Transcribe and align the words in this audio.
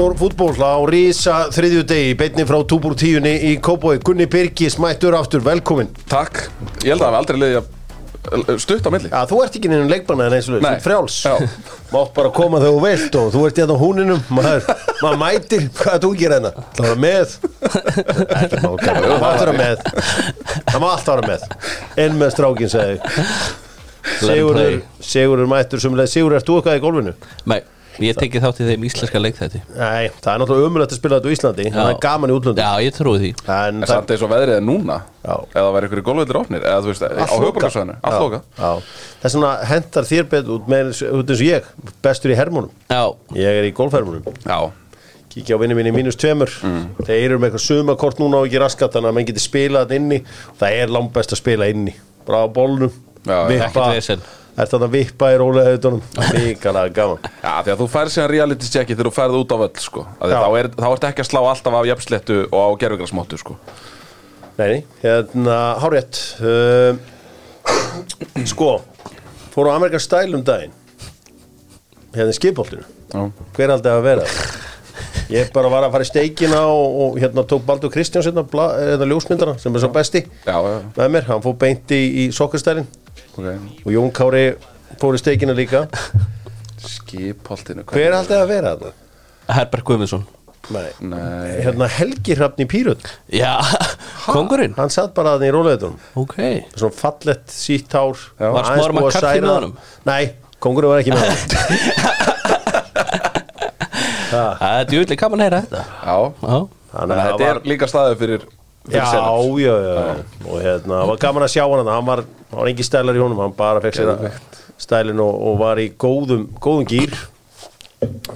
Doktor 0.00 0.16
fútból 0.16 0.54
á 0.64 0.80
Rísa 0.88 1.34
þriðju 1.52 1.80
degi, 1.84 2.12
beinni 2.16 2.44
frá 2.48 2.56
túbúr 2.64 2.94
tíunni 2.96 3.34
í 3.50 3.58
Kópói, 3.60 3.98
Gunni 4.00 4.24
Birgis 4.32 4.78
mættur 4.80 5.12
aftur, 5.12 5.42
velkomin 5.44 5.90
Takk, 6.08 6.46
ég 6.80 6.94
held 6.94 7.02
að 7.02 7.04
það 7.04 7.10
hef 7.10 7.18
aldrei 7.18 7.40
liðið 7.42 8.62
stutt 8.62 8.86
á 8.88 8.90
milli. 8.94 9.10
Já, 9.12 9.18
þú 9.28 9.40
ert 9.44 9.58
ekki 9.58 9.68
nefnum 9.68 9.90
leikmanna 9.92 10.30
en 10.30 10.36
eins 10.38 10.46
og 10.48 10.56
Nei. 10.64 10.70
þú 10.70 10.86
frjáls. 10.86 11.18
Já. 11.20 11.34
Mátt 11.92 12.14
bara 12.16 12.30
koma 12.32 12.62
þegar 12.62 12.78
þú 12.78 12.80
vilt 12.86 13.18
og 13.20 13.28
þú 13.34 13.42
ert 13.50 13.60
hérna 13.60 13.76
á 13.76 13.82
húninum. 13.82 14.22
Maður, 14.38 14.70
maður 15.02 15.20
mætir, 15.20 15.66
hvað 15.76 15.96
er 15.98 16.02
þú 16.04 16.10
ekki 16.16 16.30
reyna? 16.32 16.52
Það 16.78 16.88
var 16.88 17.02
með. 17.04 17.34
Má 18.64 18.70
það. 18.80 19.08
Má 19.20 19.26
vera 19.42 19.56
með. 19.58 19.84
Það 20.70 20.78
má 20.80 20.86
allt 20.94 21.10
vera 21.12 21.26
með. 21.28 21.44
En 22.06 22.16
með 22.22 22.32
strákin 22.38 22.72
segi 22.72 22.96
Sigurður, 24.20 24.80
Sigurður 25.04 25.52
mættur 25.52 25.84
sem 25.84 26.00
leið 26.00 26.08
Sigurður, 26.14 26.40
ert 26.40 26.48
þú 26.48 26.56
eitthvað 26.60 26.80
í 26.80 26.84
gólfinu? 26.86 27.14
Nei, 27.52 27.60
ég 27.98 28.16
tekið 28.16 28.44
þátt 28.44 28.60
í 28.62 28.66
þeim 28.68 28.84
íslenska 28.88 29.20
leikþætti. 29.20 29.60
Nei, 29.76 30.08
það 30.22 30.30
er 30.32 30.42
náttúrulega 30.42 30.70
umulegt 30.70 30.94
að 30.94 31.00
spila 31.00 31.18
þetta 31.18 31.30
á 31.30 31.34
Íslandi. 31.34 31.66
Það 31.74 31.90
er 31.90 31.98
gaman 32.04 32.30
í 32.32 32.36
útlöndi 32.36 32.64
Já, 32.64 32.70
ég 32.84 32.94
trúi 32.96 33.20
því. 33.20 33.30
En 33.56 33.80
það 33.82 33.92
samt 33.92 34.12
eins 34.14 34.24
og 34.24 34.32
veðrið 34.32 34.56
er 34.56 34.64
núna 34.64 34.98
Já. 35.20 35.34
Eða 35.52 35.72
væri 35.74 35.88
ykkur 35.90 36.00
í 36.00 36.04
gólvöldir 36.06 36.38
ofnir 36.40 36.62
Eða 36.64 36.80
þú 36.80 36.92
veist, 36.92 37.02
á 37.04 37.34
höfuborgarsvæðinu 37.34 37.96
Allt 38.00 38.14
Já, 38.14 38.20
loka 38.24 38.38
já. 38.56 38.70
Þess 39.20 39.36
vegna 39.36 39.50
hendar 39.68 40.06
þér 40.08 40.28
betur 40.32 40.54
út 40.56 40.70
með 40.72 40.92
út 41.10 41.32
eins 41.34 41.42
og 41.42 41.48
ég, 41.50 41.66
bestur 42.06 42.32
í 42.32 42.38
hermónum. 42.38 42.70
Já, 42.88 43.02
Ég 43.36 43.58
er 43.60 43.68
í 43.68 43.74
golfhermónum. 43.76 44.24
Já, 44.46 44.58
Kíkja 45.30 45.54
á 45.54 45.62
vinni 45.62 45.76
minni 45.78 45.92
mínus 45.94 46.16
tveimur. 46.18 46.50
Þeir 47.06 47.20
eru 47.28 47.36
með 47.38 47.52
eitthvað 47.52 47.66
sumakort 47.68 48.18
núna 48.18 48.40
og 48.40 48.48
ekki 48.48 48.58
raskat 48.64 48.96
Þannig 48.96 49.12
að 49.12 49.14
menn 49.18 49.28
geti 49.28 49.42
spilað 49.44 49.92
inni. 49.94 50.18
Það 50.58 50.78
er 50.80 50.90
langt 50.96 51.12
best 51.14 51.36
að 51.36 51.42
spila 51.44 51.68
inni. 51.70 51.94
Bara 52.26 52.42
á 52.42 52.46
bólnum 52.50 52.90
Vesen. 53.26 54.22
Er 54.60 54.66
þetta 54.66 54.86
að 54.86 54.92
vippa 54.92 55.28
í 55.30 55.36
rólega 55.40 55.70
auðvitaðnum 55.70 56.34
Líkalega 56.34 56.92
gaman. 56.96 57.28
Já, 57.40 57.52
því 57.64 57.72
að 57.72 57.78
þú 57.80 57.86
færð 57.92 58.12
síðan 58.14 58.30
reality 58.32 58.70
checki 58.72 58.96
þegar 58.96 59.08
þú 59.08 59.12
færð 59.16 59.36
út 59.38 59.54
á 59.54 59.56
völl, 59.62 59.70
sko. 59.80 60.02
Þá, 60.20 60.48
er, 60.58 60.68
þá 60.74 60.86
ertu 60.90 61.08
ekki 61.08 61.24
að 61.24 61.28
slá 61.30 61.40
alltaf 61.40 61.76
af 61.78 61.88
jafnsléttu 61.88 62.38
og 62.50 62.58
á 62.60 62.68
gerfugrasmóttu, 62.82 63.38
sko. 63.40 63.56
Nei, 64.58 64.82
hérna, 65.00 65.56
hárétt 65.80 66.18
uh, 66.44 66.98
Sko 68.44 68.72
Fóru 69.54 69.72
á 69.72 69.78
Amerikan 69.78 70.02
Style 70.02 70.36
um 70.36 70.42
daginn. 70.44 70.74
Hérna 72.12 72.34
í 72.34 72.36
skipholtinu 72.36 72.84
Já. 73.10 73.22
Hver 73.56 73.72
aldrei 73.74 73.94
að 73.94 74.04
vera 74.06 74.26
Ég 75.30 75.52
bara 75.54 75.68
var 75.72 75.84
að 75.86 75.92
fara 75.94 76.06
í 76.06 76.10
steikina 76.10 76.62
og, 76.66 76.96
og 77.04 77.18
hérna 77.22 77.44
tók 77.46 77.62
Baldur 77.68 77.92
Kristjáns 77.94 78.26
hérna, 78.30 78.42
hérna 78.78 79.06
ljósmyndara 79.10 79.54
sem 79.62 79.74
er 79.76 79.84
svo 79.84 79.92
besti 79.94 80.24
Já, 80.46 80.56
já, 80.56 80.80
með 80.96 81.12
mér, 81.16 81.28
hann 81.30 81.44
fór 81.44 81.54
beint 81.60 81.94
í, 81.94 82.00
í 82.24 82.24
sokkarstælin 82.34 82.86
ok. 83.36 83.46
og 83.84 83.92
Jón 83.94 84.10
Kári 84.16 84.44
fór 85.00 85.14
í 85.16 85.22
steikina 85.22 85.54
líka 85.56 85.86
Skipholtinu. 86.80 87.84
hvað- 87.84 87.96
Hver 87.98 88.12
aldrei 88.18 88.38
að 88.40 88.48
vera 88.48 88.74
þetta? 88.76 88.92
Herbert 89.50 89.84
Guðmundsson 89.84 90.26
Nei. 90.70 90.90
Nei. 91.00 91.62
Hérna 91.64 91.86
Helgi 91.88 92.34
Hrafn 92.36 92.60
í 92.62 92.66
Pírut 92.68 93.06
Já, 93.32 93.56
kongurinn 94.26 94.74
hann 94.76 94.90
satt 94.92 95.14
bara 95.16 95.32
að 95.38 95.46
í 95.48 95.50
róleðunum 95.54 95.96
Ok, 96.20 96.36
svona 96.76 96.92
fallett 96.94 97.48
sítt 97.50 97.90
hár. 97.96 98.18
Var 98.38 98.52
búið 98.52 98.84
að 98.84 98.92
McCarthy 98.92 99.20
særa 99.24 99.40
með 99.40 99.48
hann. 99.48 99.54
honum? 99.56 99.76
Nei, 100.06 100.32
kongurinn 100.60 100.92
var 100.92 101.00
ekki 101.00 101.14
með 101.16 101.24
hann 101.26 102.36
það 104.60 104.78
er 104.78 104.88
djúvillig 104.90 105.20
gaman 105.20 105.42
að 105.42 105.48
heyra 105.48 105.60
þetta. 105.64 105.82
Já. 105.90 106.16
Já, 106.50 106.58
Þannig 106.90 107.20
að 107.22 107.28
þetta 107.30 107.50
er 107.50 107.60
líka 107.70 107.88
staðið 107.90 108.16
fyrir, 108.20 108.46
fyrir 108.88 109.00
Já, 109.00 109.26
já, 109.60 109.74
já, 109.86 109.98
og 110.46 110.56
hérna, 110.64 110.94
það 110.94 111.10
var 111.12 111.20
gaman 111.26 111.46
að 111.46 111.52
sjá 111.54 111.62
hann 111.64 111.90
hann 111.94 112.08
var, 112.08 112.24
hann 112.50 112.60
var 112.62 112.70
engin 112.72 112.88
stælar 112.88 113.18
í 113.18 113.22
honum. 113.22 113.42
Hann 113.44 113.54
bara 113.58 113.82
fekk 113.84 114.00
sér 114.00 114.40
stælin 114.80 115.20
og, 115.22 115.36
og 115.50 115.60
var 115.60 115.80
í 115.82 115.90
góðum, 116.00 116.48
góðum 116.62 116.88
gýr 116.88 117.14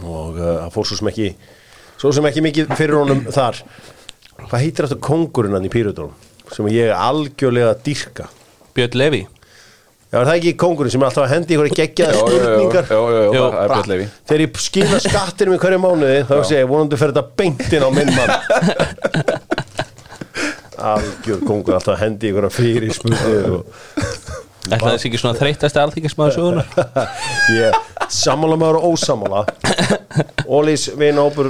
og 0.04 0.36
uh, 0.36 0.60
hann 0.60 0.72
fór 0.74 0.86
svo 0.86 0.98
sem 1.00 1.08
ekki 1.08 1.30
svo 1.96 2.12
sem 2.12 2.26
ekki 2.28 2.44
mikið 2.44 2.74
fyrir 2.76 3.00
honum 3.00 3.24
þar. 3.32 3.62
Hvað 4.44 4.60
heitir 4.60 4.88
þetta 4.88 5.06
kongurinn 5.06 5.56
hann 5.56 5.66
í 5.66 5.72
Pírutunum 5.72 6.14
sem 6.52 6.68
ég 6.68 6.90
er 6.90 6.98
algjörlega 6.98 7.72
að 7.72 7.84
dyrka 7.86 8.26
Björn 8.76 8.98
Levi 9.00 9.22
Já, 10.14 10.20
er 10.20 10.28
það 10.28 10.36
ekki 10.38 10.50
kongurinn 10.62 10.92
sem 10.94 11.02
er 11.02 11.08
alltaf 11.08 11.24
að 11.24 11.32
hendi 11.32 11.56
ykkur 11.56 11.72
geggjaða 11.74 12.12
Já, 12.14 12.16
já, 12.20 12.22
já, 12.22 12.26
spurningar 12.38 12.84
já, 12.86 12.94
já, 12.94 12.98
já, 13.18 13.34
Jú, 13.34 13.42
það 13.42 13.58
er 13.58 13.66
Björn 13.72 13.90
Levi. 13.90 14.04
Þegar 14.30 14.42
ég 14.44 14.50
skila 14.62 14.98
skattinum 15.02 15.56
í 15.56 15.58
hverju 15.64 15.80
mánuði 15.82 16.20
þá 16.28 16.36
sé 16.46 16.54
ég 16.60 16.68
vonandi 16.70 16.98
fyrir 17.00 17.14
þetta 17.16 17.34
beintin 17.40 17.82
á 17.82 17.90
minn 17.96 18.12
mann 18.14 18.30
Algjör 20.94 21.40
kongur 21.48 21.74
alltaf 21.80 21.96
að 21.96 22.02
hendi 22.04 22.30
ykkur 22.30 22.46
að 22.46 22.54
fyrir 22.60 22.94
spurningar 22.94 23.50
og 23.56 23.62
Ætla 24.64 24.94
þessi 24.94 25.06
ekki 25.10 25.18
svona 25.20 25.36
þreytasti 25.36 25.76
alþingismæður 25.82 26.34
söguna 26.38 26.62
ég 27.56 27.70
sammála 28.14 28.56
maður 28.60 28.76
og 28.78 28.84
ósammála 28.94 29.40
Ólís 30.46 30.84
vinn 31.00 31.18
ábur 31.18 31.46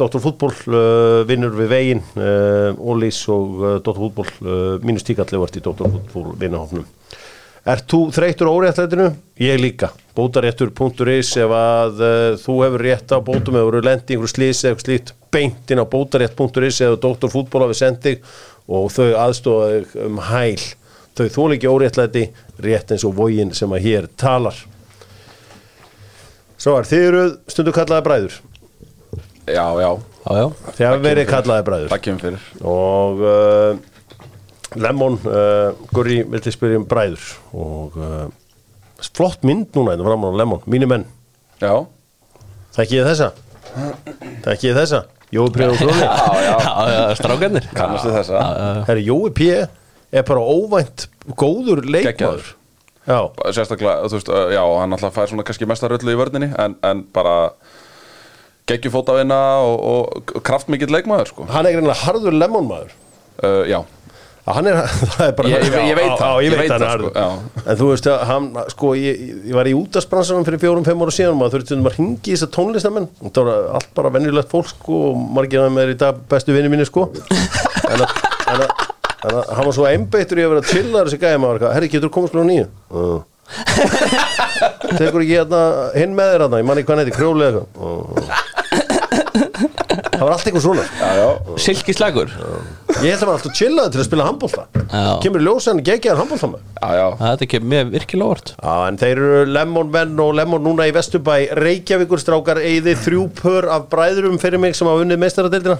Dr. 0.00 0.18
Fútból 0.24 0.54
uh, 0.72 1.20
vinnur 1.28 1.52
við 1.60 1.68
veginn 1.70 2.02
uh, 2.16 2.72
Ólís 2.80 3.20
og 3.28 3.46
uh, 3.60 3.76
Dr. 3.76 4.00
Fútból 4.00 4.30
uh, 4.40 4.80
mínus 4.80 5.04
tíkalli 5.06 5.36
vart 5.44 5.60
í 5.60 5.62
Dr. 5.62 5.84
Fútból 5.84 6.32
vinnahofnum 6.40 6.88
Ert 7.64 7.86
þú 7.88 7.98
þreytur 8.12 8.50
á 8.50 8.56
óréttlætinu? 8.58 9.06
Ég 9.40 9.56
líka. 9.62 9.88
Bótaréttur.is 10.14 11.30
ef 11.40 11.52
að 11.56 12.02
uh, 12.04 12.34
þú 12.38 12.56
hefur 12.60 12.82
rétt 12.84 13.14
á 13.16 13.18
bótum 13.24 13.56
eða 13.56 13.70
eru 13.70 13.80
lendi 13.86 14.14
einhverju 14.18 14.32
slís 14.34 14.60
eða 14.60 14.74
eitthvað 14.74 14.84
slíkt 14.90 15.12
beintin 15.32 15.80
á 15.80 15.86
bótarétt.is 15.88 16.80
eða 16.84 16.98
Dr. 17.00 17.30
Fútból 17.32 17.64
hafi 17.64 17.78
sendið 17.80 18.34
og 18.68 18.90
þau 18.92 19.08
aðstofa 19.24 19.70
þig 19.72 19.96
um 20.04 20.20
hæl. 20.28 20.66
Þau 21.16 21.26
þóla 21.38 21.56
ekki 21.56 21.70
óréttlæti 21.72 22.24
rétt 22.66 22.92
eins 22.94 23.06
og 23.08 23.16
vógin 23.16 23.54
sem 23.56 23.72
að 23.74 23.84
hér 23.88 24.10
talar. 24.20 24.60
Svo 26.60 26.76
er 26.78 26.86
þið 26.88 27.06
eruð 27.08 27.32
stundu 27.50 27.74
kallaði 27.76 28.06
bræður. 28.10 28.36
Já, 29.48 29.66
já, 29.80 29.90
Já, 30.24 30.32
já, 30.40 30.46
Þið 30.78 30.86
hafi 30.88 31.02
verið 31.04 31.26
kallaði 31.28 31.64
bræður. 31.66 31.90
það 31.92 32.04
kemur 32.06 32.22
fyrir. 32.24 32.44
og 32.64 33.18
uh, 33.28 33.82
Lemon 34.80 35.18
uh, 35.28 35.74
Gurri 35.94 36.22
vildi 36.26 36.52
spyrja 36.54 36.80
um 36.80 36.86
bræður 36.88 37.26
og 37.54 37.98
uh, 38.00 38.24
flott 39.14 39.44
mynd 39.46 39.74
núna 39.76 39.94
þetta 39.94 40.06
fram 40.08 40.24
á 40.26 40.30
Lemon, 40.40 40.64
mínu 40.70 40.88
menn. 40.90 41.04
Já, 41.60 41.74
þekki 42.78 42.98
ég 43.00 43.08
þessa? 43.10 43.30
Þekki 44.46 44.70
ég 44.70 44.78
þessa? 44.80 45.04
Jói 45.34 45.48
P. 45.50 45.66
og 45.66 45.78
Króni 45.80 46.02
já, 46.04 46.10
já, 46.44 46.56
já, 46.64 46.74
já 46.94 47.14
strákarnir. 47.18 47.64
Kannastu 47.74 48.12
þessa. 48.14 48.42
Herri, 48.88 49.06
Jói 49.08 49.32
P. 49.34 49.48
er 50.14 50.26
bara 50.26 50.42
óvænt 50.42 51.08
góður 51.38 51.82
leikmaður. 51.84 52.52
Já, 53.04 53.18
sérstaklega, 53.52 54.06
þú 54.08 54.16
veist, 54.16 54.28
uh, 54.32 54.46
já, 54.54 54.62
hann 54.80 54.96
alltaf 54.96 55.12
fær 55.12 55.28
svona 55.28 55.44
kannski 55.44 55.66
mesta 55.68 55.90
röllu 55.92 56.14
í 56.14 56.16
vörninni 56.16 56.48
en, 56.56 56.76
en 56.88 57.02
bara 57.12 57.34
geggjufótavinna 58.70 59.40
og, 59.60 59.82
og 59.84 60.38
kraftmikill 60.46 60.88
leikmaður, 60.94 61.28
sko. 61.34 61.48
Hann 61.52 61.68
er 61.68 61.76
greinlega 61.76 61.98
harður 62.06 62.38
Lemon 62.38 62.70
maður 62.70 62.94
uh, 63.44 63.60
Já, 63.68 63.82
hann 64.44 64.66
er, 64.68 64.76
það 65.14 65.24
er 65.26 65.34
bara 65.38 65.48
Ég- 65.48 65.62
ég- 65.64 65.86
ég 65.88 65.96
veit 65.96 66.14
það, 66.20 66.38
ég, 66.44 66.54
veit 66.58 66.72
það, 66.74 66.82
sko, 67.00 67.62
en 67.64 67.78
þú 67.80 67.86
veist 67.90 68.08
hann, 68.28 68.48
sko, 68.74 68.90
ég, 69.00 69.22
ég 69.48 69.54
var 69.56 69.70
í 69.70 69.74
útasbransanum 69.78 70.44
fyrir 70.44 70.60
fjórum, 70.60 70.84
fimm 70.84 71.04
ára 71.06 71.14
síðan 71.16 71.32
og 71.32 71.38
maður 71.40 71.54
þurfti 71.56 71.70
stundum 71.70 71.88
að 71.88 71.96
ringi 71.98 72.34
þess 72.34 72.44
að 72.44 72.52
tónlistamenn. 72.58 73.08
Það 73.24 73.48
var 73.48 73.68
allt 73.78 73.90
bara 73.96 74.12
venjulegt 74.18 74.52
fólk 74.52 74.68
sko, 74.74 74.98
og 75.10 75.22
margir 75.38 75.62
af 75.62 75.70
þeim 75.70 75.80
er 75.84 75.94
í 75.94 75.98
dag 76.04 76.18
bestu 76.34 76.56
vinni 76.56 76.72
mínu 76.74 76.84
sko. 76.88 77.06
En 77.88 78.04
að, 78.04 78.08
en 78.52 78.64
að, 78.66 78.66
en 79.24 79.38
að 79.40 79.54
hann 79.56 79.68
var 79.70 79.76
svo 79.78 79.88
einbeittur 79.88 80.40
í 80.42 80.44
að 80.44 80.52
vera 80.56 80.66
chillar 80.74 81.08
þessi 81.08 81.22
gæði 81.24 81.40
maður, 81.44 81.68
herri, 81.72 81.88
getur 81.92 82.10
þú 82.10 82.16
komast 82.18 82.36
klúna 82.36 82.50
nýju 82.50 82.66
uh. 82.92 83.22
tekur 84.98 85.20
ekki 85.24 85.38
hérna, 85.38 85.62
hinn 85.96 86.14
með 86.16 86.30
þér 86.34 86.44
hérna, 86.46 86.60
ég 86.60 86.68
manni 86.68 86.84
hvað 86.84 86.94
hann 86.98 87.04
heiti, 87.04 87.16
krjóli 87.16 87.48
eða 87.48 87.64
eitthvað. 87.64 88.20
Uh. 88.20 88.53
Það 90.14 90.22
var 90.24 90.32
allt 90.34 90.46
eitthvað 90.48 90.64
svona. 90.64 90.84
Já, 91.00 91.08
já, 91.18 91.58
Silki 91.64 91.94
slagur 91.96 92.30
Ég 93.02 93.10
held 93.10 93.18
að 93.18 93.26
maður 93.28 93.34
alltaf 93.34 93.58
chillaði 93.58 93.94
til 93.94 94.00
að 94.00 94.06
spila 94.08 94.26
handbólta 94.28 94.64
Já. 94.74 95.02
Kemur 95.24 95.42
í 95.42 95.46
ljós 95.48 95.68
en 95.72 95.82
geggjaðan 95.86 96.22
handbólta 96.22 96.50
já. 96.98 97.06
Þetta 97.20 97.48
kemur 97.54 97.70
mér 97.74 97.92
virkilega 97.92 98.36
orð 98.36 98.54
Já, 98.54 98.72
en 98.88 99.00
þeir 99.02 99.12
eru 99.24 99.44
Lemon 99.50 99.92
menn 99.94 100.24
og 100.24 100.32
Lemon 100.38 100.64
núna 100.64 100.88
í 100.88 100.94
Vesturbæ. 100.94 101.36
Reykjavíkur 101.60 102.22
strákar 102.22 102.62
eigði 102.62 102.96
þrjú 103.04 103.28
pör 103.40 103.68
af 103.74 103.86
bræðurum 103.92 104.40
fyrir 104.42 104.62
mig 104.62 104.76
sem 104.78 104.88
hafa 104.88 105.04
unnið 105.04 105.22
meistaradeildina. 105.22 105.78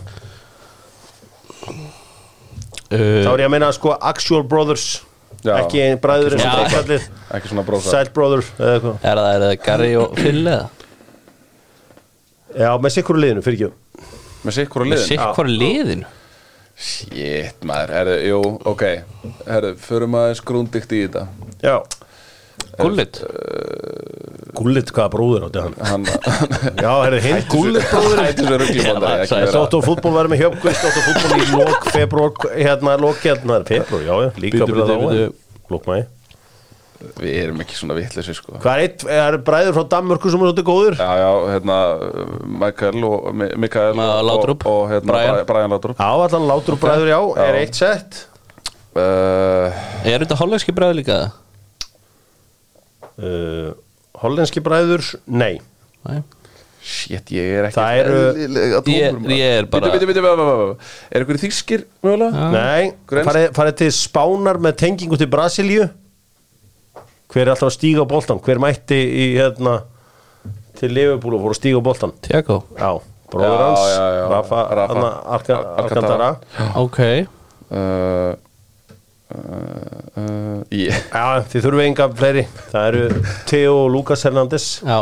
Þá 2.95 2.95
uh, 2.95 3.35
er 3.35 3.43
ég 3.43 3.49
að 3.49 3.53
meina 3.57 3.73
sko 3.75 3.95
Actual 3.97 4.45
Brothers. 4.47 5.03
Já. 5.45 5.59
Ekki 5.61 5.83
ein 5.85 5.99
bræður 6.01 6.39
eins 6.39 6.45
og 6.45 6.49
Já. 6.49 6.55
dreifallir 6.57 7.03
Ekki 7.37 7.51
svona 7.51 7.65
brósa 7.67 7.91
Sæl 7.93 8.07
eitthvað. 8.09 8.95
Er 9.05 9.19
það, 9.21 9.27
er 9.29 9.43
það 9.43 9.57
Gary 9.67 9.91
og 10.01 10.15
Phil 10.17 10.41
eða? 10.41 10.63
Já, 12.55 12.71
með 12.81 12.95
sikkur 12.95 13.19
liðinu, 13.19 13.43
fyrir 13.45 13.59
ekki 13.59 13.84
Með 14.45 14.57
sikkur 14.59 14.85
á 14.85 14.87
liðin 14.93 15.09
Sikk 15.09 15.27
hvar 15.39 15.51
liðinu? 15.51 16.13
Shit, 16.75 17.61
maður, 17.69 17.93
herðu, 17.95 18.15
jú, 18.27 18.39
ok. 18.67 18.83
Herðu, 19.47 19.75
förum 19.85 20.17
aðeins 20.19 20.41
grúndikt 20.43 20.91
í 20.97 21.05
þetta. 21.05 21.23
Já, 21.63 21.77
Gullit? 22.81 23.21
Gullit 24.55 24.91
hvaða 24.95 25.11
bróður 25.13 25.45
átti 25.49 25.63
hann? 25.63 25.77
Hann 25.87 26.07
Já, 26.85 26.91
er 27.07 27.15
það 27.17 27.27
hinn 27.29 27.45
Gullit 27.53 27.87
bróður 27.91 28.23
Hættu 28.25 28.47
svo 28.49 28.59
rugglibandari 28.63 29.23
ekki 29.25 29.39
vera- 29.39 29.55
Dóttor 29.55 29.85
fútból 29.87 30.13
verður 30.17 30.33
með 30.35 30.43
hjöfgvist 30.43 30.83
Dóttor 30.87 31.07
fútból 31.07 31.39
í 31.39 31.47
lok 31.55 31.89
februar 31.95 32.35
Hérna, 32.59 32.97
lok 33.05 33.23
hérna 33.23 33.61
Februar, 33.69 34.03
já, 34.07 34.15
já, 34.25 34.29
líka 34.43 34.59
Bíddu, 34.59 34.65
að 34.65 34.75
byrja 34.75 34.85
bíddu, 34.85 34.91
þá 34.91 35.15
bíddu. 35.15 35.27
Lok 35.75 35.89
mæ 35.91 35.99
við 37.21 37.35
erum 37.43 37.61
ekki 37.65 37.77
svona 37.77 37.95
vitleysi 37.99 38.35
sko 38.39 38.59
Hvað 38.63 38.75
er 38.79 38.83
eitt, 38.87 39.05
er 39.11 39.37
bræður 39.45 39.75
frá 39.77 39.85
Danmörku 39.95 40.31
sem 40.33 40.41
er 40.41 40.49
svolítið 40.51 40.67
góður? 40.69 40.97
Já, 40.99 41.11
já, 41.21 41.31
hérna 41.55 41.79
Michael 42.65 43.05
og 43.09 43.27
Mi- 43.35 43.51
Mikael 43.67 43.99
og, 44.01 44.23
Laudrup. 44.29 44.65
og, 44.67 44.79
og 44.85 44.93
hérna 44.95 45.11
Brian. 45.13 45.41
Brian, 45.51 45.71
Laudrup 45.75 45.99
Já, 46.01 46.11
allan 46.29 46.47
látur 46.49 46.79
bræður, 46.81 47.11
já, 47.13 47.19
Já. 47.37 47.49
er 47.49 47.59
eitt 47.61 47.75
sett 47.81 48.21
uh, 48.97 49.83
Er 50.07 50.25
þetta 50.25 50.39
hollenski 50.41 50.73
bræður 50.77 51.01
líka? 51.03 51.19
uh, 53.19 53.75
Hollenski 54.25 54.63
bræður, 54.65 55.05
nei 55.27 55.59
Nei 56.07 56.23
Shit, 56.85 57.31
ég 57.33 57.47
er 57.63 57.67
ekki 57.71 57.79
Það 57.79 57.99
eru- 58.03 58.17
eðlilega 58.45 58.81
Ég- 58.85 58.85
tómur, 58.85 59.21
maður. 59.25 59.33
ég 59.39 59.53
er 59.59 59.65
bara- 59.73 59.87
Bíddu, 59.89 60.05
bíddu, 60.05 60.07
bíddu, 60.07 60.21
bíddu, 60.21 60.37
bíddu, 60.37 60.57
bíddu. 60.69 60.89
Er 61.11 61.21
einhverju 61.25 61.41
þýskir 61.45 61.85
mögulega? 62.05 62.49
Nei, 62.53 62.93
Grensk- 63.09 63.29
farið, 63.31 63.47
farið 63.57 63.77
til 63.81 63.89
Spánar 63.97 64.59
með 64.61 64.73
tengingu 64.83 65.17
til 65.17 65.27
Brasilíu 65.33 65.87
Hver 67.35 67.43
er 67.49 67.51
alltaf 67.55 67.67
að 67.73 67.75
stíga 67.75 68.05
á 68.05 68.07
boltan? 68.07 68.39
Hver 68.47 68.61
mætti 68.63 68.95
í 68.95 69.25
hérna 69.35 69.81
til 70.79 70.93
Liverpool 70.95 71.35
og 71.39 71.43
fór 71.45 71.55
að 71.57 71.59
stíga 71.59 71.81
á 71.81 71.87
boltan? 71.89 72.13
Tiago 72.23 72.61
Já, 72.79 72.91
bróður 73.33 73.63
hans 73.65 73.85
já, 73.91 74.05
já. 74.19 74.25
Rafa, 74.31 74.61
Rafa. 74.79 74.95
Anna, 74.95 75.11
Arka, 75.39 75.61
Alcantara. 75.83 76.29
Ok 76.85 77.01
Uh, 77.75 78.35
uh, 79.35 79.39
uh, 80.21 80.59
ég, 80.71 80.93
Já, 81.11 81.41
þið 81.51 81.65
þurfum 81.65 81.81
enga 81.89 82.07
fleiri 82.15 82.43
Það 82.71 82.89
eru 82.91 83.23
Theo 83.49 83.73
og 83.81 83.89
Lucas 83.95 84.23
Hernandez 84.29 84.67
Já 84.85 84.99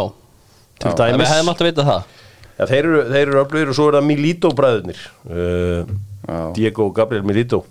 til 0.80 0.92
dæmis 0.96 1.26
Við 1.26 1.32
hefðum 1.34 1.50
átt 1.52 1.64
að 1.64 1.68
vita 1.68 1.84
það 1.88 2.06
Já, 2.62 2.64
þeir 2.70 2.78
eru, 2.86 3.02
þeir 3.10 3.24
eru 3.26 3.40
öflugir 3.42 3.72
og 3.74 3.76
svo 3.76 3.88
er 3.90 3.98
það 3.98 4.06
Milito 4.08 4.52
bræðurnir 4.56 5.02
uh, 5.26 5.92
Já. 6.22 6.38
Diego 6.56 6.86
og 6.86 6.94
Gabriel 6.96 7.26
Milito 7.28 7.64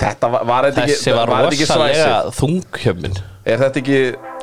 Þetta 0.00 0.30
var, 0.34 0.44
var 0.50 0.68
þetta 0.70 0.84
ekki 0.84 0.96
Þessi 0.96 1.16
var 1.16 1.34
rosalega 1.34 1.72
svæsið? 1.72 2.30
þunghjöfmin 2.40 3.18
Er 3.46 3.64
þetta 3.64 3.82
ekki 3.82 3.98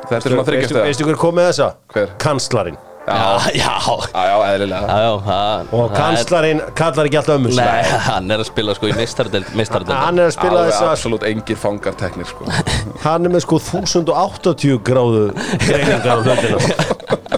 Þetta 0.08 0.20
er 0.20 0.28
svona 0.32 0.44
þryggjast 0.50 0.78
veistu 0.82 1.08
hver 1.08 1.18
kom 1.20 1.34
með 1.38 1.50
þessa? 1.52 1.72
Hver? 1.94 2.12
Kanslarinn. 2.22 2.78
Já, 3.08 3.40
já 3.56 3.72
Já, 4.12 4.22
já, 4.28 4.36
eðlilega. 4.52 4.84
Já, 4.84 4.96
já, 5.00 5.12
það 5.24 5.70
Og 5.78 5.92
kanslarinn 5.96 6.58
kallar 6.76 7.08
ekki 7.08 7.18
alltaf 7.20 7.38
ömmu 7.38 7.52
Nei, 7.56 7.84
hann 8.08 8.34
er 8.34 8.42
að 8.42 8.48
spila 8.50 8.74
sko 8.76 8.90
í 8.90 8.92
Meistaradeld 8.98 9.92
Hann 9.94 10.20
er 10.20 10.28
að 10.28 10.34
spila 10.36 10.58
Alveg 10.58 10.74
þessa 10.74 10.90
absolutt 10.92 11.24
engir 11.30 11.60
fangar 11.60 11.96
teknir 11.98 12.28
sko. 12.28 12.44
Hann 13.06 13.24
er 13.28 13.32
með 13.32 13.46
sko 13.46 13.60
1080 13.64 14.82
gráðu 14.84 15.24
greiningar 15.64 16.12
á 16.12 16.16
hlutina 16.20 16.60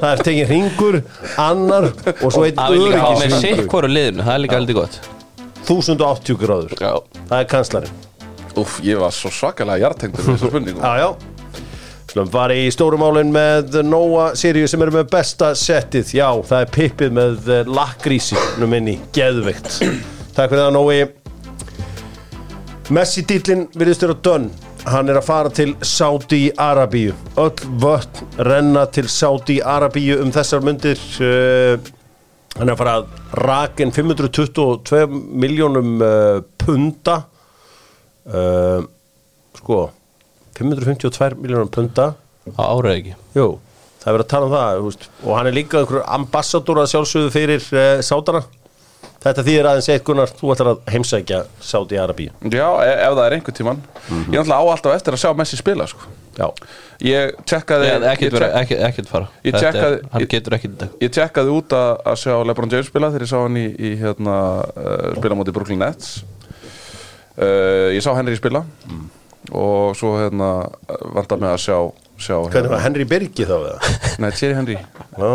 Það 0.01 0.11
er 0.11 0.25
tekið 0.27 0.53
ringur, 0.55 1.01
annar 1.39 1.91
og 1.91 2.29
svo 2.33 2.45
einn 2.49 2.59
Það 2.59 2.75
vil 2.75 2.85
líka 2.89 3.01
hafa 3.05 3.15
með 3.15 3.25
öryggisringur 3.31 3.63
sitt 3.63 3.71
hvoru 3.71 3.91
liðinu. 3.95 4.25
Það 4.27 4.35
er 4.35 4.45
líka 4.47 4.59
heldur 4.59 4.79
gott 4.81 5.01
1080 5.71 6.41
gráður. 6.41 6.77
Já. 6.81 6.95
Það 7.31 7.37
er 7.39 7.51
kanslarinn 7.55 8.07
Úf, 8.59 8.81
ég 8.83 8.99
var 8.99 9.13
svo 9.15 9.31
svakalega 9.31 9.87
hjartengdur 9.87 10.27
með 10.27 10.35
þessu 10.35 10.51
spurningu. 10.51 10.81
Já, 10.87 10.93
já. 10.99 11.11
Slum 12.11 12.31
var 12.33 12.51
í 12.51 12.65
stórumálin 12.75 13.29
með 13.31 13.77
Nóa 13.87 14.33
Sirius 14.35 14.73
sem 14.75 14.83
eru 14.83 14.97
með 14.97 15.13
besta 15.13 15.53
settið. 15.55 16.11
Já, 16.19 16.27
það 16.49 16.65
er 16.65 16.73
pippið 16.75 17.13
með 17.15 17.51
eh, 17.55 17.71
lakrísi 17.71 18.39
nú 18.59 18.67
minni, 18.71 18.97
geðveikt. 19.15 19.77
Takk 20.35 20.51
fyrir 20.51 20.65
það 20.65 20.75
Nói. 20.75 20.99
Messi 22.91 23.23
dýtlinn 23.23 23.69
virðist 23.79 24.03
vera 24.03 24.19
dönn. 24.27 24.51
Hann 24.91 25.13
er 25.13 25.21
að 25.21 25.27
fara 25.29 25.51
til 25.53 25.75
Saudi 25.85 26.47
Arabíu 26.57 27.13
Öll 27.39 27.67
vötn 27.83 28.39
renna 28.49 28.87
til 28.89 29.11
Saudi 29.13 29.59
Arabíu 29.61 30.17
um 30.25 30.31
þessar 30.33 30.65
myndir 30.65 31.03
uh, 31.21 31.77
Hann 32.59 32.69
er 32.69 32.75
að 32.75 32.81
fara 32.81 32.95
að 32.99 33.11
rakin 33.47 33.93
522 33.95 35.07
miljónum 35.45 35.91
uh, 36.03 36.41
punta 36.61 37.17
uh, 38.27 38.83
Sko 39.61 39.81
552 40.59 41.39
miljónum 41.41 41.71
punta 41.73 42.13
Á 42.59 42.63
árið 42.67 42.97
ekki? 42.97 43.15
Jú, 43.37 43.47
það 44.03 44.09
er 44.11 44.17
verið 44.17 44.25
að 44.27 44.33
tala 44.33 44.49
um 44.49 44.55
það 44.57 44.81
veist. 44.87 45.07
og 45.23 45.37
hann 45.39 45.51
er 45.51 45.57
líka 45.57 45.85
að 45.85 46.91
sjálfsögðu 46.95 47.35
fyrir 47.37 47.69
uh, 47.77 48.01
Sátana 48.05 48.43
Þetta 49.21 49.43
þýðir 49.45 49.67
aðeins 49.69 49.89
eitt 49.93 50.05
Gunnar, 50.05 50.31
þú 50.33 50.53
ætlar 50.55 50.71
að 50.73 50.79
heimsækja 50.95 51.41
Sáti 51.61 51.99
Arabíu 52.01 52.31
Já, 52.49 52.67
e 52.81 52.93
ef 52.95 53.17
það 53.19 53.25
er 53.27 53.35
einhver 53.37 53.57
tíman 53.57 53.83
Ég 54.09 54.39
er 54.41 54.47
náttúrulega 54.47 54.61
á 54.65 54.73
alltaf 54.73 54.95
eftir 54.97 55.17
að 55.17 55.21
sjá 55.23 55.33
Messi 55.37 55.59
spila 55.61 55.87
sko. 55.91 56.09
Já, 56.41 56.47
Ég 57.01 57.31
tjekkaði 57.49 57.87
Ekkert 58.11 58.35
ekkert 58.91 59.09
fara. 59.09 59.29
Ég 59.45 59.55
Þetta 59.55 59.61
er- 59.61 59.73
tjekkaði- 59.73 60.03
Hann 60.13 60.23
ég- 60.25 60.29
getur 60.35 60.57
ekkert 60.59 60.75
í 60.75 60.79
dag 60.83 60.91
ég 61.07 61.11
tjekkaði 61.17 61.55
út 61.57 61.73
að, 61.79 61.93
að 62.13 62.19
sjá 62.25 62.35
Lebron 62.45 62.71
James 62.75 62.91
spila 62.93 63.09
þegar 63.15 63.25
ég 63.25 63.31
sá 63.33 63.39
hann 63.41 63.57
í, 63.57 63.65
í 63.79 63.93
hérna, 64.03 64.37
uh, 64.77 65.15
spila 65.17 65.39
móti 65.39 65.53
Brooklyn 65.57 65.81
Nets. 65.81 66.23
Uh, 67.41 67.89
Ég 67.95 68.03
sá 68.05 68.13
Henry 68.19 68.37
spila. 68.37 68.65
Og 69.57 69.95
svo 69.97 70.13
hérna 70.21 70.51
vantar 71.17 71.39
mig 71.41 71.49
að 71.49 71.63
sjá, 71.65 71.77
sjá 72.21 72.35
hvernig 72.37 72.53
hérna, 72.59 72.69
var 72.75 72.83
Henry 72.85 73.05
Birgi 73.09 73.47
þá 73.49 73.55
eða? 73.57 73.79
Nei, 74.21 74.31
Thierry 74.37 74.55
Henry, 74.59 74.77
Já, 75.17 75.31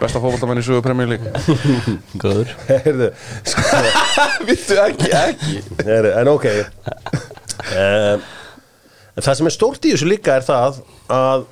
besta 0.00 0.18
fótballtamenn 0.20 0.58
í 0.60 0.64
sögu 0.66 0.82
Premier 0.82 1.06
League. 1.06 1.30
Góður. 2.22 2.50
Heyrðu 2.66 3.12
sko, 3.46 3.62
Vittu 4.50 4.80
ekki, 4.82 5.12
ekki? 5.14 5.62
Heyrðu, 5.86 6.10
En 6.18 6.32
ok. 6.34 6.48
um, 7.70 8.26
En 9.16 9.24
það 9.24 9.38
sem 9.38 9.48
er 9.48 9.54
stórt 9.54 9.86
í 9.88 9.92
þessu 9.94 10.08
líka 10.10 10.34
er 10.36 10.44
það 10.44 10.80
að 11.12 11.46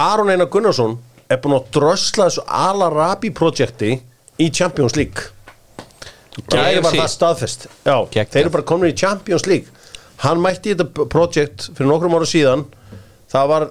Aron 0.00 0.30
Einar 0.32 0.48
Gunnarsson 0.52 0.94
er 1.28 1.40
búinn 1.42 1.58
að 1.58 1.66
drösla 1.76 2.28
þessu 2.30 2.44
Al-Arabi 2.46 3.30
projekti 3.36 3.98
í 4.40 4.48
Champions 4.54 4.96
League. 4.96 5.28
Gæri 6.48 6.80
var 6.80 6.94
það 6.94 7.10
staðfest. 7.12 7.66
Já, 7.84 7.96
Geggjað. 8.08 8.32
þeir 8.32 8.42
eru 8.44 8.54
bara 8.54 8.66
komin 8.70 8.92
í 8.92 8.96
Champions 8.96 9.44
League. 9.50 9.74
Hann 10.22 10.40
mætti 10.42 10.72
þetta 10.72 11.06
projekt 11.12 11.68
fyrir 11.74 11.90
nokkrum 11.90 12.16
ára 12.16 12.28
síðan. 12.28 12.64
Það 13.28 13.50
var 13.52 13.68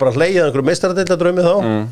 bara 0.00 0.14
hleyið 0.14 0.46
einhverju 0.46 0.68
meistaradeildadraumi 0.70 1.44
þá. 1.44 1.54
Mm. 1.60 1.84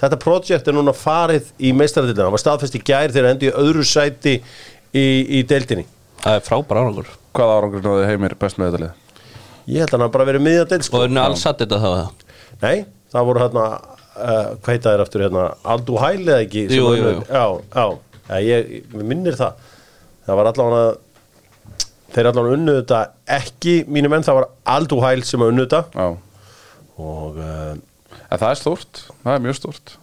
Þetta 0.00 0.18
projekt 0.20 0.68
er 0.68 0.76
núna 0.76 0.92
farið 0.96 1.48
í 1.60 1.72
meistaradeildina 1.76 2.26
Það 2.26 2.34
var 2.36 2.42
staðfest 2.44 2.76
í 2.76 2.82
gær 2.84 3.12
þegar 3.14 3.34
endi 3.34 3.48
í 3.48 3.54
öðru 3.62 3.84
sæti 3.88 4.36
í, 4.36 5.06
í 5.40 5.42
deildinni. 5.48 5.86
Það 6.20 6.36
er 6.36 6.44
frábær 6.44 6.82
árangur. 6.82 7.10
Hvaða 7.36 7.56
árangur 7.60 7.84
náði 7.86 8.08
heimir 8.10 8.36
best 8.40 8.60
með 8.60 8.70
þetta 8.72 8.82
lið? 8.84 8.99
Ég 9.68 9.82
held 9.84 9.94
að 9.94 10.00
hann 10.04 10.12
bara 10.14 10.26
verið 10.28 10.44
miðja 10.46 10.64
deild 10.70 10.80
Og 10.84 10.88
sko. 10.88 11.02
er 11.04 11.12
nú 11.12 11.20
alls 11.24 11.42
satt 11.44 11.60
þetta 11.62 11.78
þá 11.82 11.88
það 11.90 12.26
Nei, 12.62 12.84
það 13.12 13.26
voru 13.30 13.42
hérna 13.44 13.64
uh, 13.66 14.48
Hvað 14.60 14.72
heita 14.74 14.94
þér 14.94 15.02
aftur 15.04 15.24
hérna? 15.26 15.44
Aldu 15.74 15.98
Hæl 16.00 16.22
eða 16.24 16.40
ekki? 16.46 16.64
Sem 16.70 16.78
Jú, 16.80 16.88
jú, 16.96 17.12
jú. 17.12 17.22
Já, 17.28 17.44
já, 17.76 17.86
já 18.30 18.40
ég, 18.46 18.72
ég 18.94 19.04
minnir 19.10 19.36
það. 19.38 19.68
Það 20.26 20.40
var 20.40 20.50
allavega 20.52 20.90
Þeir 22.10 22.28
allavega 22.32 22.56
unnu 22.58 22.74
þetta 22.80 23.00
ekki 23.38 23.74
Mínu 23.90 24.10
menn 24.10 24.24
það 24.26 24.40
var 24.40 24.48
Aldu 24.76 24.98
Hæl 25.04 25.22
sem 25.28 25.40
var 25.44 25.52
unnu 25.54 25.66
þetta. 25.68 25.82
Já, 25.94 26.08
Og 27.00 27.38
uh, 27.40 27.76
það 28.34 28.48
er 28.50 28.58
stórt, 28.60 29.04
það 29.24 29.36
er 29.38 29.44
mjög 29.46 29.56
stórt. 29.60 29.94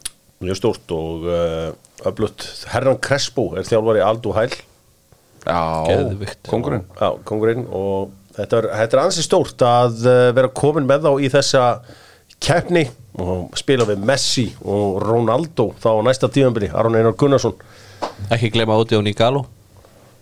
mjög 0.44 0.58
stórt 0.62 0.94
Og 0.96 1.28
uh, 1.30 1.68
öflutt 2.10 2.48
Herran 2.72 2.98
Crespo 3.04 3.50
er 3.60 3.68
þjálfari 3.68 4.02
Aldu 4.06 4.32
Hæl 4.38 4.50
Já, 5.48 5.60
Geðvikt. 5.88 6.42
kongurinn 6.50 6.84
Já, 7.00 7.12
kongurinn 7.28 7.68
Og 7.72 8.10
þetta 8.38 8.62
er, 8.62 8.70
þetta 8.84 8.98
er 8.98 9.04
ansi 9.04 9.26
stórt 9.26 9.66
að 9.66 10.00
uh, 10.06 10.22
vera 10.38 10.54
komin 10.54 10.88
með 10.90 11.10
þá 11.10 11.12
í 11.20 11.34
þessa 11.34 11.66
keppni 12.44 12.86
og 13.18 13.58
spila 13.58 13.88
við 13.90 14.02
Messi 14.06 14.48
og 14.62 15.02
Ronaldo 15.02 15.72
þá 15.82 15.90
á 15.98 16.02
næsta 16.06 16.30
tíðanbili, 16.30 16.70
Aron 16.70 16.98
Einar 17.00 17.18
Gunnarsson. 17.18 17.58
Ekki 18.30 18.54
glema 18.54 18.78
úti 18.78 18.98
á 18.98 19.02
Nigalo 19.02 19.48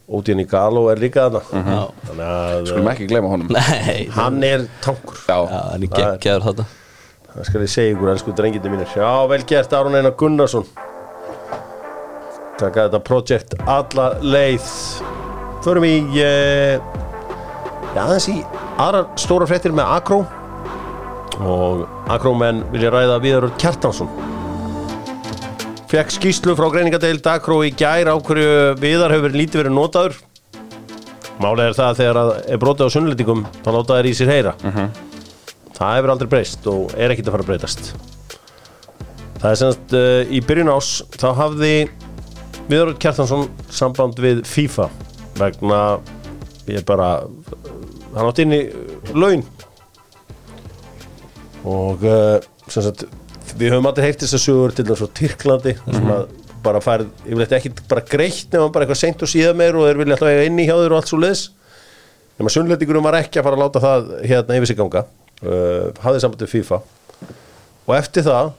Ódíðan 0.06 0.44
í 0.44 0.46
Galo 0.46 0.84
er 0.92 1.00
líka 1.02 1.24
þarna. 1.26 1.42
Já 1.66 1.80
þannig 2.06 2.26
að 2.30 2.68
Skulum 2.70 2.90
ekki 2.92 3.06
gleyma 3.10 3.30
honum. 3.32 3.48
Nei. 3.56 4.04
hann 4.14 4.44
er 4.46 4.66
tankur. 4.86 5.18
Já, 5.26 5.38
Já, 5.50 5.62
hann 5.72 5.86
er 5.88 5.94
geggjaður 5.96 6.46
þetta 6.52 6.66
það 7.36 7.48
skal 7.50 7.64
ég 7.66 7.72
segja 7.74 7.94
ykkur, 7.96 8.10
elsku 8.14 8.34
drengindi 8.36 8.72
mínir. 8.72 8.92
Já, 8.96 9.10
vel 9.28 9.42
gert 9.50 9.74
Aron 9.76 9.98
Einar 9.98 10.14
Gunnarsson. 10.20 10.68
Taka 12.56 12.86
þetta 12.86 13.02
projekt 13.04 13.58
alla 13.68 14.06
leið. 14.24 14.70
Förum 15.66 15.88
í 15.90 15.96
já, 16.16 16.30
aðeins 18.02 18.28
í 18.32 18.38
aðrar 18.82 19.10
stóra 19.20 19.48
fréttir 19.50 19.74
með 19.76 19.92
Akró. 19.96 20.22
Og 21.40 21.84
Akrómenn 22.12 22.64
vilja 22.74 22.92
ræða 22.94 23.20
Viðar 23.24 23.48
Örn 23.48 23.58
Kjartansson. 23.62 24.10
Fekk 25.92 26.16
skýslu 26.16 26.56
frá 26.58 26.68
greiningadeild 26.74 27.28
Akró 27.30 27.60
í 27.64 27.72
gær 27.76 28.10
á 28.12 28.16
hverju 28.16 28.76
Viðar 28.82 29.16
hefur 29.16 29.36
lítið 29.36 29.62
verið 29.64 29.76
notaður. 29.78 30.18
Málið 31.44 31.70
er 31.70 31.78
það 31.78 31.88
að 31.90 32.00
þegar 32.00 32.20
að 32.22 32.34
er 32.48 32.60
brotið 32.64 32.88
á 32.88 32.94
sunnlendingum 32.96 33.46
þá 33.62 33.70
láta 33.76 34.00
þær 34.00 34.10
í 34.10 34.14
sér 34.16 34.32
heyra. 34.32 34.56
Það 35.76 35.96
hefur 35.98 36.14
aldrei 36.14 36.30
breyst 36.32 36.68
og 36.72 36.94
er 36.96 37.14
ekkert 37.14 37.30
að 37.30 37.36
fara 37.36 37.46
að 37.46 37.50
breytast. 37.52 37.90
Það 39.42 39.50
er 39.52 39.60
semst 39.60 39.96
uh, 40.00 40.22
í 40.32 40.40
byrjun 40.42 40.72
ás 40.74 40.92
þá 41.20 41.28
hafði 41.38 41.74
Viðarud 42.66 43.00
Kjartansson 43.04 43.50
samband 43.70 44.20
við 44.24 44.40
FIFA 44.48 44.88
vegna 45.38 45.82
ég 46.66 46.80
er 46.80 46.86
bara 46.88 47.10
hann 48.16 48.30
átti 48.30 48.46
inn 48.46 48.56
í 48.56 48.62
laun. 49.14 49.44
Og 51.66 52.04
uh, 52.06 52.40
sagt 52.72 53.06
við 53.56 53.72
höfum 53.74 53.88
aldrei 53.90 54.08
heyrt 54.10 54.24
þess 54.24 54.38
að 54.38 54.44
sögur 54.44 54.74
til 54.76 54.88
þess 54.88 55.06
að 55.06 55.14
Tyrklandi 55.20 55.78
mm 55.86 56.12
að 56.16 56.26
bara 56.66 56.82
færð, 56.82 57.12
ég 57.30 57.38
vil 57.38 57.46
ekki 57.46 57.70
bara 57.86 58.02
greitt 58.10 58.50
nema 58.54 58.72
bara 58.74 58.86
eitthvað 58.86 58.98
seint 58.98 59.22
og 59.22 59.30
síðan 59.30 59.58
meir 59.60 59.76
og 59.78 59.86
þeir 59.86 60.00
vilja 60.00 60.16
alltaf 60.16 60.32
eiga 60.32 60.46
inn 60.48 60.58
í 60.58 60.66
hjá 60.66 60.74
þeir 60.80 60.96
og 60.96 60.98
allt 60.98 61.12
svo 61.12 61.20
liðs 61.22 61.44
nema 62.40 62.52
sunnlendingurum 62.52 63.06
var 63.06 63.18
ekki 63.20 63.40
að 63.40 63.46
fara 63.46 63.60
að 63.60 63.64
láta 63.64 63.82
það 63.84 64.08
hérna 64.26 64.58
yfir 64.58 64.72
sig 64.72 64.80
ganga 64.80 65.04
uh, 65.06 65.92
hafði 66.04 66.24
samband 66.24 66.42
við 66.42 66.54
FIFA. 66.56 66.80
Og 67.86 67.94
eftir 68.00 68.26
það 68.26 68.50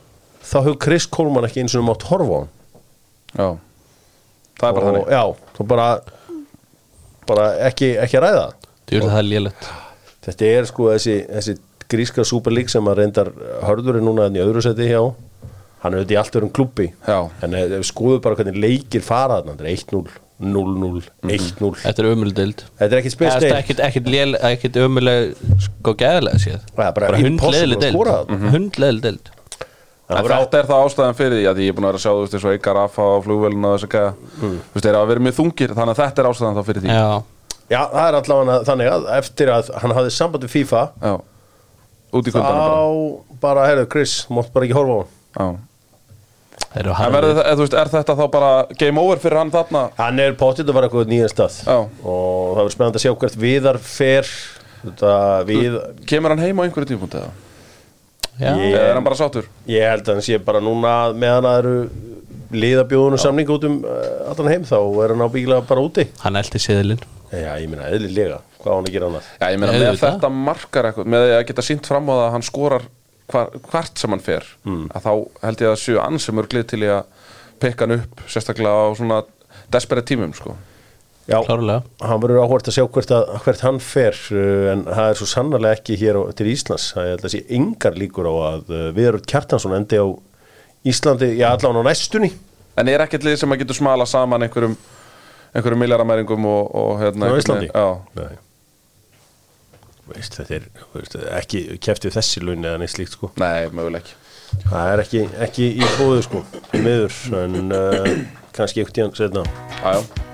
þá 0.46 0.56
hefur 0.60 0.78
Chris 0.86 1.08
Coleman 1.16 1.48
ekki 1.48 1.64
eins 1.64 1.74
og 1.74 1.86
mátt 1.88 2.06
horfa 2.06 2.30
á 2.30 2.38
hann. 2.38 2.52
Já, 3.36 3.48
það 4.60 4.68
er 4.68 4.78
bara 4.78 4.86
og, 4.86 4.86
þannig. 4.86 5.10
já, 5.16 5.50
þú 5.58 5.68
bara 5.74 5.88
bara 7.26 7.48
ekki, 7.66 7.90
ekki 8.06 8.20
að 8.20 8.26
ræða 8.28 8.46
það. 8.90 9.18
Er 9.18 9.28
lélegt. 9.30 9.70
Þetta 10.26 10.50
er 10.56 10.68
sko 10.70 10.90
þessi, 10.94 11.16
þessi 11.30 11.56
gríska 11.90 12.24
Super 12.26 12.54
League 12.54 12.72
sem 12.72 12.88
að 12.90 13.00
reyndar 13.02 13.30
hörður 13.66 14.00
er 14.00 14.06
núna 14.06 14.26
enn 14.26 14.38
í 14.38 14.42
öðru 14.42 14.62
seti 14.64 14.88
hjá. 14.90 15.02
Hann 15.84 15.94
er 15.94 16.02
auðvitað 16.02 16.16
í 16.16 16.20
allt 16.20 16.38
öðrum 16.38 16.52
klubbi 16.56 16.86
Já. 17.06 17.18
en 17.44 17.54
ef 17.54 17.66
við 17.74 17.84
skoðum 17.90 18.22
bara 18.24 18.38
hvernig 18.38 18.56
leikir 18.58 19.04
fara 19.04 19.36
þarna 19.38 19.54
þetta 19.54 19.66
er 19.66 19.76
1-0, 19.76 20.16
0-0, 20.42 21.04
1-0 21.36 21.70
Þetta 21.84 22.02
er 22.02 22.08
ömuleg 22.10 22.36
dild 22.40 22.64
þetta 22.80 22.88
er 22.88 23.02
ekki 23.02 23.12
Það 23.12 23.16
spes 23.16 23.36
er 23.36 23.56
ekkit, 23.60 23.82
ekkit, 23.86 24.10
ekkit 24.50 24.78
ömuleg 24.82 25.36
sko 25.68 25.94
gæðilega 26.00 26.42
séð. 26.42 26.66
Það 26.72 26.88
er 26.88 26.96
bara 26.96 27.12
að 27.12 27.20
dild 27.84 28.52
Hundleðileg 28.56 29.04
dild 29.06 29.32
En 30.06 30.22
þetta 30.22 30.60
er 30.60 30.68
það 30.68 30.82
ástæðan 30.86 31.16
fyrir 31.18 31.40
því 31.40 31.46
að 31.50 31.60
ég 31.64 31.72
er 31.72 31.74
búin 31.76 31.86
að 31.86 31.90
vera 31.90 31.98
að 31.98 32.04
sjá 32.04 32.12
þú 32.12 32.20
veist 32.24 32.34
eins 32.36 32.44
og 32.46 32.52
Eikar 32.54 32.76
Rafa 32.78 33.06
á 33.10 33.16
flugvélina 33.24 33.70
og 33.72 33.80
þess 33.80 33.86
að 33.88 33.94
gæða 33.96 34.10
Þú 34.38 34.50
veist, 34.54 34.84
þeir 34.86 34.98
hafa 34.98 35.08
verið 35.10 35.24
mjög 35.26 35.36
þungir 35.40 35.72
þannig 35.74 35.92
að 35.96 36.02
þetta 36.02 36.22
er 36.22 36.28
ástæðan 36.30 36.58
þá 36.60 36.68
fyrir 36.68 36.84
því. 36.84 36.92
Já, 36.94 37.08
Já, 37.70 37.80
það 37.90 38.08
er 38.08 38.16
allavega 38.20 38.58
þannig 38.68 38.90
að 38.94 39.06
eftir 39.18 39.50
að 39.50 39.70
hann 39.82 39.94
hafði 39.96 40.10
samband 40.14 40.44
við 40.46 40.52
FIFA 40.54 40.82
Já. 41.02 41.14
Út 42.16 42.28
í 42.30 42.34
bara 42.36 42.52
þá 42.56 43.40
bara, 43.42 43.64
heyrðu, 43.70 43.86
Chris, 43.92 44.12
mátt 44.30 44.52
bara 44.54 44.66
ekki 44.68 44.76
horfa 44.78 44.98
á 45.00 45.42
hann 45.42 45.56
Já. 45.56 45.62
þeir 46.76 46.82
eru 46.84 46.92
En 47.06 47.12
verður, 47.16 47.32
það- 47.36 47.46
eða, 47.46 47.56
þú 47.58 47.64
veist, 47.64 47.74
er 47.82 47.90
þetta 47.96 48.14
þá 48.20 48.24
bara 48.36 48.50
game 48.78 49.00
over 49.02 49.18
fyrir 49.24 49.38
hann 49.40 49.50
þarna? 49.50 49.82
Hann 49.98 50.20
er 50.22 50.36
potið 50.38 50.70
að 50.70 50.78
vera 50.78 50.88
eitthvað 50.88 51.10
nýjan 51.10 51.32
stað 51.34 51.58
Já. 51.66 51.76
og 52.06 52.54
það 52.54 52.60
verður 52.62 52.76
spennandi 52.76 53.00
að 53.00 53.04
sjá 53.06 53.14
hvert 53.24 53.40
viðar 53.46 53.78
fer 53.82 54.30
þetta 54.86 55.16
við 55.50 55.76
Kemur 56.06 56.30
hann 56.36 56.44
heim 56.46 56.60
á 56.60 56.64
einhverju 56.68 56.90
tímpunkti 56.92 57.18
eða? 57.24 57.34
Eða 58.36 58.80
er 58.86 58.94
hann 58.94 59.04
bara 59.04 59.16
sátur? 59.18 59.46
ég 59.66 59.82
held 59.90 60.06
að 60.06 60.14
hann 60.18 60.22
sé 60.26 60.38
bara 60.44 60.60
núna 60.60 60.94
meðan 61.16 61.46
það 61.48 61.58
eru 61.64 61.76
liðabjóðunum 62.56 63.18
samning 63.20 63.48
út 63.50 63.64
um 63.66 63.78
uh, 63.82 64.30
allan 64.30 64.52
heim 64.52 64.64
þá 64.68 64.76
er 65.02 65.14
hann 65.16 65.24
ábyggilega 65.26 65.64
bara 65.66 65.82
úti 65.82 66.04
hann 66.22 66.36
eldi 66.38 66.60
seðilinn 66.62 67.00
Já, 67.32 67.50
ég 67.58 67.70
meina, 67.70 67.88
eðlilega, 67.90 68.38
hvað 68.60 68.70
á 68.70 68.76
hann 68.76 68.86
að 68.86 68.94
gera 68.94 69.08
annað 69.10 69.30
Já, 69.40 69.46
ég 69.50 69.58
meina 69.62 69.72
með 69.74 69.98
þetta 70.02 70.30
markar 70.30 70.90
eitthvað 70.90 71.10
með 71.14 71.24
því 71.26 71.34
að 71.36 71.46
geta 71.50 71.64
sínt 71.66 71.90
fram 71.90 72.06
á 72.06 72.14
það 72.14 72.24
að 72.26 72.32
hann 72.36 72.46
skorar 72.46 72.86
hvar, 73.32 73.50
hvert 73.70 73.98
sem 73.98 74.14
hann 74.14 74.22
fer 74.22 74.46
að 74.66 75.08
þá 75.08 75.12
held 75.42 75.64
ég 75.64 75.72
að 75.72 75.80
séu 75.82 75.98
ansi 76.02 76.34
mörglið 76.36 76.68
til 76.70 76.82
í 76.84 76.92
að 76.94 77.26
pekka 77.62 77.86
hann 77.86 77.98
upp 77.98 78.24
sérstaklega 78.30 78.86
á 78.86 78.94
svona 78.98 79.20
desperate 79.72 80.06
tímum 80.06 80.34
sko. 80.36 80.54
Já, 81.26 81.40
Klárlega. 81.42 81.82
hann 82.06 82.20
verður 82.22 82.44
áhvert 82.44 82.68
að 82.70 82.76
sjá 82.76 82.84
hvert, 82.86 83.10
að, 83.10 83.30
hvert 83.42 83.62
hann 83.66 83.78
fer 83.82 84.18
uh, 84.30 84.66
en 84.70 84.84
það 84.86 85.08
er 85.10 85.18
svo 85.18 85.26
sannarlega 85.26 85.78
ekki 85.80 85.96
hér 85.98 86.18
á, 86.20 86.30
til 86.38 86.46
Íslands. 86.52 86.92
Það 86.94 87.08
er 87.10 87.24
þessi 87.24 87.40
engar 87.56 87.98
líkur 87.98 88.28
á 88.30 88.34
að 88.52 88.70
uh, 88.70 88.84
Viðarud 88.94 89.26
Kjartansson 89.26 89.74
endi 89.74 89.98
á 89.98 90.06
Íslandi, 90.86 91.32
já 91.40 91.48
allan 91.50 91.80
á 91.82 91.88
næstunni. 91.88 92.30
En 92.78 92.92
er 92.92 93.02
ekkert 93.02 93.26
lið 93.26 93.40
sem 93.40 93.50
að 93.50 93.64
getur 93.64 93.80
smala 93.80 94.06
saman 94.06 94.46
einhverjum 94.46 94.76
einhverjum 95.56 95.82
miljaramæringum 95.84 96.50
og, 96.50 96.74
og 96.76 96.92
hérna 97.00 97.32
á 97.32 97.34
Íslandi. 97.40 97.72
Veist, 100.06 100.36
þetta 100.38 100.60
er 100.60 100.68
veist, 100.94 101.16
ekki 101.40 101.64
keftið 101.82 102.14
þessi 102.14 102.44
laun 102.44 102.62
eða 102.62 102.78
neitt 102.78 102.94
slíkt 102.94 103.16
sko. 103.16 103.32
Nei, 103.42 103.66
möguleg 103.74 104.14
það 104.66 104.92
er 104.92 105.02
ekki, 105.02 105.22
ekki 105.46 105.68
í 105.74 105.86
bóðu 105.96 106.24
sko 106.26 106.42
í 106.74 106.82
miður, 106.82 107.16
en 107.42 107.74
uh, 107.74 108.10
kannski 108.56 108.82
einhvern 108.82 108.96
tíðan 108.98 109.16
setna 109.18 109.44
já, 109.80 110.24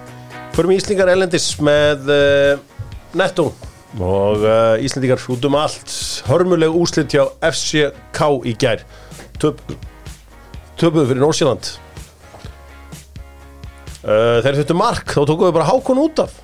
Förum 0.52 0.74
Íslingar 0.74 1.08
Elendis 1.08 1.46
með 1.64 2.10
uh, 2.12 2.82
Netto. 3.16 3.50
Og 3.96 4.44
uh, 4.44 4.76
Íslendingar 4.84 5.20
út 5.32 5.46
um 5.48 5.56
allt. 5.56 5.94
Hörmuleg 6.28 6.76
úslit 6.76 7.12
hjá 7.12 7.24
FCK 7.48 8.20
í 8.48 8.52
gær. 8.60 8.84
Töp, 9.40 9.62
töpuðu 10.76 11.08
fyrir 11.08 11.24
Nórsjöland 11.24 11.72
uh, 14.06 14.40
þeir 14.44 14.58
þurftu 14.60 14.78
mark 14.78 15.14
þá 15.14 15.20
tókuðu 15.28 15.54
bara 15.56 15.68
hákon 15.70 16.02
út 16.02 16.24
af 16.24 16.34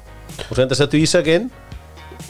og 0.46 0.54
senda 0.54 0.76
settu 0.78 1.00
Ísak 1.00 1.28
inn. 1.32 1.48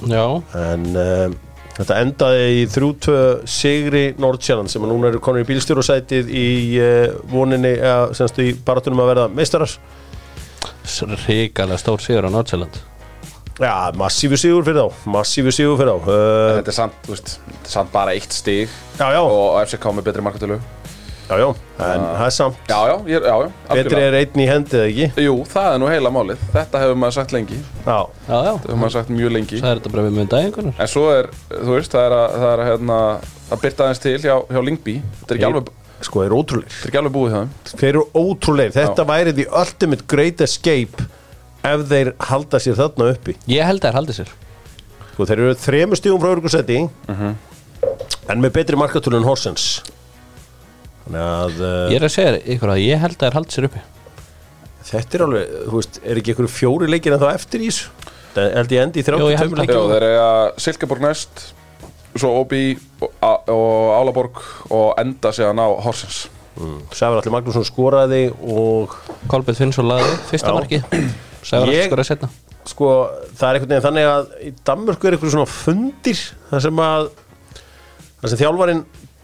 Já, 0.09 0.25
en 0.57 0.85
uh, 0.95 1.29
þetta 1.77 2.01
endaði 2.03 2.51
í 2.63 2.67
3-2 2.73 3.17
sigri 3.51 4.05
Nordsjælland 4.21 4.73
sem 4.73 4.85
núna 4.89 5.11
eru 5.11 5.21
konur 5.23 5.45
í 5.45 5.49
bílstjórasætið 5.49 6.31
í 6.33 6.49
uh, 6.81 7.17
voninni, 7.33 7.75
eða 7.77 8.13
semstu 8.17 8.47
í 8.47 8.55
baratunum 8.65 9.05
að 9.05 9.13
verða 9.13 9.27
meistarar. 9.35 9.75
Ríkalega 11.27 11.81
stór 11.81 12.01
sigur 12.01 12.27
á 12.27 12.33
Nordsjælland 12.33 12.79
Já, 13.59 13.91
massífu 13.99 14.39
sigur 14.39 14.65
fyrir 14.65 14.87
þá 14.87 15.09
Massífu 15.11 15.53
sigur 15.53 15.77
fyrir 15.81 15.91
þá. 15.91 16.07
Uh, 16.07 16.57
þetta 16.61 16.73
er 16.73 16.77
samt, 16.77 16.99
þú 17.05 17.13
veist, 17.13 17.33
þetta 17.45 17.69
er 17.69 17.75
samt 17.75 17.93
bara 17.95 18.15
eitt 18.17 18.35
stig 18.37 18.71
Já, 18.97 19.09
já, 19.13 19.21
og 19.21 19.59
FCK 19.65 19.93
með 19.99 20.09
betri 20.09 20.25
markatölu 20.25 20.59
já, 21.29 21.37
já. 21.39 21.49
En 21.79 22.05
það 22.05 22.25
er 22.27 22.33
samt. 22.35 22.61
Já, 22.69 22.79
já, 22.89 22.95
ég, 23.13 23.27
já, 23.29 23.35
já 23.45 23.77
Betri 23.79 24.01
er 24.03 24.17
einn 24.19 24.41
í 24.43 24.47
hendið, 24.49 24.85
ekki? 24.89 25.09
Jú, 25.27 25.35
það 25.53 25.69
er 25.75 25.79
nú 25.83 25.91
heila 25.93 26.11
málið. 26.15 26.45
Þetta 26.55 26.81
hefur 26.83 26.97
maður 27.03 27.17
sagt 27.19 27.35
lengi. 27.37 27.59
Já, 27.85 27.99
Já, 28.29 28.39
já, 28.49 28.53
Það 28.55 28.65
hefur 28.69 28.81
maður 28.83 28.95
sagt 28.97 29.13
mjög 29.15 29.35
lengi. 29.37 29.61
Það 29.63 29.71
er 29.71 29.81
þetta 29.83 29.93
bara 29.95 30.05
við 30.09 30.17
með 30.19 30.31
dæðingunar 30.35 30.81
En 30.83 30.91
svo 30.95 31.05
er, 31.15 31.29
þú 31.53 31.77
veist, 31.77 31.93
það 31.95 32.07
er 32.09 32.17
að, 32.19 32.27
það 32.39 32.49
er 32.55 32.63
að, 32.65 32.71
hérna, 32.73 32.99
að 33.49 33.63
byrta 33.67 33.87
aðeins 33.87 34.03
til 34.05 34.17
hjá, 34.25 34.35
hjá 34.49 34.61
Lingby 34.69 34.97
Þetta 35.21 35.35
er 35.35 35.39
ekki 35.39 35.49
alveg, 35.49 35.71
sko, 36.09 36.17
þeir 36.23 36.29
eru 36.29 36.41
ótrúleir 36.43 36.73
þetta 36.73 36.83
er 36.83 36.91
ekki 36.93 37.01
alveg 37.03 37.15
búið 37.19 37.31
hjá 37.33 37.39
þeim. 37.39 37.53
Þeir 37.83 37.89
eru 37.93 38.05
ótrúleir 38.25 38.75
Þetta 38.79 39.07
væri 39.13 39.37
the 39.39 39.47
ultimate 39.63 40.09
great 40.11 40.41
escape 40.45 41.07
ef 41.69 41.81
þeir 41.91 42.13
halda 42.31 42.61
sér 42.63 42.77
þarna 42.79 43.13
uppi. 43.15 43.35
Ég 43.51 43.67
held 43.67 43.83
að 43.83 43.91
það 43.91 43.99
haldi 43.99 44.19
sér 44.21 44.31
að 51.17 51.61
uh, 51.63 51.91
Ég 51.93 51.97
er 52.01 52.07
að 52.09 52.13
segja 52.15 52.37
ykkur 52.55 52.73
að 52.75 52.83
ég 52.85 53.01
held 53.01 53.17
að 53.17 53.25
það 53.25 53.39
haldi 53.39 53.57
sér 53.57 53.69
uppi 53.69 53.85
þetta 54.89 55.19
er 55.19 55.25
alveg, 55.27 55.55
þú 55.69 55.77
veist, 55.77 56.01
er 56.05 56.21
ekki 56.21 56.33
einhverju 56.33 56.53
fjóri 56.53 56.89
leikir 56.89 57.15
en 57.17 57.21
þá 57.21 57.29
eftir 57.35 57.65
í 57.65 57.69
þessu? 57.69 57.91
Það 58.35 58.51
held 58.57 58.73
ég 58.73 58.83
endi 58.87 59.01
í 59.01 59.05
Jú, 59.05 59.29
ég 59.29 59.39
32 59.39 59.43
held 59.43 59.53
það. 59.53 59.61
leikir 59.63 59.77
Já, 59.77 59.83
þeir 59.93 60.07
eiga 60.09 60.29
Silkeborg 60.65 61.05
næst 61.05 61.45
Svo 62.19 62.31
Obi 62.41 62.63
og, 63.05 63.13
Álaborg 63.99 64.41
Og 64.73 64.93
enda 65.01 65.33
síðan 65.37 65.61
á 65.61 65.69
Horsens 65.85 66.27
Sævar 66.91 67.21
Allir 67.21 67.35
Magnússon 67.35 67.67
skoraði 67.67 68.23
og 68.35 68.97
Kolbett 69.31 69.59
Finnsson 69.61 69.87
laði 69.87 70.09
fyrsta 70.31 70.51
Já. 70.51 70.57
marki 70.57 70.81
ég... 70.81 71.85
skoraði 71.87 72.09
setna 72.09 72.31
sko, 72.69 72.89
það 73.39 73.47
er 73.49 73.59
einhvern 73.59 73.71
veginn 73.71 73.85
þannig 73.87 74.09
að 74.11 74.33
í 74.45 74.51
Danmörku 74.67 75.09
er 75.09 75.17
einhverju 75.17 75.35
svona 75.37 75.49
fundir 75.49 76.19
þar 76.51 76.65
sem 76.67 76.83
að 76.85 77.07
þar 78.19 78.33
sem 78.33 78.41
þjálfarinn 78.43 78.83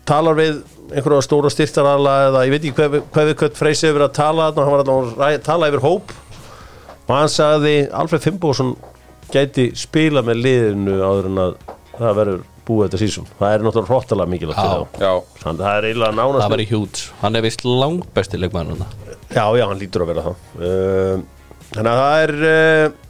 talar 0.09 0.39
við 0.39 0.63
einhverju 0.93 1.21
stóra 1.25 1.51
styrtarala 1.53 2.15
eða 2.29 2.43
ég 2.49 2.55
veit 2.55 2.65
ekki 2.65 2.75
hvað, 2.79 2.97
hvað 3.15 3.29
við 3.31 3.37
kvöld 3.41 3.59
freysi 3.59 3.89
hefur 3.89 4.05
að 4.07 4.17
tala 4.19 4.49
þarna, 4.51 4.65
hann 4.65 4.75
var 4.75 4.83
alltaf 4.85 5.23
að 5.29 5.39
tala 5.47 5.71
yfir 5.71 5.85
hóp 5.85 6.13
og 7.05 7.15
hann 7.15 7.31
sagði 7.33 7.75
Alfred 8.03 8.25
Fimboðsson 8.25 8.75
gæti 9.35 9.71
spila 9.79 10.23
með 10.25 10.43
liðinu 10.45 10.99
áður 11.01 11.31
en 11.31 11.41
að 11.45 11.55
það 11.95 12.19
verður 12.21 12.43
búið 12.65 12.87
þetta 12.87 13.01
sísum 13.03 13.27
það 13.39 13.55
er 13.55 13.65
náttúrulega 13.67 13.91
hróttalega 13.93 14.33
mikilvægt 14.33 14.61
Já. 14.65 15.05
Já, 15.05 15.13
Þannig 15.43 15.59
að 15.61 15.65
það 15.67 15.79
er 15.79 15.87
eiginlega 15.89 16.17
nánast 16.19 16.45
Það 16.45 16.53
var 16.55 16.63
í 16.65 16.69
hjúts 16.71 17.03
Hann 17.21 17.37
er 17.39 17.45
vist 17.45 17.65
langbesti 17.69 18.41
leikmaður 18.41 18.71
núna 18.73 18.87
Já, 19.35 19.45
já, 19.59 19.65
hann 19.67 19.81
lítur 19.81 20.05
að 20.05 20.11
vera 20.13 20.23
það. 20.29 20.43
Uh, 20.61 21.23
Þannig 21.75 21.91
að 21.91 22.01
það 22.01 22.25
er 22.25 22.35
uh, 22.49 23.01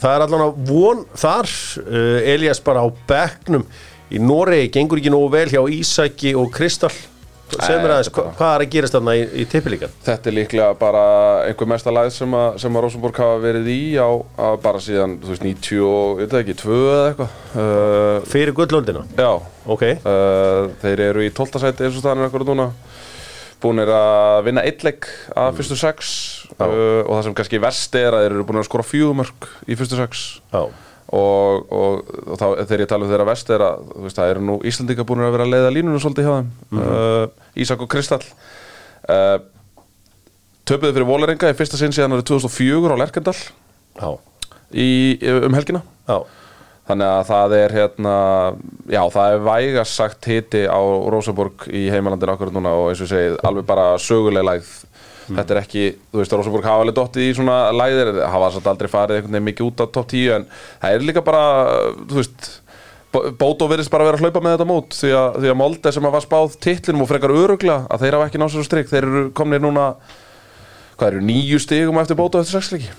Það 0.00 0.14
er 0.16 0.22
allan 0.24 0.42
að 0.46 0.60
von 0.70 1.00
þar. 1.20 1.50
Uh, 1.82 2.30
Elias 2.32 2.62
bara 2.64 2.80
á 2.82 2.88
bekknum 3.10 3.66
Í 4.10 4.18
Noregi 4.18 4.70
gengur 4.74 4.98
ekki 4.98 5.12
nógu 5.14 5.30
vel 5.32 5.46
hjá 5.52 5.62
Ísaki 5.70 6.34
og 6.38 6.50
Kristall. 6.54 6.94
Aðeins, 7.50 7.66
þetta 7.66 7.74
er 7.82 8.12
bara- 8.14 8.32
hvað 8.38 8.52
er 8.54 8.62
að 8.62 8.70
gerast 8.70 8.94
þarna 8.94 9.12
í, 9.18 9.22
í 9.42 9.44
tippilíkan? 9.50 9.90
þetta 10.06 10.26
er 10.30 10.34
líklega 10.36 10.78
bara 10.78 11.00
einhver 11.48 11.66
mesta 11.66 11.90
læð 11.90 12.10
sem 12.14 12.30
að, 12.38 12.58
sem 12.62 12.76
að 12.78 12.82
Rosenborg 12.84 13.16
hafa 13.18 13.40
verið 13.42 13.66
í 13.66 13.80
á, 13.98 14.06
bara 14.62 14.78
síðan, 14.78 15.16
þú 15.18 15.32
veist, 15.32 15.42
90 15.42 15.80
og, 15.82 16.20
ég 16.22 16.30
veit 16.30 16.36
ekki, 16.44 16.54
2 16.60 16.78
eða 16.92 17.08
eitthvað. 17.10 17.32
Uh, 17.56 18.20
Fyrir 18.30 18.52
gullöldina? 18.54 19.02
Já, 19.18 19.32
Ok, 19.66 19.82
Uh, 20.06 20.70
þeir 20.82 21.00
eru 21.10 21.20
í 21.26 21.30
12. 21.34 21.58
sæti 21.58 21.84
eins 21.84 21.96
og 21.98 22.02
staðan 22.04 22.22
er 22.22 22.30
akkurat 22.30 22.46
núna. 22.46 22.68
Búinir 23.60 23.90
að 23.92 24.44
vinna 24.46 24.62
eitt 24.64 24.84
leik 24.86 25.04
að 25.36 25.58
fyrstu 25.58 25.76
sex 25.76 26.46
uh, 26.56 27.02
og 27.04 27.10
það 27.18 27.24
sem 27.26 27.34
kannski 27.34 27.60
verst 27.60 27.94
er 27.98 28.14
að 28.14 28.22
þeir 28.24 28.32
eru 28.38 28.44
búin 28.48 28.62
að 28.62 28.68
skora 28.70 28.86
fjögumörk 28.86 29.50
í 29.68 29.74
fyrstu 29.76 29.98
sex. 29.98 30.40
Já, 30.54 30.62
og, 31.10 31.70
og, 31.74 32.10
og 32.26 32.38
þá, 32.38 32.46
þegar 32.62 32.84
ég 32.84 32.90
tala 32.90 33.06
um 33.06 33.10
þeirra 33.10 33.26
verst 33.26 33.48
er 33.50 33.64
að 33.66 33.86
veist, 34.04 34.18
það 34.18 34.34
eru 34.34 34.42
nú 34.46 34.58
Íslandinga 34.70 35.06
búin 35.08 35.24
að 35.26 35.32
vera 35.34 35.46
að 35.48 35.54
leiða 35.56 35.72
línunum 35.74 36.02
svolítið 36.02 36.28
hjá 36.28 36.34
þeim. 36.36 36.50
Uh, 36.78 37.62
Ísak 37.64 37.82
og 37.82 37.90
Kristall. 37.90 38.22
Uh, 39.10 39.38
töpuðu 40.70 40.94
fyrir 40.94 41.08
Vólarenga 41.08 41.50
í 41.50 41.56
fyrsta 41.58 41.80
sinn 41.80 41.94
síðan 41.96 42.14
árið 42.14 42.28
2004 42.30 42.94
á 42.94 43.00
Lerkendal. 43.02 43.38
Já, 43.98 44.10
í, 44.70 44.90
um 45.48 45.58
helgina. 45.58 45.82
Já. 46.06 46.20
Þannig 46.90 47.06
að 47.06 47.26
það 47.28 47.52
er 47.54 47.74
hérna, 47.76 48.14
já 48.90 49.00
það 49.14 49.32
er 49.32 49.42
vægast 49.46 49.98
sagt 49.98 50.26
hiti 50.26 50.62
á 50.66 50.80
Rosenborg 51.12 51.68
í 51.70 51.84
heimalandir 51.92 52.32
akkurat 52.32 52.54
núna 52.54 52.72
og 52.74 52.90
eins 52.90 53.02
og 53.02 53.06
ég 53.06 53.12
segi 53.12 53.36
alveg 53.46 53.66
bara 53.68 53.92
söguleg 54.02 54.46
lægð. 54.46 54.72
Þetta 55.30 55.54
er 55.54 55.60
ekki, 55.62 55.84
þú 56.10 56.18
veist 56.22 56.32
Rosenborg 56.34 56.64
hafa 56.66 56.82
alveg 56.84 56.96
dottið 56.96 57.28
í 57.28 57.34
svona 57.38 57.58
læðir, 57.76 58.10
hafa 58.32 58.48
satt 58.56 58.66
aldrei 58.72 58.88
farið 58.90 59.20
einhvern 59.20 59.36
veginn 59.36 59.48
mikið 59.50 59.68
út 59.70 59.82
á 59.82 59.86
topp 59.94 60.08
10 60.10 60.34
en 60.36 60.46
það 60.82 60.96
er 60.96 61.04
líka 61.06 61.22
bara, 61.26 61.42
þú 62.10 62.18
veist, 62.20 62.48
Bó- 63.10 63.24
Bótó 63.34 63.66
virðist 63.66 63.90
bara 63.90 64.04
vera 64.06 64.18
að 64.20 64.22
hlaupa 64.26 64.40
með 64.44 64.52
þetta 64.54 64.66
mót 64.70 64.94
því 64.94 65.08
að, 65.18 65.38
því 65.42 65.48
að 65.50 65.56
Molde 65.58 65.92
sem 65.96 66.04
að 66.06 66.12
var 66.14 66.22
spáð 66.22 66.52
titlinum 66.62 67.02
og 67.02 67.08
frekar 67.10 67.32
örugla 67.34 67.78
að 67.90 68.04
þeir 68.04 68.16
hafa 68.18 68.26
ekki 68.30 68.38
náð 68.42 68.52
sér 68.52 68.62
á 68.62 68.68
strik 68.68 68.90
þeir 68.92 69.06
eru 69.08 69.22
komnir 69.34 69.62
núna 69.64 69.86
hvað 71.00 71.08
eru 71.08 71.22
nýju 71.26 71.58
stigum 71.64 71.98
eftir 71.98 72.18
Bótó 72.20 72.38
eftir 72.42 72.54
sexleiki 72.60 72.90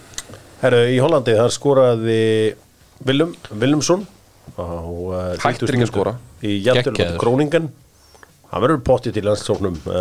Herru, 0.62 0.82
í 0.92 0.98
Hollandi 1.02 1.38
þar 1.40 1.54
skoraði 1.56 2.18
Willum, 3.08 3.32
Willumsson 3.56 4.04
á 4.60 4.68
uh, 4.68 5.32
Hættir 5.42 5.72
ekki 5.78 5.88
að 5.88 5.94
skora. 5.94 6.14
í 6.44 6.58
Jættur 6.60 6.92
Geggjaður. 6.92 7.22
Hann 8.52 8.64
verður 8.66 8.82
pottið 8.84 9.14
til 9.16 9.24
landsóknum 9.30 9.78
uh, 9.88 9.94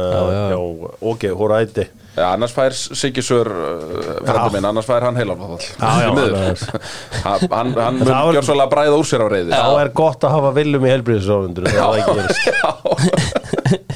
hjá 0.50 0.58
Óge 1.06 1.28
Hóraæti 1.38 1.84
ja, 2.16 2.32
annars 2.32 2.50
fær 2.50 2.74
Sigisur 2.74 3.46
uh, 3.46 4.16
frendi 4.26 4.56
minn, 4.56 4.66
annars 4.72 4.88
fær 4.88 5.06
hann 5.06 5.18
heilanfall 5.20 5.60
Já, 5.62 5.90
já, 6.02 6.10
miður. 6.16 6.64
hann, 7.54 7.70
hann, 7.78 8.00
gjör 8.02 8.42
svolítið 8.48 8.64
að 8.64 8.72
bræða 8.74 8.98
úr 8.98 9.06
sér 9.06 9.22
á 9.22 9.28
reyði 9.30 9.54
þá 9.54 9.70
er 9.84 9.92
gott 10.02 10.26
að 10.26 10.34
hafa 10.34 10.52
Willum 10.58 10.88
í 10.88 10.92
helbriðisráfundur 10.96 11.70
það 11.70 11.78
er 11.86 12.02
ekki 12.02 12.18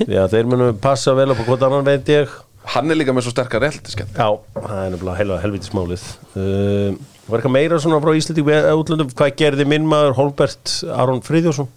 verið 0.06 0.36
þeir 0.36 0.50
munu 0.54 0.72
passa 0.86 1.18
vel 1.18 1.30
upp 1.34 1.42
á 1.42 1.44
hvort 1.50 1.66
annan 1.66 1.86
veit 1.86 2.14
ég. 2.14 2.30
Hann 2.74 2.90
er 2.90 2.96
líka 2.96 3.12
með 3.12 3.26
svo 3.26 3.34
sterkar 3.34 3.66
reldiskenn 3.66 4.14
Já, 4.14 4.28
það 4.54 4.78
er 4.78 4.92
nefnilega 4.94 5.18
heila 5.18 5.42
helvitismálið 5.42 6.04
uh, 6.38 6.94
Var 7.26 7.40
eitthvað 7.40 7.56
meira 7.58 7.80
svona 7.82 7.98
frá 8.04 8.14
Íslandi 8.16 8.44
útlöndum, 8.78 9.10
hvað 9.18 9.34
gerði 9.40 9.66
minn 9.68 9.88
maður 9.88 10.14
Holbert 10.20 10.78
Aron 10.94 11.20
Friðjósson 11.24 11.68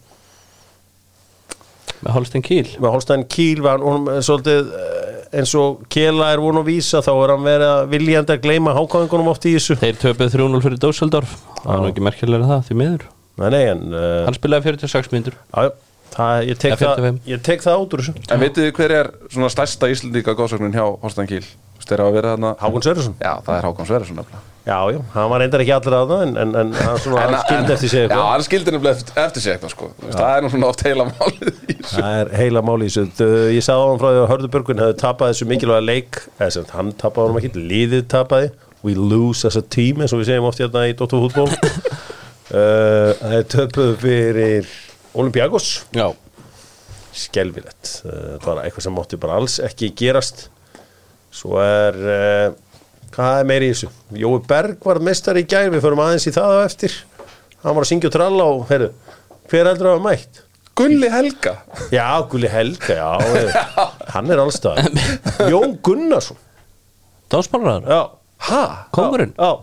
Með 2.06 2.14
Holstein 2.18 2.46
Kiel. 2.46 2.68
Með 2.84 2.94
Holstein 2.94 3.26
Kiel 3.32 3.64
var 3.66 3.82
hann 3.84 4.08
eh, 4.12 4.22
svolítið 4.26 4.72
eh, 4.78 5.18
eins 5.42 5.54
og 5.60 5.84
Kela 5.94 6.30
er 6.34 6.44
von 6.44 6.62
að 6.62 6.70
vísa 6.70 7.02
þá 7.06 7.12
er 7.16 7.34
hann 7.34 7.48
verið 7.48 7.74
að 7.74 7.92
viljandi 7.94 8.36
að 8.36 8.44
gleyma 8.46 8.76
hákáðingunum 8.78 9.32
oft 9.34 9.48
í 9.50 9.56
þessu. 9.58 9.78
Þeir 9.82 10.02
töpuð 10.04 10.38
3-0 10.38 10.64
fyrir 10.68 10.82
Dósaldorf 10.84 11.36
Það 11.64 11.68
var 11.72 11.84
nú 11.84 11.92
ekki 11.92 12.06
merkilega 12.06 12.50
það, 12.54 12.64
því 12.70 12.80
miður. 12.84 13.08
Nei, 13.38 13.50
nei, 13.54 13.64
en 13.74 13.84
uh, 13.94 14.24
Hann 14.26 14.38
spilaði 14.38 14.72
46 14.72 15.12
myndur 15.14 15.36
já, 15.38 15.68
það, 16.16 16.40
ég, 16.48 16.58
tek 16.58 16.78
það, 16.80 16.94
55. 17.04 17.20
ég 17.30 17.44
tek 17.46 17.66
það 17.66 17.84
út 17.84 17.94
úr 17.94 18.04
þessu. 18.04 18.26
En 18.34 18.42
vitið 18.42 18.66
þið 18.66 18.76
hver 18.80 18.94
er 18.98 19.10
svona 19.30 19.50
stærsta 19.54 19.90
íslendíka 19.94 20.38
góðsögnin 20.38 20.74
hjá 20.74 20.86
Holstein 21.04 21.30
hafa 21.96 22.12
verið 22.12 22.34
þarna 22.34 22.54
Hákon 22.60 22.84
Sverjesson 22.84 23.18
já, 23.22 23.34
það 23.46 23.58
er 23.58 23.68
Hákon 23.68 23.88
Sverrisson 23.88 24.20
nefnilega 24.20 24.57
Já, 24.68 24.80
já, 24.92 24.98
hann 25.14 25.30
var 25.32 25.40
reyndar 25.40 25.62
ekki 25.64 25.72
allir 25.78 25.94
að 25.96 26.10
það 26.12 26.22
en, 26.26 26.32
en, 26.42 26.50
en 26.60 26.72
hann, 26.76 26.98
svona, 27.00 27.22
hann 27.24 27.38
skildi 27.46 27.72
eftir 27.78 27.92
sig 27.92 28.02
Já, 28.02 28.04
eitthvað. 28.10 28.24
hann 28.34 28.42
skildi 28.44 28.72
nefnilega 28.76 29.22
eftir, 29.24 29.44
sig 29.46 29.54
eitthvað 29.54 29.72
sko. 29.72 29.88
Það 30.04 30.32
er 30.34 30.44
nú 30.44 30.50
svona 30.52 30.72
oft 30.74 30.84
heila 30.84 31.06
málið 31.08 31.52
í 31.72 31.76
þessu. 31.78 31.94
Það 31.94 32.18
er 32.18 32.32
heila 32.42 32.64
máli 32.68 32.90
í 32.90 32.92
þessu. 32.92 33.30
Ég 33.56 33.64
sagði 33.64 33.86
á 33.86 33.88
hann 33.88 34.02
frá 34.02 34.08
því 34.10 34.20
að 34.24 34.28
Hörður 34.34 34.52
Björgun 34.58 34.84
hefði 34.84 34.98
tapað 35.06 35.32
þessu 35.32 35.48
mikilvæga 35.54 35.86
leik 35.88 36.20
eða 36.36 36.50
sem 36.58 36.68
hann 36.74 36.92
tapaði 37.00 37.30
honum 37.30 37.40
ekki, 37.40 37.64
liðið 37.72 38.04
tapaði. 38.12 38.52
We 38.84 38.98
lose 39.00 39.48
as 39.48 39.56
a 39.56 39.64
team 39.64 40.04
eins 40.04 40.12
og 40.12 40.20
við 40.22 40.34
segjum 40.34 40.50
oft 40.52 40.60
hérna 40.62 40.84
í 40.92 40.98
Dóttur 41.00 41.24
fútból 41.24 41.48
uh, 41.48 43.16
Það 43.24 43.38
er 43.40 43.48
töpuð 43.56 43.96
fyrir 44.04 44.70
Olympiakos. 45.18 45.72
Já. 45.96 46.10
Skelvilegt 47.18 47.96
það 48.04 48.46
var 48.52 48.66
eitthvað 48.68 48.90
sem 48.90 49.00
mátti 49.00 49.18
bara 49.24 49.40
alls 49.40 49.62
ekki 49.64 49.94
gerast. 49.98 50.50
Svo 51.34 51.56
er 51.64 51.98
uh, 52.04 52.56
hvað 53.16 53.40
er 53.42 53.48
meiri 53.52 53.70
í 53.70 53.74
þessu? 53.76 53.90
Jói 54.24 54.40
Berg 54.50 54.84
var 54.88 55.00
mestari 55.04 55.44
í 55.46 55.48
gær 55.50 55.70
við 55.74 55.84
förum 55.86 56.02
aðeins 56.04 56.28
í 56.30 56.34
það 56.36 56.58
á 56.58 56.60
eftir. 56.68 56.98
Hann 57.64 57.76
var 57.78 57.84
að 57.86 57.90
syngja 57.92 58.10
og 58.12 58.16
tralla 58.18 58.50
og 58.54 58.66
heyrðu, 58.70 58.90
hver 59.52 59.70
heldur 59.72 59.90
að 59.92 59.96
hafa 59.98 60.06
mætt? 60.10 60.42
Gulli 60.78 61.08
Helga. 61.10 61.56
Já, 61.94 62.06
Gulli 62.30 62.52
Helga, 62.54 62.98
já, 63.00 63.08
heyrðu, 63.24 63.64
hann 64.14 64.34
er 64.36 64.42
allstað 64.44 64.84
Jón 65.54 65.78
Gunnarsson. 65.86 66.38
Dómsmálaráður 67.34 67.92
já, 67.92 68.02
Ha? 68.48 68.62
Kóngurinn? 68.94 69.34
Já, 69.34 69.56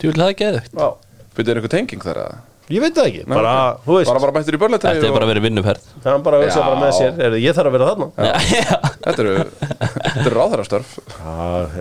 Þú 0.00 0.12
vil 0.12 0.22
ekki 0.30 0.46
eða 0.46 0.60
já, 0.70 0.86
Byrjuðu 1.34 1.50
er 1.50 1.58
eitthvað 1.58 1.72
tenging 1.74 2.04
þar 2.06 2.20
að 2.22 2.36
ég 2.70 2.82
veit 2.84 2.94
það 2.96 3.06
ekki. 3.10 3.22
Bara, 3.30 3.52
þú 3.84 3.96
veist, 3.96 4.10
Bara 4.10 4.20
bara 4.24 4.34
mættur 4.36 4.56
í 4.56 4.60
börletræði 4.62 5.00
Þetta 5.00 5.08
er 5.10 5.14
bara 5.16 5.28
verið 5.30 5.44
vinnuferð. 5.46 5.88
Hann 6.04 6.22
bara 6.26 6.40
hugsa 6.42 6.60
Já. 6.60 6.64
bara 6.68 6.80
með 6.80 6.92
sér. 6.98 7.12
Heyrðu, 7.20 7.40
ég 7.42 7.56
þarf 7.58 7.70
að 7.70 7.76
vera 7.76 7.88
þarna. 7.90 8.08
Já, 8.20 8.78
Þetta 9.00 9.24
eru, 9.24 9.34
þetta 9.70 10.24
eru 10.26 10.34
ráðherrastörf. 10.36 10.94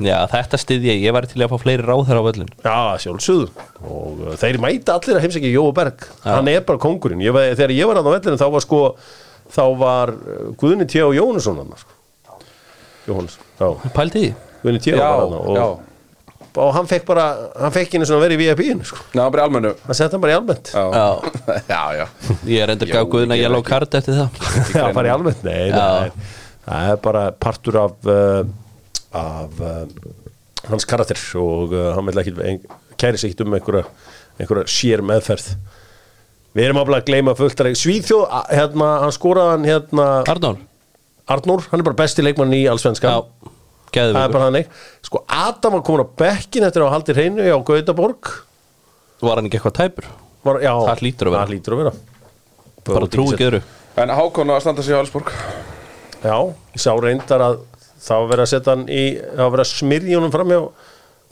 Já 0.10 0.17
þetta 0.34 0.60
styði 0.63 0.91
ég. 0.93 1.02
Ég 1.08 1.15
var 1.17 1.28
til 1.30 1.43
að 1.45 1.52
fá 1.54 1.58
fleiri 1.65 1.86
ráðherra 1.88 2.23
á 2.23 2.28
völlin 2.30 2.52
Já, 2.63 2.78
sjálfsögðu. 3.06 3.49
Og 3.86 4.23
uh, 4.28 4.36
þeir 4.39 4.60
mæta 4.63 4.95
allir 4.97 5.19
að 5.19 5.25
heimsækja 5.28 5.52
Jói 5.54 5.73
Berg. 5.78 6.06
Hann 6.25 6.47
er 6.52 6.63
bara 6.67 6.82
kongurinn 6.82 7.21
ég, 7.25 7.34
var- 7.36 7.52
þegar 7.60 7.75
ég 7.75 7.89
var 7.91 7.99
að 8.02 8.10
á 8.10 8.12
vellinu 8.15 8.39
þá 8.39 8.47
var 8.56 8.65
sko 8.65 8.82
þá 9.49 9.63
var 9.82 10.13
uh, 10.15 10.39
Guðni 10.62 10.88
T. 10.89 11.04
og 11.06 11.13
Jónusson 11.17 11.60
hann 11.63 11.75
sko. 11.80 11.95
Jóhannes, 13.10 13.38
já, 13.60 13.69
Pældi 13.95 14.19
því? 14.25 14.32
Guðni 14.63 14.82
T. 14.84 14.91
Já, 14.93 14.99
var 15.02 15.23
hann 15.25 15.38
og, 15.39 15.54
já 15.58 15.67
og 16.57 16.71
hann 16.75 16.88
fekk 16.89 17.05
bara, 17.07 17.25
hann 17.59 17.73
fekk 17.75 17.93
einu 17.97 18.07
svona 18.09 18.23
verið 18.25 18.41
í 18.41 18.47
VIP-inu 18.49 18.88
sko. 18.88 18.97
Já, 19.13 19.21
bara 19.29 19.43
í 19.43 19.45
almennu. 19.45 19.71
Hann 19.85 19.97
sett 19.99 20.15
hann 20.15 20.23
bara 20.23 20.33
í 20.33 20.38
almennt. 20.39 20.71
Já, 20.73 20.83
Já, 20.95 21.07
já, 21.73 21.81
já. 21.99 22.05
Ég 22.49 22.63
er 22.65 22.73
endur 22.73 22.89
Já, 22.89 22.95
gaf 22.97 23.09
guðna 23.13 23.38
ég 23.38 23.45
yellow 23.45 23.62
ekki. 23.63 23.69
card 23.73 23.97
eftir 23.99 24.17
það. 24.17 24.39
Bara 24.97 25.12
í 25.12 25.13
almennt, 25.13 25.43
nei, 25.45 25.69
það 25.73 26.05
er, 26.07 26.13
það 26.69 26.91
er 26.93 27.01
bara 27.05 27.23
partur 27.45 27.79
af 27.83 28.09
uh, 28.09 28.41
af 29.19 29.62
uh, 29.65 29.83
hans 30.69 30.85
karakter 30.89 31.19
og 31.41 31.73
uh, 31.75 31.89
hann 31.97 32.07
vil 32.09 32.21
ekki 32.23 32.55
kæri 32.99 33.17
sig 33.21 33.31
ekkert 33.33 33.45
um 33.47 33.55
einhverja, 33.57 33.85
einhverja 34.39 34.69
sér 34.69 35.03
meðferð. 35.05 35.51
Við 36.57 36.65
erum 36.65 36.79
áblæð 36.81 36.99
að 37.03 37.07
gleyma 37.12 37.35
fullt 37.38 37.62
að 37.62 37.75
Svíþjóð, 37.77 38.25
hérna, 38.49 38.89
hann 39.05 39.13
skoraði 39.13 39.53
hann 39.53 39.67
hérna 39.69 40.07
Arnór. 40.33 40.57
Arnór, 41.29 41.62
hann 41.69 41.83
er 41.83 41.85
bara 41.85 41.99
besti 42.01 42.25
leikmann 42.25 42.53
í 42.57 42.63
allsvenska 42.71 43.12
Já, 43.13 43.19
það 43.93 44.19
er 44.23 44.34
bara 44.36 44.45
þannig. 44.49 44.67
Sko 45.10 45.23
Adam 45.28 45.73
var 45.78 45.82
komin 45.88 46.06
á 46.06 46.08
bekkin 46.21 46.63
eftir 46.67 46.82
að 46.84 46.89
hafa 46.89 46.97
haldið 46.99 47.19
hreinu 47.19 47.47
á 47.49 47.58
Gautaborg. 47.65 48.32
Var 49.21 49.36
hann 49.39 49.49
ekki 49.49 49.60
eitthvað 49.60 49.78
tæpur? 49.82 50.06
var, 50.45 50.60
já, 50.63 50.71
Það 50.71 51.02
hlýtur 51.04 51.28
að 51.28 51.34
vera. 51.34 51.41
það 51.45 51.49
hlýtur 51.54 51.73
að 51.75 51.82
vera. 51.84 51.91
Bara 52.89 53.08
trú 53.12 53.25
ekki 53.34 53.47
öðru. 53.49 53.62
En 53.99 54.10
Hákon 54.15 54.54
að 54.54 54.62
standa 54.63 54.84
sig 54.86 54.95
á 54.95 54.99
Allsborg 55.02 55.32
Já, 56.23 56.36
ég 56.75 56.80
sá 56.80 56.91
reyndar 56.99 57.41
að 57.43 57.58
það 57.99 58.21
var 58.21 58.30
verið 58.32 58.43
að 58.45 58.52
setja 58.54 58.71
hann 58.75 58.86
í 58.88 59.02
það 59.19 59.41
var 59.43 59.52
verið 59.56 59.65
að 59.65 59.71
smyrja 59.73 60.17
honum 60.19 60.32
fram 60.34 60.54
hjá 60.54 60.60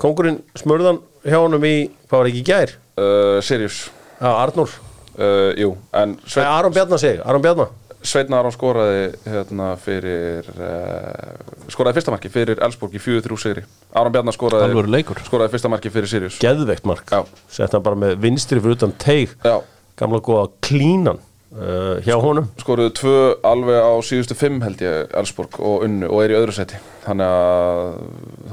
kongurinn 0.04 0.38
smurðan 0.60 1.00
hjá 1.24 1.38
honum 1.40 1.64
í 1.68 1.74
hvað 2.10 2.20
var 2.22 2.30
ekki 2.32 2.44
gær? 2.48 2.74
uh, 3.00 3.40
Sirius. 3.44 3.78
Já, 4.20 4.28
Arnór, 4.44 4.72
uh, 5.20 5.52
Jú, 5.60 5.72
en 5.96 6.18
Sveinn 6.28 6.48
Aron 6.52 6.76
Bjarnar 6.76 7.00
segi, 7.02 7.20
Aron 7.24 7.42
Bjarnar 7.44 7.72
Sveinn 8.08 8.34
Aron 8.38 8.54
skoraði 8.56 9.08
hérna 9.28 9.72
fyrir 9.82 10.48
uh, 10.56 11.70
skoraði 11.72 12.00
fyrsta 12.00 12.14
marki 12.14 12.32
fyrir 12.32 12.62
Elsborg 12.64 12.96
í 12.96 13.02
4-3 13.04 13.40
sigri. 13.42 13.64
Aron 13.98 14.14
Bjarnar 14.16 14.36
skoraði 14.36 15.04
skoraði 15.28 15.54
fyrsta 15.56 15.72
marki 15.72 15.92
fyrir 15.92 16.12
Sirius. 16.12 16.38
Geðveikt 16.44 16.88
mark, 16.88 17.12
hann 17.12 17.84
bara 17.84 18.00
með 18.00 18.20
vinstri 18.24 18.62
fyrir 18.64 18.78
utan 18.78 18.94
teig, 19.02 19.34
Já, 19.44 19.58
gamla 20.00 20.22
góða 20.24 20.48
klínan 20.64 21.20
uh, 21.20 21.98
hjá 22.06 22.16
honum. 22.24 22.48
Skoruðu 22.62 22.94
tvö 23.02 23.18
alveg 23.48 23.82
á 23.84 23.94
síðustu 24.08 24.38
fimm 24.40 24.62
held 24.64 24.84
ég 24.86 25.12
Elsborg 25.18 25.60
og 25.60 25.84
unnu 25.88 26.08
og 26.08 26.24
er 26.24 26.36
í 26.36 26.40
öðru 26.40 26.56
seti 26.56 26.80
þannig 27.04 27.36
að 27.36 27.84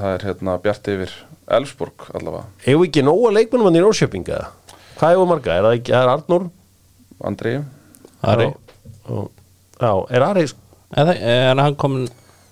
það 0.00 0.10
er 0.10 0.26
hérna 0.30 0.58
bjart 0.66 0.92
yfir 0.96 1.14
Elsborg 1.58 2.08
allavega. 2.16 2.48
Hefur 2.66 2.88
ekki 2.88 3.06
nóga 3.06 3.32
leikmennum 3.36 3.70
hann 3.70 3.78
í 3.78 3.84
Norrköping 3.84 4.26
eða? 4.26 4.50
Hvað 4.98 5.14
hefur 5.14 5.30
marga? 5.30 5.54
Er 5.54 5.66
það 5.68 5.78
ekki, 5.78 5.94
er 5.94 6.12
Arnór? 6.14 6.50
Andri? 7.24 7.56
Ari. 8.24 8.50
Já, 9.04 9.18
já, 9.80 9.92
er 10.10 10.22
Ari 10.28 10.46
Eða, 10.94 11.14
En 11.50 11.58
hann 11.58 11.74
kom 11.76 11.96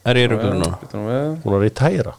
Er 0.05 0.19
ég 0.19 0.31
rúgur 0.33 0.57
núna? 0.57 0.79
hún 1.45 1.55
er 1.61 1.69
í 1.69 1.71
tæra? 1.71 2.17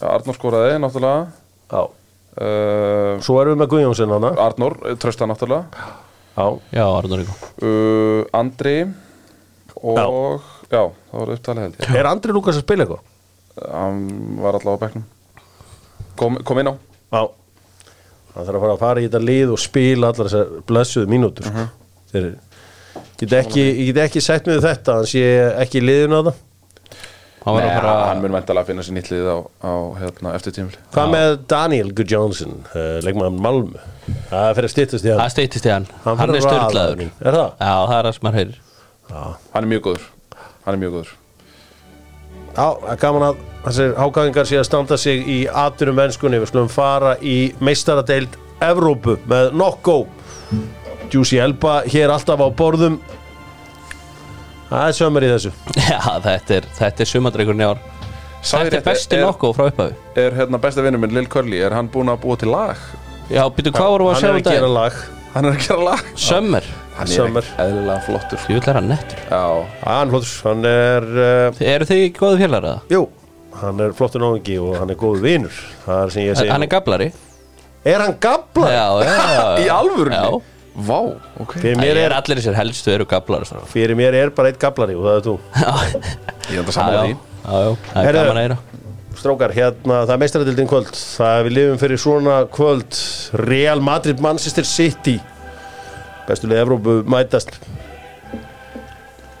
Já, 0.00 0.06
Arnór 0.14 0.36
skoraði 0.36 0.78
náttúrulega. 0.80 1.26
Já, 1.70 1.80
uh, 1.84 3.20
svo 3.24 3.38
erum 3.40 3.54
við 3.54 3.60
með 3.62 3.70
Guðjónsson 3.74 4.12
hana 4.16 4.30
Arnór, 4.46 4.76
trösta 5.00 5.28
náttúrulega. 5.28 5.86
Já, 6.36 6.46
Já, 6.76 6.84
Arnór 6.88 7.22
Ríko 7.22 7.36
uh, 7.64 8.24
Andri 8.36 8.74
og 9.80 10.44
já. 10.68 10.82
það 11.10 11.16
var 11.22 11.32
upptalið 11.36 11.64
held 11.64 11.80
ég. 11.80 11.96
Er 12.00 12.08
Andri 12.10 12.36
Lukas 12.36 12.58
að 12.60 12.66
spila 12.66 12.84
eitthvað? 12.84 13.06
hann 13.60 14.04
var 14.40 14.56
allavega 14.56 14.76
á 14.76 14.82
bekknum. 14.84 15.04
Kom, 16.20 16.36
kom 16.46 16.60
inn 16.62 16.70
á. 16.70 16.74
Já. 17.12 17.22
Það 18.30 18.46
þarf 18.46 18.56
að 18.56 18.62
fara 18.64 18.74
að 18.76 18.82
fara 18.84 19.02
í 19.02 19.06
þetta 19.08 19.22
lið 19.24 19.52
og 19.54 19.60
spila 19.60 20.10
allar 20.12 20.28
þessar 20.30 20.52
blessuðu 20.68 21.10
mínútur 21.10 21.48
uh 21.50 21.64
Þeir 22.10 22.24
get 23.20 23.34
ekki, 23.42 23.64
ég 23.64 23.90
get 23.92 24.04
ekki 24.06 24.22
sett 24.24 24.48
með 24.48 24.62
þetta 24.66 25.00
hann 25.00 25.10
sé 25.10 25.24
ekki 25.64 25.80
í 25.80 25.84
liðinu 25.86 26.20
að 26.20 26.30
það. 26.30 26.46
Hann 27.40 27.56
var 27.56 27.64
Nei, 27.64 27.76
hann 27.80 28.18
mun 28.20 28.34
væntalega 28.36 28.66
að 28.66 28.68
finna 28.68 28.82
sér 28.84 28.94
nýtt 28.98 29.06
lið 29.08 29.28
á, 29.32 29.38
á 29.64 29.72
hérna, 29.96 30.32
eftir 30.36 30.52
tímul 30.52 30.74
Hvað 30.92 31.12
með 31.14 31.30
Daniel 31.48 31.92
Gudjónsson 31.96 32.58
uh, 32.68 32.98
leikmaður 33.00 33.38
Malmö? 33.46 33.84
Það 34.28 34.50
fyrir 34.58 34.68
að 34.68 34.74
styttast 34.74 35.06
í 35.06 35.12
hann. 35.12 35.22
Það 35.22 35.32
steytist 35.36 35.68
í 35.68 35.72
hann. 35.72 35.86
Hann, 36.04 36.20
fer 36.20 36.34
er 36.34 37.00
mín. 37.00 37.14
Er 37.22 37.38
það? 37.38 37.48
Já, 37.56 37.72
það 37.72 37.94
er 37.96 38.08
það 38.08 38.16
sem 38.18 38.28
hann 38.28 38.38
heyrir. 38.40 38.60
Hann 39.54 39.62
er 39.62 39.70
mjög 39.72 39.86
góður. 39.86 40.06
Hann 40.66 40.76
er 40.76 40.80
mjög 40.82 40.94
góður. 40.98 41.14
Já, 42.50 42.66
það 42.66 42.92
er 42.92 43.00
gaman 43.06 43.26
að 43.30 43.42
þessir 43.64 43.96
hágæðingar 44.02 44.50
sé 44.50 44.60
að 44.60 44.68
standa 44.68 45.00
sig 45.00 45.28
í 45.30 45.40
aturum 45.64 45.96
mennskunni 46.00 46.40
Við 46.42 46.50
skulum 46.50 46.70
fara 46.72 47.14
í 47.22 47.36
meistaradeild 47.62 48.36
Evrópu 48.64 49.16
með 49.30 49.54
Nokko 49.56 50.00
Juicy 51.12 51.38
Elba 51.42 51.80
hér 51.90 52.12
alltaf 52.14 52.40
á 52.40 52.48
borðum. 52.56 52.98
Það 54.70 54.84
er 54.86 54.96
sömur 55.00 55.26
í 55.26 55.30
þessu. 55.32 55.50
Já, 55.90 56.00
þetta 56.24 56.58
er, 56.60 56.66
þetta 56.78 57.04
er 57.04 57.10
sumandreikurinn 57.10 57.62
í 57.64 57.68
ár. 57.70 57.80
Sagði 58.40 58.70
Þetta 58.70 58.76
er 58.76 58.76
rétt, 58.78 58.86
besti 58.88 59.16
er, 59.18 59.24
nokkuð 59.26 59.56
frá 59.58 59.64
upphafi. 59.68 59.96
er 60.22 60.36
hérna 60.38 60.60
besta 60.62 60.84
vinnur 60.84 61.00
minn 61.02 61.12
Lil 61.12 61.26
Curly 61.28 61.58
er 61.60 61.74
hann 61.76 61.90
búinn 61.92 62.08
að 62.12 62.22
búa 62.22 62.38
til 62.40 62.48
lag? 62.54 62.78
Já, 63.28 63.42
býtu 63.52 63.72
hvað 63.74 63.90
vorum 63.92 64.08
við 64.08 64.14
að 64.14 64.14
Hann 64.14 64.22
sjá 64.22 64.30
er 64.30 64.36
um 64.36 64.38
að 64.40 64.54
gera 64.54 64.70
lag. 64.76 65.00
Hann 65.34 65.48
er 65.48 65.56
að 65.56 65.66
gera 65.66 65.84
lag? 65.90 66.06
Sömmer 66.18 66.68
Hann 67.00 67.06
er 67.08 67.12
Summer. 67.14 67.50
eðlilega 67.64 68.04
flottur. 68.06 68.40
Ég 68.50 68.56
vil 68.58 68.64
vera 68.66 68.80
nettur. 68.84 69.20
Já, 69.30 69.42
Hann 69.84 70.10
flottur, 70.14 70.32
hann 70.48 70.66
er 70.70 71.06
uh, 71.10 71.60
Eru 71.74 71.86
þið 71.90 72.00
ekki 72.06 72.18
góðu 72.22 72.40
félagar 72.42 72.66
eða? 72.70 72.80
Jú, 72.92 73.02
hann 73.60 73.84
er 73.84 73.94
flottur 73.96 74.24
náðingi 74.24 74.56
og 74.64 74.74
hann 74.80 74.92
er 74.94 74.98
góð 75.00 75.20
vinur. 75.24 75.60
Það 75.84 76.00
er 76.06 76.14
sem 76.16 76.24
ég 76.26 76.40
segi 76.40 76.52
Hann 76.54 76.66
er 76.66 76.72
gablari. 76.72 77.10
Er 77.88 78.04
hann 78.04 78.16
gabla? 78.20 78.72
Já, 78.72 78.86
já, 79.04 79.14
já. 79.36 79.44
Í 79.64 79.68
alvörunni? 79.76 80.16
Já 80.16 80.59
Vá, 80.74 80.98
ok. 81.42 81.56
Fyrir 81.58 81.78
Mér 81.80 81.96
er 81.98 82.04
er, 82.06 82.14
allir 82.14 82.38
þessir 82.38 82.54
helstu 82.54 82.92
eru 82.94 83.06
gablar 83.10 83.42
Já, 83.48 83.58
fyrir 83.72 83.96
mér 83.98 84.14
er 84.14 84.30
bara 84.34 84.52
eitt 84.52 84.60
gablari 84.62 84.94
og 84.94 85.02
það 85.08 85.16
er 85.18 85.24
þú. 85.26 85.34
Ég 86.54 86.60
enda 86.60 86.70
já, 86.70 86.76
saman 86.76 86.94
já, 86.94 87.00
því. 87.02 87.16
já 87.16 87.72
Það 87.90 87.96
er 87.96 88.06
Heyrðu. 88.06 88.20
gaman 88.20 88.40
að 88.40 88.44
eira 88.46 88.58
Strákar, 89.20 89.52
hérna, 89.52 89.96
það 90.06 90.12
er 90.14 90.20
meistaradildin 90.22 90.68
kvöld. 90.70 90.92
Það 90.96 91.40
við 91.44 91.52
lifum 91.58 91.80
fyrir 91.82 91.98
svona 92.00 92.36
kvöld. 92.54 93.00
Real 93.50 93.82
Madrid, 93.84 94.22
Manchester 94.24 94.64
City. 94.64 95.16
Bestulega 96.28 96.62
Evrópu 96.64 96.94
mætast. 97.10 97.58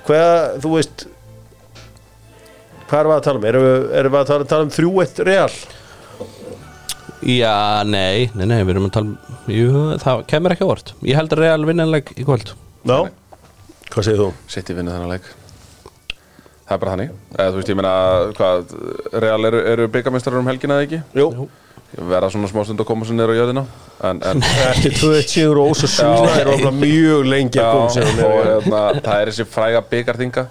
Hvað, 0.04 0.58
þú 0.64 0.74
veist 0.74 1.06
Hvað 2.90 2.98
erum 3.04 3.12
við 3.12 3.16
að 3.20 3.24
tala 3.28 3.38
um? 3.38 3.44
Erum 3.46 3.64
við, 3.64 3.82
erum 4.00 4.12
við 4.16 4.20
að 4.20 4.30
tala, 4.32 4.46
tala 4.50 4.66
um 4.66 4.72
3-1 4.74 5.20
Real? 5.28 5.52
Já, 7.20 7.84
nei, 7.84 8.30
nei, 8.32 8.46
nei, 8.48 8.60
við 8.64 8.74
erum 8.74 8.86
að 8.88 8.94
tala 8.96 9.10
um 9.10 9.50
Jú, 9.52 9.72
það 10.00 10.22
kemur 10.30 10.54
ekki 10.54 10.64
á 10.64 10.70
vort 10.70 10.92
Ég 11.04 11.18
held 11.18 11.34
að 11.34 11.42
Real 11.42 11.66
vinnanleg 11.68 12.14
í 12.16 12.24
kvöld. 12.24 12.54
Já 12.88 13.10
Hvað 13.90 14.06
segir 14.06 14.20
þú? 14.22 14.28
Sitt 14.46 14.68
í 14.70 14.74
vinnu 14.76 14.92
þennan 14.94 15.10
leik. 15.10 15.24
Það 16.62 16.74
er 16.76 16.80
bara 16.84 16.92
þannig. 16.94 17.14
Eða 17.34 17.50
þú 17.50 17.58
veist, 17.58 17.70
ég 17.72 17.78
meina, 17.80 17.94
hvað 18.38 18.74
Real 19.24 19.48
eru, 19.48 19.62
eru 19.72 19.88
byggamestrar 19.90 20.38
um 20.38 20.46
helgina 20.46 20.76
eða 20.78 20.86
ekki? 20.86 21.00
Jú. 21.18 21.48
Verða 21.98 22.28
svona 22.30 22.50
smá 22.52 22.60
stund 22.62 22.84
að 22.84 22.86
koma 22.86 23.08
sér 23.08 23.18
neyra 23.18 23.34
á 23.34 23.38
jörðina. 23.40 23.64
En, 24.06 24.20
en 24.30 24.44
Eftir 24.68 24.94
2-1 24.94 25.32
sigur 25.32 25.58
og 25.64 25.72
ósa 25.74 25.90
súna 25.90 26.36
er 26.38 26.52
ofla 26.52 26.70
mjög 26.76 27.26
lengi 27.26 27.58
að 27.58 27.72
koma 27.74 27.90
sér 27.96 28.12
og 28.14 28.36
hérna, 28.46 28.84
það 29.02 29.16
er 29.16 29.32
þessi 29.32 29.48
fræga 29.50 29.82
byggarþinga 29.90 30.46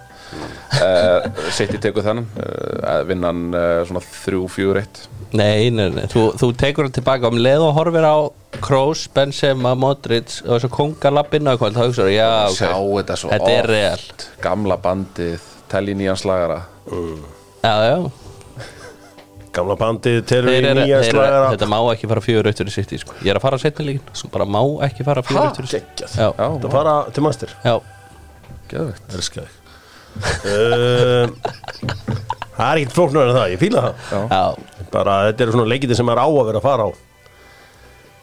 uh, 0.83 1.29
Sitt 1.55 1.73
í 1.73 1.79
teku 1.81 2.03
þennan 2.05 2.27
uh, 2.35 2.99
Vinnan 3.07 3.47
uh, 3.55 3.79
svona 3.87 4.03
3-4-1 4.03 5.01
Nei, 5.37 5.69
nei, 5.69 5.89
nei, 5.93 6.05
þú, 6.09 6.23
þú 6.41 6.47
tekur 6.57 6.87
það 6.87 6.95
tilbaka. 6.99 7.29
Um 7.29 7.37
leið 7.37 7.65
og 7.67 7.75
horfir 7.77 8.05
á 8.07 8.17
Kroos, 8.65 9.03
Benzema, 9.13 9.75
Modric 9.77 10.39
og 10.45 10.55
þessu 10.55 10.69
kongalappinn 10.73 11.45
á 11.45 11.53
kvöld 11.59 11.75
þá 11.77 11.83
hugsaðu, 11.85 12.13
já, 12.15 12.29
ok, 12.47 12.55
Sjá 12.57 12.71
þetta 12.73 13.17
svo 13.21 13.29
þetta 13.35 13.51
er 13.53 13.67
oft. 13.67 13.69
real 13.75 14.41
Gamla 14.47 14.79
bandið, 14.81 15.45
telli 15.69 15.93
nýjan 15.99 16.17
slagara. 16.17 16.57
Já, 17.61 17.75
já, 17.91 17.99
Gamla 19.53 19.75
bandið 19.77 20.19
telur 20.29 20.49
þeir 20.53 20.65
í 20.65 20.69
eru, 20.71 20.81
nýja 20.81 20.97
þeir 21.03 21.07
eru, 21.11 21.13
slagara. 21.19 21.45
Þetta 21.53 21.69
má 21.75 21.77
ekki 21.93 22.09
fara 22.09 22.21
fjögur 22.25 22.49
auðvitað 22.49 22.69
í 22.69 22.75
sitt 22.79 22.95
sko. 23.03 23.15
Ég 23.25 23.31
er 23.33 23.39
að 23.39 23.45
fara 23.45 23.61
setni 23.61 23.85
líkin, 23.87 24.11
sko, 24.17 24.29
bara 24.33 24.49
má 24.49 24.59
ekki 24.89 25.05
fara 25.07 25.23
fjögur 25.25 25.45
auðvitað 25.47 25.69
í 25.69 25.71
sitt 25.75 25.87
Geggjað. 25.93 26.17
Já, 26.17 26.29
Það 26.39 26.69
fara 26.73 26.97
til 27.13 27.25
master 27.25 27.55
já, 27.65 27.75
geðvegt 28.73 29.17
Elskar 29.17 29.45
þig 29.49 29.58
Það 32.59 32.65
er 32.73 32.81
ekkert 32.81 32.95
flóknar 32.97 33.29
en 33.29 33.37
það, 33.37 33.51
ég 33.53 33.61
fíla 33.61 33.83
það. 33.85 33.93
Já, 34.33 34.87
bara 34.91 35.13
þetta 35.29 35.45
eru 35.45 35.53
svona 35.55 35.69
leikiti 35.71 35.95
sem 35.95 36.09
er 36.11 36.19
á 36.19 36.27
að 36.27 36.41
vera 36.49 36.59
að 36.59 36.65
fara 36.65 36.87
á. 36.87 36.89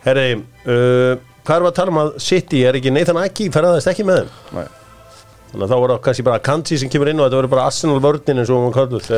Herri 0.06 0.26
uh, 0.36 1.12
hvað 1.46 1.62
við 1.62 1.70
að 1.70 1.76
tala 1.78 1.94
um 1.94 2.00
að 2.02 2.10
City 2.22 2.60
er 2.68 2.76
ekki 2.78 2.92
Nathan 2.94 3.18
Aki, 3.22 3.48
ferðaðist 3.54 3.90
ekki 3.90 4.04
með 4.06 4.20
þeim? 4.20 4.30
Nei. 4.58 4.66
þannig 5.50 5.64
að 5.64 5.72
þá 5.72 5.76
voru 5.82 5.96
kannski 6.04 6.24
bara 6.26 6.42
Kanji 6.50 6.78
sem 6.82 6.90
kemur 6.92 7.10
inn 7.10 7.20
og 7.22 7.28
þetta 7.28 7.40
voru 7.40 7.50
bara 7.54 7.66
Arsenal 7.70 8.00
vörnin 8.04 8.42
eins 8.42 8.52
og 8.52 8.64
hún 8.66 8.74
kalluð 8.76 9.08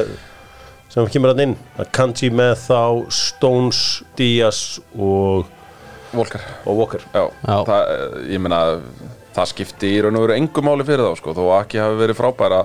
sem 0.89 1.11
kemur 1.13 1.35
hann 1.35 1.45
inn. 1.49 1.55
Að 1.81 1.91
Kanji 1.99 2.31
með 2.33 2.55
þá 2.69 2.81
Stones, 3.13 3.81
Díaz 4.17 4.61
og, 4.95 5.49
Volkar 6.15 6.45
og 6.65 6.79
Walker. 6.79 7.03
Já, 7.13 7.25
Já. 7.43 7.57
Það, 7.69 7.83
eh, 7.97 8.21
ég 8.33 8.41
meina 8.45 8.63
það 9.39 9.51
skipti 9.55 9.91
í 9.97 9.99
raun 10.05 10.19
og 10.21 10.27
veru 10.27 10.37
engu 10.39 10.65
máli 10.67 10.87
fyrir 10.89 11.07
þá 11.09 11.19
sko, 11.23 11.35
þó 11.39 11.45
Aki 11.63 11.83
hafi 11.83 12.01
verið 12.03 12.19
frábæra 12.19 12.63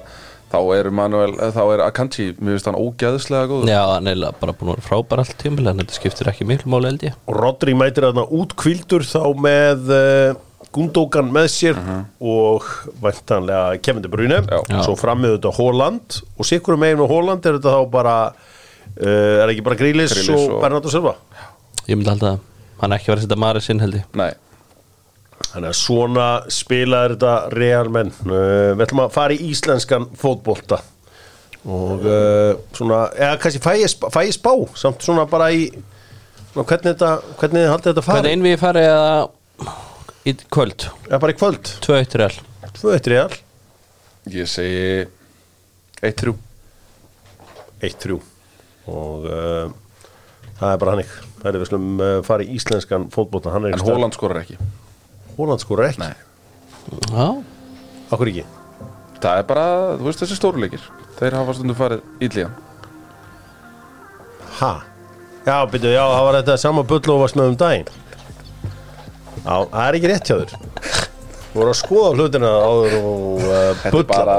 þá 0.53 0.59
er 0.77 0.89
Manuel, 0.93 1.33
eh, 1.41 1.51
þá 1.55 1.61
er 1.73 1.81
Akanji 1.87 2.27
mér 2.37 2.53
finnst 2.55 2.67
hann 2.69 2.77
ógeðslega 2.77 3.49
góð 3.49 3.69
já, 3.71 3.81
er 3.97 4.39
bara 4.41 4.53
búin 4.53 4.69
að 4.69 4.75
vera 4.75 4.87
frábær 4.87 5.21
allt 5.23 5.35
tímil 5.41 5.69
en 5.71 5.81
þetta 5.81 5.97
skiptir 5.97 6.29
ekki 6.29 6.45
miklu 6.45 6.69
máli 6.73 6.91
held 6.91 7.05
ég. 7.07 7.15
Og 7.25 7.37
Rodri 7.41 7.73
mætir 7.77 8.05
þarna 8.05 8.27
útkvildur 8.37 9.05
þá 9.09 9.23
með 9.41 9.89
uh, 9.97 10.41
Gundogan 10.73 11.27
með 11.33 11.47
sér 11.53 11.77
og 12.21 12.65
væntanlega 13.01 13.81
Kevin 13.85 14.01
De 14.05 14.09
Bruyne. 14.09 14.39
Svo 14.85 14.95
frammiðu 14.97 15.37
þetta 15.37 15.51
Holland 15.57 16.21
og 16.37 16.47
sikkur 16.49 16.79
megin 16.81 17.01
með 17.01 17.11
Holland 17.13 17.45
er 17.49 17.59
þetta 17.59 17.73
þá 17.75 17.91
bara 17.93 18.15
uh, 18.29 19.43
er 19.43 19.51
ekki 19.53 19.65
bara 19.65 19.77
Grílis 19.81 20.15
og, 20.23 20.39
og- 20.55 20.61
Bernardo 20.63 20.89
Silva? 20.93 21.13
Ég 21.89 21.97
myndi 21.99 22.09
halda 22.13 22.35
að 22.37 22.41
hann 22.81 22.95
ekki 22.97 23.11
verið 23.11 23.21
að 23.23 23.27
setja 23.27 23.41
Maris 23.43 23.69
inn 23.73 23.81
held 23.83 23.97
ég. 23.99 24.05
Nei, 24.17 24.31
þannig 25.51 25.69
að 25.69 25.77
svona 25.79 26.27
spilaður 26.53 27.15
þetta 27.15 27.33
real 27.53 27.89
menn. 27.93 28.11
Uh, 28.25 28.73
við 28.73 28.85
ætlum 28.87 29.03
að 29.05 29.13
fara 29.15 29.35
í 29.37 29.49
íslenskan 29.51 30.07
fótbolta. 30.19 30.79
Og 31.63 32.03
uh, 32.03 32.53
svona, 32.75 33.05
eða 33.15 33.39
kannski 33.43 33.61
fæ 33.63 33.71
ég, 33.79 33.91
sp- 33.91 34.09
fæ 34.11 34.19
ég 34.27 34.35
spá 34.35 34.51
samt 34.79 35.05
svona 35.05 35.23
bara 35.31 35.47
í 35.55 35.67
svona, 35.69 36.65
hvernig 36.67 36.89
þetta, 36.89 37.11
hvernig 37.39 37.61
þið 37.63 37.69
haldið 37.71 37.89
þetta 37.91 38.05
Hvernig 38.07 38.23
fari 38.23 38.33
inn 38.35 38.43
við 38.43 38.57
farið 38.63 38.89
að 38.97 39.29
í 40.27 40.33
kvöld, 40.51 40.87
eða 41.07 41.19
bara 41.23 41.35
í 41.35 41.37
kvöld, 41.39 41.71
2-1 41.85 42.17
real. 42.19 42.35
2-1 42.81 43.09
real? 43.13 43.37
Ég 44.33 44.47
segi 44.51 45.05
1-3 46.03 46.33
1-3 47.83 48.19
og 48.91 49.25
uh, 49.27 49.71
það 50.59 50.69
er 50.69 50.79
bara 50.83 50.93
hannig 50.95 51.11
það 51.41 51.49
er 51.49 51.57
við 51.61 51.69
slum 51.71 51.89
uh, 51.99 52.13
fara 52.27 52.43
í 52.43 52.55
íslenskan 52.57 53.07
fótbolta. 53.11 53.51
Hann 53.55 53.67
er 53.69 53.75
En 53.77 53.83
Hóland 53.83 54.15
skorar 54.15 54.43
ekki 54.43 54.57
Hóland 55.37 55.63
skora 55.63 55.87
ekki, 55.89 55.99
Nei. 56.03 56.13
Já, 57.09 57.27
okkur 58.13 58.29
ekki? 58.33 58.45
Það 59.23 59.39
er 59.39 59.45
bara, 59.49 59.65
þú 59.97 60.07
veist 60.09 60.19
þessi 60.23 60.35
stóruleikir 60.37 60.83
Þeir 61.17 61.37
hafa 61.39 61.53
stundum 61.55 61.77
farið 61.79 62.01
ílíðan 62.27 62.55
ha, 64.59 64.71
já, 65.47 65.55
byrju, 65.71 65.91
já, 65.95 66.03
það 66.13 66.25
var 66.27 66.37
þetta 66.41 66.57
sama 66.61 66.83
bull 66.87 67.01
og 67.13 67.21
varst 67.23 67.37
með 67.39 67.47
um 67.51 67.55
daginn. 67.57 67.87
Já, 69.43 69.55
það 69.71 69.87
er 69.87 69.97
ekki 69.97 70.11
rétt 70.11 70.29
hjá 70.29 70.35
þér. 70.43 70.53
Þú 71.53 71.57
voru 71.59 71.71
að 71.73 71.77
skoða 71.79 72.11
hlutina 72.17 72.51
áður 72.65 72.93
og 72.99 73.41
uh, 73.41 73.55
Þetta 73.81 73.87
er 73.89 73.95
bulla. 73.95 74.05
bara, 74.13 74.37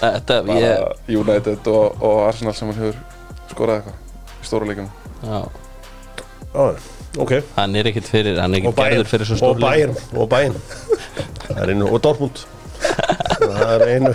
þetta, 0.00 0.38
bara 0.48 0.58
ég 0.60 1.14
United 1.20 1.68
og, 1.72 2.02
og 2.04 2.18
Arsenal 2.26 2.52
sem 2.56 2.72
hefur 2.76 2.98
skorað 3.52 3.78
eitthvað 3.80 4.40
í 4.44 4.48
stóruleikum 4.50 4.88
Já, 5.24 5.38
já, 6.52 6.66
ok. 7.18 7.32
Hann 7.56 7.76
er 7.78 7.90
ekkert 7.90 8.10
fyrir, 8.10 8.38
hann 8.38 8.54
er 8.54 8.62
og 8.64 8.72
ekkert 8.72 8.94
gerður 8.94 9.10
fyrir 9.10 9.30
svo 9.30 9.38
og 9.38 9.40
stór 9.40 9.62
bæinn 9.64 9.96
og 10.14 10.28
bæinn 10.30 10.56
það 11.48 11.62
er 11.64 11.72
einu 11.74 11.88
og 11.90 12.02
Dortmund. 12.04 12.44
Það 13.40 13.74
er 13.74 13.84
einu 13.96 14.14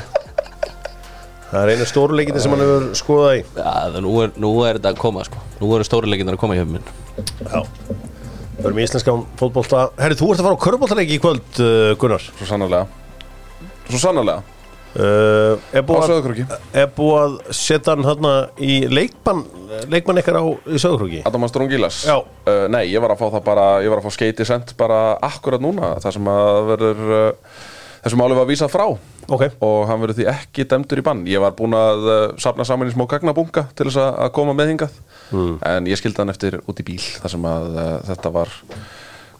það 1.52 1.60
er 1.62 1.74
einu 1.74 1.90
stóruleikindi 1.90 2.42
sem 2.44 2.56
hann 2.56 2.64
hefur 2.66 2.88
skoðað 3.00 3.38
í. 3.38 3.44
Já, 3.60 4.02
nú, 4.06 4.16
er, 4.24 4.34
nú 4.42 4.56
er 4.66 4.80
þetta 4.80 4.96
að 4.96 5.04
koma 5.04 5.28
sko. 5.28 5.44
Nú 5.62 5.72
eru 5.76 5.88
stóri 5.88 6.12
leikinnar 6.12 6.40
að 6.40 6.44
koma 6.46 6.58
hjá 6.58 6.66
minn 6.68 6.84
Já. 7.46 7.62
Við 8.56 8.66
erum 8.70 8.80
í 8.80 8.86
íslenskan 8.88 9.24
fótbolta 9.40 9.90
Herri, 10.00 10.18
þú 10.20 10.32
ert 10.32 10.42
að 10.42 10.48
fara 10.48 10.58
á 10.58 10.66
körbóltaleiki 10.66 11.18
í 11.18 11.22
kvöld, 11.24 11.48
uh, 11.60 11.94
Gunnar. 12.00 12.24
Svo 12.40 12.48
sannarlega. 12.48 12.88
Svo 13.92 14.00
sannarlega 14.02 14.55
uh, 14.96 15.60
er, 15.76 15.86
búið 15.86 16.16
að, 16.16 16.56
er 16.82 16.90
búið 16.96 17.20
að 17.22 17.38
setja 17.56 17.94
hann 17.96 18.08
hérna 18.08 18.34
í 18.64 18.80
leikmann 18.92 19.44
leikmann 19.92 20.22
ykkar 20.22 20.40
á 20.40 20.44
í 20.46 20.80
Söðurkrúki 20.82 21.22
Adam 21.28 21.48
Astrongilas 21.48 22.02
Já. 22.08 22.18
uh, 22.22 22.66
Nei, 22.72 22.86
ég 22.94 23.04
var 23.04 23.16
að 23.16 23.22
fá 23.24 23.28
það 23.38 23.48
bara 23.48 23.70
Ég 23.84 23.92
var 23.94 24.02
að 24.02 24.08
fá 24.10 24.16
skeiti 24.18 24.46
sent 24.48 24.76
bara 24.80 25.00
akkurat 25.26 25.62
núna. 25.64 25.96
Það 26.04 26.16
sem 26.18 26.30
að 26.32 26.62
verður 26.74 27.02
uh, 27.16 27.56
Þessum 28.06 28.20
máli 28.22 28.36
var 28.38 28.46
vísað 28.46 28.70
frá. 28.70 28.84
Ok, 29.34 29.44
og 29.66 29.88
hann 29.90 29.98
verður 30.04 30.20
því 30.20 30.26
ekki 30.30 30.66
dæmdur 30.70 31.00
í 31.02 31.04
bann. 31.08 31.24
Ég 31.26 31.42
var 31.42 31.56
búinn 31.58 31.74
að 31.74 32.04
uh, 32.06 32.18
safna 32.38 32.62
saman 32.70 32.92
í 32.92 32.94
smá 32.94 33.02
gagnabunga 33.10 33.64
til 33.74 33.88
þess 33.88 33.98
að 34.04 34.20
að 34.28 34.30
koma 34.36 34.54
með 34.54 34.70
hingað. 34.76 35.00
En 35.66 35.90
ég 35.90 35.98
skildi 35.98 36.22
hann 36.22 36.30
eftir 36.30 36.60
út 36.70 36.84
í 36.84 36.86
bíl 36.86 37.00
þar 37.02 37.34
sem 37.34 37.48
að 37.50 37.66
uh, 37.82 37.88
þetta 38.12 38.32
var 38.36 38.54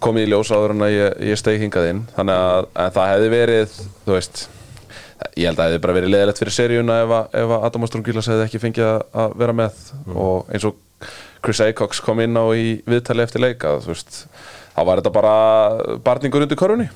komið 0.02 0.26
í 0.26 0.32
ljós 0.34 0.50
áður 0.58 0.74
en 0.74 0.82
að 0.88 0.96
ég, 0.96 1.14
ég 1.30 1.38
stegi 1.44 1.62
hingað 1.62 1.92
inn. 1.92 2.02
Þannig 2.18 2.42
að, 2.48 2.72
að 2.88 2.98
það 2.98 3.12
hefði 3.14 3.30
verið 3.36 3.78
þú 4.08 4.16
veist 4.18 4.42
ég 5.36 5.46
held 5.48 5.58
að 5.58 5.62
það 5.64 5.70
hefði 5.72 5.82
bara 5.86 5.96
verið 6.00 6.12
leðilegt 6.14 6.42
fyrir 6.42 6.56
seríuna 6.56 6.98
ef, 7.06 7.14
að- 7.20 7.38
ef 7.44 7.54
að 7.58 7.66
Adam 7.70 7.86
Astrongilas 7.88 8.28
hefði 8.32 8.46
ekki 8.48 8.64
fengið 8.66 8.90
að- 9.22 9.36
vera 9.42 9.54
með. 9.54 9.74
Og 10.16 10.50
eins 10.52 10.66
og 10.66 10.76
Chris 11.46 11.62
Acox 11.62 12.00
kom 12.02 12.20
inn 12.20 12.36
á 12.36 12.46
í 12.58 12.82
viðtali 12.88 13.24
eftir 13.24 13.42
leika 13.44 13.76
þú 13.84 13.94
veist 13.94 14.26
þá 14.76 14.82
var 14.88 15.00
þetta 15.02 15.12
bara 15.16 15.34
barningur 16.06 16.44
undir 16.46 16.60
körfunni. 16.60 16.90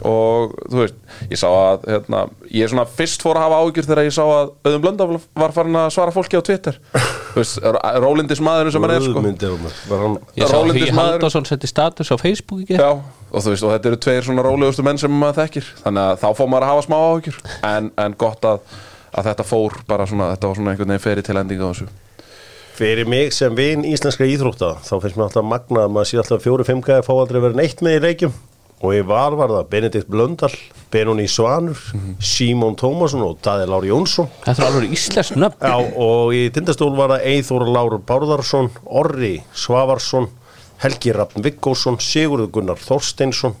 Og 0.00 0.54
þú 0.70 0.78
veist, 0.80 0.94
ég 1.28 1.36
sá 1.36 1.44
að 1.50 1.82
hérna, 1.90 2.20
ég 2.48 2.64
er 2.64 2.70
svona 2.72 2.86
fyrst 2.88 3.20
fór 3.20 3.36
að 3.36 3.42
hafa 3.44 3.58
áhyggjur 3.60 3.88
þegar 3.90 4.06
ég 4.06 4.14
sá 4.16 4.22
að 4.24 4.52
Auðun 4.64 4.84
Blöndal 4.86 5.08
var 5.42 5.52
farin 5.52 5.76
að 5.76 5.90
svara 5.92 6.14
fólki 6.14 6.40
á 6.40 6.42
Twitter. 6.46 6.78
Þú 6.94 7.42
veist, 7.42 7.58
rólindis 8.00 8.40
maðurinn 8.46 8.72
sem 8.72 8.86
hann 8.86 8.94
er 8.94 9.04
sko. 9.04 9.24
Hann 9.26 10.16
Ég 10.40 10.48
sá 10.48 10.56
Rólindis 10.56 10.86
Hugi 10.86 10.96
maður. 10.96 11.18
Halldórsson 11.18 11.48
setti 11.50 11.68
status 11.68 12.14
á 12.14 12.16
Facebook 12.22 12.64
ekki 12.64 12.80
Já, 12.80 12.88
og 12.96 13.44
þú 13.44 13.52
veist, 13.52 13.66
og 13.68 13.74
þetta 13.76 13.92
eru 13.92 14.00
tveir 14.06 14.28
svona 14.30 14.46
rólegustu 14.46 14.86
menn 14.86 15.02
sem 15.02 15.12
maður 15.12 15.42
þekkir. 15.42 15.72
Þannig 15.84 16.06
að 16.06 16.22
þá 16.24 16.28
fór 16.40 16.52
maður 16.54 16.68
að 16.68 16.72
hafa 16.72 16.86
smá 16.88 16.98
áhyggjur. 17.10 17.40
En, 17.74 17.90
en 18.06 18.16
gott 18.24 18.48
að, 18.48 18.62
að 19.12 19.28
þetta 19.34 19.50
fór 19.52 19.82
bara 19.90 20.08
svona, 20.08 20.30
þetta 20.32 20.48
var 20.54 20.62
svona 20.62 20.72
einhvern 20.72 20.94
veginn 20.94 21.04
feri 21.10 21.26
til 21.28 21.36
endinga 21.42 21.68
á 21.68 21.70
þessu 21.74 21.90
Fyrir 22.80 23.04
mig 23.04 23.34
sem 23.36 23.52
vin 23.52 23.82
íslenska 23.84 24.24
íþrótta 24.24 24.70
þá 24.80 24.94
finnst 25.02 25.16
mér 25.18 25.26
alltaf 25.26 25.44
magnað 25.44 25.82
að 25.82 25.90
maður 25.92 26.08
sé 26.08 26.18
alltaf 26.22 26.40
fjóru-fimm 26.46 26.78
gæði 26.80 27.02
fá 27.04 27.10
aldrei 27.12 27.38
verið 27.44 27.58
neitt 27.58 27.82
með 27.84 27.96
í 27.98 28.00
leikjum. 28.06 28.38
Og 28.80 28.94
í 28.96 29.02
val 29.04 29.36
var 29.36 29.52
það 29.52 29.66
Benedikt 29.74 30.08
Blöndal 30.08 30.48
Benóni 30.88 31.26
Svanur, 31.28 31.76
Símon 32.24 32.78
Tómasson 32.80 33.26
og 33.26 33.36
Daði 33.44 33.66
Lári 33.68 33.90
Jónsson. 33.90 34.30
Þetta 34.46 34.64
er 34.64 34.70
alveg 34.70 34.94
íslensk 34.96 35.36
nöfn. 35.36 35.60
Já, 35.60 35.92
og 36.06 36.32
í 36.32 36.40
tindastól 36.56 36.94
var 36.96 37.12
það 37.12 37.26
Eithór 37.34 37.66
Láru 37.68 38.00
Bárðarsson, 38.08 38.72
Orri 38.88 39.34
Svavarsson, 39.52 40.30
Helgi 40.80 41.12
Raffn 41.18 41.44
Viggósson, 41.44 42.00
Sigurður 42.00 42.48
Gunnar 42.56 42.80
Þorsteinsson 42.80 43.60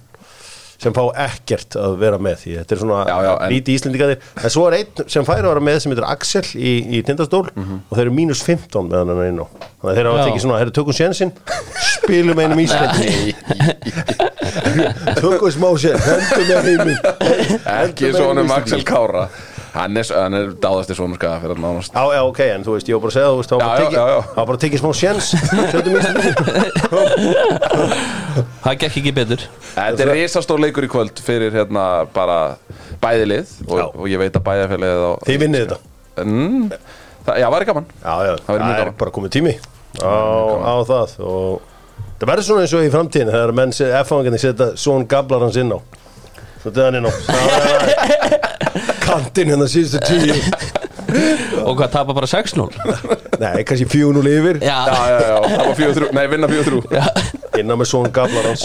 sem 0.80 0.94
fá 0.96 1.02
ekkert 1.26 1.76
að 1.76 1.96
vera 2.00 2.16
með 2.22 2.36
því 2.40 2.52
þetta 2.60 2.72
er 2.76 2.80
svona 2.80 3.00
Já, 3.04 3.16
já, 3.26 3.30
en- 3.44 3.50
líti 3.52 3.74
íslendingaðir 3.76 4.18
en 4.44 4.52
svo 4.54 4.62
er 4.70 4.76
einn 4.78 5.04
sem 5.12 5.26
fær 5.28 5.42
að 5.44 5.50
vera 5.50 5.64
með 5.68 5.76
sem 5.84 5.92
heitir 5.92 6.06
Axel 6.08 6.44
í, 6.56 6.72
í 6.96 7.02
tindastól 7.04 7.42
og 7.52 7.92
þeir 7.92 8.04
eru 8.06 8.14
mínus 8.16 8.40
15 8.46 8.88
meðan 8.88 9.12
hann 9.12 9.20
er 9.20 9.28
inn 9.34 9.42
á. 9.44 9.46
Þannig 9.80 9.90
að 9.92 9.96
þeir 10.00 10.08
hafa 10.10 10.24
tekið 10.30 10.42
svona, 10.46 10.56
þeir 10.60 10.66
eru 10.70 10.76
tökum 10.80 10.96
sénsinn 10.96 11.32
spilum 12.00 12.40
einum 12.40 12.64
Íslandi 12.64 13.08
tökum 15.20 15.50
smá 15.54 15.68
sér 15.80 15.96
hendum 16.08 16.44
með 16.48 16.60
heiminn 16.66 17.00
Ekki 17.76 18.12
svonum 18.16 18.50
Axel 18.56 18.82
Kára. 18.88 19.28
Hann 19.70 19.94
er, 20.00 20.02
hann 20.10 20.34
er 20.34 20.48
dáðasti 20.58 20.96
svonum 20.98 21.14
skaða 21.14 21.36
fyrir 21.44 21.60
nánast. 21.62 21.92
Já, 21.94 22.02
já, 22.16 22.20
ok, 22.26 22.40
en 22.56 22.64
þú 22.66 22.72
veist, 22.74 22.88
ég 22.90 22.96
var 22.96 23.02
bara 23.04 23.12
að 23.12 23.14
segja, 23.14 23.28
þú 23.30 23.36
veist, 23.38 23.50
það 23.52 23.58
var 24.34 24.46
bara 24.48 24.56
að 24.56 24.62
tekið 24.64 24.80
smá 24.82 24.90
sjens 24.98 25.26
Tökum 25.70 25.94
Íslandi 26.00 26.30
Það 28.64 28.74
gekk 28.82 28.96
ekki 29.00 29.12
betur 29.20 29.40
Þetta 29.74 30.04
er 30.04 30.12
risastór 30.16 30.60
leikur 30.62 30.86
í 30.86 30.90
kvöld 30.90 31.20
fyrir 31.24 31.52
hérna 31.54 31.84
bara 32.14 32.38
bæðilið 33.02 33.52
og, 33.68 33.80
og 34.02 34.06
ég 34.10 34.20
veit 34.20 34.36
að 34.36 34.44
bæðafélagið 34.48 35.04
á 35.06 35.12
Þið 35.28 35.38
vinnið 35.44 35.64
þetta? 35.64 35.78
Mm, 36.24 36.64
það, 37.26 37.38
Já, 37.40 37.46
væri 37.54 37.68
gaman. 37.70 37.86
Já, 38.02 38.14
já, 38.26 38.32
Það 38.46 38.58
mjög 38.60 38.72
er 38.74 38.80
gaman. 38.82 38.96
bara 39.04 39.14
komið 39.18 39.34
tími 39.38 39.54
á, 40.00 40.12
á 40.60 40.74
það 40.86 41.14
og 41.26 41.62
það 42.20 42.28
verður 42.32 42.46
svona 42.50 42.64
eins 42.66 42.74
og 42.76 42.84
í 42.86 42.90
framtíðin 42.92 43.32
þegar 43.32 43.54
menn 43.60 43.72
F-fangarnir 44.02 44.42
setja 44.42 44.70
svon 44.78 45.06
gablar 45.10 45.46
hans 45.46 45.56
inn 45.60 45.72
á. 45.72 45.78
Svo 46.60 46.72
döðan 46.76 46.98
inn 47.00 47.08
á. 47.08 47.12
Kantinn 49.06 49.48
hérna 49.54 49.66
síðustu 49.70 50.02
tíu. 50.04 50.36
Og 51.64 51.72
hvað 51.74 51.88
tapa 51.90 52.14
bara 52.14 52.28
6-0 52.30 52.68
Nei, 53.40 53.64
kannski 53.66 53.86
fjónul 53.90 54.28
yfir. 54.30 54.60
Já, 54.62 54.76
Já, 54.86 54.98
já, 55.10 55.16
já, 55.26 55.38
það 55.48 55.64
var 55.64 55.78
4-3 55.80 56.10
Nei, 56.14 56.26
vinna 56.30 56.50
4-3 56.52 57.58
innan 57.64 57.80
með 57.80 57.88
svon 57.90 58.06
gablar 58.14 58.46
hans 58.52 58.62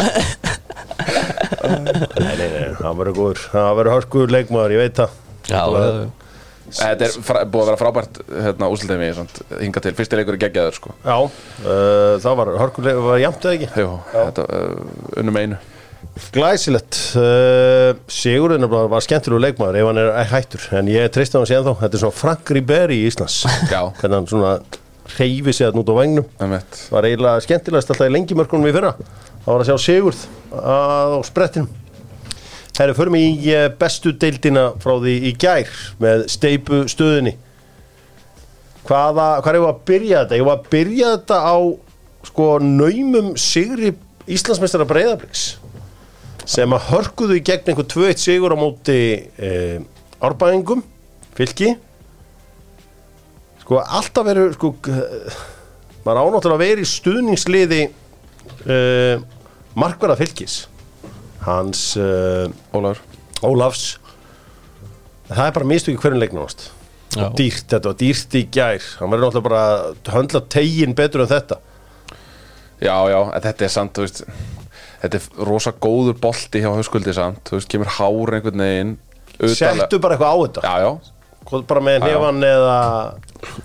Nei, 1.06 2.36
nei, 2.40 2.48
nei, 2.50 2.70
það 2.80 3.00
verður 3.00 3.16
góður. 3.20 3.42
Það 3.54 3.72
verður 3.80 3.94
hörskuður 3.96 4.34
leikmaður, 4.36 4.76
ég 4.76 4.82
veit 4.86 5.02
það. 5.02 5.18
Já, 5.46 5.62
já, 5.76 6.06
Þetta 6.76 7.06
er 7.06 7.16
fra, 7.22 7.42
búið 7.46 7.62
að 7.62 7.68
vera 7.70 7.78
frábært 7.78 8.16
hérna, 8.34 8.68
úsildæmi 8.74 9.10
hinga 9.62 9.82
til, 9.86 9.92
fyrsti 10.00 10.18
leikur 10.18 10.34
er 10.36 10.42
geggjaður 10.48 10.78
sko. 10.80 10.96
Já, 11.06 11.18
uh, 11.22 12.16
það 12.24 12.40
var 12.40 12.52
hörkuleg, 12.64 13.02
var 13.06 13.20
jæmt 13.22 13.46
eða 13.46 13.58
ekki? 13.60 13.70
Jú, 13.84 13.92
þetta 14.16 14.46
uh, 14.50 15.20
unnum 15.22 15.38
einu. 15.44 15.60
Glæsilegt 16.34 16.98
uh, 17.20 17.92
Sigurinn 18.12 18.66
er 18.66 18.72
bara- 18.72 18.90
var 18.96 19.06
skemmtilegu 19.06 19.44
leikmaður 19.46 19.78
ef 19.82 19.88
hann 19.92 20.02
er 20.02 20.12
hættur 20.32 20.66
en 20.80 20.90
ég 20.90 21.14
treysti 21.14 21.38
hann 21.38 21.48
síðan 21.50 21.68
þá. 21.70 21.74
Þetta 21.84 22.00
er 22.00 22.04
svona 22.06 22.18
Frank 22.24 22.52
Ribery 22.58 22.98
í 23.04 23.08
Íslands. 23.12 23.38
Já, 23.70 23.82
hvernig 24.02 24.18
hann 24.22 24.30
svona 24.34 24.56
reyfi 25.20 25.54
sig 25.54 25.68
að 25.70 25.76
nút 25.78 25.90
á 25.94 25.96
vagnum 26.00 26.26
emmett 26.42 26.80
var 26.90 27.06
eiginlega 27.06 27.44
skemmtilegast 27.46 27.92
alltaf 27.94 28.08
í 28.10 28.14
lengimörkunum 28.16 28.66
í 28.66 28.74
fyrra 28.74 28.96
það 29.46 29.52
var 29.54 29.64
að 29.64 29.70
sjá 29.70 29.78
Sigurð 29.86 30.22
á 30.52 31.22
sprettinum. 31.26 31.72
Herru, 32.76 32.96
förum 32.98 33.16
í 33.16 33.26
eh, 33.54 33.70
bestu 33.80 34.12
deildina 34.20 34.72
frá 34.84 34.98
því 35.00 35.16
í 35.30 35.34
gær 35.40 35.70
með 36.02 36.26
steipu 36.34 36.82
stöðinni 36.92 37.38
hvaða, 38.86 39.28
hvað 39.42 39.52
er 39.52 39.60
ég 39.60 39.68
að 39.70 39.84
byrja 39.90 40.24
þetta? 40.24 40.40
Ég 40.40 40.48
var 40.48 40.60
að 40.60 40.70
byrja 40.74 41.12
þetta 41.16 41.38
á 41.42 41.58
sko 42.26 42.50
naumum 42.64 43.32
sigri 43.40 43.94
Íslandsmeistara 44.26 44.88
Breiðabliks 44.90 45.46
sem 46.46 46.74
að 46.76 46.90
hörkuðu 46.92 47.40
í 47.40 47.44
gegn 47.46 47.72
einhver 47.72 47.88
2-1 47.90 48.22
sigur 48.22 48.54
á 48.54 48.58
móti 48.58 48.98
e, 49.42 49.50
árbæðingum, 50.22 50.84
fylki. 51.38 51.72
Sko 53.64 53.80
alltaf 53.82 54.28
verður 54.28 54.54
sko 54.54 54.74
maður 56.06 56.20
ánáttúrulega 56.22 56.58
að 56.60 56.62
vera 56.62 56.84
í 56.84 56.90
stuðningsliði 56.90 57.80
uh, 58.70 59.24
markverða 59.80 60.20
fylkis. 60.22 60.64
Hans 61.46 61.92
uh, 62.00 62.48
Ólafur. 62.76 63.04
Ólafs. 63.46 63.86
Það 65.30 65.46
er 65.48 65.56
bara 65.56 65.70
mistöki 65.70 66.02
hverjum 66.02 66.22
leiknum 66.22 66.46
ást 66.46 66.70
já. 67.16 67.30
dýrt, 67.38 67.66
þetta 67.72 67.92
var 67.92 67.98
dýrt 68.00 68.36
í 68.38 68.44
gær. 68.54 68.90
Hann 69.00 69.14
verður 69.14 69.30
náttúrulega 69.30 69.48
bara 69.48 69.64
að 69.72 70.12
höndla 70.16 70.42
tegin 70.52 70.96
betur 70.98 71.24
en 71.24 71.32
þetta. 71.32 71.60
Já, 72.84 72.96
já, 73.10 73.20
en 73.32 73.44
þetta 73.46 73.66
er 73.66 73.74
samt, 73.74 73.96
þú 73.96 74.06
veist 74.06 74.26
Þetta 75.06 75.20
er 75.20 75.44
rosa 75.46 75.72
góður 75.78 76.16
bolti 76.18 76.62
hjá 76.64 76.72
hauskuldi 76.74 77.14
samt. 77.14 77.44
Þú 77.46 77.60
veist, 77.60 77.70
kemur 77.70 77.92
hár 77.98 78.32
einhvern 78.38 78.64
veginn 78.64 78.96
settu 79.54 80.00
bara 80.02 80.16
eitthvað 80.16 80.32
á 80.32 80.38
þetta. 80.40 80.62
Já, 80.64 80.76
já, 80.82 81.60
bara 81.70 81.84
með 81.84 82.06
nefan 82.08 82.48
eða 82.48 82.78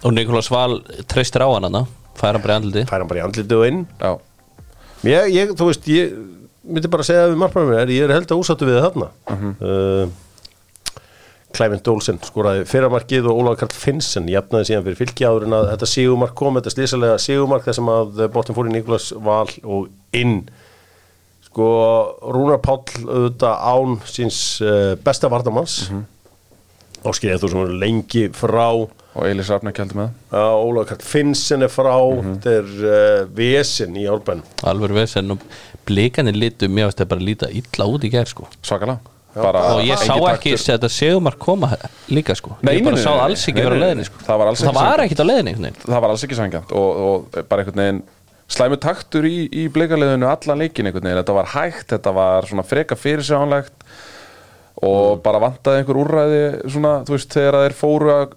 Og 0.02 0.12
Nikolás 0.12 0.50
Val 0.52 0.80
treystir 1.08 1.46
á 1.46 1.48
hann 1.48 1.68
hana 1.68 1.84
Fær 2.18 2.34
hann 2.34 2.42
bara 2.44 2.56
í 2.56 2.60
andliti 2.60 2.82
fær 2.90 3.00
hann 3.00 3.08
bara 3.08 3.22
í 3.22 3.24
andlitið 3.24 3.56
og 3.56 3.68
inn. 3.70 3.84
Já 4.02 4.10
ég, 5.08 5.30
ég, 5.34 5.52
þú 5.56 5.70
veist, 5.70 5.86
ég 5.90 6.16
myndi 6.70 6.90
bara 6.92 7.04
að 7.04 7.10
segja 7.12 7.28
við 7.30 7.38
markmannum 7.40 7.78
er 7.78 7.92
ég 7.92 8.04
er 8.04 8.14
held 8.14 8.30
að 8.30 8.42
úsattu 8.42 8.68
við 8.68 8.82
þarna. 8.84 9.08
Uh, 9.60 10.10
Clement 11.56 11.88
Olsen 11.90 12.20
skoraði 12.22 12.66
fyrramarkið 12.70 13.26
og 13.26 13.40
Ólafur 13.40 13.64
Karl 13.64 13.74
Finnsen 13.74 14.28
jafnaði 14.30 14.68
síðan 14.68 14.84
fyrir 14.86 15.00
fylki 15.00 15.26
áður 15.26 15.48
en 15.48 15.56
að 15.56 15.68
þetta 15.72 15.88
sígumark 15.90 16.36
kom, 16.38 16.58
þetta 16.60 16.74
slísalega 16.76 17.16
sígumark 17.22 17.66
þar 17.66 17.78
sem 17.80 17.90
að 17.90 18.20
bóttin 18.36 18.58
fór 18.58 18.70
í 18.70 18.74
Niklas 18.76 19.10
Val 19.18 19.48
og 19.64 19.88
inn. 20.16 20.44
Sko 21.48 21.66
Rúnar 22.30 22.60
Páll 22.62 22.84
auðvitað 23.02 23.66
án 23.66 23.98
síns 24.06 24.38
uh, 24.62 24.94
besta 25.02 25.30
vardamanns 25.32 25.88
mm 25.88 25.96
-hmm. 25.96 26.08
Áskil 27.10 27.32
Eður 27.32 27.50
sem 27.50 27.62
er 27.64 27.78
lengi 27.80 28.28
frá 28.28 28.86
Og 29.10 29.26
Eilis 29.26 29.48
Rafn 29.50 29.70
ekki 29.70 29.82
heldur 29.82 29.98
með. 29.98 30.10
Já, 30.30 30.42
Ólafur 30.54 30.88
Karl 30.92 31.06
Finnsen 31.10 31.66
er 31.66 31.72
frá. 31.72 31.94
Þetta 32.20 32.52
er 32.60 32.68
uh, 32.86 33.22
vesen 33.34 33.96
í 33.98 34.04
árbænum 34.10 34.66
Alveg 34.70 34.94
vesen. 34.94 35.34
Og 35.34 35.46
blikanir 35.88 36.38
litu 36.38 36.68
Mér 36.70 36.90
veist 36.90 37.00
það 37.02 37.10
bara 37.14 37.26
líta 37.26 37.50
illa 37.50 37.88
út 37.90 38.06
í 38.06 38.12
gær 38.12 38.30
sko. 38.30 38.46
Svakalega. 38.62 39.00
Bara 39.34 39.64
Og 39.76 39.84
ég 39.86 39.98
sá 39.98 40.14
ekki 40.14 40.54
taktur. 40.54 40.62
þetta 40.72 40.88
segumar 40.90 41.36
koma 41.38 41.72
líka 42.10 42.34
sko. 42.38 42.56
Nei, 42.66 42.76
Ég 42.78 42.86
bara 42.86 42.98
nei, 42.98 43.02
sá 43.04 43.12
alls 43.14 43.44
ekki 43.46 43.62
vera 43.62 43.74
á 43.74 43.78
nei, 43.78 43.82
leiðinni 43.84 44.06
sko. 44.08 44.22
Það 44.26 44.40
var 44.40 44.50
alls 44.50 44.62
Það 44.62 44.70
ekki 44.70 44.80
var 44.80 45.02
ekkit 45.04 45.20
á 45.22 45.26
veginn. 45.30 45.76
Það 45.84 46.00
var 46.00 46.14
alls 46.14 46.24
ekki 46.26 46.38
sangjant 46.38 46.72
og, 46.74 46.88
og 47.10 47.44
bara 47.50 47.62
einhvern 47.62 47.82
veginn 47.84 48.02
slæmu 48.50 48.78
taktur 48.82 49.26
í, 49.28 49.36
í 49.46 49.66
bleikaliðinu 49.72 50.26
allan 50.26 50.62
leikin 50.64 50.88
einhvern 50.88 51.06
veginn, 51.06 51.20
þetta 51.22 51.36
var 51.36 51.50
hægt 51.54 51.92
þetta 51.94 52.14
var 52.16 52.48
svona 52.50 52.66
freka 52.66 52.98
fyrir 52.98 53.22
sig 53.26 53.38
ánlegt 53.38 53.84
og 54.86 55.20
bara 55.24 55.42
vantaði 55.42 55.82
einhver 55.82 56.00
úrræði 56.00 56.40
svona, 56.72 56.94
þú 57.06 57.14
veist, 57.14 57.30
þegar 57.36 57.58
þeir 57.66 57.76
fóru 57.78 58.12
að 58.14 58.34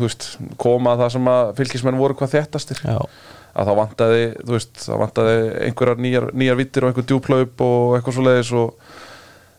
veist, 0.00 0.28
koma 0.58 0.92
að 0.96 1.02
það 1.04 1.10
sem 1.16 1.28
að 1.32 1.50
fylgismenn 1.60 1.98
voru 2.00 2.14
hvað 2.18 2.34
þéttastir. 2.36 2.80
Já. 2.84 2.98
að 3.56 3.68
það 3.70 3.76
vantaði, 3.78 4.24
þú 4.44 4.52
veist, 4.52 4.72
það 4.84 4.98
vantaði 5.00 5.36
einhverjar 5.64 6.00
nýjar, 6.04 6.24
nýjar 6.36 6.56
vittir 6.58 6.84
og 6.84 6.90
einhver 6.90 7.06
djúplaup 7.08 7.62
og 7.64 7.94
eitthvað 7.96 8.16
svoleiðis 8.18 8.50
og 8.52 8.74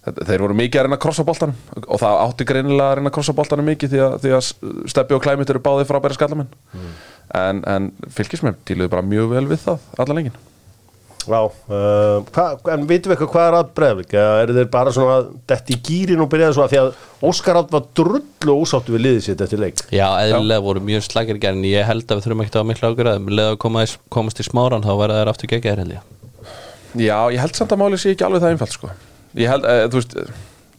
þetta- 0.06 0.28
þeir 0.30 0.44
voru 0.46 0.58
mikið 0.60 0.78
að 0.80 0.86
reyna 0.86 0.98
að 1.00 1.02
krossa 1.08 1.26
boltanum. 1.26 1.56
Og 1.88 2.00
það 2.04 2.20
átti 2.28 2.46
greinilega 2.52 2.92
að 2.92 2.96
reyna 3.00 3.10
að 3.10 3.16
krossa 3.18 3.34
boltanum 3.34 3.66
mikið 3.72 3.90
því 3.96 4.04
að, 4.06 4.20
því 4.22 4.36
að 4.38 4.92
Steppi 4.94 5.18
og 5.18 5.24
Klæmit 5.26 5.50
eru 5.50 5.60
báðið 5.66 5.90
frábæri 5.90 6.14
skallamenn. 6.20 6.52
En, 7.34 7.64
en 7.66 7.90
fylgismenn 8.14 8.56
díluðu 8.70 8.90
bara 8.94 9.02
mjög 9.02 9.34
vel 9.34 9.48
við 9.50 9.64
það 9.66 9.80
allan 9.98 10.16
leikin 10.22 10.38
Já, 11.28 11.42
uh, 11.44 12.24
hva, 12.32 12.46
en 12.72 12.86
vitum 12.88 13.12
við 13.12 13.18
eitthvað 13.18 13.32
hvað 13.34 13.48
er 13.50 13.58
að 13.58 13.72
breyðvik 13.76 14.14
eða 14.16 14.36
eru 14.46 14.58
þeir 14.58 14.70
bara 14.72 14.94
svona 14.96 15.18
detti 15.52 15.76
í 15.76 15.82
gýrin 15.84 16.24
og 16.24 16.30
byrjaði 16.32 16.56
svona 16.56 16.72
því 16.72 16.80
að 16.82 16.92
Óskar 17.28 17.60
Átt 17.60 17.74
var 17.74 17.88
drullu 17.98 18.56
ósáttu 18.62 18.94
við 18.96 19.04
liðið 19.04 19.24
sitt 19.26 19.44
eftir 19.44 19.62
leik. 19.62 19.82
Já, 19.92 20.08
eðlilega 20.22 20.64
voru 20.64 20.84
mjög 20.88 21.08
slagir 21.08 21.40
En 21.48 21.64
ég 21.68 21.88
held 21.88 22.06
að 22.06 22.20
við 22.20 22.28
þurfum 22.28 22.44
ekkert 22.44 22.56
að 22.56 22.64
hafa 22.64 22.72
mikla 22.72 22.92
ágjörða 22.92 23.16
Leða 23.40 23.56
að 23.56 23.60
koma, 23.64 23.84
komast 24.14 24.40
í 24.40 24.46
smáran 24.48 24.86
þá 24.86 24.94
verða 25.02 25.20
þær 25.22 25.32
aftur 25.34 25.52
geggjær 25.52 25.82
held 25.84 25.98
ég. 25.98 26.14
Já, 26.98 27.18
ég 27.34 27.42
held 27.42 27.58
samt 27.58 27.74
að 27.74 27.82
máli 27.82 28.00
sé 28.00 28.14
ekki 28.14 28.26
alveg 28.28 28.44
það 28.44 28.54
einfalt 28.56 28.76
sko. 28.76 28.92
ég 29.38 29.52
held, 29.52 29.68
e, 29.68 29.90
þú 29.92 30.00
veist 30.00 30.16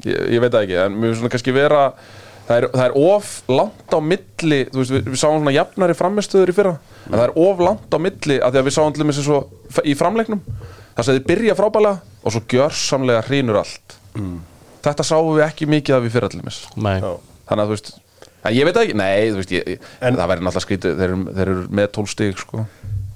ég, 0.07 0.23
ég 0.35 0.43
veit 0.43 0.53
það 0.55 0.65
ekki, 0.65 0.79
en 0.83 0.97
finnst 1.03 1.21
svona 1.21 1.33
kannski 1.35 1.55
vera 1.55 1.83
það 2.49 2.57
er, 2.63 2.67
það 2.73 2.85
er 2.89 2.97
of 3.05 3.31
langt 3.53 3.93
á 3.95 3.99
milli 4.01 4.59
þú 4.73 4.81
veist, 4.81 4.93
við, 4.97 5.05
við 5.13 5.21
sáum 5.21 5.39
svona 5.43 5.53
jafnari 5.55 5.97
framistöður 5.99 6.53
í 6.53 6.57
fyrra, 6.57 6.75
en 7.07 7.15
það 7.19 7.25
er 7.29 7.35
of 7.45 7.63
langt 7.69 7.93
á 7.95 7.99
milli 8.01 8.39
að 8.41 8.55
því 8.57 8.63
að 8.63 8.69
við 8.71 8.77
sáum 8.79 8.93
til 8.97 9.05
dæmis 9.05 9.21
eins 9.23 9.31
og 9.37 9.83
í 9.85 9.95
framleiknum 9.99 10.43
það 10.99 11.05
sem 11.09 11.19
þið 11.19 11.27
byrja 11.29 11.57
frábælega 11.59 12.01
og 12.25 12.35
svo 12.35 12.41
gjörsamlega 12.51 13.23
hrínur 13.29 13.61
allt. 13.61 13.97
Þetta 14.83 15.05
sáum 15.07 15.29
við 15.37 15.45
ekki 15.47 15.69
mikið 15.71 15.95
af 15.99 16.07
í 16.09 16.11
fyrra 16.13 16.29
til 16.33 16.41
dæmis. 16.43 16.63
Nei, 16.77 16.97
Já. 17.03 17.13
þannig 17.51 17.63
að 17.63 17.69
þú 17.69 17.77
veist 17.77 17.91
en 18.49 18.55
ég 18.57 18.67
veit 18.69 18.79
ekki, 18.81 18.95
nei, 18.99 19.31
þú 19.31 19.39
veist 19.43 19.53
ég, 19.55 19.69
En- 20.01 20.17
það 20.19 20.31
verður 20.33 20.45
náttúrulega 20.49 20.65
skrítið, 20.67 20.97
þeir, 20.99 21.13
eru- 21.13 21.35
þeir 21.39 21.51
eru 21.53 21.65
með 21.79 21.89
12 21.99 22.13
stig 22.15 22.39
sko. 22.43 22.65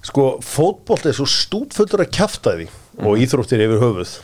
Sko, 0.03 0.25
fótbolt 0.43 1.07
er 1.07 1.15
svo 1.17 1.27
stútfullur 1.31 2.03
að 2.05 2.11
kjafta 2.19 2.55
því 2.59 2.67
og 3.07 3.21
íþróttir 3.23 3.63
yfir 3.65 3.81
höfuð. 3.83 4.15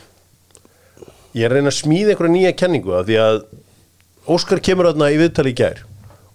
Ég 1.37 1.45
er 1.45 1.53
að 1.53 1.59
reyna 1.59 1.71
að 1.71 1.77
smíða 1.79 2.13
einhverja 2.13 2.33
nýja 2.35 2.51
kenningu 2.59 2.95
af 2.99 3.05
því 3.07 3.17
að 3.23 3.39
Óskar 4.29 4.61
kemur 4.63 4.91
þarna 4.91 5.09
í 5.13 5.17
viðtali 5.19 5.53
í 5.53 5.57
gær 5.57 5.85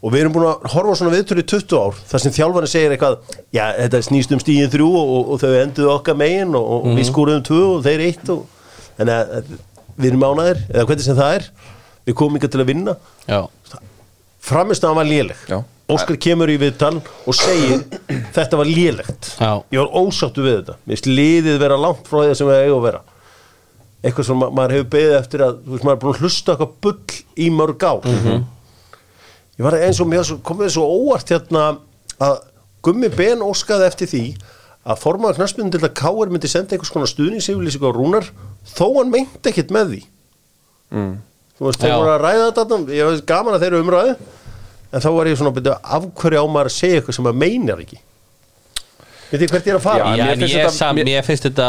og 0.05 0.13
við 0.13 0.21
erum 0.21 0.35
búin 0.35 0.49
að 0.51 0.67
horfa 0.75 0.95
svona 0.99 1.15
viðtölu 1.15 1.41
í 1.41 1.47
20 1.49 1.79
ár 1.81 2.01
þar 2.11 2.23
sem 2.23 2.35
þjálfarni 2.37 2.69
segir 2.69 2.93
eitthvað 2.93 3.15
já, 3.55 3.65
þetta 3.79 4.01
snýst 4.05 4.35
um 4.37 4.43
stíðin 4.43 4.73
þrjú 4.73 4.89
og, 4.91 5.13
og, 5.15 5.31
og 5.33 5.41
þau 5.41 5.55
enduðu 5.63 5.93
okkar 5.95 6.19
megin 6.21 6.59
og, 6.59 6.67
og 6.75 6.99
við 6.99 7.07
skúruðum 7.09 7.47
tvö 7.49 7.61
og 7.71 7.87
þeir 7.87 8.03
eitt 8.05 8.33
og, 8.35 8.43
en 9.01 9.13
að, 9.15 9.55
við 9.97 10.11
erum 10.11 10.27
ánaðir 10.29 10.61
eða 10.67 10.85
hvernig 10.91 11.07
sem 11.07 11.17
það 11.17 11.39
er. 11.39 11.47
Við 12.05 12.17
komum 12.21 12.37
ekki 12.37 12.51
til 12.53 12.61
að 12.61 12.69
vinna. 12.69 12.95
Já, 13.25 13.39
framistæðan 14.45 14.99
var 15.01 15.09
léleg. 15.09 15.47
Já. 15.49 15.59
Óskar 15.95 16.19
kemur 16.21 16.53
í 16.53 16.59
viðtal 16.61 16.99
og 17.01 17.37
segir 17.37 17.81
þetta 18.37 18.61
var 18.61 18.69
lélegt. 18.69 19.31
Já. 19.39 19.53
ég 19.73 19.81
var 19.81 20.05
ósáttu 20.05 20.45
við 20.45 20.59
þetta. 20.59 20.77
Mér 20.85 20.99
finnst 20.99 21.09
liðið 21.09 21.59
vera 21.65 21.81
langt 21.81 22.09
frá 22.09 22.21
því 22.27 22.37
sem 22.41 22.51
við 22.51 22.61
eigum 22.67 22.83
að 22.83 22.87
vera 22.91 23.03
eitthvað 24.05 24.27
sem 24.29 24.37
ma 24.41 24.49
maður 24.53 24.75
hefur 24.77 24.91
beðið 24.95 25.15
eftir 25.19 25.45
að 25.47 25.55
þú 25.65 25.75
veist 25.75 25.85
maður 25.89 25.97
er 25.97 26.03
búin 26.05 26.15
að 26.15 26.21
hlusta 26.25 26.53
eitthvað 26.55 26.75
bull 26.85 27.21
í 27.41 27.51
mörg 27.55 27.87
ár. 27.89 28.09
Ég 29.55 29.63
var 29.69 29.77
eins 29.79 30.01
og 30.03 30.09
mér 30.11 30.25
svo- 30.27 30.41
kom 30.43 30.59
við 30.61 30.73
svo 30.75 30.85
óvart 30.91 31.31
hérna 31.31 31.79
að 32.21 32.41
Gummi 32.85 33.09
Ben 33.09 33.41
óskaði 33.41 33.87
eftir 33.89 34.11
því 34.11 34.23
að 34.85 34.99
formaður 35.01 35.39
knarsmyndin 35.39 35.73
til 35.73 35.87
að 35.89 35.95
Káir 35.97 36.29
myndi 36.35 36.49
senda 36.51 36.75
einhvers 36.77 36.91
konar 36.93 37.09
stuðningsyfirlýsing 37.09 37.81
á 37.87 37.91
Rúnar 37.97 38.27
þó 38.69 38.87
hann 38.99 39.11
meinti 39.15 39.49
ekkert 39.53 39.71
með 39.73 39.95
því. 39.95 40.01
Mm. 40.93 41.15
þú 41.59 41.65
veist, 41.71 41.81
þeir 41.81 41.95
voru 41.97 42.11
að 42.13 42.25
ræða 42.27 42.49
þetta 42.53 42.79
ég 42.93 43.07
veist 43.09 43.27
gaman 43.27 43.55
að 43.57 43.63
þeir 43.65 43.73
eru 43.73 43.83
umræðu 43.87 44.17
en 44.95 45.01
þá 45.01 45.09
var 45.17 45.27
ég 45.31 45.39
svona 45.39 45.51
að 45.55 45.57
byrja 45.63 45.77
af 45.97 46.05
hverju 46.21 46.43
á 46.43 46.47
maður 46.51 46.69
að 46.71 46.75
segja 46.77 46.99
eitthvað 47.01 47.15
sem 47.17 47.25
maður 47.25 47.41
meinar 47.41 47.81
ekki 47.87 47.99
veit 49.35 49.43
þið 49.45 49.55
hvert 49.55 49.69
ég 49.69 49.75
er 49.75 49.79
að 49.79 49.85
fara? 49.85 50.09
Já, 50.17 50.25
mér 50.25 50.39
finnst 50.41 50.55
ég, 50.55 50.65
þetta- 50.65 50.79
sam, 50.79 50.97
mér- 50.97 51.09
mér 51.11 51.25
finnst 51.29 51.47
þetta 51.49 51.69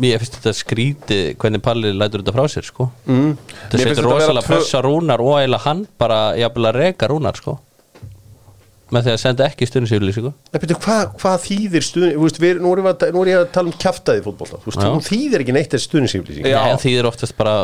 Mér 0.00 0.18
finnst 0.22 0.36
þetta 0.38 0.52
skrítið 0.56 1.24
hvernig 1.40 1.62
Palli 1.62 1.90
lætur 1.92 2.22
þetta 2.22 2.32
frá 2.36 2.46
sér 2.48 2.64
sko. 2.64 2.86
Mm. 3.06 3.34
Það 3.70 3.82
setur 3.84 4.06
rosalega 4.08 4.46
pressa 4.46 4.80
rúnar 4.84 5.20
og 5.20 5.34
eiginlega 5.40 5.64
hann 5.66 5.82
bara 6.00 6.20
jafnvel 6.40 6.70
að 6.70 6.78
reka 6.80 7.08
rúnar 7.12 7.36
sko 7.36 7.58
með 8.90 9.06
því 9.06 9.12
að 9.14 9.18
senda 9.22 9.46
ekki 9.46 9.66
byrju, 10.64 10.76
hvað, 10.84 11.02
hvað 11.20 11.36
þýðir 11.44 11.86
við, 12.42 12.60
nú, 12.62 12.72
er 12.74 12.82
ég 12.82 12.88
að, 12.90 13.04
nú 13.14 13.22
er 13.24 13.30
ég 13.30 13.40
að 13.40 13.48
tala 13.54 13.70
um 13.70 13.76
kjaftaði 13.84 14.24
fótbolta 14.24 14.60
þú 14.66 15.02
þýðir 15.06 15.44
ekki 15.44 15.54
neitt 15.56 15.76
Já. 16.50 16.58
Nei, 16.66 16.78
því 16.84 16.94
er 17.00 17.08
oftast 17.10 17.36
bara 17.38 17.54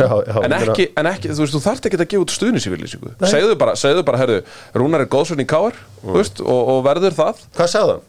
já, 0.00 0.08
já, 0.28 0.38
en, 0.48 0.56
ekki, 0.58 0.88
en 1.02 1.10
ekki, 1.12 1.32
þú 1.32 1.44
veist, 1.44 1.56
þú 1.56 1.62
þarft 1.68 1.88
ekki 1.90 2.00
að 2.00 2.06
gefa 2.14 2.24
út 2.24 2.36
stuðnisífylýsingu 2.36 3.14
segðu 3.34 3.58
bara, 3.60 3.74
segðu 3.78 4.04
bara, 4.08 4.22
herðu 4.22 4.38
Rúnar 4.78 5.04
er 5.04 5.10
góðsvörn 5.12 5.44
í 5.44 5.48
káar, 5.48 5.76
veist, 6.14 6.40
og, 6.44 6.62
og 6.74 6.80
verður 6.88 7.18
það 7.18 7.44
hvað 7.58 7.72
sagði 7.74 7.98
hann? 7.98 8.06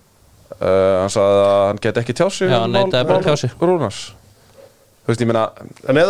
uh, 0.60 0.96
hann 1.04 1.12
sagði 1.14 1.44
að 1.44 1.66
hann 1.68 1.84
get 1.84 2.00
ekki 2.04 2.16
tjá 2.18 2.26
sig 2.32 2.50
Já, 2.50 2.56
um 2.56 2.66
hann 2.66 2.78
neitaði 2.78 3.10
bara 3.10 3.20
að 3.22 3.28
tjá 3.30 3.44
sig. 3.44 3.54
Rúnars 3.60 4.00
þú 5.04 5.12
veist, 5.12 5.22
ég 5.24 5.30
meina 5.30 5.46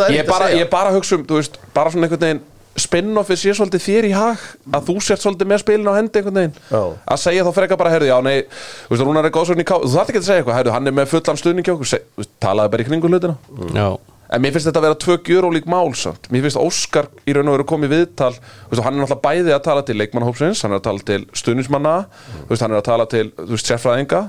það 0.04 0.16
ég 0.16 0.30
bara, 0.30 0.46
að 0.46 0.54
segja. 0.54 0.64
ég 0.64 0.72
bara 0.74 0.92
að 0.92 0.98
hugsa 1.00 1.18
um, 1.18 1.26
þú 1.30 1.40
veist, 1.40 1.60
bara 1.76 1.94
svona 1.94 2.08
einhvern 2.10 2.26
veginn 2.26 2.42
spin-offið 2.84 3.40
sé 3.42 3.56
svolítið 3.58 3.84
þér 3.86 4.08
í 4.10 4.12
hag 4.16 4.46
að 4.76 4.86
þú 4.90 4.96
sért 5.06 5.24
svolítið 5.24 5.50
með 5.52 5.64
spilin 5.64 5.90
á 5.90 5.94
hendi 5.98 6.22
einhvern 6.22 6.40
veginn. 6.40 6.60
Já. 6.70 6.84
að 7.14 7.22
segja 7.24 7.48
þá 7.48 7.52
frekar 7.58 7.82
bara, 7.82 7.94
herðu, 7.96 8.12
já, 8.12 8.18
nei 8.26 8.38
þú 8.44 8.94
veist, 8.94 9.06
Rúnar 9.08 9.30
er 9.30 9.36
góðsvörn 9.36 9.64
í 9.64 9.68
káar, 9.68 9.84
þú 9.86 9.96
þarft 9.96 10.14
ekki 10.14 10.22
að 10.22 10.30
segja 10.30 10.44
eitthvað 10.44 10.60
herðu, 10.60 10.76
hann 10.76 10.92
er 10.92 10.96
með 11.00 11.12
fullan 11.14 11.42
stuðning 11.42 11.68
hjá 11.68 11.76
okkur, 11.76 12.26
talaði 12.44 12.74
bara 12.76 12.86
í 12.86 12.90
kringum 12.90 13.14
hlutina. 13.16 13.38
Já, 13.76 13.90
En 14.30 14.44
mér 14.44 14.54
finnst 14.54 14.68
þetta 14.70 14.78
að 14.78 14.86
vera 14.86 14.98
tvö 15.02 15.16
gjörólík 15.26 15.66
mál 15.66 15.90
samt. 15.98 16.28
Mér 16.30 16.44
finnst 16.46 16.60
Óskar 16.62 17.08
í 17.26 17.34
raun 17.34 17.48
og 17.50 17.56
veru 17.56 17.66
komið 17.72 17.90
í 17.90 17.96
viðtal 17.96 18.36
veist, 18.36 18.84
Hann 18.86 18.94
er 18.94 19.02
náttúrulega 19.02 19.24
bæði 19.24 19.56
að 19.56 19.64
tala 19.66 19.84
til 19.88 19.96
leikmannhópsins 19.98 20.62
Hann 20.62 20.76
er 20.76 20.78
að 20.78 20.86
tala 20.86 21.06
til 21.08 21.24
stuðnismanna 21.34 21.94
þú 22.36 22.52
veist, 22.52 22.62
Hann 22.62 22.76
er 22.76 22.78
að 22.78 22.86
tala 22.92 23.08
til 23.10 23.24
þú 23.40 23.48
veist, 23.56 23.72
sérfræðinga 23.72 24.22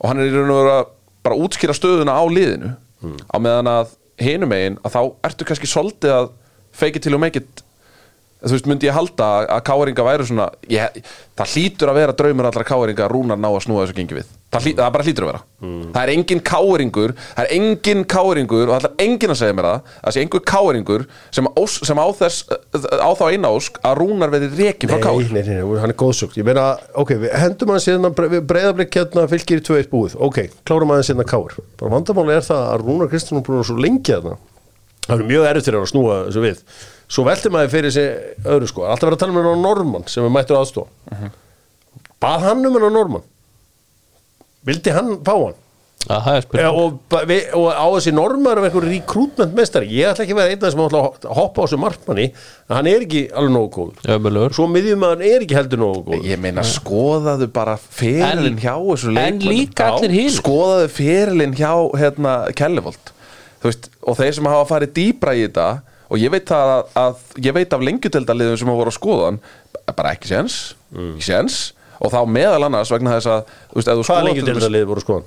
Og 0.00 0.08
hann 0.08 0.22
er 0.22 0.30
í 0.30 0.32
raun 0.32 0.54
og 0.54 0.60
veru 0.62 0.72
að 0.78 0.88
bara 1.24 1.40
útskýra 1.40 1.76
stöðuna 1.76 2.16
á 2.16 2.24
liðinu. 2.28 2.72
Á 3.28 3.36
meðan 3.40 3.68
að 3.68 3.92
hinum 4.20 4.52
megin 4.52 4.80
að 4.84 4.96
þá 4.96 5.00
ertu 5.28 5.48
kannski 5.48 5.68
svolítið 5.68 6.16
að 6.16 6.32
till 7.00 7.12
you 7.12 7.18
make 7.18 7.36
it 7.36 7.63
þú 8.44 8.54
veist, 8.54 8.66
myndi 8.70 8.86
ég 8.88 8.94
halda 8.96 9.24
að- 9.40 9.48
að 9.56 9.62
káringa 9.68 10.04
væri 10.06 10.26
svona 10.28 10.46
ég, 10.68 11.02
það 11.36 11.52
hlýtur 11.54 11.90
að 11.90 11.98
vera 12.00 12.12
draumur 12.12 12.46
allra 12.50 12.64
káringa 12.64 13.04
að 13.08 13.12
rúnar 13.14 13.38
ná 13.40 13.48
að 13.50 13.62
snúa 13.64 13.84
þessu 13.86 13.96
gengi 13.98 14.14
við. 14.20 14.26
Það, 14.54 14.62
hlý, 14.62 14.72
það 14.78 14.92
bara 14.94 15.04
hlýtur 15.04 15.24
að 15.24 15.30
vera. 15.32 15.40
Það 15.94 16.02
er 16.04 16.10
engin 16.14 16.40
káringur 16.46 17.14
það 17.18 17.40
er 17.44 17.48
engin 17.56 18.04
káringur 18.04 18.68
og 18.70 18.74
það 18.76 18.84
er 18.84 19.04
engin 19.04 19.32
að 19.34 19.38
segja 19.40 19.56
mér 19.58 19.66
það 19.66 19.80
það 20.04 20.12
sé 20.14 20.20
einhver 20.22 20.44
káringur 20.46 21.06
sem, 21.34 21.48
ós, 21.58 21.72
sem 21.88 21.96
á 21.98 22.06
þess 22.14 22.44
á 23.02 23.10
þá 23.18 23.24
eina 23.32 23.50
ósk 23.50 23.80
að 23.82 23.98
rúnar 23.98 24.30
verði 24.30 24.50
rekin 24.60 24.88
frá 24.92 24.98
Nei, 25.00 25.02
kár 25.02 25.32
nei, 25.34 25.42
nei, 25.42 25.54
nei, 25.58 25.80
hann 25.80 25.90
er 25.90 25.98
góðsögt 25.98 26.36
Ég 26.38 26.44
meina, 26.46 26.78
ok, 26.94 27.08
við 27.24 27.34
hendum 27.34 27.68
hann 27.74 27.82
síðan 27.82 28.14
breyðablík 28.14 28.94
hérna 28.94 29.26
fylgir 29.26 29.58
í 29.58 29.64
2-1 29.66 29.90
búið. 29.90 30.14
Ok, 30.20 30.38
klárum 30.64 30.94
aðeins 30.94 31.10
hérna 31.10 31.26
káur 31.26 31.56
er 32.30 32.44
það 32.46 32.62
að 32.70 32.84
Rúnar 32.84 33.10
Er 37.04 37.12
svo 37.14 37.24
Það 37.24 37.30
er 37.30 37.36
við 37.36 37.36
velti 37.36 37.52
maður 37.54 37.72
fyrir 37.74 37.92
sig 37.94 38.06
öðru 38.44 38.68
sko. 38.70 38.84
Alltaf 38.88 39.08
verið 39.08 39.18
að 39.18 39.24
tala 39.24 39.32
hann 39.44 39.50
á 39.60 39.64
Norman 39.68 40.06
sem 40.08 40.24
er 40.24 40.32
mættur 40.34 40.56
aðstofa 40.60 41.30
Bað 42.24 42.46
hann 42.48 42.64
um 42.66 42.78
hann 42.78 42.88
á 42.88 42.92
Norman? 42.94 43.22
Vildi 44.64 44.94
hann 44.96 45.18
fá 45.26 45.34
hann? 45.34 45.60
það 46.04 46.26
er 46.28 46.34
Ja, 46.34 46.40
spurning 46.44 46.66
og, 46.76 46.96
við, 47.30 47.44
og 47.56 47.66
á 47.72 47.86
þessi 47.94 48.12
normar 48.12 48.58
af 48.60 48.66
einhverju 48.68 48.90
rekrútment 48.92 49.54
mestari 49.56 49.86
ég 49.88 50.10
ætla 50.10 50.26
ekki 50.26 50.34
að 50.34 50.40
vera 50.42 50.52
einn 50.52 50.58
af 50.58 50.66
þeim 50.66 50.74
sem 50.74 50.82
ætla 50.84 51.00
að 51.00 51.38
hoppa 51.38 51.56
á 51.56 51.64
þessu 51.64 51.78
markmanni 51.80 52.26
en 52.28 52.74
hann 52.76 52.88
er 52.90 53.04
ekki 53.06 53.22
alveg 53.32 53.54
nógu 53.54 53.70
góður. 53.72 54.52
Svo 54.58 54.66
miðjum 54.68 55.06
að 55.06 55.14
hann 55.14 55.24
er 55.30 55.46
ekki 55.46 55.56
heldur 55.56 55.80
nógu 55.80 56.02
góður. 56.10 56.26
Ég 56.28 56.42
meina 56.44 56.64
skoðaðu 56.68 57.48
bara 57.56 57.78
ferilinn 57.80 58.50
En- 58.52 58.60
hjá 58.60 58.74
þessu 58.76 59.14
hinn 60.12 60.30
skoðaðu 60.36 60.92
ferilinn 60.92 61.56
hjá 61.56 61.72
hérna, 61.96 62.34
Kellevold 62.52 63.12
og 63.64 64.18
þeir 64.20 64.34
sem 64.36 64.44
hafa 64.52 64.68
farið 64.74 64.92
dýbra 65.00 65.32
í 65.40 65.46
þetta 65.46 65.68
og 66.14 66.22
ég 66.22 66.30
veit, 66.34 66.46
það 66.48 66.72
að, 66.74 66.84
að 67.04 67.44
ég 67.48 67.56
veit 67.58 67.74
af 67.76 67.84
lengjudeldaliðum 67.90 68.60
sem 68.62 68.70
hafa 68.70 68.80
voru 68.84 68.92
að 68.94 68.98
skoða 69.00 69.30
hann 69.32 69.40
bara 69.98 70.14
ekki 70.16 70.30
séns, 70.30 70.60
Mm. 70.94 71.16
ekki 71.16 71.26
séns 71.26 71.54
og 72.04 72.10
þá 72.12 72.20
meðal 72.28 72.64
annars 72.68 72.90
vegna 72.92 73.12
þess 73.16 73.26
að 73.30 73.40
þú 73.70 73.76
veist, 73.78 73.88
ef 73.88 73.94
þú 73.94 74.02
hvað 74.02 74.08
skoðar 74.08 74.24
lengi 74.28 74.40
til 74.40 74.44
til 74.44 74.54
dæmis- 74.54 74.64
þetta 74.64 74.74
lið 74.74 74.88
voru 74.90 75.02
skoðan 75.02 75.24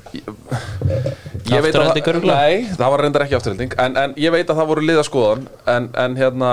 ég 1.47 1.63
veit 1.63 1.75
að 1.75 1.83
Afturelding 1.83 2.03
það, 2.05 2.11
örugglega? 2.13 2.41
nei, 2.41 2.75
það 2.77 2.91
var 2.93 3.03
reyndar 3.03 3.23
ekki 3.25 3.37
afturhelding 3.37 3.75
en, 3.83 3.97
en 4.03 4.13
ég 4.19 4.33
veit 4.35 4.49
að 4.51 4.59
það 4.61 4.69
voru 4.71 4.83
liðaskoðan 4.87 5.45
en, 5.73 5.87
en 6.03 6.17
hérna 6.19 6.51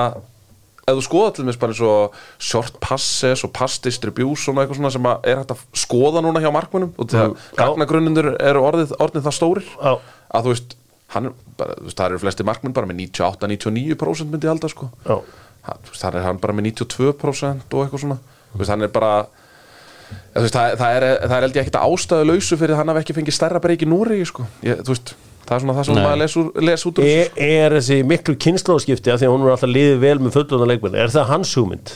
ef 0.84 0.98
þú 0.98 1.04
skoða 1.06 1.32
til 1.38 1.46
mér 1.48 1.58
bara 1.62 1.72
eins 1.74 1.82
og 1.88 2.16
short 2.44 2.78
passes 2.84 3.44
og 3.46 3.52
pass 3.56 3.78
distribution 3.84 4.56
og 4.58 4.62
eitthvað 4.64 4.80
svona 4.82 4.92
sem 4.94 5.08
að 5.10 5.28
er 5.32 5.40
hægt 5.40 5.54
að 5.54 5.62
skoða 5.84 6.22
núna 6.26 6.42
hjá 6.44 6.50
markmunum 6.54 6.90
og 7.00 7.08
þegar 7.10 7.30
Já. 7.34 7.58
gagnagrunnundur 7.62 8.32
eru 8.38 8.64
orðið, 8.68 8.92
orðið 9.00 9.24
það 9.28 9.38
stórir 9.38 9.70
að 9.80 10.42
þú 10.48 10.52
veist, 10.54 10.76
hann, 11.14 11.30
er 11.30 11.56
bara, 11.58 11.78
þú 11.78 11.88
veist 11.88 12.00
það 12.00 12.10
eru 12.10 12.22
flesti 12.24 12.46
markmun 12.48 12.76
bara 12.76 12.90
með 12.90 13.00
98-99% 13.06 14.30
myndi 14.32 14.48
ég 14.48 14.54
halda 14.54 14.70
sko 14.72 14.90
það 15.94 16.20
er 16.20 16.26
hann 16.26 16.40
bara 16.42 16.56
með 16.56 16.70
92% 16.74 17.74
og 17.74 17.84
eitthvað 17.84 18.04
svona 18.04 18.18
þú 18.52 18.62
veist, 18.62 18.72
hann 18.74 18.86
er 18.86 18.92
bara 18.94 19.12
veist, 20.34 20.54
það, 20.54 20.74
það, 20.80 20.96
er, 20.96 21.06
það 21.24 21.36
er 21.36 21.46
held 21.46 21.58
ég 21.58 21.62
ekkert 21.64 21.78
ástæðu 21.80 22.30
lausu 22.30 22.58
fyrir 22.60 22.74
að 22.74 22.82
hann 22.82 22.92
hafi 22.92 23.04
ekki 23.04 23.16
fengið 23.18 23.38
stærra 23.38 23.62
breyk 23.62 23.84
í 23.84 23.88
Núri 23.90 24.20
sko. 24.28 24.46
ég, 24.66 24.82
þú 24.84 24.94
veist, 24.94 25.14
það 25.44 25.56
er 25.56 25.64
svona 25.64 25.76
það 25.78 25.88
sem 25.88 25.98
Nei. 25.98 26.02
maður 26.04 26.20
les, 26.22 26.36
les 26.70 26.86
út 26.88 27.00
úr 27.00 27.08
þessu, 27.08 27.28
er, 27.36 27.54
er 27.60 27.78
þessi 27.78 28.00
miklu 28.10 28.36
kynnslóðskipti 28.46 29.14
að 29.14 29.22
því 29.22 29.28
að 29.28 29.34
hún 29.34 29.46
er 29.46 29.54
alltaf 29.54 29.72
liðið 29.72 30.02
vel 30.04 30.16
með 30.20 30.36
fullunna 30.38 30.68
leikmenn 30.72 30.98
er 31.00 31.14
það 31.14 31.30
hans 31.32 31.54
hugmynd? 31.58 31.94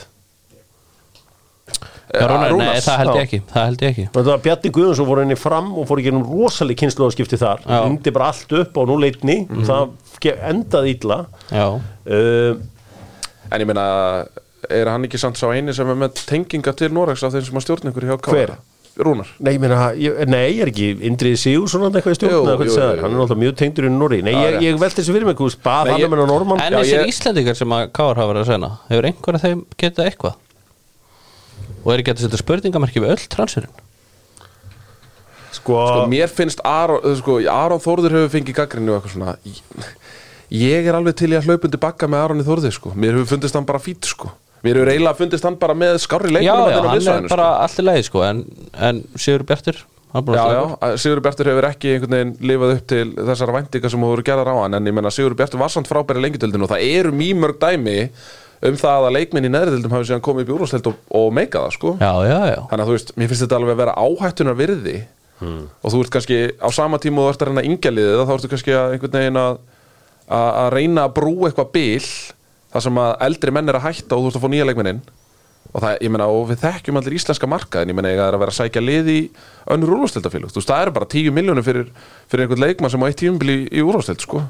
Eh, 2.08 2.22
Rúnar, 2.24 2.40
Nei, 2.40 2.50
Rúnars. 2.54 2.86
það 2.88 2.98
held 3.02 3.14
ég 3.18 3.24
ekki 3.26 3.38
Það 3.52 3.64
held 3.68 3.82
ég 3.84 3.90
ekki. 3.92 4.04
Það 4.14 4.28
var 4.30 4.38
Bjarni 4.46 4.70
Guðjónsson 4.72 5.08
fór 5.10 5.20
henni 5.20 5.36
fram 5.36 5.66
og 5.76 5.88
fór 5.90 6.00
ekki 6.00 6.12
um 6.14 6.22
rosaleg 6.24 6.78
kynnslóðskipti 6.80 7.36
þar. 7.42 7.60
Hringdi 7.68 8.12
bara 8.16 8.30
allt 8.32 8.52
upp 8.62 8.80
á 8.80 8.82
núleitni 8.88 9.36
mm 9.44 9.66
það 9.68 9.90
ge- 10.24 10.38
endaði 10.48 10.94
illa. 10.96 11.18
Já, 11.52 11.66
uh, 11.68 12.56
en 13.52 13.60
ég 13.60 13.66
meina 13.68 13.84
er 14.70 14.88
hann 14.90 15.04
ekki 15.04 15.20
samt 15.20 15.36
sá 15.36 15.46
eini 15.52 15.74
sem 15.76 15.88
er 15.88 15.94
með 16.00 16.16
tenginga 16.26 16.72
til 16.76 16.88
Noregs 16.96 17.22
af 17.22 17.32
þeim 17.36 17.44
sem 17.46 17.60
að 17.60 17.66
stjórna 17.66 17.92
ykkur 17.92 18.08
hjá? 18.08 18.16
Hver? 18.24 18.56
Rúnar. 18.98 19.28
Nei, 19.38 19.52
ég 19.54 19.60
meina, 19.62 19.92
ég, 19.94 20.16
nei, 20.26 20.56
ég 20.56 20.64
er 20.64 20.70
ekki 20.72 20.88
Indrið 21.06 21.36
Sigursson 21.38 21.84
hann 21.86 21.92
eitthvað 21.94 22.16
í 22.16 22.18
stjórn 22.18 22.32
Jú, 22.32 22.40
jú, 22.42 22.72
það 22.74 22.96
jú, 22.96 23.02
hann 23.04 23.12
er 23.14 23.20
alltaf 23.22 23.38
mjög 23.38 23.54
tengdur 23.60 23.86
í 23.86 23.92
Norri 23.94 24.18
Nei, 24.26 24.32
ég, 24.34 24.56
ég 24.64 24.80
velti 24.80 24.98
þessu 25.04 25.14
fyrir 25.14 25.28
mig, 25.28 25.38
En 25.38 26.74
þessir 26.74 26.98
ég- 26.98 27.12
Íslendingar 27.12 27.54
sem 27.54 27.68
að 27.76 27.92
Káar 27.94 28.18
hafa 28.18 28.32
verið 28.32 28.42
að 28.42 28.50
segna 28.50 28.70
Hefur 28.90 29.06
einhver 29.12 29.34
af 29.38 29.44
þeim 29.46 29.60
getað 29.78 30.08
eitthvað? 30.10 30.34
Og 31.84 31.92
er 31.94 32.02
ekki 32.02 32.14
að 32.14 32.24
setja 32.26 32.40
spurningamarki 32.40 33.02
við 33.02 33.14
öll 33.14 33.28
transferin? 33.32 33.84
Sko, 35.58 35.78
sko, 35.80 36.02
mér 36.10 36.30
finnst 36.32 36.60
Aron, 36.66 37.04
sko, 37.18 37.38
Aron 37.50 37.80
Þórður 37.82 38.16
hefur 38.18 38.32
fengið 38.36 38.56
gaggrinni 38.58 38.92
og 38.92 38.98
eitthvað 38.98 39.14
svona 39.14 39.34
ég, 39.48 39.86
ég 40.54 40.88
er 40.88 40.98
alveg 40.98 41.16
til 41.18 41.30
í 41.32 41.38
að 41.38 41.48
hlaupundi 41.48 41.80
bakka 41.80 42.08
með 42.10 42.24
Aron 42.24 42.42
í 42.42 42.46
Þórður 42.46 42.74
sko. 42.76 42.92
mér 42.94 43.16
hefur 43.16 43.30
fundist 43.32 43.56
hann 43.56 43.66
bara 43.68 43.80
fít 43.82 44.08
sko. 44.08 44.30
mér 44.64 44.80
hefur 44.80 44.92
eiginlega 44.92 45.18
fundist 45.18 45.46
hann 45.48 45.56
bara 45.60 45.76
með 45.78 46.00
skárri 46.04 46.32
Já, 46.34 46.36
leikmennum 46.36 46.68
já, 46.68 46.74
þarna 46.74 46.80
á 46.80 46.80
hann 46.80 46.90
er 46.90 46.98
miðsvæðinu, 46.98 47.32
bara 47.32 47.48
allt 47.64 47.78
í 47.80 47.86
lagi 47.86 48.08
sko 48.08 48.24
En, 48.26 48.42
en 48.90 49.00
Sigur 49.16 49.46
Bjartur 49.48 49.80
Já, 50.08 50.44
já, 50.56 50.96
Sigur 51.00 51.20
Bjartur 51.24 51.50
hefur 51.52 51.68
ekki 51.68 51.94
einhvern 51.94 52.16
veginn 52.16 52.34
lifað 52.50 52.74
upp 52.76 52.86
til 52.92 53.06
þessara 53.16 53.56
væntinga 53.58 53.92
sem 53.92 54.04
voru 54.08 54.24
gerðar 54.24 54.52
á 54.52 54.56
hann 54.62 54.76
en 54.78 54.88
ég 54.88 54.96
menna 54.96 55.12
Sigur 55.12 55.36
Bjartur 55.36 55.60
var 55.60 55.72
samt 55.72 55.88
frábæri 55.90 56.22
lengjudöldin 56.24 56.64
og 56.64 56.72
það 56.72 56.86
eru 56.92 57.12
mýmörg 57.16 57.60
dæmi 57.60 57.98
um 58.66 58.78
það 58.80 59.06
að 59.06 59.14
leikminn 59.18 59.46
í 59.46 59.52
neðriðildum 59.54 59.94
hafi 59.94 60.08
síðan 60.08 60.24
komið 60.26 60.44
upp 60.44 60.50
í 60.50 60.56
úrvarsleild 60.56 60.90
og, 60.90 60.96
og 61.20 61.28
meika 61.36 61.62
það 61.62 61.76
sko. 61.76 61.92
Já, 62.00 62.12
já, 62.26 62.38
já. 62.50 62.58
Þannig 62.70 62.82
að 62.82 62.88
þú 62.88 62.96
veist, 62.96 63.12
mér 63.14 63.30
finnst 63.30 63.44
þetta 63.44 63.58
alveg 63.60 63.74
að 63.76 63.82
vera 63.84 63.96
áhættunar 64.02 64.58
virði 64.58 64.96
og 65.38 65.92
þú 65.92 66.00
ert 66.02 66.10
kannski 66.16 66.38
á 66.58 66.68
sama 66.74 66.98
tíma 66.98 67.22
og 67.22 67.28
þú 67.28 67.34
ert 67.34 67.42
að 67.44 67.50
reyna 67.52 67.66
yngjaliðið 67.68 68.22
þá 68.26 68.32
ertu 68.34 68.48
kannski 68.50 68.74
að 68.74 68.94
einhvern 68.96 69.18
veginn 69.20 69.38
að 69.38 69.60
að 70.28 70.48
að 70.62 70.72
reyna 70.74 71.04
að 71.06 71.14
brú 71.16 71.34
eitthvað 71.46 71.70
bil 71.76 72.08
þar 72.72 72.84
sem 72.84 72.98
að 73.00 73.12
eldri 73.28 73.54
menn 73.54 73.70
er 73.70 73.78
að 73.78 73.86
hætta 73.86 74.16
og 74.16 74.24
þú 74.24 74.28
ert 74.32 74.38
að 74.40 74.44
fá 74.44 74.50
nýja 74.52 74.66
leikmennin 74.68 75.00
og 75.68 75.82
það, 75.84 75.94
ég 76.04 76.12
meina, 76.12 76.26
og 76.32 76.46
við 76.48 76.60
þekkjum 76.62 76.98
allir 77.00 77.16
íslenska 77.18 77.48
markaðin, 77.50 77.92
ég 77.92 77.96
meina, 77.98 78.12
ég 78.12 78.20
er 78.24 78.36
að 78.36 78.42
vera 78.42 78.54
að 78.54 78.58
sækja 78.58 78.82
lið 78.82 79.10
í 79.12 79.18
önnur 79.74 79.94
úrvastildafélug, 79.98 80.52
þú 80.52 80.60
veist, 80.62 80.70
það 80.70 80.84
eru 80.86 80.94
bara 80.96 81.08
10 81.12 81.34
miljónir 81.36 81.66
fyrir, 81.66 81.90
fyrir 82.32 82.46
einhvern 82.46 82.64
leikmann 82.64 82.92
sem 82.94 83.04
á 83.04 83.08
eitt 83.08 83.20
tímubili 83.20 83.56
í, 83.58 83.66
í 83.76 83.84
úrvasteld, 83.84 84.24
sko 84.24 84.40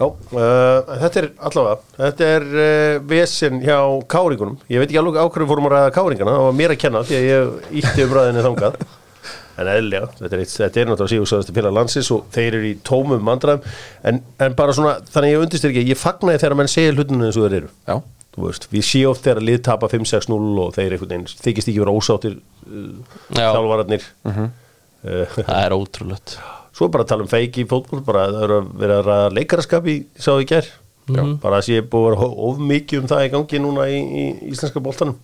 Já, 0.00 0.06
uh, 0.08 0.94
þetta 1.02 1.20
er 1.20 1.26
allavega 1.44 1.98
þetta 1.98 2.28
er 2.34 2.44
uh, 2.48 2.94
vesen 3.10 3.58
hjá 3.60 3.76
káringunum. 4.08 4.54
Ég 4.72 4.80
veit 4.80 4.88
ekki 4.88 5.00
alveg 5.00 5.18
á 5.20 5.28
hverju 5.28 5.48
fórum 5.50 5.66
að 5.68 5.74
ræða 5.74 5.90
káringana 5.92 6.36
það 6.36 6.44
var 6.46 6.54
mér 6.56 6.72
að 6.72 6.78
kenna 6.80 7.02
því 7.04 7.18
að 7.18 7.26
ég 7.26 7.74
ítti 7.82 8.06
um 8.06 8.14
ræðinni 8.16 8.44
þangað. 8.46 8.78
En 9.60 9.68
eðlilega, 9.68 10.06
þetta 10.16 10.38
er, 10.38 10.46
þetta 10.48 10.80
er 10.80 10.88
náttúrulega 10.88 11.12
síðugsæðast 11.12 11.52
félag 11.58 11.74
landsins 11.76 12.08
og 12.14 12.22
þeir 12.32 12.46
eru 12.48 12.68
í 12.70 12.78
tómum 12.86 13.26
mandræðum 13.28 13.66
en, 14.08 14.20
en 14.40 14.56
bara 14.56 14.76
svona, 14.78 14.94
þannig 15.04 15.28
að 15.28 15.34
ég 15.34 15.44
undistir 15.44 15.74
ekki 15.74 15.82
ég 15.90 16.00
fagnaði 16.00 16.40
þegar 16.40 16.56
menn 16.62 16.72
segja 16.72 16.94
hlutinu 16.94 17.26
eins 17.26 17.36
og 17.36 17.44
þeir 17.44 17.56
eru. 17.58 17.68
Já, 17.90 17.98
þú 18.38 18.46
veist, 18.46 18.64
við 18.72 18.86
séum 18.88 19.12
oft 19.12 19.26
þegar 19.26 19.42
lið 19.50 19.60
tapa 19.68 19.90
5-6-0 19.92 20.38
og 20.64 20.72
þeir 20.78 20.96
þykist 21.02 21.44
ekki 21.60 21.76
vera 21.76 21.92
ósáttir 21.92 22.38
uh, 22.38 23.20
Já. 23.36 23.50
þjálfararnir. 23.50 24.08
Uh, 24.24 24.48
Það 25.44 25.60
er 25.66 25.76
ótrúlegt 25.76 26.38
Svo 26.80 26.86
bara 26.88 27.04
að 27.04 27.10
tala 27.10 27.26
um 27.26 27.28
feiki 27.28 27.60
í 27.60 27.68
fótból 27.68 27.98
bara 28.06 28.22
að 28.24 28.38
það 28.38 28.44
eru 28.46 28.54
að 28.56 28.68
vera 28.80 28.94
að 28.96 29.08
ræða 29.10 29.32
leikaraskap 29.36 29.88
í 29.92 29.96
sá 30.16 30.30
í 30.40 30.46
gær. 30.48 30.68
Bara 31.42 31.58
að 31.58 31.66
sé 31.66 31.82
búið 31.84 32.06
að 32.06 32.22
vera 32.22 32.28
of 32.48 32.62
mikið 32.70 33.02
um 33.02 33.10
það 33.10 33.24
í 33.26 33.32
gangi 33.34 33.58
núna 33.60 33.84
í, 33.92 33.98
í 34.00 34.22
íslenska 34.48 34.80
boltanum. 34.80 35.18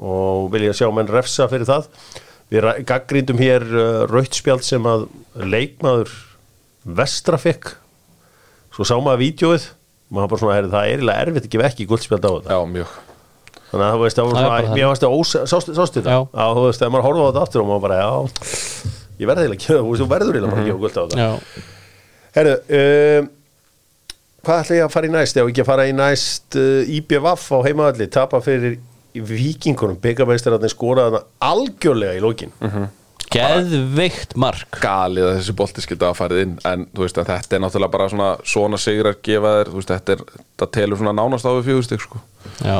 Og 0.00 0.46
vil 0.54 0.62
ég 0.64 0.78
sjá 0.78 0.88
menn 0.96 1.10
refsa 1.12 1.50
fyrir 1.52 1.68
það. 1.68 1.90
Við 2.48 2.68
gaggrindum 2.88 3.42
hér 3.44 3.66
uh, 3.68 3.82
rautspjald 4.08 4.64
sem 4.64 4.88
að 4.88 5.04
leikmaður 5.36 6.14
vestra 6.96 7.36
fekk. 7.44 7.74
Svo 8.72 8.88
sá 8.88 8.96
maður 8.96 9.20
vídjóið 9.26 9.68
maður 10.10 10.32
bara 10.32 10.42
svona, 10.42 10.56
heyrðu, 10.56 10.72
það 10.72 10.86
er 10.86 10.94
eiginlega 10.94 11.26
erfitt 11.26 11.44
að 11.44 11.52
gefa 11.52 11.68
ekki 11.68 11.88
guldspjald 11.90 12.24
á 12.24 12.30
þetta. 12.30 12.56
Já, 12.56 12.70
mjög. 12.72 12.96
Þannig 13.70 13.84
að 13.84 13.92
það 13.92 14.00
var 14.00 14.14
Það 14.16 14.32
svona, 14.32 14.72
mér 14.72 14.88
varst 14.90 15.04
það 15.04 15.18
ós, 15.20 15.34
sástu, 15.52 15.76
sástu 15.76 16.00
þetta? 16.00 16.16
Já. 16.16 16.24
að 16.42 16.56
þú 16.56 16.64
veist, 16.64 16.80
þegar 16.80 16.94
maður 16.96 17.06
horfði 17.06 17.20
á 17.20 17.28
þetta 17.28 17.44
aftur 17.44 17.62
og 17.62 17.68
maður 17.68 17.84
bara, 17.84 18.00
já 18.00 18.96
ég 19.20 19.30
verði 19.30 19.46
eiginlega 19.46 19.60
ekki, 19.60 19.74
þú 19.76 19.90
veist, 19.90 20.02
þú 20.02 20.08
verður 20.14 20.38
eiginlega 20.38 20.54
bara 20.54 20.64
að 20.64 20.70
gefa 20.70 20.82
guld 20.84 20.96
á 20.96 21.02
þetta. 21.02 21.26
Já, 21.26 21.66
Herru, 22.36 22.54
um, 22.80 23.30
hvað 24.46 24.62
ætla 24.62 24.78
ég 24.78 24.86
að 24.86 24.94
fara 24.94 25.10
í 25.10 25.14
næst? 25.16 25.40
Ef 25.40 25.50
ekki 25.50 25.64
að 25.64 25.70
fara 25.72 25.88
í 25.90 25.96
næst 25.96 26.60
uh, 26.60 26.94
IBVF 27.00 27.50
á 27.50 27.58
heimaðalli, 27.66 28.08
tapa 28.14 28.40
fyrir 28.44 28.78
vikingunum, 29.10 29.98
byggabæstararnir 30.00 30.70
skoraðana 30.70 31.24
algjörlega 31.42 32.14
í 32.14 32.22
lókin 32.22 32.54
geðveikt 33.30 34.34
mark. 34.40 34.78
Galið 34.82 35.28
að 35.28 35.36
þessi 35.38 35.54
bolti 35.58 35.84
skildi 35.84 36.06
að 36.06 36.16
farið 36.18 36.42
inn 36.44 36.56
en 36.66 36.86
þú 36.90 37.04
veist 37.04 37.20
þetta 37.20 37.56
er 37.56 37.62
náttúrulega 37.62 37.94
bara 37.94 38.08
svona 38.10 38.30
svona 38.42 38.80
sigrar 38.80 39.18
gefa 39.22 39.52
þér, 39.58 39.70
þú 39.70 39.78
veist 39.78 39.92
þetta 39.94 40.16
er 40.16 40.24
það 40.62 40.72
telur 40.76 41.00
svona 41.00 41.14
nánast 41.16 41.46
á 41.46 41.50
við 41.54 41.68
fjögustig 41.70 42.02
sko. 42.02 42.22
Já, 42.58 42.78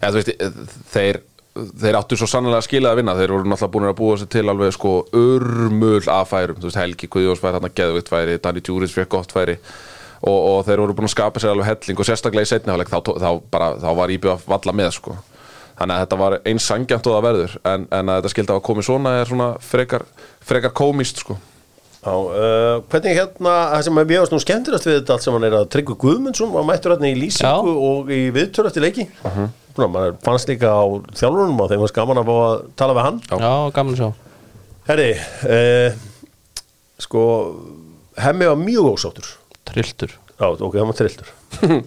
eða 0.00 0.12
þú 0.14 0.20
veist 0.22 0.32
þeir 0.94 1.20
þeir 1.54 1.98
áttu 1.98 2.18
svo 2.18 2.28
sannlega 2.30 2.60
að 2.60 2.66
skila 2.68 2.92
að 2.92 3.00
vinna 3.00 3.16
þeir 3.18 3.32
voru 3.34 3.50
náttúrulega 3.50 3.74
búin 3.74 3.88
að 3.90 3.96
búa 3.98 4.18
sér 4.20 4.28
til 4.30 4.44
alveg 4.48 4.74
sko 4.76 4.92
örmul 5.16 6.02
af 6.06 6.30
færum, 6.30 6.60
þú 6.60 6.68
veist 6.68 6.78
Helgi 6.78 7.08
Guðjóns 7.10 7.42
fær 7.42 7.58
hann 7.58 7.74
geðvitt 7.74 8.12
færi, 8.12 8.38
Danny 8.42 8.62
Djuric 8.62 8.94
fekk 8.94 9.10
gott 9.16 9.34
færi 9.34 9.56
og, 10.20 10.38
og 10.38 10.62
þeir 10.68 10.84
voru 10.84 10.96
búin 10.96 11.08
að 11.10 11.14
skapa 11.16 11.42
sér 11.42 11.54
alveg 11.54 11.70
helling 11.72 12.00
og 12.00 12.08
sérstaklega 12.08 12.46
í 12.46 12.52
setni 12.52 12.72
hálfleik 12.72 12.92
þá, 12.92 13.12
þá, 13.18 13.30
bara, 13.50 13.72
þá 13.82 13.90
var 13.98 14.14
íbjöð 14.14 14.36
að 14.36 14.48
valla 14.54 14.76
með 14.80 14.94
sko 15.00 15.18
þannig 15.80 15.94
að 15.96 16.02
þetta 16.04 16.18
var 16.20 16.38
eins 16.44 16.66
sangjant 16.70 17.06
og 17.08 17.14
það 17.16 17.26
verður 17.28 17.54
en, 17.72 17.86
en 17.88 18.10
að 18.12 18.18
þetta 18.18 18.34
skildi 18.34 18.54
að 18.54 18.66
komið 18.68 18.86
svona 18.90 19.14
er 19.18 19.30
svona 19.30 19.52
frekar, 19.64 20.04
frekar 20.44 20.76
komist 20.76 21.24
sko 21.24 21.38
Já, 22.00 22.14
uh, 22.16 22.78
hvernig 22.88 23.12
hérna, 23.12 23.54
það 23.74 23.82
sem 23.84 23.98
er 24.00 24.06
mjög 24.08 24.30
nú 24.32 24.38
skemmtirast 24.40 24.86
við 24.88 24.94
þetta 25.02 25.16
allt 25.16 25.24
sem 25.26 25.34
hann 25.36 25.44
er 25.44 25.56
að 25.58 25.66
Tryggvi 25.74 25.96
Guðmundsson 26.00 26.52
var 26.54 26.64
mættur 26.64 26.94
hérna 26.94 27.10
í 27.10 27.18
lýsingu 27.18 27.74
Já. 27.74 27.82
og 27.90 28.12
í 28.16 28.20
viðtöru 28.32 28.70
eftir 28.70 28.86
leiki 28.86 29.04
uh 29.20 29.34
-huh. 29.34 29.50
Maður 29.88 30.16
fannst 30.24 30.50
líka 30.50 30.68
á 30.68 30.84
þjálfurunum 31.16 31.62
og 31.64 31.70
þeim 31.70 31.84
var 31.84 31.92
skaman 31.92 32.20
að 32.20 32.28
fá 32.28 32.34
að 32.40 32.56
tala 32.82 32.96
við 32.98 33.06
hann. 33.06 33.20
Já, 33.30 33.52
gaman 33.76 33.94
að 33.94 34.02
sjá. 34.02 34.10
Herri, 34.90 35.08
uh, 35.56 35.88
sko 37.00 37.22
hemmi 38.20 38.50
var 38.50 38.60
mjög 38.60 38.90
ósáttur. 38.92 39.30
Trilltur. 39.70 40.12
Já, 40.36 40.46
ok, 40.50 40.76
hann 40.76 40.90
var 40.90 40.98
trilltur. 40.98 41.32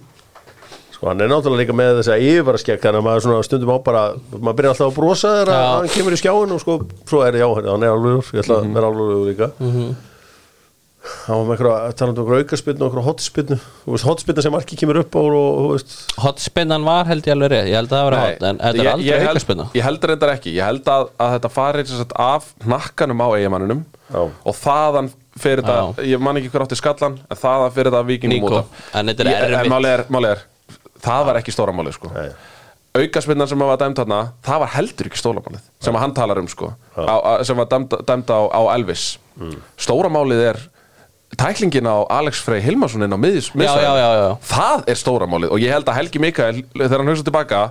Sko, 0.94 1.10
hann 1.10 1.20
er 1.20 1.28
náttúrulega 1.28 1.66
líka 1.66 1.74
með 1.76 1.98
þess 1.98 2.10
að 2.14 2.22
yfirvaraskegg 2.30 2.80
þannig 2.80 3.02
að 3.02 3.06
maður 3.08 3.24
svona 3.26 3.46
stundum 3.48 3.72
á 3.74 3.78
bara 3.84 4.02
maður 4.38 4.58
byrjar 4.60 4.72
alltaf 4.72 4.86
að 4.86 4.98
brosa 5.00 5.32
þegar 5.34 5.50
að 5.52 5.66
hann 5.74 5.90
kemur 5.92 6.16
í 6.16 6.20
skjáin 6.22 6.54
og 6.56 6.62
sko, 6.62 6.76
svo 7.10 7.24
er 7.26 7.38
já, 7.42 7.48
hann 7.50 7.84
er 7.84 7.92
alveg 7.92 8.30
ég 8.38 8.44
ætla 8.44 8.60
að 8.62 8.70
vera 8.78 8.92
alveg 8.94 9.26
líka 9.32 9.50
hann 11.04 11.36
var 11.36 11.44
með 11.44 11.54
einhverja, 11.54 11.96
talandi 12.00 12.22
um 12.22 12.28
einhverja 12.28 12.46
aukarspinnu 12.46 12.80
og 12.80 12.86
einhverja 12.88 13.06
hotspinnu, 13.10 13.58
þú 13.84 13.94
veist, 13.96 14.06
hotspinna 14.08 14.44
sem 14.46 14.54
marki 14.56 14.78
kemur 14.80 15.00
upp 15.02 15.18
á 15.20 15.22
og, 15.22 15.34
og 15.36 15.66
þú 15.66 15.72
veist, 15.74 15.96
Hotspinnan 16.24 16.86
var 16.88 17.10
held 17.10 17.28
ég 17.28 17.36
alveg 17.36 17.52
rétt. 17.52 17.68
Ég 17.72 17.76
held 17.80 17.92
að 17.92 17.98
það 17.98 18.06
var 18.08 18.16
hot 18.20 18.46
En 18.48 18.62
þetta 18.62 18.84
er 18.84 18.92
aldrei 18.94 19.10
ég, 19.10 19.18
held, 19.18 19.28
aukarspinna 19.34 19.66
ég 19.76 19.88
held 19.88 20.08
reyndar 20.12 20.32
ekki. 20.38 20.54
Ég 20.56 20.70
held 20.70 20.88
að, 20.94 21.10
að 21.26 21.36
þetta 21.36 21.52
farir 21.58 21.92
sagt, 21.92 22.16
af 22.24 22.48
nakkanum 22.76 23.24
á 23.24 23.28
eigamannunum 23.36 23.84
Já. 24.14 24.22
og 24.24 24.58
þaðan 24.62 25.12
fyrir 25.44 25.66
þetta 25.66 26.08
ég 26.08 26.24
man 26.24 26.40
ekki 26.40 26.54
hver 26.54 26.66
átti 26.68 26.80
skallan 26.80 27.20
en 27.20 27.40
þaðan 27.44 27.76
fyrir 27.76 27.92
þetta 27.92 28.08
vikingum 28.08 28.48
út 28.48 28.58
af. 28.62 28.82
En 28.96 29.12
þetta 29.12 29.28
er 29.28 29.46
erfitt. 29.50 29.72
máli 29.74 29.92
er, 29.92 30.06
máli 30.14 30.32
er, 30.32 30.44
það 31.04 31.30
var 31.30 31.40
ekki 31.42 31.56
stóra 31.56 31.76
máli 31.76 31.94
sko. 31.96 32.12
Nei. 32.16 32.30
aukaspinnan 32.94 33.50
sem 33.50 33.64
var 33.66 33.80
dæmt 33.82 34.00
þarna 34.00 34.20
það 34.46 34.60
var 34.64 34.72
heldur 34.76 35.10
ekki 35.10 35.20
stóra 35.20 35.42
málið 35.42 35.64
sem 35.82 35.96
að 35.98 36.04
hann 36.06 36.14
talar 36.14 36.40
um 36.44 36.48
sko, 36.52 36.70
á, 36.94 37.16
á, 37.18 37.32
sem 37.44 37.58
var 37.58 37.68
dæmt, 37.72 37.96
dæmt 38.06 38.30
á, 38.30 38.40
á 38.54 38.62
Elvis. 38.76 39.18
Stóra 39.82 40.12
málið 40.14 40.44
er 40.52 40.62
tæklingin 41.40 41.88
á 41.90 41.98
Alex 42.20 42.42
Frey 42.46 42.62
Hilmarsson 42.62 43.06
inn 43.06 43.16
á 43.16 43.20
já. 44.20 44.30
það 44.50 44.86
er 44.94 45.00
stóra 45.00 45.30
málið 45.30 45.56
og 45.56 45.64
ég 45.64 45.74
held 45.74 45.90
að 45.90 46.00
Helgi 46.00 46.22
Mikael 46.22 46.62
þegar 46.76 47.00
hann 47.00 47.12
hugsa 47.14 47.28
tilbaka 47.28 47.64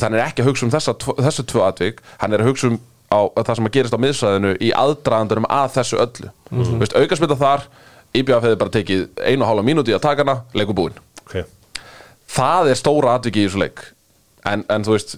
hann 0.00 0.18
er 0.18 0.26
ekki 0.26 0.44
að 0.44 0.50
hugsa 0.50 0.66
um 0.66 0.74
þessa, 0.74 0.94
þessu 1.28 1.46
tvö 1.48 1.64
atvik 1.66 2.04
hann 2.20 2.36
er 2.36 2.44
að 2.44 2.52
hugsa 2.52 2.70
um 2.72 2.78
á, 3.10 3.18
það 3.40 3.52
sem 3.58 3.68
að 3.68 3.74
gerist 3.76 3.96
á 3.96 4.00
miðsvæðinu 4.02 4.54
í 4.62 4.70
aðdraðandurum 4.76 5.48
að 5.52 5.68
þessu 5.76 6.00
öllu. 6.02 6.30
Mm 6.50 6.62
-hmm. 6.62 6.80
veist, 6.82 6.96
aukaspinna 6.96 7.38
þar 7.38 7.66
IBF 8.16 8.42
hefði 8.42 8.58
bara 8.62 8.74
tekið 8.74 9.04
einu 9.20 9.44
og 9.44 9.50
hálfa 9.50 9.66
mínúti 9.66 9.94
að 9.94 10.02
taka 10.06 10.24
hana 10.24 10.36
leikur 10.54 10.74
búinn 10.74 10.98
ok. 11.26 11.44
Það 12.26 12.70
er 12.70 12.80
stóra 12.80 13.14
atviki 13.14 13.44
í 13.44 13.46
þessu 13.46 13.62
leik. 13.62 13.82
En, 14.46 14.64
en 14.68 14.84
þú 14.84 14.96
veist 14.96 15.16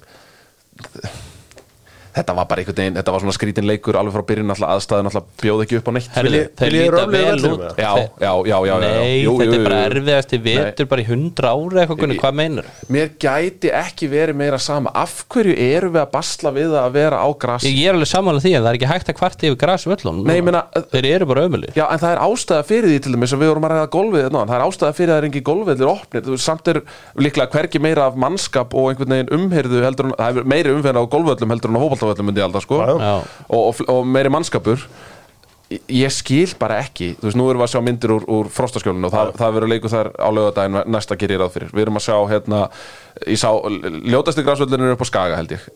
þetta 2.19 2.35
var 2.39 2.49
bara 2.51 2.63
einhvern 2.65 2.79
veginn 2.83 2.99
þetta 2.99 3.15
var 3.15 3.23
svona 3.25 3.37
skrítin 3.39 3.69
leikur 3.69 3.99
alveg 4.01 4.17
frá 4.19 4.25
byrjun 4.29 4.53
alltaf 4.55 4.73
aðstæðin 4.75 5.09
alltaf 5.11 5.29
bjóð 5.43 5.63
ekki 5.65 5.79
upp 5.81 5.89
á 5.89 5.93
neitt 5.97 6.09
Herðu, 6.19 6.43
þeir 6.59 6.75
líta 6.75 7.05
vel 7.13 7.47
út? 7.53 7.65
Já, 7.79 7.91
Þeir- 7.95 8.11
já, 8.19 8.33
já, 8.33 8.33
já, 8.49 8.59
já, 8.69 8.75
já. 8.75 8.93
Nei, 8.99 9.23
Jú, 9.23 9.35
þetta 9.39 9.55
jú, 9.55 9.59
er 9.59 9.65
bara 9.69 9.81
erfiðast 9.89 10.35
í 10.35 10.41
vetur 10.49 10.89
bara 10.93 11.03
í 11.03 11.07
hundra 11.09 11.53
ára 11.55 11.85
eitthvað 11.85 12.15
Hvað 12.19 12.35
meinar? 12.39 12.69
mér 12.91 13.11
gæti 13.23 13.71
ekki 13.75 14.09
verið 14.11 14.37
meira 14.39 14.59
sama. 14.59 14.91
Af 14.95 15.25
hverju 15.31 15.55
erum 15.55 15.93
við 15.95 16.03
að 16.03 16.11
basla 16.13 16.51
við 16.57 16.75
að 16.79 16.93
vera 16.99 17.21
á 17.23 17.29
gras? 17.39 17.63
Ég 17.69 17.89
er 17.89 17.95
alveg 17.95 18.11
sammála 18.11 18.41
því 18.43 18.53
en 18.59 18.63
það 18.65 18.71
er 18.73 18.79
ekki 18.79 18.91
hægt 18.93 19.11
að 19.13 19.19
kvarta 19.21 19.47
yfir 19.49 19.59
grasvöllum 19.63 20.23
Nei, 20.27 20.37
ég 20.41 20.45
meina- 20.47 20.65
Þeir 20.93 21.07
eru 21.15 21.27
bara 21.31 21.45
ömulir 21.47 21.73
Já, 21.77 21.85
en 21.93 21.99
það 22.03 22.13
er 22.17 22.23
ástæða 22.27 22.65
fyrir 22.69 22.89
því 22.93 22.99
til 23.05 23.13
dæmis 23.15 23.33
að 23.37 23.43
við 23.45 23.53
vorum 23.53 23.67
að 23.69 23.73
ræða 23.75 23.89
golfið 23.95 24.23
hérna, 24.25 24.43
það 24.49 24.57
er 24.59 24.67
ástæða 24.69 24.93
fyrir 24.99 25.13
að 25.13 25.15
það 25.15 25.23
er 25.23 25.29
engi 25.29 25.43
golfvellir 25.49 25.93
opnir, 25.93 26.39
samt 26.39 26.69
er 26.73 26.81
líklega 27.19 27.51
hvergi 27.53 27.81
meira 27.83 28.07
af 28.09 28.17
mannskap 28.19 28.75
og 28.75 28.91
einhvern 28.93 29.15
veginn 29.15 29.33
umherðu 29.39 29.83
heldur 29.85 30.11
er 30.19 30.43
meiri 30.49 30.73
umferð 30.75 30.99
á 30.99 31.05
golfvöllum 31.13 31.53
heldur 31.55 31.71
en 31.71 31.79
á 31.79 31.83
hópaltavöllum 32.09 32.33
myndi 32.33 32.43
ég 32.43 32.49
alltaf 32.49 32.65
sko 32.67 32.81
og, 32.97 33.31
og, 33.61 33.85
og 33.95 34.07
meiri 34.17 34.33
mannskapur. 34.33 34.83
Ég- 35.69 36.09
skil 36.09 36.49
bara 36.57 36.79
ekki. 36.81 37.11
Þú 37.21 37.27
veist, 37.29 37.37
nú 37.37 37.45
erum 37.51 37.61
við 37.61 37.67
að 37.67 37.73
sjá 37.75 37.81
myndir 37.85 38.13
úr, 38.15 38.23
úr 38.33 38.47
frostaskjólinu 38.49 39.05
og 39.05 39.13
það, 39.13 39.33
það 39.37 39.51
verður 39.59 39.69
leikur 39.75 39.93
þar 39.93 40.09
á 40.17 40.29
lögadaginn 40.33 40.79
næsta 40.95 41.17
gerir 41.21 41.43
ráð 41.43 41.51
fyrir, 41.59 41.73
við 41.77 41.83
erum 41.85 41.99
að 42.01 42.05
sjá 42.07 42.15
hérna, 42.31 42.61
ég 43.29 43.37
sá, 43.43 43.51
ljótasti 44.09 44.45
græsvöllurinn 44.47 44.89
er 44.89 44.95
upp 44.97 45.05
á 45.05 45.09
Skaga 45.11 45.37
held 45.37 45.53
ég, 45.53 45.67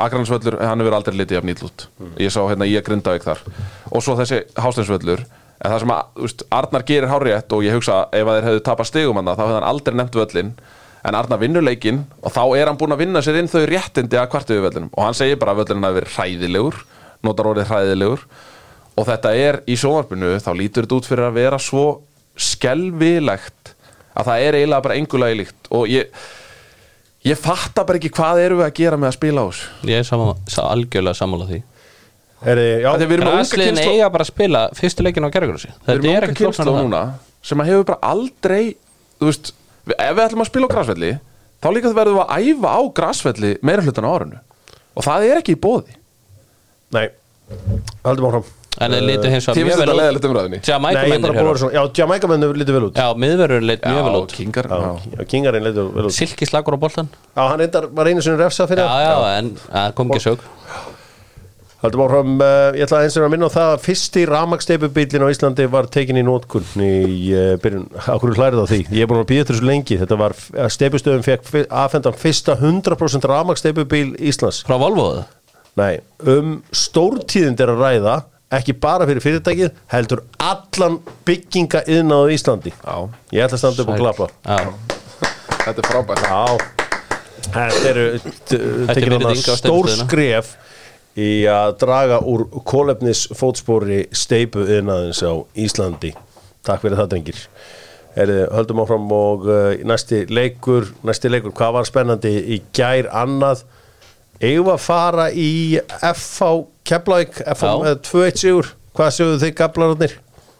Akransvöllur 0.00 0.56
hann 0.64 0.80
hefur 0.80 0.96
aldrei 0.96 1.18
litið 1.20 1.42
af 1.42 1.44
nýtlut 1.50 1.84
ég 2.24 2.32
sá 2.32 2.40
hérna 2.48 2.64
ég 2.70 2.86
grindavík 2.88 3.26
þar. 3.28 3.44
Og 3.92 4.00
svo 4.06 4.16
þessi 4.16 4.40
hásteinsvöllur, 4.56 5.26
en 5.60 5.74
það 5.74 5.84
sem 5.84 5.92
að 5.92 6.08
þú 6.16 6.24
veist, 6.30 6.46
Arnar 6.62 6.86
gerir 6.88 7.12
hárétt 7.12 7.52
og 7.52 7.66
ég 7.68 7.76
hugsa 7.76 7.98
ef 8.16 8.24
að 8.32 8.38
þeir 8.40 8.48
hefðu 8.48 8.64
tapast 8.70 8.94
stigum 8.96 9.20
hann 9.20 9.28
þá 9.28 9.44
hefði 9.44 9.58
hann 9.58 9.68
aldrei 9.74 10.00
nefnt 10.00 10.16
völlin 10.22 10.54
en 11.04 11.14
Arnar 11.18 11.40
vinnur 11.42 11.64
leikinn 11.64 12.02
og 12.22 12.32
þá 12.32 12.42
er 12.58 12.70
hann 12.70 12.78
búinn 12.80 12.94
að 12.96 13.02
vinna 13.04 13.20
sér 13.24 13.36
inn 13.40 13.50
þau 13.52 13.64
réttindi 13.68 14.16
að 14.20 14.30
kvartu 14.32 14.56
við 14.56 14.64
völlinum 14.68 14.90
og 14.94 15.04
hann 15.04 15.16
segir 15.18 15.36
bara 15.40 15.52
að 15.54 15.62
völlin 15.64 15.84
hafi 15.84 15.98
verið 16.00 16.14
hræðilegur 16.16 16.78
notar 17.24 17.48
orðið 17.50 17.70
hræðilegur. 17.72 18.24
Og 18.94 19.06
þetta 19.08 19.30
er 19.34 19.60
í 19.66 19.74
sjónvarpinu 19.80 20.32
þá 20.44 20.50
lítur 20.54 20.84
þetta 20.86 20.96
út 21.00 21.08
fyrir 21.08 21.26
að 21.26 21.38
vera 21.40 21.58
svo 21.58 21.84
skelvilegt 22.38 23.72
að 24.14 24.28
það 24.28 24.44
er 24.46 24.58
eiginlega 24.60 24.84
bara 24.86 24.96
engulagi 25.00 25.38
líkt. 25.40 25.70
Og 25.74 25.88
ég 25.90 26.10
ég 27.24 27.40
fatta 27.40 27.84
bara 27.88 27.98
ekki 27.98 28.12
hvað 28.14 28.42
erum 28.44 28.60
við 28.60 28.68
að 28.68 28.74
gera 28.78 28.98
með 29.00 29.10
að 29.10 29.16
spila 29.16 29.42
á 29.42 29.46
þessu. 29.48 29.70
Ég 29.90 30.02
er 30.02 30.06
sammála, 30.08 30.36
sá 30.52 30.60
algjörlega 30.68 31.18
sammála 31.18 31.48
því. 31.50 31.60
Grasliðin 32.44 33.78
kynslóð- 33.78 33.94
eiga 33.96 34.08
bara 34.12 34.24
að 34.24 34.30
spila 34.30 34.62
fyrstu 34.76 35.04
leikin 35.06 35.24
á 35.24 35.30
gerðugrúsi 35.32 35.70
við 35.70 35.76
Þetta 35.86 35.94
erum 35.94 36.10
er 36.14 36.26
ekki 36.28 36.44
kynnslóð 36.44 36.80
núna 36.82 37.02
sem 37.44 37.60
að 37.62 37.70
hefur 37.72 37.86
bara 37.88 37.98
aldrei 38.12 38.76
þú 39.20 39.30
veist, 39.30 39.52
ef 39.92 40.16
við 40.16 40.24
ætlum 40.24 40.44
að 40.44 40.50
spila 40.50 40.68
á 40.68 40.74
grasvelli 40.74 41.12
þá 41.60 41.68
líka 41.74 41.90
það 41.90 41.98
verðum 42.00 42.18
við 42.18 42.24
að 42.24 42.50
æfa 42.50 42.72
á 42.74 42.80
grasvelli 42.98 43.52
meira 43.62 43.84
hlutan 43.84 44.08
á 44.08 44.10
árinu. 44.16 44.38
Og 44.94 45.04
það 45.06 45.28
er 45.30 45.40
ekki 45.42 45.56
í 45.56 45.60
bóði 45.60 45.96
nei, 46.94 47.08
haldum 48.04 48.28
áfram. 48.30 48.44
En 48.82 48.90
þeir 48.90 49.04
litu 49.06 49.30
hins 49.30 49.46
vegar 49.46 49.68
mjög 49.68 49.80
vel 49.84 50.40
út. 50.50 51.98
Jamaica 51.98 52.26
mennu 52.30 52.48
lítið 52.58 52.74
vel 52.74 52.86
út. 52.88 52.96
Já, 52.98 53.06
miðverður 53.22 53.62
lit 53.68 53.84
mjög 53.86 54.06
vel 54.08 54.16
út. 54.18 54.34
Kingar 54.34 54.66
Já, 54.70 54.74
já. 54.82 55.12
já, 55.14 55.24
Kingarinn 55.30 55.66
lítið 55.68 55.92
vel 55.94 56.08
út. 56.08 56.14
Silki 56.16 56.48
slagur 56.48 56.74
á 56.74 56.78
boltan 56.82 57.10
Já, 57.36 57.42
hann 57.44 57.60
reyndar, 57.62 57.86
var 57.94 58.10
einu 58.10 58.24
sinni 58.24 58.40
refsa 58.40 58.66
fyrir 58.70 58.82
Já, 58.82 58.90
það. 58.90 59.04
já, 59.06 59.38
en 59.38 59.52
það 59.68 59.94
kom 60.00 60.10
ekki 60.10 60.24
sög 60.26 60.42
Haldum 61.84 62.00
áfram, 62.00 62.38
uh, 62.40 62.70
ég 62.72 62.86
ætla 62.86 63.02
eins 63.04 63.16
og 63.20 63.26
að 63.26 63.32
minna 63.34 63.48
á 63.52 63.52
það 63.52 63.70
að 63.74 63.82
fyrsti 63.84 64.22
rafmagsteipubílinn 64.30 65.20
á 65.20 65.28
Íslandi 65.28 65.66
var 65.68 65.84
tekin 65.92 66.16
í 66.16 66.22
nótkunn 66.24 66.80
í 66.80 66.94
uh, 67.36 67.50
byrjun, 67.60 67.82
okkur 68.14 68.32
hlærið 68.38 68.62
á 68.64 68.66
því? 68.70 68.78
Ég 68.88 69.04
er 69.04 69.10
búin 69.10 69.20
að 69.20 69.28
býða 69.28 69.56
svo 69.58 69.68
lengi, 69.68 69.98
þetta 70.00 70.16
var 70.22 70.32
steipustöðum 70.72 71.26
fekk 71.26 71.52
afhentan 71.68 72.16
fyrsta 72.16 72.56
100% 72.56 73.28
rafmagsteipubíl 73.28 74.14
Íslands. 74.16 74.62
Frá 74.64 74.78
Volvoðu 74.80 75.26
Nei, 75.76 75.98
um 76.24 76.56
stórtíðind 76.72 77.60
er 77.60 77.74
að 77.74 77.84
ræða 77.84 78.16
ekki 78.54 78.78
bara 78.80 79.04
fyrir 79.10 79.26
fyrirtækið 79.26 79.76
heldur 79.92 80.24
allan 80.40 81.00
bygginga 81.28 81.84
yðnaðu 81.84 82.32
Íslandi. 82.38 82.72
Já, 82.80 82.96
Ég 83.34 83.44
ætla 83.44 83.60
að 83.60 83.64
standa 83.66 83.84
upp 83.84 83.92
og 83.92 84.00
klappa. 84.00 84.32
Já, 84.40 84.72
þetta 85.66 85.76
er 85.76 85.92
frábært. 85.92 86.28
Já. 86.32 86.44
Þetta 87.44 87.88
eru 87.92 88.04
er 88.16 88.94
virðing 88.94 89.26
hana 89.28 89.58
stór 89.60 89.96
skref 90.00 90.54
í 91.20 91.44
að 91.50 91.76
draga 91.82 92.18
úr 92.26 92.46
kólefnis 92.66 93.26
fótspori 93.38 94.04
steipu 94.16 94.64
yðnaðins 94.66 95.20
á 95.22 95.32
Íslandi. 95.54 96.10
Takk 96.66 96.82
fyrir 96.82 96.98
það 96.98 97.10
drengir. 97.12 97.40
Heriði, 98.14 98.44
höldum 98.54 98.80
áfram 98.84 99.08
og 99.14 99.46
uh, 99.50 99.72
næsti 99.86 100.24
leikur 100.30 100.86
næsti 101.06 101.30
leikur, 101.32 101.50
hvað 101.54 101.72
var 101.78 101.88
spennandi 101.88 102.30
í 102.56 102.60
gær 102.76 103.08
annað? 103.10 103.64
Eigum 104.42 104.70
að 104.74 104.82
fara 104.82 105.28
í 105.30 105.78
FH 105.98 106.50
Keflavík, 106.84 107.38
FH 107.54 107.74
með 107.82 108.00
2-1 108.10 108.40
sigur. 108.42 108.70
Hvað 108.94 109.12
sögðu 109.16 109.38
þið 109.42 109.52
gablararnir? 109.58 110.14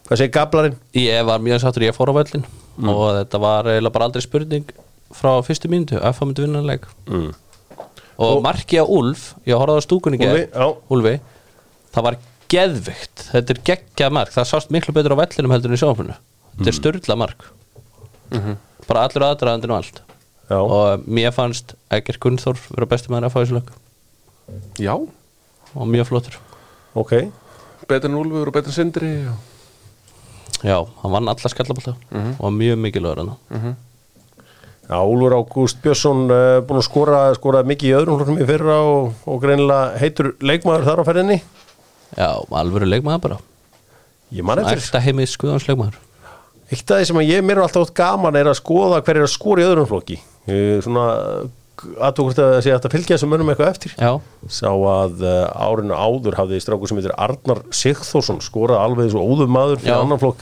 Hvað 0.09 0.19
segir 0.21 0.33
gablarinn? 0.35 0.77
ég 0.99 1.25
var 1.29 1.43
mjög 1.43 1.63
sáttur 1.63 1.85
ég 1.87 1.95
fór 1.97 2.11
á 2.15 2.19
völlin 2.23 2.47
Mm. 2.75 2.89
og 2.91 3.05
þetta 3.15 3.39
var 3.39 3.69
eiginlega 3.71 3.95
bara 3.95 4.07
aldrei 4.09 4.23
spurning 4.25 4.65
frá 5.15 5.31
fyrstu 5.47 5.69
mínútu. 5.71 5.95
Að 6.03 6.17
fá 6.19 6.25
myndi 6.27 6.43
vinnanleik 6.43 6.89
Mm. 7.07 7.29
Og 8.19 8.43
marki 8.43 8.79
á 8.79 8.85
Úlf 8.87 9.35
ég 9.47 9.57
horfði 9.59 9.81
á 9.81 9.87
stúkunni 9.87 10.19
já. 10.21 10.67
Úlfi 10.91 11.21
það 11.95 12.03
var 12.09 12.17
geðvikt 12.49 13.29
þetta 13.33 13.51
er 13.55 13.61
geggjað 13.67 14.13
mark, 14.13 14.31
það 14.35 14.49
sást 14.53 14.71
miklu 14.71 14.93
betur 14.95 15.15
á 15.17 15.21
vellinum 15.25 15.51
heldur 15.55 15.71
en 15.73 15.77
í 15.79 15.81
sjónfunu 15.83 16.15
þetta 16.15 16.61
Mm. 16.65 16.69
er 16.69 16.77
störla 16.79 17.17
mark. 17.19 17.41
Bara 18.87 19.01
allur 19.09 19.25
aðdraðandinn 19.27 19.73
og 19.73 19.77
allt. 19.81 20.01
Mhm. 20.01 20.11
Já. 20.51 20.59
og 20.61 21.05
mér 21.09 21.33
fannst 21.33 21.75
Egger 21.91 22.19
Gunnþór 22.21 22.59
vera 22.71 22.87
besti 22.87 23.09
maður 23.09 23.25
að 23.27 23.33
fá 23.33 23.41
þessu 23.41 23.55
lög 23.57 23.71
Já, 24.79 24.93
og 25.75 25.87
mjög 25.89 26.07
flottur. 26.07 26.37
Ok, 26.95 27.31
betur 27.89 28.11
en 28.11 28.19
Úlfur 28.21 28.47
og 28.47 28.53
betur 28.53 28.69
en 28.69 28.73
Sindri 28.77 29.27
og... 29.27 29.39
já, 30.63 30.77
hann 31.03 31.11
vann 31.13 31.29
alla 31.29 31.49
skallabólta 31.49 31.97
Mhm. 32.13 32.37
og 32.39 32.53
mjög 32.53 32.77
mikilvægur 32.79 33.17
hann 33.25 33.77
Já, 34.85 34.99
Úlfur 35.01 35.37
Ágúst 35.39 35.81
Björnsson 35.85 36.25
uh, 36.29 36.61
búin 36.67 36.81
að 36.81 36.87
skora, 36.89 37.21
skora 37.39 37.65
mikið 37.67 37.91
í 37.91 37.95
öðrum 37.99 38.21
hlokkum 38.21 38.41
í 38.41 38.49
fyrra 38.49 38.79
og, 38.85 39.13
og 39.25 39.41
greinilega 39.43 40.01
heitur 40.03 40.35
leikmaður 40.45 40.89
þar 40.91 41.05
á 41.05 41.09
ferðinni. 41.09 41.39
Já, 42.15 42.29
alvöru 42.61 42.89
leikmaður 42.91 43.23
bara. 43.29 43.39
Ég 44.35 44.45
man 44.47 44.61
eftir, 44.61 44.83
Æfta 44.83 45.01
heimið 45.05 45.33
skuðans 45.33 45.69
leikmaður 45.71 46.03
eitt 46.73 46.91
af 46.91 47.01
því 47.01 47.09
sem 47.11 47.21
ég 47.27 47.45
mér 47.45 47.61
er 47.61 47.67
alltaf 47.67 47.89
átt 47.89 47.99
gaman 47.99 48.39
er 48.39 48.49
að 48.51 48.61
skoða 48.61 49.03
hver 49.05 49.21
er 49.21 49.27
að 49.27 49.35
skora 49.35 49.63
í 49.63 49.69
öðrum 49.69 49.91
flokki. 49.91 50.17
Uh, 50.49 50.81
svona 50.85 51.05
aðtókvort 51.75 52.39
að 52.41 52.53
það 52.55 52.69
hægt 52.71 52.87
að 52.89 52.95
fylgja 52.95 53.17
þessum 53.17 53.33
mönnum 53.35 53.51
eitthvað 53.53 53.73
eftir. 53.73 53.95
Já, 53.99 54.13
Sá 54.49 54.71
að 54.71 55.25
uh, 55.27 55.67
árinu 55.67 55.97
áður 55.97 56.39
hafði 56.39 56.61
strákur 56.63 56.91
sem 56.91 57.01
heitir 57.01 57.17
Arnar 57.21 57.65
Sigþórsson 57.75 58.41
skorað 58.45 58.85
alveg 58.85 59.11
þessu 59.11 59.25
óðum 59.25 59.53
maður 59.55 59.83
fyrir 59.83 59.97
Já. 59.97 60.01
annan 60.01 60.23
flokk 60.23 60.41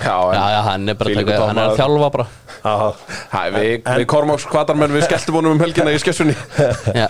já 0.00 0.12
er 0.12 0.34
Já, 0.36 0.36
Já, 0.36 0.44
já, 0.54 0.60
hann 0.66 0.88
er 0.88 0.98
bara 1.00 1.10
að 1.10 1.20
taka, 1.20 1.38
hann 1.46 1.60
er 1.62 1.70
að 1.70 1.80
þjálfa 1.80 2.10
bara. 2.16 2.26
Aha. 2.66 2.90
Hæ, 3.32 3.40
við, 3.56 3.72
við 3.86 4.06
Kormáks 4.12 4.46
kvatarmenn 4.50 4.94
við 4.96 5.06
skelltum 5.08 5.38
honum 5.40 5.56
um 5.56 5.64
helgina 5.64 5.94
í 5.94 6.02
skessunni. 6.02 6.36
Já, 7.00 7.06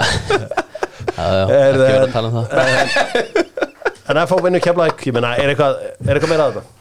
já, 1.16 1.26
já 1.32 1.44
Er 1.48 1.76
ekki 1.76 1.82
verið 1.82 2.02
að 2.02 2.12
tala 2.12 2.28
um 2.28 2.34
það. 2.36 3.46
En 4.06 4.18
FH 4.22 4.40
vinnur 4.44 4.62
kemlaðik, 4.62 5.06
ég 5.08 5.14
meina, 5.16 5.32
er 5.40 5.50
eitthvað, 5.52 5.78
er 6.04 6.18
eitthvað 6.18 6.32
meira 6.32 6.48
að 6.48 6.58
þetta? 6.58 6.72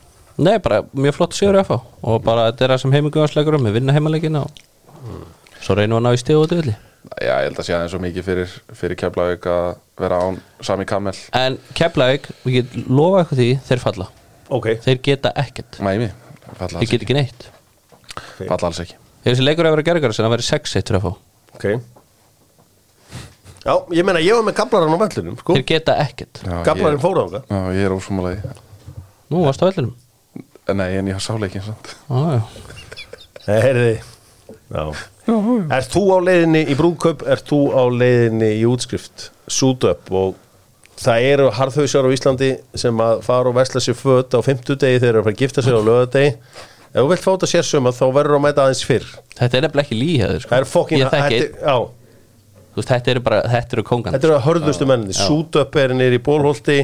Nei, 0.46 0.58
bara 0.60 0.82
mjög 0.92 1.16
flott 1.16 1.38
sigur 1.38 1.58
FH 1.62 1.78
og 2.04 2.18
bara 2.26 2.50
þetta 2.50 2.66
er 2.66 2.74
það 2.74 2.82
sem 2.84 2.96
heimigugansleikur 2.98 3.56
um 3.56 3.70
við 3.70 3.78
vinna 3.78 3.96
heimaleikina 3.96 4.42
og 4.44 5.22
svo 5.64 5.78
reynum 5.80 5.96
við 5.96 6.02
að 6.02 6.06
ná 6.06 6.18
í 6.18 6.20
stíð 6.22 6.42
og 6.42 6.50
döðli 6.52 6.76
Já, 7.22 7.32
ég 7.40 7.48
held 7.48 7.62
að 7.62 7.68
sé 7.68 7.76
aðeins 7.78 7.94
svo 7.94 8.02
mikið 8.04 8.26
fyrir, 8.26 8.54
fyrir 8.76 9.00
Keflavík 9.00 9.46
að 9.48 9.68
vera 10.02 10.18
án 10.26 10.40
Sami 10.66 10.88
Kamel. 10.90 11.14
En 11.38 11.58
Keflavík, 11.78 12.28
við 12.44 12.58
getum 12.60 12.88
lofa 12.98 13.22
eitthvað 13.22 13.42
því 13.42 13.50
þeir 13.70 13.84
falla, 13.84 14.08
Ok, 14.54 14.68
þeir 14.86 15.00
geta 15.06 15.32
ekkert. 15.42 15.80
Mæmi, 15.82 16.12
falla 16.56 16.68
þeir 16.76 16.82
alls, 16.82 16.92
geta 16.92 17.08
ekki. 17.08 17.18
neitt. 17.18 17.48
Falla 18.38 18.70
alls 18.70 18.82
ekki. 18.84 19.00
Ef 19.24 19.32
þessi 19.32 19.46
leikur 19.48 19.66
hefur 19.66 19.80
verið 19.80 19.90
gerðgar 19.90 20.14
sem 20.14 20.26
það 20.28 20.36
verið 20.36 20.50
6-1 20.52 20.92
fyrir 20.92 21.02
FH 21.02 21.16
ok. 21.56 21.66
Já, 23.66 23.74
ég 23.98 24.06
meina, 24.06 24.22
ég 24.22 24.38
var 24.38 24.46
með 24.46 24.58
gablaran 24.60 24.94
á 24.94 24.98
vellinum, 25.02 25.38
sko. 25.42 25.56
Þeir 25.58 25.66
geta 25.72 25.96
ekkert. 26.04 26.44
Gablarinn 26.68 27.00
ég, 27.00 27.02
fór 27.02 27.18
á 27.18 27.26
það 27.26 27.40
Já, 27.50 27.62
ég 27.74 27.88
er 27.88 27.96
ósumalaði 27.96 28.54
Nú 29.34 29.42
varst 29.48 29.64
á 29.64 29.66
vellinum. 29.66 29.96
Nei, 30.76 30.92
en 31.00 31.10
ég 31.10 31.22
sá 31.24 31.34
leikin. 31.42 31.66
Nei, 32.10 33.58
heyrði 33.58 33.96
Já. 34.70 34.84
Ert 35.26 35.94
þú 35.94 36.04
á 36.14 36.18
leiðinni 36.22 36.62
í 36.70 36.78
brúðkaup? 36.78 37.26
Ert 37.26 37.50
þú 37.50 37.60
á 37.74 37.84
leiðinni 37.90 38.52
í 38.60 38.64
útskrift? 38.70 39.32
Suit 39.50 39.86
up 39.90 40.12
og 40.14 40.38
það 41.02 41.28
eru 41.32 41.50
harðhausar 41.58 42.08
á 42.08 42.16
Íslandi 42.16 42.54
sem 42.78 43.04
að 43.04 43.20
fara 43.26 43.52
og 43.52 43.58
vesla 43.58 43.84
sér 43.84 43.98
föt 44.00 44.38
á 44.38 44.40
fimmtudegi 44.46 45.02
þegar 45.02 45.04
þeir 45.04 45.12
eru 45.12 45.22
að 45.22 45.28
fara 45.28 45.36
að 45.36 45.44
gifta 45.44 45.66
sér 45.66 45.78
á 45.78 45.82
lögadegi 45.90 46.32
Ef 46.96 47.04
þú 47.04 47.10
vilt 47.12 47.26
þetta 47.26 47.48
sér 47.52 47.66
suma 47.68 47.92
þá 47.92 48.06
verður 48.16 48.38
að 48.38 48.44
mæta 48.46 48.64
aðeins 48.64 48.82
fyrr. 48.88 49.08
Þetta 49.36 49.58
er 49.58 49.64
nefnilega 49.66 49.84
ekki 49.84 49.96
líhæður 50.00 50.44
sko. 50.46 50.52
Það 50.54 50.62
er 50.62 50.68
þetta, 52.84 53.12
eru 53.14 53.22
bara, 53.24 53.38
þetta 53.48 53.78
eru 53.78 53.84
kóngan 53.88 54.16
Þetta 54.16 54.28
eru 54.28 54.36
að 54.36 54.46
hörðustu 54.50 54.88
menni, 54.90 55.14
up 55.62 55.78
er 55.80 55.94
nýri 55.96 56.18
í 56.20 56.24
bólholti 56.24 56.78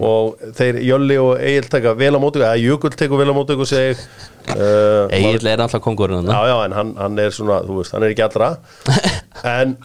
og 0.00 0.46
þeir 0.56 0.78
Jölli 0.86 1.18
og 1.20 1.34
Egil 1.36 1.68
taka 1.72 1.92
vel 1.98 2.14
á 2.16 2.20
móti 2.22 2.40
eða 2.40 2.54
Jökull 2.60 2.94
tekur 2.96 3.20
vel 3.20 3.28
á 3.28 3.36
móti 3.36 3.56
og 3.56 3.68
segir 3.68 4.00
uh, 4.54 5.12
Egil 5.12 5.50
er 5.52 5.60
alltaf 5.60 5.84
kóngurinn 5.84 6.30
Já, 6.32 6.40
já, 6.48 6.56
en 6.64 6.76
hann, 6.78 6.94
hann 6.96 7.20
er 7.20 7.36
svona, 7.36 7.60
þú 7.68 7.82
veist, 7.82 7.92
hann 7.92 8.06
er 8.06 8.16
ekki 8.16 8.24
allra. 8.24 8.54
En 9.56 9.76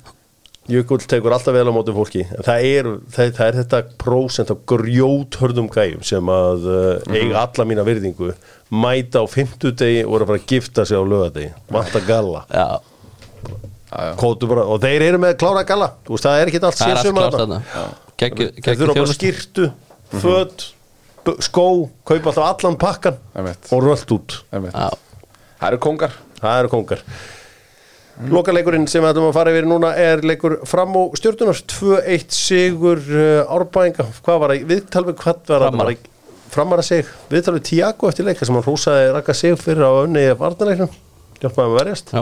Jökull 0.72 1.04
tekur 1.10 1.34
alltaf 1.36 1.54
vel 1.56 1.68
á 1.68 1.74
móti 1.76 1.94
fólki 1.96 2.22
En 2.28 2.46
það 2.48 2.66
er, 2.70 2.90
það, 3.16 3.32
það 3.38 3.48
er 3.50 3.58
þetta 3.62 3.80
prósent 4.02 4.52
af 4.54 4.62
grjóthörðum 4.72 5.68
gæjum 5.74 6.04
sem 6.08 6.32
að 6.32 6.68
uh, 6.72 7.16
eiga 7.16 7.42
alla 7.46 7.66
mína 7.68 7.84
virðingu 7.88 8.32
mæta 8.72 9.20
á 9.20 9.26
fimmtudegi 9.28 10.06
og 10.06 10.16
eru 10.16 10.24
að 10.26 10.32
fara 10.32 10.42
að 10.42 10.48
gifta 10.54 10.86
sig 10.88 10.96
á 10.96 11.04
lögadegi 11.04 11.52
Vanta 11.76 12.02
galla 12.08 12.46
Já, 12.54 12.68
Kótu 14.16 14.48
bara, 14.48 14.64
og 14.72 14.80
þeir 14.80 15.04
eru 15.10 15.18
með 15.20 15.34
klára 15.42 15.66
galla 15.68 15.90
Þú 16.08 16.16
veist, 16.16 16.24
það 16.30 16.42
er 16.46 16.52
ekki 16.52 16.62
allt 16.64 16.78
það 16.80 16.86
er 16.86 16.94
allt 16.96 17.02
sérsumar 17.04 17.26
klárt 17.26 17.40
þarna. 17.42 17.58
þarna 17.74 18.16
Geggju- 18.22 18.48
Þeir 18.54 18.62
geggju 18.64 18.78
þurfa 18.86 18.94
bara 18.94 19.02
þjónustu. 19.02 19.18
skýrtu, 19.18 19.66
föt, 20.22 20.64
b- 21.26 21.36
skó, 21.44 21.66
kaupa 22.08 22.30
alltaf 22.32 22.46
allan 22.54 22.78
pakkan 22.80 23.18
Einmitt. 23.36 23.68
og 23.74 23.82
rölt 23.84 24.14
út. 24.16 24.36
Einmitt. 24.54 24.76
Já, 24.78 24.92
Það 25.62 25.68
eru 25.72 25.80
kongar 25.84 26.14
Það 26.42 26.60
eru 26.62 26.70
kongar. 26.72 27.02
Lokaleikurinn 28.32 28.86
sem 28.92 29.02
við 29.02 29.14
ætlum 29.16 29.30
að 29.32 29.38
fara 29.38 29.52
yfir 29.54 29.68
núna 29.70 29.92
er 29.98 30.22
leikur 30.26 30.60
fram 30.70 30.94
og 31.00 31.16
stjórnunar 31.18 31.58
2-1 31.72 32.36
sigur 32.36 33.00
uh, 33.02 33.54
árbæðinga. 33.56 34.06
Hvað 34.22 34.42
var 34.44 34.54
það? 34.54 34.66
Viðtalveg 34.70 35.22
hvað 35.22 35.40
var 35.48 35.64
það? 35.66 35.66
Framara. 35.72 35.96
Framara 36.52 36.86
sig. 36.86 37.10
Viðtalveg 37.32 37.66
Tiago 37.70 38.12
eftir 38.12 38.28
leika 38.28 38.46
sem 38.46 38.58
hann 38.58 38.68
húsaði 38.68 39.08
rakka 39.16 39.36
sig 39.38 39.56
fyrir 39.62 39.88
á 39.88 39.94
önni 40.04 40.26
varnarleiknum. 40.38 40.92
Hjálpaði 41.40 41.64
með 41.64 41.72
að 41.72 41.80
verjast. 41.80 42.14
já, 42.14 42.22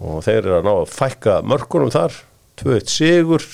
og 0.00 0.24
þeir 0.26 0.40
eru 0.40 0.56
að 0.56 0.66
ná 0.66 0.72
að 0.72 0.90
fækka 0.96 1.36
mörkunum 1.46 1.92
þar 1.94 2.18
2-1 2.64 2.90
sigur 2.96 3.46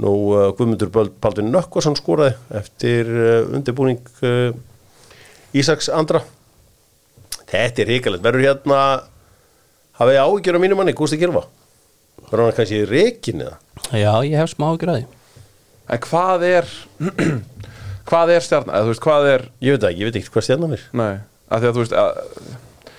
nú 0.00 0.16
uh, 0.32 0.48
Guðmundur 0.56 0.90
Baldvin 0.90 1.52
Nökkvason 1.52 1.98
skoraði 2.00 2.34
eftir 2.58 3.06
uh, 3.12 3.54
undirbúning 3.54 4.02
Ísaks 5.54 5.90
andra 5.92 6.24
þetta 7.50 7.82
er 7.82 7.90
hrikalegt 7.90 8.24
verður 8.24 8.46
hérna 8.46 8.82
hafið 10.00 10.14
þið 10.16 10.22
áhyggjur 10.24 10.58
á 10.58 10.62
mínu 10.64 10.78
manni, 10.80 10.94
Gústi 10.98 11.18
Gilva 11.20 11.44
verður 12.30 12.44
hann 12.48 12.56
kannski 12.58 12.82
reikin 12.88 13.44
eða? 13.46 13.56
Já, 13.96 14.12
ég 14.26 14.36
hef 14.40 14.52
smá 14.54 14.68
ekki 14.74 14.88
ræði 14.90 15.06
En 15.90 15.98
hvað 16.04 16.44
er 16.46 16.68
Hvað 18.10 18.30
er 18.34 18.42
stjarnan? 18.44 18.74
Eða 18.74 18.86
þú 18.86 18.90
veist, 18.92 19.02
hvað 19.04 19.26
er 19.30 19.42
ég 19.62 19.74
veit 19.76 19.84
ekki, 19.86 20.00
ég 20.02 20.08
veit 20.10 20.16
ekki 20.20 20.32
hvað 20.34 20.44
stjarnan 20.46 20.72
er. 20.76 20.84
Nei, 20.98 21.12
af 21.50 21.60
því 21.62 21.68
að 21.68 21.76
þú 21.76 21.82
veist 21.84 21.92
að, 22.00 22.20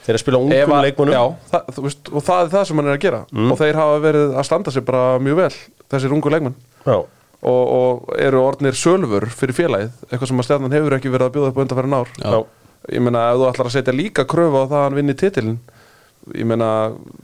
þeir 0.05 0.11
eru 0.11 0.19
að 0.19 0.21
spila 0.23 0.39
ungum 0.45 0.75
að- 0.75 0.83
leikmunum 0.85 1.15
Já, 1.15 1.23
það, 1.51 1.71
þú 1.75 1.83
veist, 1.87 2.11
og 2.11 2.25
það 2.27 2.43
er 2.45 2.51
það 2.53 2.63
sem 2.69 2.79
hann 2.81 2.87
er 2.91 2.95
að 2.95 3.01
gera. 3.05 3.19
Og 3.51 3.57
þeir 3.59 3.79
hafa 3.81 3.97
verið 4.05 4.35
að 4.39 4.47
standa 4.47 4.71
sig 4.75 4.85
bara 4.87 5.01
mjög 5.23 5.39
vel 5.41 5.49
Þessir 5.91 6.15
ungu 6.15 6.31
leikmenn. 6.31 6.55
Já. 6.85 6.95
og, 7.41 7.63
og 7.75 8.13
eru 8.21 8.39
orðnir 8.45 8.75
sölfur 8.77 9.25
fyrir 9.33 9.55
félagið 9.57 9.91
Eitthvað 10.11 10.29
sem 10.29 10.39
að 10.43 10.47
stjarnan 10.47 10.75
hefur 10.75 10.95
ekki 10.99 11.11
verið 11.11 11.27
að 11.27 11.35
bjóða 11.35 11.49
upp 11.51 11.57
á 11.59 11.61
undanfærin 11.65 11.97
ár. 11.97 12.11
Já. 12.21 12.39
Ég 12.95 13.03
meina, 13.03 13.25
ef 13.33 13.39
þú 13.41 13.47
ætlar 13.49 13.67
að 13.71 13.75
setja 13.75 13.93
líka 13.97 14.25
kröfu 14.29 14.61
á 14.61 14.65
það 14.69 14.77
að 14.79 14.85
hann 14.87 14.97
vinni 15.01 15.15
titilin 15.17 15.57
Ég 16.37 16.45
meina, 16.45 16.71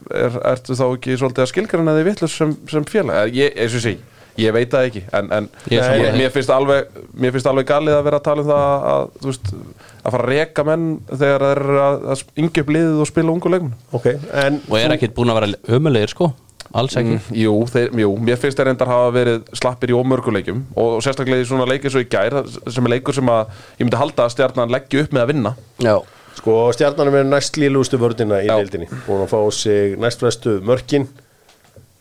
er, 0.10 0.38
ertu 0.54 0.76
þá 0.78 0.86
ekki 0.88 1.18
svolítið 1.20 1.44
að 1.44 1.50
skilgrana 1.52 1.98
þig 1.98 2.08
vittlust 2.08 2.40
sem, 2.40 2.54
sem 2.72 2.86
félag? 2.90 3.36
Ég, 3.38 3.54
eins 3.54 3.76
og 3.78 3.84
sé, 3.84 3.94
ég 4.42 4.56
veit 4.56 4.72
það 4.74 4.88
ekki 4.90 5.04
En, 5.20 5.30
en 5.38 5.50
Ég 5.70 5.84
er 5.84 6.02
ég, 6.02 6.18
mér, 6.18 6.34
finnst 6.34 6.54
alveg, 6.54 6.98
mér 7.14 7.36
finnst 7.36 7.52
alveg 7.52 7.70
galið 7.70 8.00
að 8.00 8.08
vera 8.10 8.22
að 8.22 8.26
tala 8.26 8.44
um 8.44 8.50
það 8.50 8.90
að, 8.94 9.06
þú 9.22 9.30
veist, 9.30 9.54
að 10.02 10.18
fara 10.18 10.26
að 10.26 10.34
reka 10.34 10.66
menn 10.72 10.90
þegar 11.12 11.46
þeir 11.46 11.62
eru 11.62 11.80
að, 11.86 12.02
að 12.16 12.44
yngja 12.44 12.66
upp 12.66 12.74
liðið 12.78 13.06
og 13.06 13.12
spila 13.12 13.34
ungu 13.36 13.54
leikmenn. 13.54 13.78
Ok, 14.00 14.12
en 14.46 14.60
og 14.66 14.78
er 14.82 14.98
ekkert 14.98 15.18
búin 15.18 15.34
að 15.34 15.42
vera 15.42 15.78
ömulegir 15.78 16.16
sko? 16.16 16.34
Alls 16.76 16.98
ekki. 17.00 17.16
Mm, 17.16 17.38
jú, 17.40 17.54
þeir, 17.72 17.94
jú, 18.02 18.10
mér 18.28 18.40
finnst 18.42 18.60
þeir 18.60 18.74
endar 18.74 18.90
hafa 18.92 19.12
verið 19.16 19.52
slappir 19.56 19.94
í 19.94 19.96
ómörguleikjum 19.96 20.66
og, 20.74 20.98
og 20.98 21.06
sérstaklega 21.06 21.46
í 21.46 21.48
svona 21.48 21.68
leikir 21.70 21.94
svo 21.94 22.02
í 22.04 22.10
gær 22.12 22.42
sem 22.50 22.84
er 22.84 22.96
leikur 22.98 23.16
sem 23.16 23.32
að 23.32 23.54
ég 23.78 23.86
myndi 23.86 24.02
halda 24.02 24.26
að 24.26 24.34
stjarnan 24.36 24.74
leggja 24.74 25.06
upp 25.06 25.16
með 25.16 25.24
að 25.24 25.32
vinna. 25.32 25.54
Já, 25.86 25.96
Sko, 26.38 26.56
stjarnanum 26.76 27.16
er 27.18 27.26
næst 27.28 27.58
lílugustu 27.58 27.98
vördina 28.02 28.40
í 28.46 28.50
deildinni. 28.52 28.88
Búin 29.08 29.24
að 29.26 29.32
fá 29.34 29.40
sig 29.58 29.96
næstflestu 30.02 30.60
mörkin. 30.66 31.08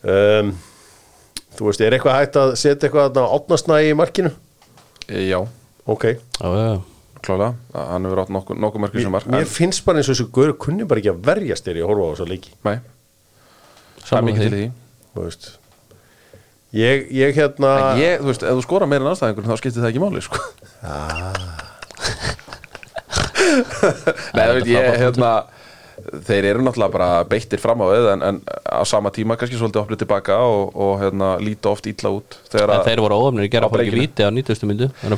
Um, 0.05 0.53
Þú 1.57 1.65
veist, 1.71 1.81
er 1.81 1.95
eitthvað 1.97 2.19
hægt 2.19 2.35
að 2.37 2.51
setja 2.61 2.85
eitthvað 2.85 3.07
þarna 3.15 3.31
átnastnægi 3.33 3.89
í 3.89 3.97
markinu? 3.97 4.29
e, 5.09 5.23
Já, 5.25 5.39
Ok. 5.87 6.03
Já, 6.37 6.49
já. 6.53 6.81
Klálega, 7.25 7.55
hann 7.73 8.05
hefur 8.05 8.19
átt 8.21 8.29
nokkuð 8.31 8.59
nokku 8.61 8.79
mörgur 8.79 9.01
sem 9.01 9.11
var 9.11 9.23
Mér 9.25 9.47
finnst 9.49 9.81
bara 9.83 9.97
eins 9.97 10.07
og 10.11 10.13
þessu 10.15 10.27
gaur 10.31 10.53
kunni 10.61 10.85
bara 10.85 11.01
ekki 11.01 11.09
að 11.11 11.23
verjast 11.25 11.65
þegar 11.65 11.79
ég 11.81 11.89
horfa 11.89 12.05
á 12.05 12.11
þessu 12.13 12.27
leiki. 12.29 12.51
Nei, 12.67 12.75
það 14.03 14.19
er 14.19 14.27
mikið 14.27 14.43
til 14.43 14.51
í 14.51 14.59
því. 14.59 14.67
Þú 15.15 15.23
veist. 15.25 15.47
Ég, 16.77 17.07
ég 17.17 17.39
hérna 17.39 17.71
En 17.95 18.01
ég, 18.03 18.21
þú 18.21 18.29
veist, 18.29 18.45
ef 18.45 18.59
þú 18.59 18.65
skora 18.67 18.89
meira 18.91 19.07
en 19.07 19.11
aðstæðingur 19.15 19.49
þá 19.49 19.57
skiptir 19.63 19.81
það 19.81 19.89
ekki 19.89 20.03
máli, 20.05 20.23
sko 20.27 20.43
Nei, 24.35 24.43
það 24.43 24.57
veit 24.59 24.73
ég, 24.73 24.91
hérna 25.03 25.31
Þeir 26.27 26.45
eru 26.51 26.61
náttúrulega 26.61 26.93
bara 26.93 27.07
beittir 27.27 27.59
fram 27.59 27.81
á 27.81 27.87
við 27.89 28.05
en, 28.13 28.21
en 28.23 28.35
á 28.69 28.85
sama 28.87 29.09
tíma 29.11 29.33
kannski 29.35 29.57
svolítið 29.57 29.81
opnið 29.81 29.99
tilbaka 30.03 30.35
og, 30.45 30.75
og 30.77 30.91
hérna, 31.01 31.31
líta 31.41 31.71
oft 31.73 31.87
illa 31.89 32.11
út 32.13 32.37
En 32.53 32.69
að 32.77 32.85
þeir 32.85 33.01
voru 33.01 33.17
óöfnir 33.17 33.47
í 33.47 33.49
gera 33.51 33.65
breikinu. 33.73 34.03
víti 34.05 34.21
á 34.23 34.29
90. 34.29 34.69
myndu 34.69 34.87
að 34.93 35.17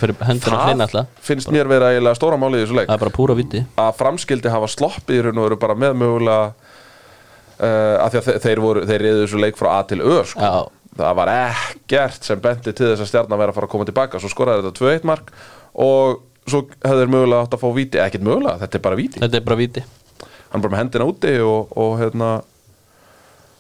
að 0.55 0.71
alltaf 0.87 1.27
finnst 1.27 1.51
mér 1.53 1.69
vera 1.69 1.91
eiginlega 1.91 2.17
stóra 2.17 2.39
málið 2.41 2.63
í 2.63 2.63
þessu 2.63 2.77
leik 2.79 2.87
Það 2.89 2.95
er 2.95 3.03
bara 3.03 3.15
púra 3.19 3.35
víti 3.37 3.61
að 3.83 3.91
framskildi 3.99 4.53
hafa 4.55 4.71
sloppið 4.71 5.19
í 5.19 5.25
raun 5.27 5.43
og 5.43 5.47
veru 5.49 5.59
bara 5.67 5.77
með 5.83 5.99
mögulega 5.99 6.47
uh, 6.47 7.95
að 7.99 8.09
því 8.15 8.21
að 8.21 8.27
þe- 8.31 8.39
þeir 8.47 8.63
voru 8.65 8.85
þeir 8.89 9.03
reyðu 9.05 9.21
þessu 9.27 9.43
leik 9.43 9.59
frá 9.59 9.71
A 9.75 9.83
til 9.91 9.99
Ö 10.01 10.17
sko. 10.31 10.47
Það 10.99 11.15
var 11.21 11.29
ekkert 11.35 12.25
sem 12.27 12.39
bendi 12.43 12.71
til 12.73 12.89
þess 12.93 13.03
að 13.05 13.11
stjarnan 13.11 13.39
væri 13.39 13.51
að 13.53 13.59
fara 13.59 13.67
að 13.69 13.75
koma 13.75 13.85
tilbaka 13.91 14.19
svo 14.23 14.31
skoraði 14.31 14.65
þetta 14.65 14.79
2-1 14.79 15.05
mark 15.11 15.29
og 15.79 16.23
svo 16.51 16.63
hefur 16.69 17.01
þeir 17.01 17.11
mögulega 17.15 17.45
átt 17.45 17.57
að 17.57 17.63
fá 17.63 17.69
víti. 17.75 18.01
Ekkert 18.03 18.25
mögulega, 18.27 18.59
þetta 18.63 18.79
er 18.79 18.85
bara 18.87 18.99
víti. 18.99 19.21
Þetta 19.23 19.39
er 19.39 19.45
bara 19.45 19.59
víti. 19.59 19.83
Hann 20.49 20.59
er 20.59 20.63
bara 20.65 20.73
með 20.73 20.81
hendina 20.83 21.09
úti 21.09 21.35
og, 21.45 21.75
og 21.77 21.93
hérna 22.01 22.29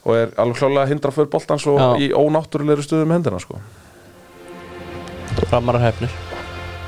og 0.07 0.15
er 0.15 0.33
alveg 0.41 0.57
klálega 0.61 0.85
að 0.85 0.93
hindra 0.93 1.13
fyrir 1.13 1.29
boltans 1.33 1.67
og 1.69 1.77
Já. 1.77 1.89
í 2.01 2.09
ónáttúrulegri 2.15 2.85
stöðum 2.85 3.11
með 3.11 3.19
hendina 3.19 3.41
sko. 3.43 3.59
Framarar 5.49 5.83
hefnir. 5.83 6.13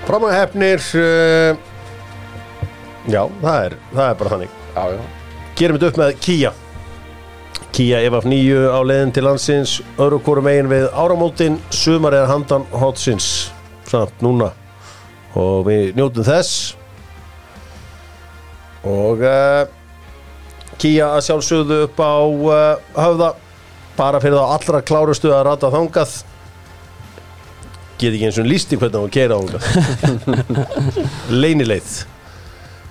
Framar 0.08 0.34
hefnir 0.34 0.82
uh, 0.98 1.58
Já, 3.10 3.24
það 3.42 3.66
er, 3.66 3.76
það 3.94 4.06
er 4.08 4.18
bara 4.20 4.34
þannig. 4.36 4.60
Já, 4.76 4.84
já. 4.96 5.02
Gerum 5.60 5.78
þetta 5.78 5.92
upp 5.92 6.00
með 6.02 6.14
Kia 6.26 6.52
Kia 7.72 8.00
EVF 8.04 8.26
9 8.28 8.64
á 8.72 8.80
leiðin 8.84 9.14
til 9.16 9.24
landsins 9.28 9.78
öðru 10.02 10.20
hvorum 10.26 10.48
megin 10.48 10.70
við 10.72 10.88
áramótin 10.92 11.60
sumar 11.72 12.16
er 12.18 12.28
handan 12.28 12.66
hotsins 12.74 13.52
samt 13.88 14.24
núna 14.24 14.50
og 15.40 15.68
við 15.68 15.96
njótum 15.98 16.28
þess. 16.28 16.74
Og 18.88 19.22
uh, 19.22 19.70
Kia 20.82 21.12
að 21.14 21.26
sjálfsögðu 21.28 21.80
upp 21.86 22.00
á 22.02 22.16
uh, 22.26 22.94
höfða. 22.98 23.32
Bara 23.98 24.22
fyrir 24.24 24.40
þá 24.40 24.54
allra 24.56 24.82
klárustu 24.88 25.30
að 25.36 25.44
rata 25.50 25.70
þangað. 25.74 26.16
Get 28.02 28.16
ekki 28.16 28.26
eins 28.32 28.40
og 28.42 28.48
lísti 28.50 28.80
hvernig 28.82 28.98
á 28.98 29.04
að 29.06 29.12
keira 29.14 29.38
á 29.38 29.42
þangað. 29.46 30.72
Leinileið 31.44 31.92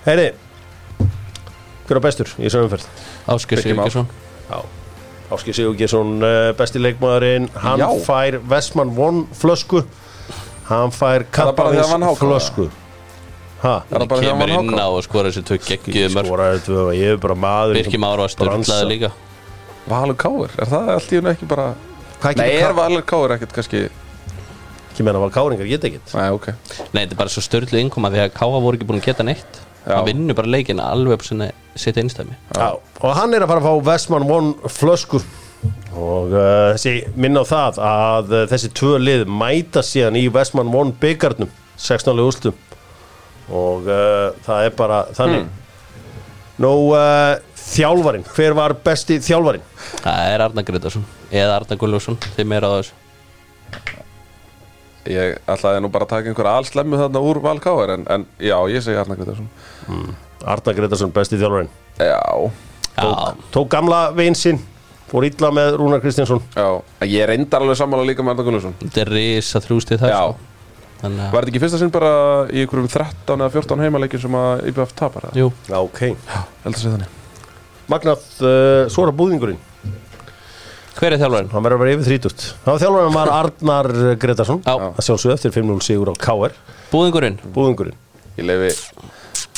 Heyri 0.04 0.28
hver 1.90 1.98
er 1.98 2.04
bestur 2.04 2.28
í 2.38 2.44
þessu 2.44 2.60
umferð? 2.62 2.84
Áskir. 3.34 3.60
Sigurgesson 3.64 4.06
Já, 4.46 4.60
Áskil 5.34 5.54
Sigurgesson 5.56 6.22
besti 6.58 6.78
leikmaðurinn, 6.78 7.48
hann 7.64 7.82
Já. 7.82 7.88
fær 8.06 8.38
Vestmann 8.52 8.94
von 8.94 9.24
flösku 9.34 9.82
hann 10.70 10.94
fær 10.94 11.26
það 11.34 11.60
að 11.70 11.90
hann 11.90 12.06
Er 13.60 14.04
það 14.06 14.22
Kemur 14.24 14.52
inn 14.54 14.78
á 14.80 14.88
og 14.88 15.02
skora 15.04 15.28
þessi 15.28 15.42
tvö 15.44 16.78
og 16.86 16.92
ég 16.96 17.14
er 17.14 17.18
bara 17.20 17.36
maður 17.36 17.76
Birkir 17.76 18.00
Már 18.00 18.22
var 18.22 18.32
störtlaði 18.32 18.86
líka. 18.88 19.10
Valur 19.90 20.16
Káur, 20.16 20.54
er 20.56 20.70
það 20.70 20.92
allt 20.94 21.12
í 21.12 21.18
hennu 21.18 21.32
ekki 21.34 21.48
bara 21.50 21.66
Hvað 22.22 22.40
Nei, 22.40 22.46
er 22.56 22.72
Valur 22.76 23.04
Káur 23.04 23.34
ekkert 23.36 23.52
kannski 23.56 23.82
ekki 24.90 25.04
meina 25.06 25.20
val 25.22 25.30
káringar, 25.32 25.68
geta 25.70 25.88
ekkert. 25.88 26.12
Nei, 26.12 26.28
ok. 26.34 26.48
Nei, 26.92 27.02
þetta 27.04 27.14
er 27.14 27.20
bara 27.22 27.32
svo 27.32 27.44
störtlu 27.44 27.80
innkoma 27.80 28.10
því 28.12 28.24
að 28.26 28.32
Káa 28.36 28.60
voru 28.60 28.76
ekki 28.76 28.88
búin 28.88 29.00
að 29.00 29.06
geta 29.08 29.24
neitt. 29.24 29.60
Hann 29.86 30.04
vinnur 30.08 30.36
bara 30.36 30.50
leikina 30.50 30.90
alveg 30.92 31.16
upp 31.16 31.24
sinni 31.24 31.48
sitt 31.78 31.96
einstæmi 32.00 32.34
Já, 32.52 32.74
og 32.76 33.14
hann 33.16 33.32
er 33.32 33.44
að 33.44 33.52
fara 33.52 33.62
að 33.62 33.68
fá 33.68 33.86
Vestmann 33.88 34.26
von 34.28 34.50
flösku 34.68 35.22
og 35.92 36.32
uh, 36.32 36.72
þessi 36.74 36.94
minna 37.20 37.42
á 37.44 37.50
það 37.50 37.80
að 37.84 38.34
uh, 38.34 38.44
þessi 38.50 38.70
tvö 38.78 38.98
lið 39.02 39.24
mæta 39.28 39.82
síðan 39.84 40.18
í 40.20 40.26
Vestmann 40.32 40.72
von 40.72 40.92
byggarnum 41.02 41.50
16. 41.80 42.22
úrstum 42.24 42.56
og 43.50 43.88
uh, 43.90 44.30
það 44.46 44.68
er 44.68 44.76
bara 44.78 45.00
þannig. 45.16 45.48
Nú, 46.60 46.72
uh, 46.92 47.40
þjálfarin, 47.56 48.24
hver 48.36 48.56
var 48.56 48.74
besti 48.84 49.18
þjálfarin? 49.24 49.64
Það 50.04 50.32
er 50.34 50.44
Arna 50.44 50.64
Gretarsson 50.66 51.06
eða 51.30 51.60
Arna 51.60 51.78
Gullvarsson 51.80 52.18
þeim 52.36 52.56
er 52.56 52.66
á 52.66 52.70
þessu. 52.78 52.96
Ég 55.10 55.38
ætlaði 55.48 55.80
nú 55.80 55.88
bara 55.92 56.04
að 56.04 56.12
taka 56.12 56.28
einhverja 56.30 56.58
allslemmu 56.60 56.98
þarna 57.00 57.22
úr 57.24 57.40
Val 57.42 57.56
Káur 57.62 57.94
en, 57.94 58.02
en 58.12 58.26
já, 58.36 58.56
ég 58.68 58.84
segi 58.84 59.00
Arna 59.00 59.16
Gretarsson 59.16 59.48
Arna 60.44 60.74
Gretarsson, 60.76 61.12
besti 61.16 61.38
þjálfarin 61.40 61.70
Já, 61.96 62.20
Já, 62.98 63.06
Tók 63.54 63.70
gamla 63.72 64.10
vin 64.16 64.36
sinn, 64.36 64.60
fór 65.10 65.26
illa 65.26 65.50
með 65.56 65.76
Rúnar 65.80 66.00
Kristjánsson. 66.04 66.42
Já 66.54 66.68
Ég 67.10 67.26
reyndar 67.30 67.64
alveg 67.64 67.78
sammála 67.80 68.06
líka 68.06 68.22
með 68.22 68.36
Arna 68.36 68.46
Gullarsson 68.46 68.76
þetta 68.82 69.02
er 69.04 69.10
risa 69.16 69.60
þrjústið 69.64 70.04
það 70.04 70.12
Já. 70.14 70.20
sko. 70.20 70.46
Þannig 71.00 71.22
að, 71.24 71.30
Var 71.32 71.40
þetta 71.46 71.50
ekki 71.54 71.62
fyrsta 71.64 71.78
sinn 71.80 71.90
bara 71.94 72.10
í 72.52 72.60
einhverjum 72.60 72.90
13 72.92 73.40
eða 73.40 73.50
14 73.54 73.80
heimaleikir 73.86 74.20
sem 74.20 74.34
að 74.36 74.66
IBF 74.70 74.92
tapar? 74.98 75.30
eða? 75.30 75.40
jú, 75.40 75.48
Já, 75.70 75.78
ok. 75.80 76.00
Held 76.66 76.74
að 76.74 76.80
segja 76.82 76.92
þannig. 76.98 77.14
Magnað, 77.90 78.26
uh, 78.44 78.88
svo 78.92 79.02
er 79.06 79.10
það 79.10 79.16
búðingurinn. 79.22 79.60
Hver 81.00 81.14
er 81.16 81.20
þjálfarinn? 81.22 81.48
Hann 81.54 81.64
verður 81.64 81.78
að 81.78 81.82
vera 81.86 81.94
yfir 81.96 82.18
30 82.20 82.44
Það 82.60 82.68
var 82.74 82.80
þjálfarinn 82.82 83.14
var 83.16 83.30
Arnar 83.32 83.88
Gretarsson 84.20 84.60
Já, 84.66 84.74
að 84.90 85.04
sjálfsögðu 85.06 85.36
eftir 85.38 85.54
5-0 85.54 85.80
sigur 85.86 86.10
á 86.12 86.14
KR 86.20 86.54
búðingurinn? 86.92 87.38
Búðingurinn. 87.54 87.96
Ég 88.36 88.44
leifi 88.50 88.72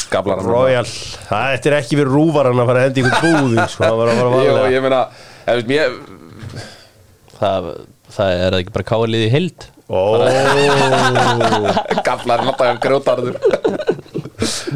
skablar 0.05 0.43
Royal, 0.45 0.85
það 0.87 1.55
eftir 1.57 1.75
ekki 1.81 1.99
verið 1.99 2.15
rúvaran 2.15 2.61
að 2.63 2.69
fara 2.71 2.83
að 2.83 2.87
hendi 2.87 3.03
ykkur 3.03 3.25
búðing 3.25 3.71
sko, 3.73 3.83
það 3.89 3.99
var 4.03 4.11
að 4.13 4.19
fara 4.21 4.29
að 4.29 4.35
Jú, 4.47 4.53
varlega 4.53 4.75
ég 4.77 4.85
meina 4.85 5.01
veist, 5.59 5.71
mér, 5.71 5.91
það, 7.39 7.69
það 8.17 8.43
er 8.47 8.59
ekki 8.61 8.75
bara 8.77 8.89
káaliði 8.93 9.29
í 9.29 9.33
heild? 9.37 9.69
Ó, 9.93 10.01
Gaflar 12.07 12.45
náttúrulega 12.47 12.81
grjótarður. 12.83 13.37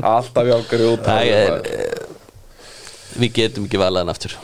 Alltaf 0.04 0.44
hjá 0.48 0.56
Það 0.56 0.68
grjótarður 0.72 1.30
er, 1.36 2.02
við 3.16 3.36
getum 3.40 3.68
ekki 3.68 3.80
valið 3.80 4.02
hann 4.04 4.12
aftur. 4.12 4.36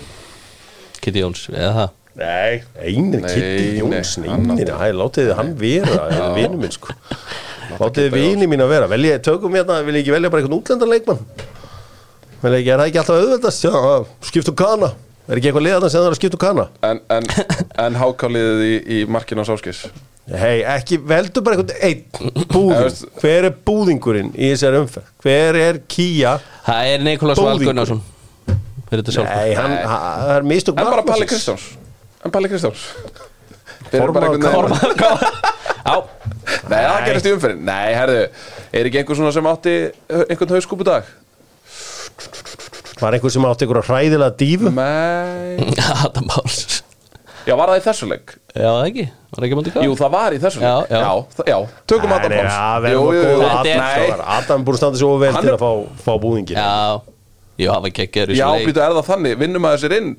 Kitty 1.02 1.24
Jóns, 1.24 1.48
eða 1.50 1.72
það? 1.80 1.90
Nei, 2.12 2.62
einir 2.84 3.22
Kitty 3.24 3.78
Jóns 3.80 4.10
hann 4.20 4.42
Nei, 4.50 4.66
nei, 4.68 4.90
látið 4.92 5.30
þið 5.30 5.38
hann 5.38 5.52
vera 5.56 5.94
Það 5.94 6.18
er 6.18 6.34
vinnu 6.36 6.58
minn 6.60 6.74
sko. 6.74 6.92
Látið 7.78 8.02
þið 8.04 8.16
vini 8.18 8.48
mín 8.52 8.60
að 8.60 8.72
vera 8.74 8.88
Velja, 8.92 9.20
tökum 9.24 9.56
hérna, 9.56 9.78
vil 9.86 9.94
ég 9.96 10.02
ekki 10.04 10.12
velja 10.12 10.30
bara 10.32 10.42
einhvern 10.42 10.58
útlendarleikmann 10.58 11.22
Vel 12.42 12.52
ekki, 12.58 12.68
er 12.74 12.82
það 12.82 12.90
ekki 12.90 13.00
alltaf 13.00 13.16
auðveldast? 13.22 13.64
Já, 13.64 13.72
skiptu 14.28 14.54
kana 14.58 14.92
Er 15.28 15.38
ekki 15.38 15.50
eitthvað 15.52 15.66
liðan 15.68 15.84
sem 15.92 16.00
það 16.02 16.06
er 16.08 16.14
að 16.14 16.18
skiptu 16.18 16.38
kana 16.42 16.64
En, 16.88 16.98
en, 17.14 17.26
en 17.84 17.98
hákáliðið 18.00 18.62
í, 18.66 18.72
í 18.96 19.02
markinu 19.10 19.44
á 19.44 19.46
Sáskis 19.46 19.84
Hei, 20.32 20.62
ekki, 20.76 20.98
veldu 21.02 21.42
bara 21.42 21.58
einhvern 21.58 21.78
einn 21.82 22.46
búðing 22.50 22.98
Hver 23.20 23.48
er 23.48 23.54
búðingurinn 23.66 24.32
í 24.34 24.52
þessari 24.52 24.80
umferð? 24.82 25.08
Hver 25.24 25.58
er 25.58 25.80
Kia? 25.90 26.36
Það 26.66 26.90
er 26.92 27.04
Nikolás. 27.06 27.40
Valgunnarsson 27.42 28.02
Nei, 28.92 29.54
hann, 29.56 29.72
Nei. 29.72 29.84
hann, 29.88 30.02
það 30.22 30.34
er 30.36 30.46
mistök 30.46 30.78
En 30.78 30.90
bara 30.90 31.04
Palli. 31.06 31.26
Kristjáns 31.30 31.64
En 32.22 32.34
Palli 32.34 32.50
Kristjáns 32.52 32.82
einhvern 33.92 34.18
veginn 34.20 34.44
Já, 35.82 35.96
Nei, 36.70 36.78
það 36.86 37.06
gerist 37.08 37.26
í 37.26 37.32
umferðin 37.34 37.64
Nei, 37.66 37.88
herðu, 37.96 38.20
er 38.72 38.88
ekki 38.90 39.00
einhver 39.02 39.18
svona 39.18 39.32
sem 39.34 39.48
átti 39.50 39.74
einhvern 40.28 40.54
hauskúpu 40.58 40.86
dag? 40.86 41.08
Var 43.02 43.16
einhver 43.18 43.32
sem 43.34 43.46
átti 43.48 43.66
einhverja 43.66 43.86
hræðilega 43.88 44.36
dífu? 44.38 44.70
Nei. 44.76 45.72
Adam 46.06 46.28
Páls 46.30 46.82
Já, 47.42 47.56
var 47.58 47.72
það 47.72 47.80
í 47.80 47.84
þessu 47.88 48.06
leik? 48.06 48.36
Já, 48.54 48.68
það 48.70 48.84
ekki, 48.86 49.04
var 49.34 49.46
ekki 49.48 49.56
mútið 49.58 49.78
Jú, 49.88 49.94
það 49.98 50.10
var 50.14 50.34
í 50.36 50.38
þessu 50.44 50.60
leik. 50.60 50.68
Já, 50.68 50.74
já. 50.92 51.00
já, 51.02 51.46
já. 51.50 51.56
Tökum 51.90 52.12
Adam 52.14 52.34
Páls 52.36 52.58
verðum 52.84 52.92
að 52.92 52.92
jú, 52.92 53.00
jú. 53.16 53.22
góða 53.40 53.48
Adam 53.56 53.80
Nei, 53.82 54.12
Adam 54.36 54.66
búin 54.68 54.76
að 54.76 54.82
standa 54.84 55.00
svo 55.00 55.08
vel 55.18 55.32
Hann 55.34 55.42
til 55.42 55.50
er- 55.50 55.56
að 55.56 55.64
fá, 55.64 55.72
fá 56.06 56.12
búðingin 56.22 56.60
Já, 56.60 56.68
jú, 57.58 57.66
það 57.72 57.82
var 57.88 57.94
kekkjaður 57.98 58.30
í 58.30 58.38
já, 58.38 58.44
þessu 58.46 58.60
leik. 58.62 58.68
býtu, 58.70 58.82
er 58.86 58.94
það 59.00 59.08
þannig? 59.10 59.34
Vinnum 59.42 59.66
að 59.66 59.74
þessir 59.74 59.96
inn? 59.98 60.12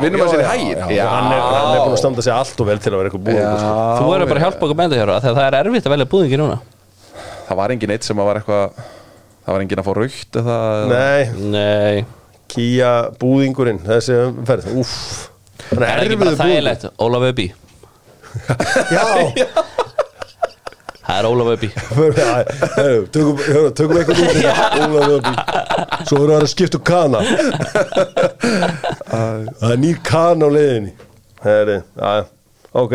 Vinnum 0.00 0.24
að 0.24 0.32
þessir 0.32 0.40
í 0.40 0.48
hægir? 0.48 0.80
já, 0.96 1.04
Hann 1.12 1.28
er, 1.36 1.44
hann 1.44 1.68
er 1.76 1.84
búin 1.84 1.98
að 1.98 2.00
standa 2.06 2.24
sig 2.24 2.32
allt 2.38 2.64
og 2.64 2.70
vel 2.72 2.78
til 2.80 2.92
að 2.94 2.98
vera 3.02 3.12
eitthvað 3.12 3.26
búðingur 3.28 3.60
sko. 3.60 3.76
Þú 4.00 4.08
verður 4.14 4.32
bara 4.32 4.40
að 4.40 4.46
hjálpa 4.46 4.66
okkur 4.70 4.80
með 4.80 4.96
þetta 4.96 5.02
hér 5.02 5.12
Þegar 5.26 5.36
það 5.36 5.46
er 5.50 5.58
erfitt 5.60 5.86
að 5.90 5.94
velja 5.96 6.08
búðingi 6.16 6.40
núna. 6.40 6.56
Það 7.52 7.60
var 7.60 7.74
engin 7.76 7.92
eitt 7.98 8.08
sem 8.08 8.16
að 8.24 8.28
var 8.32 8.40
eitthvað 8.40 8.82
Það 9.42 9.52
var 9.56 9.62
engin 9.66 9.80
að 9.82 9.86
fá 9.88 9.92
raukt 9.98 10.36
eða 10.42 10.56
Nei, 10.92 11.22
Nei, 11.52 12.04
Kia 12.52 12.92
búðingurinn 13.20 13.80
Þessi 13.86 14.16
umferð, 14.28 14.70
úff. 14.82 14.96
Það 15.72 15.84
er 15.88 16.02
ekki 16.04 16.18
bara 16.20 16.34
þægilegt 16.40 16.88
Ólaf 17.00 17.22
Öbí 17.30 17.46
Já, 18.96 19.04
Það 21.02 21.16
er 21.18 21.26
Ólaf 21.28 21.48
Öbí 21.56 21.68
tökum, 23.12 23.96
eitthvað 23.96 24.20
út 24.22 24.36
Ólafur 24.82 25.16
Öbí 25.18 25.32
Svo 26.08 26.18
verður 26.18 26.32
það 26.32 26.42
að 26.42 26.50
skipta 26.50 26.78
um 26.78 26.84
kana. 26.88 27.18
Það 29.12 29.70
er 29.72 29.78
nýr 29.82 29.98
kana 30.04 30.48
á 30.48 30.50
leiðinni. 30.52 30.92
Herri, 31.44 31.76
já, 31.98 32.12
ok. 32.82 32.94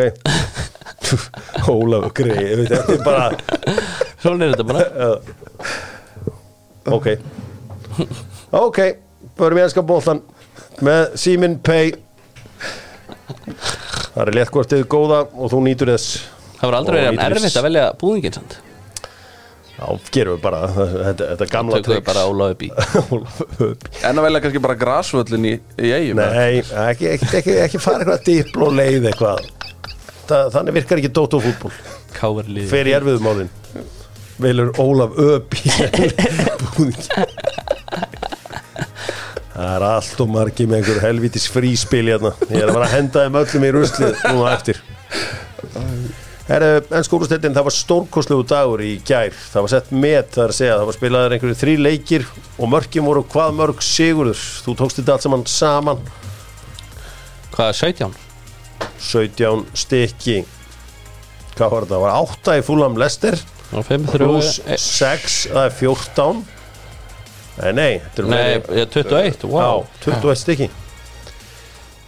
Ólafur 1.72 2.12
Grey 2.18 2.44
ég 2.44 2.62
veit, 2.62 2.72
Þetta 2.74 2.94
er 2.94 3.02
bara 3.06 3.28
Svona 4.22 4.48
er 4.48 4.50
þetta 4.54 4.66
bara. 4.68 4.84
Ok. 6.98 7.08
Ok, 8.58 8.80
förum 9.40 9.62
ég 9.62 9.68
enska 9.70 9.84
bóltan 9.86 10.22
með 10.86 11.16
Simin 11.20 11.58
Pay 11.66 11.96
Það 14.18 14.22
er 14.24 14.34
létt 14.34 14.54
hvort 14.54 14.72
þið 14.72 14.86
góða 14.90 15.20
og 15.38 15.52
þú 15.52 15.60
nýtur 15.68 15.92
þess. 15.94 16.14
Það 16.58 16.64
var 16.72 16.76
aldrei 16.80 16.96
verið 16.98 17.20
í 17.20 17.26
erfitt 17.28 17.60
að 17.60 17.66
velja 17.68 17.84
búðingin 18.02 18.36
samt. 18.38 18.56
Já, 19.78 19.86
gerum 20.10 20.38
við 20.38 20.42
bara 20.42 20.60
þetta, 20.74 21.26
þetta 21.36 21.48
gamla 21.52 21.78
Tökum 21.78 21.94
við 21.94 22.06
bara 22.08 22.24
Öbí 22.26 22.70
Ólafur 23.14 23.68
Öbí 23.68 23.92
En 24.10 24.18
að 24.18 24.26
velja 24.26 24.40
kannski 24.42 24.62
bara 24.64 24.76
grasvöllin 24.82 25.46
í, 25.46 25.52
í 25.78 25.92
eigum 25.94 26.18
Nei, 26.18 26.64
ekki, 26.64 27.12
ekki, 27.12 27.30
ekki, 27.38 27.54
ekki 27.68 27.82
fara 27.84 28.02
eitthvað 28.02 28.24
dýpl 28.26 28.66
og 28.66 28.74
leið 28.74 29.06
eitthvað. 29.12 29.44
Þa, 30.26 30.40
Þannig 30.56 30.80
virkar 30.80 31.04
ekki 31.04 31.14
Dótó 31.14 31.44
fútból 31.46 31.76
Káver 32.18 32.50
liði 32.50 32.72
Fer 32.74 32.90
í 32.90 32.96
erfiðumálin 32.98 33.54
Velur 34.42 34.74
Ólaf 34.82 35.14
Öbi 35.28 35.62
Það 39.58 39.72
er 39.74 39.84
allt 39.88 40.20
og 40.22 40.28
margi 40.30 40.68
með 40.70 40.84
einhver 40.84 41.00
helvitis 41.02 41.48
fríspil 41.50 42.04
hérna. 42.06 42.30
Ég 42.52 42.62
er 42.62 42.70
að 42.70 42.76
fara 42.76 42.86
að 42.86 42.94
henda 42.94 43.24
þeim 43.24 43.38
öllum 43.40 43.64
í 43.66 43.72
ruslið 43.74 44.20
núna 44.30 44.52
eftir. 44.54 44.82
Herru, 46.48 46.68
en 46.94 47.04
skólustettin, 47.04 47.56
það 47.56 47.66
var 47.66 47.76
stórkoslegu 47.76 48.44
dagur 48.48 48.84
í 48.86 48.92
gær. 49.08 49.34
Það 49.34 49.66
var 49.66 49.72
sett 49.74 49.90
met, 49.92 50.30
það 50.36 50.44
er 50.44 50.54
að 50.54 50.60
segja 50.60 50.76
Það 50.78 50.86
var 50.90 50.98
spilaður 51.00 51.36
einhverju 51.36 51.58
þrý 51.60 51.74
leikir 51.82 52.28
Og 52.56 52.70
mörkin 52.72 53.08
voru 53.08 53.24
hvað 53.34 53.58
mörg 53.58 53.82
sigurður. 53.84 54.44
Þú 54.64 54.76
tókst 54.80 55.02
þetta 55.02 55.16
allt 55.16 55.26
saman 55.26 55.46
saman. 55.52 56.06
Hvað 57.58 57.74
er 57.74 57.80
17? 57.82 58.16
17 59.10 59.66
stykki. 59.84 60.38
Hvað 61.58 61.74
var 61.74 61.88
þetta? 61.88 61.96
Það 61.96 62.06
var 62.06 62.20
8 62.22 62.60
í 62.62 62.68
fúlam 62.70 63.02
lester 63.02 63.40
Og 63.74 63.90
5 63.90 64.08
Plus 64.14 64.54
3 64.68 64.78
6, 64.86 65.42
það 65.50 65.66
er 65.66 65.76
14 65.82 66.46
Nei, 67.58 67.72
nei, 67.74 67.94
Nei, 68.18 68.60
fleiri. 68.62 68.82
ég- 68.84 68.92
21, 68.94 69.48
wow 69.50 69.86
Já, 70.06 70.12
21 70.12 70.42
stykki. 70.44 70.68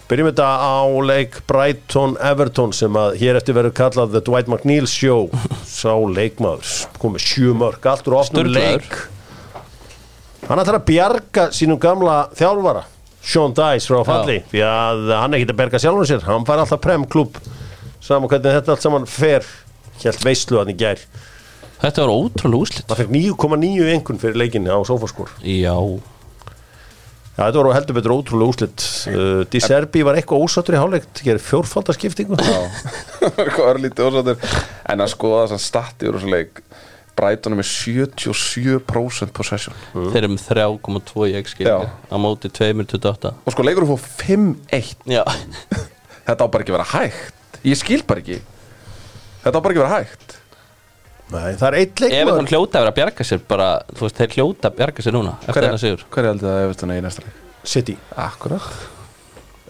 Byrjum 0.10 0.30
þetta 0.32 0.46
á 0.58 0.78
leik 1.06 1.36
Brighton 1.50 2.16
Everton 2.26 2.72
sem 2.74 2.94
að 2.98 3.18
hér 3.22 3.38
eftir 3.38 3.54
verður 3.58 3.74
kallað 3.78 4.14
The 4.16 4.22
Dwight 4.26 4.48
McNeil 4.50 4.88
Show. 4.90 5.28
Sá 5.80 5.94
leikmaður 5.94 6.72
komið 7.02 7.26
sjö 7.26 7.54
mörg, 7.58 7.86
allt 7.92 8.08
úr 8.10 8.18
Sturlaður. 8.26 8.82
leik. 8.82 8.98
Hann 10.50 10.62
ætlar 10.64 10.80
að 10.80 10.88
bjarga 10.90 11.44
sínum 11.54 11.78
gamla 11.82 12.24
þjálfara 12.34 12.86
Sean 13.22 13.52
Dice 13.54 13.86
frá 13.92 14.00
falli 14.08 14.40
því 14.50 14.62
að 14.66 15.02
hann 15.20 15.34
er 15.36 15.42
ekki 15.44 15.52
að 15.52 15.58
berga 15.60 15.82
sjálfum 15.84 16.08
sér. 16.10 16.24
Hann 16.26 16.46
fær 16.48 16.64
alltaf 16.64 16.82
prem 16.82 17.04
klub 17.06 17.38
saman 18.02 18.30
hvernig 18.32 18.56
þetta 18.58 18.74
allt 18.74 18.86
saman 18.86 19.06
fer 19.10 19.46
Hjælt 20.00 20.24
veistlu 20.26 20.62
hann 20.62 20.72
í 20.72 20.78
gær 20.80 21.02
Þetta 21.80 22.06
var 22.06 22.12
ótrúlega 22.14 22.66
úslit 22.66 22.88
Það 22.90 23.02
fekk 23.04 23.12
9,9 23.16 23.92
einhvern 23.94 24.22
fyrir 24.22 24.40
leikinni 24.42 24.72
á 24.74 24.80
sofaskor 24.88 25.32
Já. 25.40 25.76
Já, 27.40 27.46
þetta 27.46 27.60
voru 27.62 27.72
heldur 27.76 27.96
betur 28.00 28.16
ótrúlega 28.18 28.54
úslit 28.54 28.86
uh, 29.14 29.42
Di 29.48 29.62
Serbi 29.64 30.04
var 30.04 30.20
eitthvað 30.20 30.44
ósáttur 30.44 30.76
í 30.76 30.82
hálfleik 30.82 31.08
gerir 31.24 31.44
fjórfaldaskiptingu 31.44 32.40
Hvað 33.56 33.70
er 33.70 33.82
lítið 33.86 34.10
ósáttur? 34.10 34.50
En 34.92 35.06
að 35.06 35.14
skoða 35.14 35.46
þess 35.48 35.58
að 35.60 35.66
statti 35.70 36.10
úr 36.10 36.20
þessu 36.20 36.34
leik 36.34 36.64
Brighton 37.20 37.52
er 37.52 37.60
með 37.60 37.68
77% 37.68 39.34
possession. 39.36 39.76
Þeir 39.92 40.22
eru 40.22 40.30
með 40.32 40.44
3,2 40.54 41.26
í 41.28 41.34
x-skil 41.42 41.68
Já. 41.68 41.76
Á 41.84 42.16
móti 42.16 42.48
2,28 42.48 43.34
Og 43.44 43.56
sko 43.56 43.66
leikur 43.68 43.88
þú 43.90 43.98
fór 44.00 44.14
5-1 44.24 45.10
Já. 45.12 45.24
Þetta 46.30 46.48
á 46.48 46.48
bara 46.48 46.64
ekki 46.64 46.72
að 46.72 46.78
vera 46.78 46.90
hægt. 46.94 47.60
Ég 47.68 47.80
skil 47.80 48.04
bara 48.08 48.24
ekki. 48.24 48.40
Þetta 49.44 49.52
á 49.52 49.62
bara 49.66 49.74
ekki 49.76 49.82
að 49.82 49.88
vera 49.88 50.00
hægt 50.00 50.39
Nei, 51.30 51.50
það 51.60 51.66
er 51.68 51.76
eitt 51.78 52.02
leikmaður. 52.02 52.48
Hljóta 52.50 52.80
að 52.80 52.86
vera 52.86 52.92
að 52.94 52.98
bjarga 53.00 53.26
sér 53.30 53.42
bara, 53.52 53.68
þú 53.94 54.06
veist, 54.08 54.18
þeir 54.18 54.32
hljóta 54.38 54.72
að 54.72 54.80
bjarga 54.80 55.04
sér 55.06 55.14
núna 55.14 55.36
eftir 55.44 55.62
þennan 55.62 55.82
sigur. 55.84 56.06
hver 56.10 56.24
er 56.26 56.32
aldrei 56.34 56.50
það 56.50 56.64
ef 56.64 56.72
þetta 56.74 56.88
er 56.90 57.02
í 57.02 57.04
næsta 57.06 57.26
leik? 57.26 57.36
City. 57.70 57.96
Akkurat. 58.18 58.72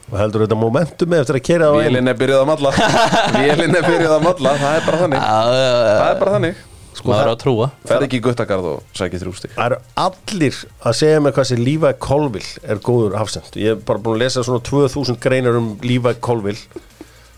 Og 0.09 0.15
heldur 0.17 0.45
þetta 0.45 0.57
momentum 0.57 1.13
eftir 1.19 1.37
að 1.37 1.43
kera 1.45 1.67
á 1.69 1.73
einu 1.75 1.83
Vélinn 1.89 2.09
er 2.09 2.17
byrjuð 2.17 2.39
að 2.39 2.47
malla. 2.49 2.71
Vélinn 3.35 3.75
er 3.77 3.85
byrjuð 3.85 4.15
að 4.15 4.23
malla 4.25 4.53
Það 4.63 4.77
er 4.77 4.87
bara 4.87 5.01
þannig. 5.03 5.27
Það 5.27 6.07
er 6.07 6.19
bara 6.23 6.35
þannig. 6.37 6.63
Sko 6.99 7.11
maður 7.11 7.29
á 7.29 7.33
að 7.35 7.41
trúa. 7.43 7.67
Ferð 7.87 8.05
ekki 8.07 8.17
í 8.17 8.23
guttagarð 8.25 8.65
og 8.71 8.97
sækið 8.97 9.21
þrjústi 9.23 9.49
Það 9.53 9.65
eru 9.67 9.77
allir 10.03 10.57
að 10.89 10.95
segja 10.99 11.19
mig 11.23 11.35
hvað 11.35 11.45
sem 11.51 11.61
Levi 11.61 11.91
Colville 12.01 12.63
er 12.73 12.81
góður 12.83 13.15
hafsend 13.19 13.55
Ég 13.61 13.75
hef 13.75 13.83
bara 13.87 14.01
búin 14.03 14.17
að 14.17 14.23
lesa 14.25 14.43
svona 14.47 14.63
2000 14.65 15.19
greinar 15.21 15.59
um 15.59 15.69
Levi 15.85 16.15
Colville. 16.25 16.81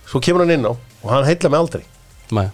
Svo 0.08 0.24
kemur 0.24 0.46
hann 0.46 0.56
inn 0.56 0.66
á 0.66 0.72
og 0.72 1.10
hann 1.12 1.28
heitla 1.28 1.52
mig 1.52 1.62
aldrei. 1.66 1.84
Nei. 2.32 2.48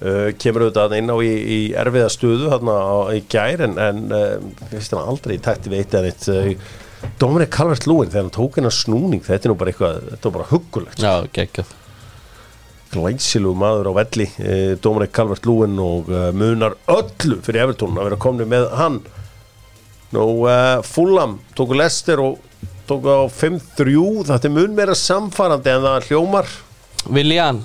Uh, 0.00 0.28
Kemur 0.40 0.66
auðvitað 0.66 0.94
inn 0.98 1.12
á 1.12 1.16
í, 1.24 1.30
í 1.30 1.58
erfiða 1.78 2.10
stöðu 2.12 2.50
þarna 2.52 2.76
á, 2.76 2.96
í 3.16 3.22
gær 3.32 3.64
en, 3.66 3.76
en 3.80 4.00
uh, 4.14 4.38
veist 4.72 4.94
hann 4.94 5.08
aldrei 5.12 5.36
í 5.36 5.42
tætti 5.44 5.72
við 5.72 5.82
eitt 5.84 5.96
eða 5.98 6.10
eitt 6.12 6.28
uh, 6.32 7.10
Dominic 7.20 7.52
Calvert-Lewin 7.56 8.10
þegar 8.12 8.26
hann 8.26 8.34
tók 8.36 8.58
hennar 8.60 8.74
snúning 8.76 9.22
þetta 9.24 9.48
er 9.48 9.52
nú 9.52 9.58
bara 9.60 9.72
eitthvað, 9.72 10.02
þetta 10.10 10.28
var 10.28 10.36
bara 10.38 10.50
huggulegt 10.50 11.00
Já, 11.04 11.12
geggjað. 11.38 11.76
Glæsilu 12.90 13.54
maður 13.54 13.88
á 13.88 13.92
velli 14.00 14.26
eh, 14.42 14.72
Dominic 14.82 15.12
Calvert-Lewin 15.14 15.78
og 15.80 16.10
munar 16.34 16.74
öllu 16.90 17.38
fyrir 17.46 17.62
Evertón 17.68 17.94
að 17.96 18.08
vera 18.10 18.18
komni 18.20 18.44
með 18.50 18.66
hann. 18.74 18.98
Nú 20.10 20.24
Fulham 20.90 21.36
tóku 21.54 21.78
Lester 21.78 22.18
og 22.24 22.40
tóku 22.90 23.06
á 23.14 23.30
5-3 23.30 23.94
þetta 24.32 24.50
er 24.50 24.56
mun 24.58 24.74
meira 24.74 24.96
samfarandi 24.98 25.70
en 25.70 25.86
það 25.86 26.08
hljómar. 26.10 26.50
Viljan 27.06 27.62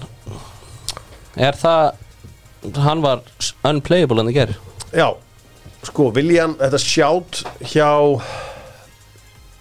Er 1.36 1.58
það 1.60 1.98
Hann 2.86 3.02
var 3.06 3.22
unplayable 3.68 4.22
en 4.24 4.30
það 4.32 4.38
gerir. 4.40 4.60
Já, 4.96 5.08
sko 5.86 6.10
Viljan 6.16 6.56
þetta 6.60 6.80
sjátt 6.82 7.44
hjá 7.72 7.90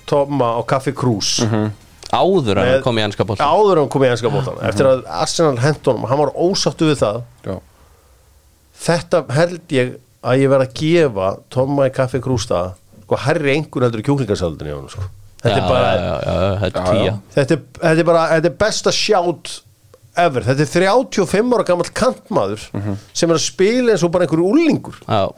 Toma 0.06 0.52
á 0.56 0.60
Café 0.68 0.92
Cruz. 0.96 1.38
Áður 2.14 2.60
en 2.60 2.68
hann 2.68 2.82
kom 2.84 2.98
í 3.00 3.02
ennska 3.02 3.24
bótt 3.26 3.40
áður 3.42 3.78
en 3.78 3.82
hann 3.86 3.90
kom 3.90 4.04
í 4.04 4.10
enska 4.12 4.30
bóttan 4.30 4.60
eftir 4.68 4.86
að 4.86 5.00
Arsenal 5.10 5.56
hendunum, 5.58 6.04
hann 6.06 6.20
var 6.20 6.30
ósáttu 6.36 6.86
við 6.92 7.00
það. 7.00 7.22
Já. 7.48 7.56
Þetta 8.84 9.22
held 9.34 9.74
ég 9.74 9.94
að 10.24 10.42
ég 10.44 10.52
verð 10.52 10.66
að 10.68 10.76
gefa 10.78 11.28
Toma 11.52 11.88
í 11.88 11.94
Café 11.96 12.20
Cruz 12.24 12.46
það 12.50 12.74
sko 13.04 13.18
herri 13.26 13.54
einhver 13.56 13.84
heldur 13.84 14.00
í 14.00 14.72
honum 14.74 14.88
sko. 14.92 15.02
þetta 15.44 15.58
er 15.58 15.66
bara 15.68 15.88
já, 15.92 16.12
já, 16.24 16.34
já, 16.44 16.52
Þetta 16.62 16.80
er 16.80 16.84
Já, 16.84 16.84
já. 16.84 16.92
tíja 16.94 17.14
þetta 17.34 17.54
er, 17.54 17.64
þetta 17.82 18.00
er 18.00 18.06
bara 18.08 18.22
þetta 18.30 18.48
er 18.50 18.54
besta 18.62 18.92
sjátt 18.96 19.50
ever, 20.16 20.44
þetta 20.46 20.62
er 20.64 20.70
35 20.74 21.54
ára 21.56 21.66
gammal 21.68 21.88
kantmaður 21.96 22.62
sem 23.12 23.30
er 23.30 23.36
að 23.38 23.42
spila 23.44 23.92
eins 23.94 24.04
og 24.06 24.12
bara 24.14 24.26
einhverju 24.28 24.46
úlingur 24.52 25.00
Já, 25.08 25.28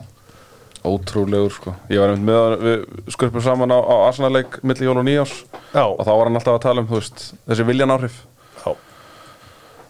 Ótrúlegur 0.87 1.51
sko. 1.51 1.73
Ég 1.91 1.99
var 1.99 2.13
einmitt 2.13 2.27
með 2.29 2.37
hann 2.39 2.61
Við 2.63 3.11
skurpum 3.11 3.43
saman 3.43 3.73
á, 3.73 3.79
á 3.81 3.95
Arsenal-leik 4.07 4.59
Milli 4.63 4.85
jól 4.87 4.99
og 5.01 5.07
nýjás 5.07 5.33
Já. 5.73 5.83
Og 5.83 6.03
þá 6.05 6.11
var 6.13 6.29
hann 6.29 6.37
alltaf 6.39 6.55
að 6.59 6.63
tala 6.63 6.83
um 6.83 6.87
þú 6.87 6.99
veist, 7.01 7.23
Þessi 7.49 7.65
viljan 7.67 7.91
áhrif. 7.91 8.19
Já. 8.61 8.69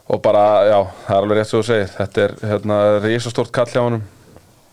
Og 0.07 0.21
bara, 0.23 0.43
já, 0.65 0.79
það 1.05 1.13
er 1.17 1.21
alveg 1.27 1.37
rétt 1.41 1.51
svo 1.51 1.61
að 1.61 1.67
segja 1.69 1.89
Þetta 1.99 2.23
er 2.23 2.35
hérna 2.53 2.79
risastórt 3.03 3.51
kall 3.53 3.69
hjá 3.69 3.81
honum. 3.83 4.07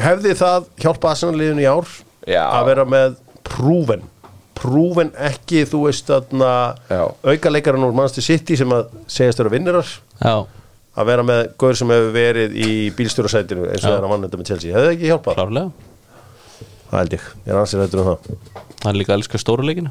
Hefði 0.00 0.34
það 0.38 0.70
hjálpa 0.86 1.12
Arsenal-liðinu 1.12 1.64
í 1.66 1.68
ár 1.74 1.92
Já. 2.30 2.42
að 2.46 2.70
vera 2.70 2.86
með 2.88 3.18
prúven 3.44 4.06
prúven 4.64 5.12
ekki, 5.28 5.62
þú 5.68 5.84
veist 5.86 6.08
þarna 6.08 6.50
Já. 6.88 7.02
aukaleikarinn 7.28 7.84
úr 7.84 7.92
Manchester 7.96 8.24
City 8.24 8.56
sem 8.56 8.72
að 8.72 8.86
segjast 9.12 9.42
vera 9.42 9.52
vinnirar 9.52 9.90
já, 10.24 10.34
að 10.94 11.08
vera 11.10 11.26
með 11.26 11.42
gaur 11.60 11.76
sem 11.76 11.90
hefur 11.92 12.12
verið 12.14 12.54
í 12.64 12.70
bílstjórasætinu 12.96 13.66
eins 13.68 13.82
og 13.84 13.90
það 13.90 13.98
er 13.98 14.06
að 14.08 14.12
vann 14.14 14.24
þetta 14.28 14.40
með 14.40 14.50
Chelsea. 14.52 14.72
Hefði 14.72 14.88
það 14.88 14.96
ekki 14.96 15.10
hjálpað? 15.12 15.38
klárlega. 15.40 15.92
Það 16.90 17.00
held 17.02 17.14
ég, 17.16 17.24
ég 17.44 17.52
er 17.54 17.60
ansið 17.60 17.80
hættur 17.84 18.00
um 18.04 18.10
það. 18.12 18.28
Það 18.84 18.90
er 18.92 18.98
líka 19.00 19.12
að 19.14 19.18
elska 19.20 19.40
stóru 19.42 19.64
leikinu 19.66 19.90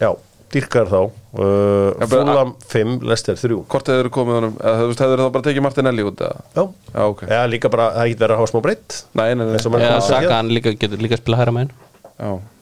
Já, 0.00 0.08
dýrkar 0.52 0.88
þá. 0.90 0.98
Uh, 1.36 2.04
Fúlam 2.10 2.50
5, 2.72 2.96
Lester 3.06 3.36
3 3.38 3.56
Hvort 3.70 3.88
hefur 3.92 4.08
komið 4.12 4.36
honum 4.38 4.54
eða, 4.56 4.74
Þú 4.80 4.86
hefur 5.04 5.22
þá 5.22 5.30
bara 5.36 5.44
tekið 5.46 5.64
Martinelli 5.66 6.04
út 6.08 6.22
eða? 6.24 6.42
Já, 6.56 6.62
Já, 6.96 7.00
ok. 7.12 7.22
Já 7.30 7.40
líka 7.52 7.70
bara, 7.72 7.86
það 7.94 8.08
ekki 8.10 8.18
verið 8.22 8.34
að 8.34 8.40
hafa 8.42 8.50
smá 8.52 8.60
breytt. 8.64 8.98
Nei, 9.20 9.26
nei, 9.36 9.44
nei. 9.44 9.54
Eins 9.58 9.68
og 9.68 9.74
menn 9.76 9.84
Já, 9.84 9.88
koma 9.92 10.00
að 10.00 10.06
segja. 10.08 10.20
Saka 10.26 10.38
hann 10.40 10.52
líka, 10.56 10.72
getur 10.80 11.04
líka 11.04 11.18
spila 11.20 11.40
hæra 11.42 11.54
með 11.56 11.66
henn 11.66 11.74
Já 12.16 12.55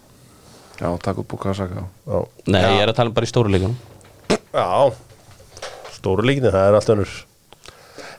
Já, 0.80 0.88
takk 1.02 1.20
út 1.22 1.28
búka 1.30 1.52
að 1.52 1.60
saka 1.62 1.84
Já, 1.84 2.18
Nei, 2.50 2.60
Já. 2.60 2.70
ég 2.74 2.82
er 2.82 2.92
að 2.92 2.98
tala 2.98 3.14
bara 3.14 3.28
í 3.28 3.30
stóru 3.30 3.52
leikinu 3.52 3.74
Já, 4.54 4.94
stóru 5.96 6.26
líkinni, 6.26 6.50
það 6.52 6.68
er 6.68 6.76
allt 6.78 6.92
önnur. 6.94 7.14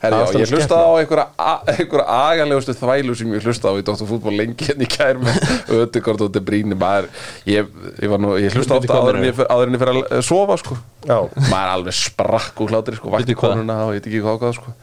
Herri, 0.02 0.18
já, 0.20 0.40
ég 0.44 0.52
hlustaði 0.52 0.86
á 0.86 0.94
einhverja, 1.00 1.26
einhverja 1.72 2.06
aganlegustu 2.30 2.74
þvælu 2.78 3.16
sem 3.18 3.32
ég 3.34 3.46
hlustaði 3.48 3.80
á 3.80 3.80
í 3.80 3.86
Dóttur 3.88 4.10
fútból 4.10 4.34
lengi 4.36 4.68
en 4.74 4.84
ég 4.84 4.92
kær 4.92 5.20
með 5.22 5.38
Ödegård 5.78 6.26
og 6.26 6.34
Debríni 6.36 6.78
maður, 6.78 7.08
ég, 7.50 7.70
ég, 8.02 8.10
var 8.12 8.22
nú, 8.22 8.34
ég 8.42 8.58
ofta 8.60 8.82
hvað 8.84 9.00
áður 9.00 9.22
en 9.22 9.28
ég, 9.30 9.40
en 9.40 9.80
fyrir 9.82 9.94
að 9.94 10.02
eh, 10.04 10.24
sofa 10.28 10.60
sko. 10.62 10.78
Já, 11.08 11.16
maður 11.38 11.62
er 11.62 11.72
alveg 11.78 11.98
sprakk 12.02 12.62
úr 12.66 12.76
hlátri 12.76 13.00
sko, 13.00 13.14
vakti 13.16 13.38
konuna 13.40 13.80
og 13.88 13.96
ég 13.96 14.04
veit 14.04 14.12
ekki 14.12 14.24
hvað 14.26 14.38
ákvað 14.38 14.58
sko. 14.60 14.76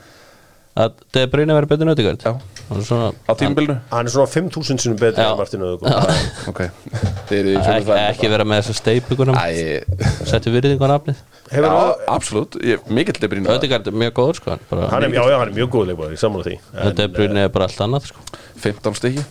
að 0.86 1.06
De 1.14 1.26
Bruyne 1.34 1.58
verið 1.60 1.74
betur 1.74 1.90
nötigard 1.92 2.26
Já. 2.26 2.32
Svona, 2.86 3.08
á 3.28 3.32
tímbilinu 3.38 3.76
hann 3.90 4.06
er 4.08 4.12
svona 4.14 4.30
5000 4.30 4.78
sinum 4.84 4.96
betur 5.00 5.24
en 5.24 5.36
Martin 5.40 5.64
Öðugóð 5.66 5.92
ok, 6.52 6.60
þeir 7.28 7.38
eru 7.40 7.52
í 7.52 7.58
hann- 7.58 7.84
sömu 7.86 7.96
ekki, 7.98 8.30
vera 8.32 8.46
með 8.48 8.62
þessa 8.62 8.76
steipugunum 8.80 9.36
Æ, 9.36 9.84
settu 10.30 10.52
virðingu 10.54 10.86
á 10.86 10.90
nafnið. 10.94 11.20
Hefur 11.52 11.66
já, 11.66 11.72
hann 11.74 12.06
absolutt, 12.16 12.56
mikill 12.88 13.18
Debríni 13.20 13.50
Ödegard 13.52 13.86
er 13.90 13.96
mjög 14.04 14.14
góður 14.20 14.38
sko 14.40 14.54
hann 14.54 14.64
bara- 14.70 14.88
Hann 14.94 15.04
er, 15.08 15.12
já, 15.18 15.22
já, 15.28 15.36
hann 15.42 15.48
er 15.52 15.56
mjög 15.58 15.70
góð 15.74 15.90
leikmaður, 15.90 16.14
ég 16.16 16.22
sammála 16.22 16.46
því. 16.48 16.56
En, 16.78 16.94
De 16.96 17.08
Bruyne 17.12 17.44
er 17.44 17.52
bara 17.52 17.68
allt 17.68 17.82
annað 17.84 18.08
sko. 18.12 18.24
15 18.62 18.96
stykki. 19.00 19.24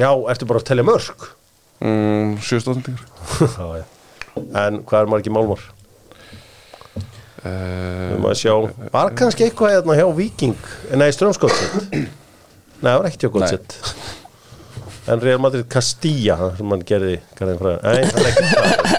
Já, 0.00 0.08
ertu 0.32 0.48
bara 0.48 0.62
að 0.62 0.68
telja 0.70 0.86
mörg 0.88 1.26
mm, 1.82 2.38
7 2.40 2.62
stóðsendingur 2.64 3.04
Já, 3.58 3.82
já. 3.82 3.84
En 4.62 4.80
hvað 4.88 5.02
er 5.04 5.10
margir 5.12 5.34
málmar? 5.36 5.60
uh, 7.44 8.14
Við 8.14 8.18
maður 8.22 8.38
sjá 8.40 8.54
Var 8.94 9.12
kannski 9.18 9.46
eitthvað 9.48 9.74
hérna 9.76 9.96
hjá 9.98 10.06
Viking 10.16 10.56
Nei, 10.96 11.08
Strömskótsett 11.12 11.98
Nei, 12.82 12.88
það 12.90 12.98
var 12.98 13.08
ekkert 13.08 13.24
hjá 13.26 13.32
Gótsett 13.36 13.76
En 15.12 15.22
Real 15.22 15.40
Madrid 15.42 15.66
Castilla 15.70 16.36
sem 16.58 16.72
hann 16.74 16.82
gerði 16.86 17.16
Nei, 17.82 18.02
það 18.06 18.20
er 18.22 18.28
ekkert 18.32 18.50
það. 18.52 18.98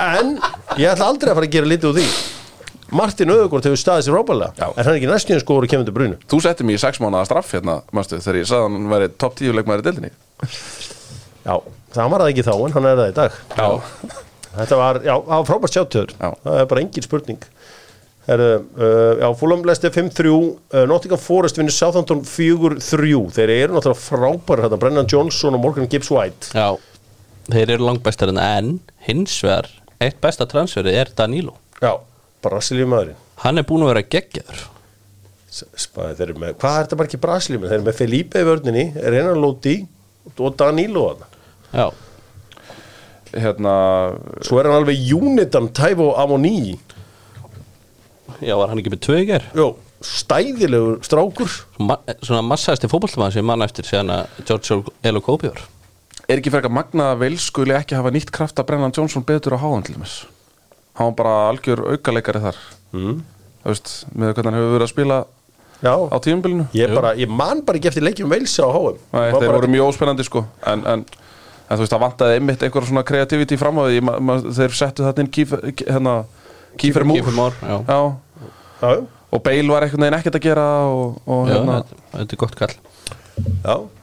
En 0.00 0.30
ég 0.80 0.88
ætla 0.94 1.08
aldrei 1.10 1.32
að 1.32 1.36
fara 1.40 1.48
að 1.48 1.56
gera 1.56 1.68
lítið 1.68 1.90
úr 1.90 1.98
því. 1.98 2.06
Martin 3.00 3.30
Öðugård 3.34 3.66
hefur 3.68 3.78
staðið 3.78 4.06
sér 4.08 4.16
Já. 4.56 4.64
Er 4.70 4.88
hann 4.88 4.96
ekki 4.96 5.10
næstíðan 5.10 5.42
skóður 5.44 5.66
og 5.66 5.72
kemur 5.74 5.86
til 5.86 5.94
brunu? 5.94 6.16
Þú 6.32 6.40
setti 6.46 6.66
mig 6.66 6.78
í 6.78 6.80
6 6.82 7.02
mánuða 7.04 7.28
straff 7.28 7.52
hérna, 7.54 7.76
mástu, 7.94 8.18
þegar 8.18 8.40
ég 8.40 8.48
sagði 8.50 8.64
að 8.64 8.72
hann 8.78 8.88
væri 8.94 9.10
topp 9.20 9.36
10 9.38 9.58
leikmaður 9.58 9.84
í 9.84 9.86
deildinni. 9.86 10.10
Já, 11.44 11.54
það 11.94 12.10
var 12.14 12.24
það 12.24 12.32
ekki 12.32 12.46
þá 12.48 12.52
en 12.56 12.74
hann 12.78 12.88
er 12.90 12.98
það 13.02 13.12
í 13.12 13.16
dag. 13.20 13.38
Já, 13.60 13.68
Þetta 14.50 14.78
var, 14.80 14.98
já, 15.04 15.12
það 15.14 15.30
var 15.30 15.46
frábært 15.46 15.76
sjáttöður 15.76 16.12
Já. 16.16 16.28
Það 16.42 16.56
er 16.58 16.68
bara 16.72 16.82
engin 16.82 17.04
spurning 17.06 17.44
Herru, 18.28 18.48
uh, 18.76 19.16
já, 19.20 19.28
Fulham 19.34 19.62
lesti 19.64 19.88
5-3 19.88 20.28
uh, 20.28 20.84
Nottingham 20.86 21.18
Forest 21.18 21.56
vinnur 21.58 21.72
Southampton 21.72 22.20
4-3 22.28 23.22
Þeir 23.32 23.52
eru 23.54 23.78
náttúrulega 23.78 23.96
frábæri 23.96 24.66
þetta 24.66 24.78
Brennan 24.82 25.08
Johnson 25.08 25.56
og 25.56 25.62
Morgan 25.64 25.88
Gibbs 25.90 26.10
White. 26.12 26.50
Já, 26.52 26.76
þeir 27.48 27.76
eru 27.76 27.86
langbæstar 27.88 28.32
en 28.34 28.74
hins 29.06 29.38
vegar, 29.44 29.70
eitt 30.04 30.20
besta 30.20 30.46
transferið 30.50 31.00
er 31.00 31.12
Danilo. 31.16 31.56
Já, 31.80 31.94
Brasilíu 32.44 32.90
maðurinn 32.92 33.18
Hann 33.40 33.56
er 33.56 33.64
búin 33.64 33.86
að 33.86 33.94
vera 33.94 34.04
geggjaður. 34.04 34.60
Spæði, 35.50 36.12
þeir 36.18 36.26
eru 36.28 36.42
með, 36.44 36.52
hvað 36.60 36.76
er 36.76 36.84
þetta 36.84 37.00
margir 37.00 37.20
Brasilíu 37.24 37.64
Þeir 37.64 37.78
eru 37.78 37.88
með 37.88 37.98
Felipe 37.98 38.44
í 38.44 38.46
vörninni, 38.46 38.84
Renan 39.00 39.40
Lodi 39.40 39.78
og 40.36 40.54
Danilo 40.60 41.08
þarna. 41.08 41.26
Já, 41.70 41.86
hérna 43.40 43.74
Svo 44.44 44.60
er 44.60 44.68
hann 44.68 44.80
alveg 44.80 45.10
Unitan 45.16 45.70
Taivo 45.74 46.12
Amoni 46.20 46.74
já 48.40 48.54
var 48.56 48.70
hann 48.70 48.80
ekki 48.80 48.92
með 48.94 49.02
tvö 49.06 49.18
í 49.20 49.26
ger 49.28 49.46
Jó, 49.56 49.66
stæðilegur 50.04 51.00
strákur. 51.04 51.56
Ma 51.80 51.98
Svona 52.22 52.42
massaðasti 52.46 52.88
fótballtamaður 52.90 53.36
sem 53.36 53.46
mann 53.46 53.64
eftir 53.66 53.88
síðan 53.88 54.14
að 54.14 54.40
George 54.48 54.96
Elokopi 55.06 55.50
var. 55.50 55.64
Er 56.30 56.38
ekki 56.40 56.52
frekar 56.54 56.72
magna 56.72 57.10
að 57.12 57.24
vel 57.24 57.34
skuli 57.42 57.74
ekki 57.76 57.98
hafa 57.98 58.12
nýtt 58.14 58.32
kraft 58.34 58.60
að 58.60 58.70
Brennan 58.70 58.94
Johnson 58.96 59.26
betur 59.26 59.58
á 59.58 59.62
háan 59.62 59.84
til 59.86 59.98
þess 59.98 60.24
Hann 60.98 61.12
var 61.12 61.16
bara 61.20 61.34
algjör 61.50 61.84
aukaleikari 61.94 62.42
þar. 62.42 62.58
Mm. 62.92 63.20
Þú 63.60 63.72
veist, 63.72 63.92
með 64.12 64.34
hvernig 64.34 64.50
hann 64.50 64.58
hefur 64.58 64.74
verið 64.76 64.86
að 64.86 64.92
spila 64.94 65.20
Já, 65.80 65.94
á 65.96 66.16
tíumbilinu 66.20 66.66
ég, 66.76 66.92
bara, 66.92 67.14
ég 67.16 67.30
man 67.32 67.62
bara 67.64 67.80
ekki 67.80 67.88
eftir 67.88 68.04
leikjum 68.04 68.32
veilsa 68.32 68.66
á 68.68 68.72
Var 68.76 69.36
þeir 69.36 69.54
voru 69.54 69.70
mjög 69.72 69.92
óspennandi 69.94 70.26
sko. 70.26 70.42
En, 70.68 70.82
en, 70.84 71.04
en 71.06 71.78
þú 71.78 71.84
veist, 71.84 71.94
það 71.94 72.02
vantaði 72.04 72.36
einmitt 72.36 72.64
einhver 72.66 72.88
svona 72.88 73.04
kreativiti 73.08 73.56
fram 73.60 73.80
á 73.80 73.88
því. 73.88 74.02
Þeir 74.58 74.76
settu 74.76 75.06
þetta 75.06 75.24
inn 75.24 75.32
kýf, 75.32 75.54
hérna, 75.86 76.18
Kiefer 76.78 77.04
Moore, 77.04 77.54
já. 77.62 77.76
Já, 77.88 78.16
Já, 78.80 78.90
og 79.30 79.42
Bale 79.44 79.68
var 79.70 79.86
einhvern 79.86 80.06
veginn 80.06 80.18
ekkert 80.18 80.38
að 80.40 80.46
gera 80.48 80.66
og, 80.88 81.20
og 81.26 81.48
Já, 81.48 81.54
hérna, 81.54 81.78
þetta, 81.80 82.02
þetta 82.16 82.36
er 82.36 82.42
gott 82.44 82.58
kall. 82.60 82.76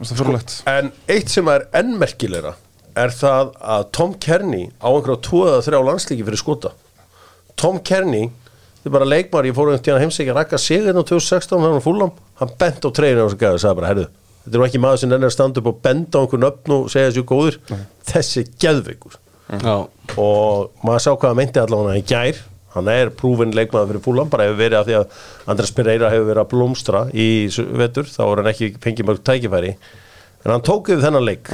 Fyrirlegt 0.07 0.55
En 0.69 0.91
eitt 1.13 1.29
sem 1.33 1.49
er 1.51 1.67
enn 1.77 1.95
merkilegra 2.01 2.55
er 2.97 3.13
það 3.13 3.51
að 3.61 3.87
Tom 3.93 4.13
Kearney 4.21 4.69
á 4.81 4.89
einhverja 4.89 5.21
tvoða 5.27 5.59
þrjá 5.65 5.79
landslíki 5.85 6.25
fyrir 6.25 6.41
skota. 6.41 6.71
Tom 7.57 7.77
Kearney 7.85 8.29
þetta 8.29 8.89
er 8.89 8.95
bara 8.95 9.09
leikmar, 9.09 9.45
ég 9.49 9.57
fór 9.57 9.69
einhvern 9.69 9.85
tíðan 9.85 10.05
heimsækja 10.05 10.33
að 10.33 10.39
rakka 10.39 10.61
sig 10.61 10.81
hérna 10.85 11.03
á 11.03 11.09
2016 11.09 11.61
hann 11.61 11.75
var 11.77 11.85
fúlam 11.85 12.15
hann 12.39 12.55
bent 12.61 12.85
á 12.85 12.89
treyna 12.93 13.27
og 13.27 13.35
sagði 13.35 13.75
bara, 13.81 13.91
herðu 13.91 14.07
þetta 14.47 14.59
er 14.61 14.65
ekki 14.69 14.81
maður 14.81 15.01
sem 15.01 15.13
ennir 15.17 15.29
að 15.29 15.35
standa 15.35 15.61
upp 15.61 15.71
og 15.73 15.79
benda 15.83 16.17
á 16.17 16.21
einhvern 16.23 16.47
öfn 16.49 16.75
og 16.77 16.91
segja 16.93 17.09
þessu 17.11 17.25
góður 17.27 17.57
þessi 18.07 18.45
geðveikur. 18.61 19.17
Já, 19.47 19.75
og 20.17 20.85
maður 20.85 21.03
sá 21.03 21.11
hvað 21.13 21.29
hann 21.29 21.39
meinti 21.41 21.61
allavega 21.61 21.99
í 21.99 22.05
gær 22.07 22.41
hann 22.77 22.91
er 22.93 23.11
prúfin 23.13 23.53
leikmaður 23.55 23.91
fyrir 23.91 24.03
fúlam 24.05 24.29
bara 24.31 24.47
hefur 24.47 24.59
verið 24.61 24.79
að 24.79 24.87
því 24.89 24.95
að 24.99 25.19
Andres 25.53 25.73
Pereira 25.75 26.11
hefur 26.13 26.29
verið 26.29 26.43
að 26.43 26.51
blómstra 26.53 27.01
í 27.13 27.27
vetur 27.81 28.09
þá 28.09 28.21
er 28.27 28.41
hann 28.41 28.51
ekki 28.53 28.69
fengið 28.83 29.09
mörg 29.09 29.23
tækifæri. 29.27 29.73
En 30.45 30.53
hann 30.53 30.65
tók 30.65 30.91
við 30.93 31.03
þennan 31.05 31.25
leik. 31.27 31.51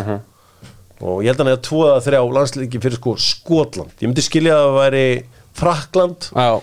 Og 1.04 1.24
ég 1.26 1.32
held 1.34 1.40
að 1.40 1.44
hann 1.44 1.52
hefði 1.54 1.66
tvo 1.68 1.82
að 1.90 2.06
þrjá 2.08 2.22
landsleiki 2.38 2.82
fyrir 2.84 3.00
sko 3.00 3.16
Skotland. 3.20 3.96
Ég 4.00 4.08
myndi 4.08 4.24
skilja 4.24 4.56
að 4.60 4.68
það 4.68 4.80
væri 4.80 5.06
Frakland 5.54 6.30
já, 6.32 6.54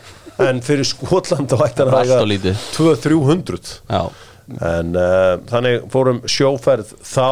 en 0.46 0.62
fyrir 0.66 0.88
Skotland 0.88 1.52
þá 1.52 1.66
ætti 1.66 1.84
hann 1.84 1.92
að. 1.92 2.14
200-300 2.78 3.74
já. 3.90 4.02
En 4.66 4.96
uh, 4.98 5.36
þannig 5.50 5.84
fórum 5.92 6.24
sjóferð 6.26 6.94
þá. 7.06 7.28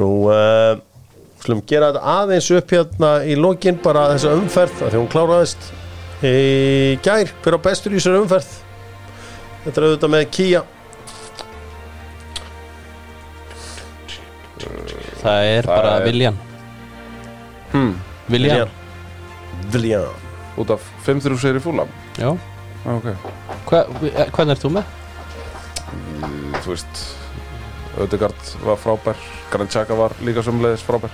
Nú 0.00 0.08
uh, 0.26 0.80
slum 1.44 1.60
gera 1.68 1.92
þetta 1.92 2.14
aðeins 2.18 2.50
upp 2.56 2.72
hérna 2.74 3.10
í 3.28 3.36
lokin 3.38 3.78
bara 3.84 4.08
þessa 4.14 4.32
umferð 4.38 4.80
af 4.86 4.94
því 4.94 5.00
hún 5.02 5.10
kláraðist 5.12 5.66
í 6.22 6.98
gær 7.04 7.32
hver 7.42 7.56
á 7.58 7.60
bestur 7.64 7.92
í 7.92 7.98
þessari 7.98 8.20
umferð? 8.22 8.52
Þetta 9.64 9.80
er 9.80 9.86
auðvitað 9.88 10.12
með 10.14 10.24
Kia 10.36 10.62
Það 15.24 15.44
er 15.48 15.66
Það 15.66 15.70
bara 15.74 15.94
er- 15.98 16.04
Viljan 16.08 16.36
hmm, 17.72 17.92
Viljan, 18.30 18.70
Viljan 19.72 20.06
út 20.60 20.70
af 20.70 20.84
5-3 21.06 21.38
sér 21.42 21.58
í 21.58 21.62
fúlam 21.64 21.88
já. 22.20 22.30
Okay. 22.84 23.14
Hva, 23.66 23.80
Hvernig 24.36 24.54
ert 24.54 24.62
þú 24.64 24.70
með? 24.76 24.84
þú 26.64 26.70
veist 26.74 27.02
Ödegard 28.04 28.52
var 28.64 28.76
frábær 28.80 29.18
Grand 29.52 29.70
Chaka 29.72 29.94
var 29.98 30.12
líka 30.24 30.42
sömulegis 30.42 30.82
frábær. 30.84 31.10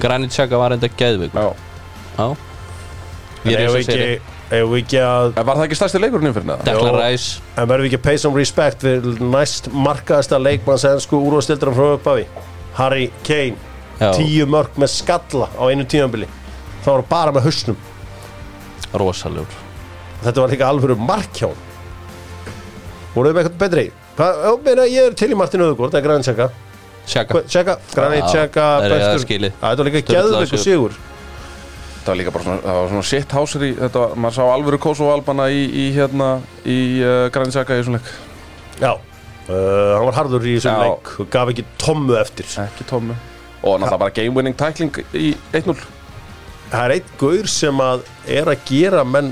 Granit 0.00 0.32
Xhaka 0.32 0.58
var 0.60 0.72
enda 0.76 0.88
geðvig 0.88 1.32
Já. 1.34 1.52
Já. 2.18 2.26
er 2.28 2.36
ef 3.42 3.74
við 3.74 3.78
ekki, 3.82 4.06
ekki 4.78 5.00
að 5.02 5.32
en 5.40 5.48
var 5.48 5.58
það 5.58 5.64
ekki 5.66 5.78
stærsti 5.80 6.00
leikurinn 6.02 6.30
inn 6.30 6.36
fyrir 6.36 6.48
það? 6.50 6.64
Declan 6.68 6.92
Jó. 6.92 7.00
Rice. 7.00 7.42
En 7.56 7.68
verðum 7.70 7.86
við 7.86 7.90
ekki 7.90 8.00
að 8.00 8.06
pay 8.06 8.22
some 8.22 8.38
respect 8.38 8.86
við 8.86 9.08
næst 9.22 9.68
markaðasta 9.74 10.40
leikmanns 10.42 10.86
ennsku 10.88 11.18
úrvastildra 11.18 11.74
frá 11.74 11.88
upphafi 11.96 12.26
Harry 12.78 13.10
Kane. 13.26 13.58
Já. 14.02 14.08
tíu 14.16 14.46
mörg 14.50 14.78
með 14.80 14.90
skalla 14.90 15.46
á 15.54 15.62
einu 15.70 15.84
tíðanbili 15.86 16.26
það 16.82 16.94
var 16.96 17.04
bara 17.10 17.34
með 17.36 17.44
hausnum. 17.46 17.76
Rosalegur. 18.98 19.60
Þetta 20.22 20.42
var 20.42 20.52
líka 20.52 20.70
alvöru 20.70 20.96
markján 20.98 21.54
voruð 23.14 23.30
við 23.30 23.36
með 23.36 23.44
eitthvað 23.44 23.62
betri? 23.62 23.86
Hvað, 24.16 24.42
já, 24.42 24.50
meina, 24.66 24.84
ég 24.90 25.08
er 25.08 25.16
til 25.16 25.30
í 25.32 25.38
Martin 25.38 25.64
Öðugård 25.64 25.94
það 25.94 26.10
er 26.16 26.52
Xhaka. 27.02 27.42
Xhaka, 27.50 27.78
Granit 27.94 28.22
Já, 28.22 28.28
Xhaka 28.30 28.66
það 28.84 28.92
er 29.00 29.22
skilið. 29.24 29.54
Já, 29.56 29.64
þetta 29.64 29.82
var 29.82 29.88
líka 29.88 30.02
geðveikur 30.12 30.62
sigur 30.62 30.98
það 32.02 32.10
var 32.12 32.18
líka 32.20 32.32
bara 32.34 32.44
svona, 32.46 32.60
það 32.64 32.78
var 32.80 32.90
svona 32.92 33.06
shit 33.08 33.32
houser 33.36 33.64
í 33.66 33.70
þetta, 33.78 34.02
var- 34.02 34.16
maður 34.24 34.36
sá 34.38 34.42
alvöru 34.52 34.78
Kosovo 34.82 35.12
albana 35.14 35.46
í, 35.54 35.62
í 35.70 35.86
hérna, 35.96 36.28
í 36.66 36.78
uh, 37.02 37.28
Grand 37.34 37.52
Chaka 37.54 37.78
í 37.78 37.84
svona 37.86 38.00
leik. 38.02 38.12
Já, 38.82 38.92
uh, 38.92 39.92
hann 39.96 40.06
var 40.08 40.18
harður 40.18 40.46
í 40.50 40.56
þessum 40.58 40.74
Já. 40.78 40.86
leik 40.88 41.12
og 41.22 41.30
gaf 41.34 41.52
ekki 41.54 41.64
tommu 41.78 42.16
eftir. 42.20 42.48
Ekki 42.66 42.88
tómi 42.90 43.14
og 43.62 43.76
náttúrulega 43.78 43.98
bara 44.02 44.10
game 44.16 44.34
winning 44.34 44.56
tækling 44.58 44.96
í 45.14 45.28
1-0 45.54 45.76
það 46.72 46.82
er 46.88 46.94
einn 46.96 47.10
gaur 47.20 47.46
sem 47.52 47.78
að 47.84 48.00
er 48.26 48.48
að 48.50 48.62
gera 48.66 49.04
menn 49.06 49.28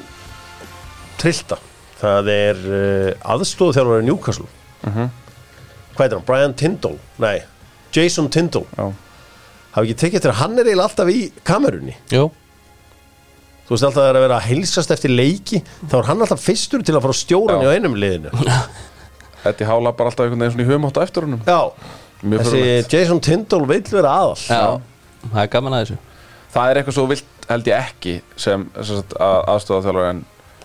trillta. 1.20 1.58
Það 2.00 2.28
er 2.32 2.60
uh, 2.64 3.30
aðstóð 3.34 3.74
þegar 3.76 3.90
hann 3.90 4.00
er 4.04 4.06
Newcastle. 4.08 4.46
Mhm. 4.86 5.10
hvað 5.96 6.04
heitir 6.06 6.16
hann, 6.16 6.24
Brian 6.24 6.54
Tindall 6.56 6.94
nei, 7.20 7.42
Jason 7.92 8.30
Tindall 8.32 8.62
Já. 8.78 8.86
hafi 9.74 9.90
ekki 9.90 9.96
tekið 10.00 10.16
eftir 10.20 10.30
að 10.32 10.38
hann 10.38 10.54
er 10.56 10.64
eiginlega 10.70 10.86
alltaf 10.86 11.10
í 11.12 11.18
kamerunni? 11.44 11.96
Jú, 12.14 12.30
þú 13.70 13.76
veist 13.76 13.86
alltaf 13.86 14.00
að 14.00 14.02
það 14.02 14.08
er 14.10 14.18
að 14.18 14.24
vera 14.26 14.36
að 14.40 14.46
heilsast 14.50 14.90
eftir 14.96 15.12
leiki 15.14 15.60
þá 15.86 15.94
er 16.00 16.08
hann 16.10 16.24
alltaf 16.26 16.42
fyrstur 16.42 16.82
til 16.82 16.96
að 16.98 17.04
fara 17.06 17.14
stjóran 17.20 17.62
Já. 17.62 17.70
í 17.70 17.78
einum 17.78 17.94
liðinu. 17.94 18.32
Þetta 19.44 19.68
hála 19.70 19.92
bara 19.96 20.10
alltaf 20.10 20.26
einhvern 20.26 20.42
veginn 20.42 20.56
svona 20.56 20.66
í 20.66 20.70
höfum 20.72 20.88
átt 20.90 20.98
á 20.98 21.02
eftir 21.06 21.24
honum. 21.28 21.44
Já, 21.46 21.60
þessi 22.42 22.64
Jason 22.90 23.22
Tindall 23.24 23.62
vil 23.70 23.80
vera 23.94 24.16
aðal. 24.24 24.34
Já, 24.50 25.30
það 25.30 25.40
er 25.44 25.52
gaman 25.54 25.76
að 25.78 25.84
þessu. 25.86 26.00
Það 26.50 26.72
er 26.72 26.80
eitthvað 26.80 26.96
svo 26.98 27.06
vilt 27.14 27.46
held 27.50 27.70
ég 27.70 27.86
ekki 27.88 28.16
sem, 28.38 28.66
sem 28.82 28.98
sagt, 29.00 29.14
að, 29.18 29.38
aðstofa 29.54 29.86
þjálfur 29.86 30.08
en 30.10 30.20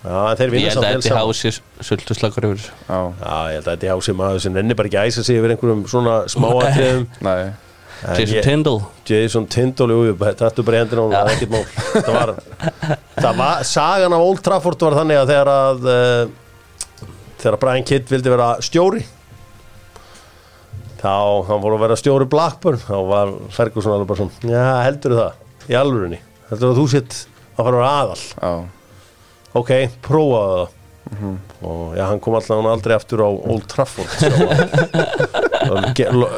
Já, 0.06 0.18
en 0.30 0.36
þeir 0.38 0.46
Ég 0.46 0.52
vinna 0.52 0.66
held 0.66 0.74
samt 0.76 0.84
að 0.84 0.90
vel 0.90 0.98
Eddie 0.98 1.10
saman. 1.10 1.22
House 1.24 1.48
er 1.48 1.86
sultu 1.88 2.14
slagur 2.14 2.44
yfir 2.46 2.58
þessu. 2.60 2.74
Já, 2.86 2.98
Já, 3.22 3.38
ég 3.50 3.56
held 3.56 3.70
að 3.70 3.72
Eddie 3.78 3.90
House 3.94 4.10
er 4.12 4.18
maður 4.20 4.42
sem 4.44 4.54
nenni 4.54 4.76
bara 4.78 4.90
ekki 4.90 5.00
æsa 5.02 5.24
sig 5.26 5.40
yfir 5.40 5.54
einhverjum 5.54 5.80
svona 5.90 6.18
smáatriðum. 6.30 7.06
Nei. 7.26 7.38
En 7.40 7.54
Jason 8.04 8.42
Tyndall. 8.44 8.80
Jason 9.08 9.46
Tindall, 9.50 9.92
jú, 9.94 10.16
þetta 10.20 10.50
er 10.50 10.66
bara 10.66 10.82
á 10.84 10.86
honum, 10.86 11.14
það 11.14 11.20
er 11.20 11.34
ekkert 11.34 11.54
mál. 11.54 11.64
Það 11.96 12.16
var, 12.16 12.32
það 13.16 13.38
var, 13.40 13.62
sagan 13.70 14.16
af 14.16 14.24
Old 14.26 14.42
Trafford 14.44 14.84
var 14.86 14.98
þannig 15.00 15.20
að 15.20 15.32
þegar 15.32 15.52
að 15.52 15.88
uh, 15.92 17.10
þegar 17.40 17.58
Brian 17.62 17.86
Kidd 17.88 18.12
vildi 18.12 18.32
vera 18.32 18.48
stjóri 18.64 19.02
þá, 21.00 21.16
hann 21.48 21.62
voru 21.62 21.76
að 21.76 21.84
vera 21.86 21.98
stjóri 22.00 22.28
Blackburn, 22.30 22.80
þá 22.82 22.96
var 23.08 23.34
Ferguson 23.54 23.94
alveg 23.94 24.10
bara 24.10 24.22
svona, 24.22 24.52
já, 24.52 24.64
heldur 24.86 25.16
það? 25.20 25.44
Í 25.66 25.76
alvörinni, 25.78 26.22
heldur 26.50 26.72
að 26.72 26.80
þú 26.80 26.86
sitt 26.92 27.20
að 27.56 27.60
fara 27.60 27.68
að 27.68 27.78
vera 27.78 27.92
aðal, 28.00 28.24
Já, 28.36 28.52
ok, 29.60 29.72
prófaðu 30.04 30.56
það 30.56 30.74
og 31.62 31.94
já, 31.96 32.02
hann 32.10 32.20
kom 32.20 32.34
alltaf 32.38 32.66
aldrei 32.72 32.96
aftur 32.96 33.22
á 33.22 33.28
Old 33.30 33.66
Trafford 33.70 34.10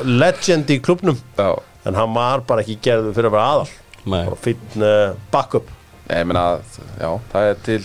legend 0.04 0.70
í 0.70 0.78
klubnum. 0.84 1.18
Já. 1.38 1.54
En 1.88 1.96
hann 1.96 2.12
var 2.14 2.42
bara 2.46 2.64
ekki 2.64 2.76
gerður 2.84 3.14
fyrir 3.16 3.30
að 3.30 3.36
vera 3.36 3.46
aðal. 3.54 3.70
Nei. 4.08 4.22
bara 4.24 4.38
finn 4.40 4.82
uh, 4.84 5.16
backup. 5.32 5.70
Ég 6.08 6.24
meina, 6.28 6.44
já, 6.96 7.08
það 7.32 7.48
er 7.50 7.58
til 7.66 7.80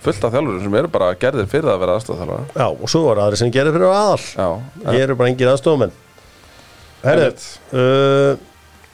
fullt 0.00 0.22
af 0.24 0.32
þjálfurum 0.32 0.62
sem 0.64 0.76
eru 0.80 0.88
bara 0.92 1.10
gerðir 1.20 1.48
fyrir 1.50 1.68
að 1.74 1.82
vera 1.82 1.96
aðstæðþjálfara 1.98 2.44
já, 2.56 2.68
og 2.70 2.86
svo 2.88 3.02
var 3.04 3.20
aðri 3.26 3.40
sem 3.42 3.50
gerður 3.52 3.74
fyrir 3.76 3.84
að 3.84 3.92
vera 3.92 4.04
aðal. 4.06 4.22
Já, 4.32 4.94
ég 4.96 5.04
eru 5.04 5.16
bara 5.20 5.32
engin 5.32 5.50
aðstofamenn 5.50 5.92
herri, 7.02 7.26
Einmitt. 7.26 7.44
uh, 7.76 8.46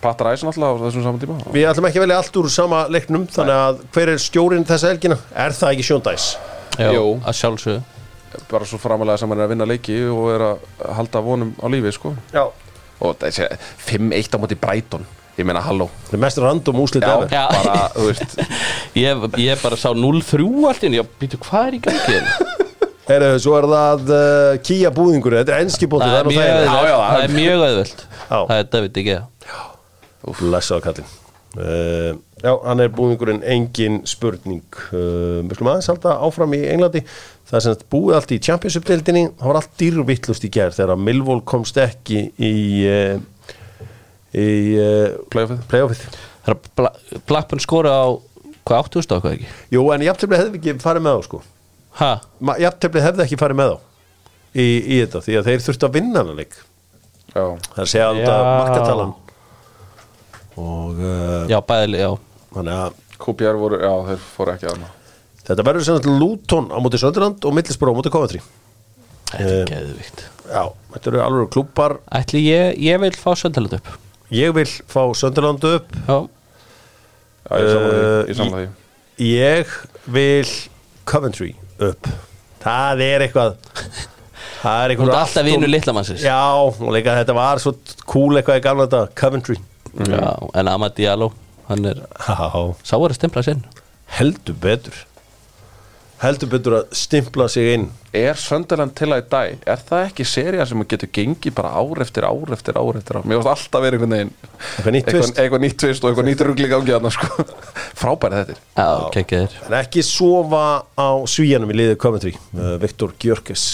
Patta 0.03 0.27
ræs 0.27 0.43
náttúrulega 0.43 0.75
á 0.75 0.83
þessum 0.89 1.07
saman 1.07 1.23
tíma? 1.23 1.39
við 1.55 1.69
ætlum 1.71 1.87
ekki 1.89 2.01
að 2.01 2.05
velja 2.09 2.19
allt 2.25 2.41
úr 2.43 2.51
sama 2.57 2.83
leiknum 2.91 3.29
þannig 3.37 3.63
að 3.69 3.81
hver 3.95 4.13
er 4.17 4.21
stjórinn 4.27 4.67
þessa 4.67 4.91
helgina? 4.91 5.21
Er 5.47 5.55
það 5.55 5.77
ekki 5.77 5.87
sjóndæs. 5.93 6.27
Að 6.77 7.37
sjálfsögðu. 7.41 7.83
Bara 8.51 8.67
svo 8.69 8.79
framalega 8.83 9.21
sem 9.23 9.31
hann 9.33 9.41
er 9.41 9.47
að 9.47 9.53
vinna 9.55 9.67
leiki 9.69 9.97
og 10.13 10.27
er 10.35 10.45
að 10.51 10.65
halda 10.99 11.23
vonum 11.25 11.55
á 11.57 11.67
lífi, 11.73 11.93
sko. 11.97 12.15
Já, 12.35 12.45
Og 12.97 13.13
þessi 13.21 13.45
5-1 13.87 14.33
á 14.33 14.39
móti 14.41 14.57
Brighton. 14.57 15.03
Ég 15.37 15.45
meina, 15.45 15.61
halló. 15.61 15.91
Það 16.09 16.15
er 16.17 16.21
mest 16.23 16.39
random 16.41 16.79
úslit 16.81 17.05
veist. 18.07 18.37
Ég, 18.97 19.27
ég 19.37 19.61
bara 19.61 19.77
sá 19.77 19.91
0-3 19.93 20.47
allt 20.65 20.87
inn 20.89 20.97
Ég 20.97 21.11
býtu 21.21 21.37
hvað 21.45 21.67
er 21.69 21.77
í 21.77 21.81
gangi 21.85 22.07
hérna? 22.07 22.55
herri, 23.11 23.29
svo 23.45 23.53
er 23.59 23.69
það 23.69 24.13
uh, 24.17 24.55
Kia 24.65 24.93
búðingur, 24.97 25.37
þetta 25.43 25.59
er 25.59 25.67
enski 25.67 25.89
bóti 25.93 26.09
Það 26.09 26.17
er 26.23 26.31
mjög 26.33 26.47
auðvelt. 26.47 26.73
Það 26.73 26.89
Það 26.97 27.27
er- 27.27 27.37
mjög 27.37 27.67
auðvelt. 27.67 28.07
Já. 28.17 28.39
Það 28.39 28.57
er 28.63 28.71
David 28.73 29.03
Igea 29.05 29.21
blessaða 30.41 30.83
kallinn 30.89 31.11
uh, 31.61 32.17
já, 32.43 32.53
hann 32.67 32.83
er 32.85 32.93
búðingurinn 32.97 33.43
engin 33.47 34.03
spurning. 34.09 34.63
Uh, 34.91 35.41
við 35.47 35.57
skulum 35.57 35.73
aðeins 35.73 35.91
halda 35.93 36.17
áfram 36.27 36.55
í 36.57 36.63
Englandi. 36.73 37.03
Það 37.47 37.59
er 37.59 37.65
sem 37.65 37.77
sagt 37.77 37.87
búið 37.93 38.17
allt 38.19 38.35
í 38.35 38.41
Championship-deildinni 38.43 39.25
það 39.39 39.51
var 39.53 39.59
allt 39.61 39.75
dýrvittlust 39.81 40.47
í 40.49 40.53
gerð 40.57 40.79
þegar 40.81 40.95
að 40.97 41.05
Millwall 41.07 41.43
komst 41.47 41.77
ekki 41.79 42.25
í 42.43 42.55
uh, 42.91 43.19
í 44.37 44.49
uh, 44.83 45.19
Playoffið. 45.33 46.07
Bla 46.79 46.91
Blackburn 47.27 47.63
skora 47.63 47.93
á 48.03 48.07
Hvað 48.67 48.89
8000 48.91 49.13
á 49.15 49.19
hvað 49.23 49.35
ekki? 49.37 49.49
jú, 49.71 49.83
en 49.95 50.03
jafntefli 50.03 50.39
hefði 50.41 50.59
ekki 50.59 50.73
farið 50.83 51.05
með 51.07 51.17
þá 51.21 51.27
sko. 51.29 51.39
Ha? 52.01 52.09
Ma- 52.43 52.57
jafntefli 52.59 53.03
hefði 53.05 53.23
ekki 53.23 53.39
farið 53.39 53.59
með 53.61 53.69
þá 53.71 53.77
í, 54.59 54.65
í 54.67 54.97
þetta, 55.05 55.21
því 55.23 55.37
að 55.39 55.51
þeir 55.51 55.63
þurftu 55.69 55.87
að 55.87 55.95
vinna 56.01 56.23
hann 56.25 56.41
leik. 56.41 56.57
Já, 57.31 57.45
það 57.45 57.77
er 57.77 57.85
að 57.85 57.91
segja 57.93 58.09
alltaf 58.11 58.41
Já. 58.43 58.49
markatalan 58.51 59.15
og 60.57 61.01
uh, 61.01 61.47
Já, 61.51 61.59
bæðileg, 61.69 62.01
já. 62.01 62.13
þannig 62.57 62.79
að 62.85 63.01
QPR 63.25 63.59
voru, 63.61 63.81
já, 63.81 63.93
þeir 64.11 64.23
fóru 64.37 64.53
ekki 64.57 64.69
aðna 64.73 64.93
Þetta 65.47 65.63
verður 65.69 65.85
sem 65.87 65.97
sagt 66.01 66.09
Luton 66.11 66.65
á 66.75 66.79
móti 66.83 66.99
Sönderland 66.99 67.45
og 67.47 67.53
Middlesbrough 67.55 67.95
á 67.95 67.99
móti 68.01 68.11
Coventry. 68.11 68.41
Þetta 69.31 69.45
Eh. 69.47 69.61
er 69.61 69.69
geðvikt. 69.71 70.25
Já, 70.51 70.63
þetta 70.95 71.11
eru 71.13 71.21
alveg 71.23 71.51
klúpar 71.55 71.95
Ætli 72.19 72.41
ég, 72.49 72.75
ég 72.83 72.99
vil 73.03 73.13
fá 73.15 73.31
söndalut 73.39 73.77
upp. 73.79 73.87
Ég 74.35 74.51
vil 74.57 74.67
fá 74.91 75.05
Sönderland 75.15 75.63
upp. 75.71 75.87
Já, 76.09 76.19
Já, 77.47 77.61
ég 77.63 77.71
samla 77.71 77.93
því, 77.93 78.03
Uh, 78.03 78.27
ég 78.27 78.37
samla 78.41 78.59
því. 78.59 78.69
Ég 79.23 79.67
vil 80.17 80.51
Coventry 81.07 81.53
upp. 81.79 82.09
Það 82.67 83.01
er 83.07 83.21
eitthvað 83.29 83.57
Það 84.63 84.83
er 84.83 84.91
hún 84.91 84.97
eitthvað 84.97 85.15
er 85.15 85.21
alltaf 85.21 85.45
vinur 85.47 85.71
litlamannsins 85.71 86.23
Já, 86.27 86.41
og 86.59 86.81
líka 86.91 87.15
þetta 87.15 87.35
var 87.39 87.59
svo 87.63 87.77
cool 88.11 88.35
eitthvað 88.41 88.59
í 88.59 88.65
gamla 88.67 88.87
þetta 88.89 89.15
Coventry 89.15 89.57
Já, 90.05 90.29
en 90.61 90.69
Amad 90.69 90.97
Diallo 90.99 91.33
Hann 91.67 91.89
er, 91.89 92.05
Já, 92.29 92.37
sá 92.87 92.95
er 92.99 93.11
að 93.11 93.19
stimpla 93.19 93.43
sinn 93.43 93.65
heldur 94.17 94.57
betur. 94.61 95.05
Heldur 96.17 96.49
betur 96.49 96.75
að 96.79 96.93
stimpla 96.97 97.45
sig 97.53 97.75
inn. 97.75 97.91
Er 98.17 98.39
Sönderland 98.41 98.95
til 98.97 99.11
að 99.13 99.19
í 99.21 99.25
dag, 99.35 99.65
er 99.69 99.83
það 99.85 100.05
ekki 100.07 100.25
seria 100.25 100.65
sem 100.69 100.85
getur 100.89 101.11
gengið 101.13 101.53
bara 101.59 101.75
ár 101.77 102.01
eftir 102.01 102.25
ár 102.25 102.55
eftir 102.57 102.79
ár 102.81 102.97
eftir 102.97 103.19
ár? 103.19 103.27
Mér 103.29 103.43
varst 103.45 103.67
alltaf 103.67 103.85
verið 103.85 104.07
einhvern 104.07 104.15
veginn 104.87 105.35
Eitthvað 105.37 105.61
nýtt 105.67 105.77
tvist 105.83 106.07
og 106.07 106.09
eitthvað 106.09 106.29
nýtt 106.31 106.45
rugli 106.49 106.71
gangi 106.73 106.95
þarna 106.95 107.13
sko. 107.13 107.45
Frábæri 108.01 108.41
þetta 108.41 108.57
Já, 108.57 108.89
kekkjaðir 109.19 109.59
En 109.67 109.77
ekki 109.83 110.07
sofa 110.09 110.65
á 110.97 111.11
svíjanum 111.29 111.75
í 111.75 111.81
liðið 111.83 112.01
Coventry 112.01 112.33
uh, 112.57 112.79
Viktor 112.81 113.13
Gjörkes 113.21 113.67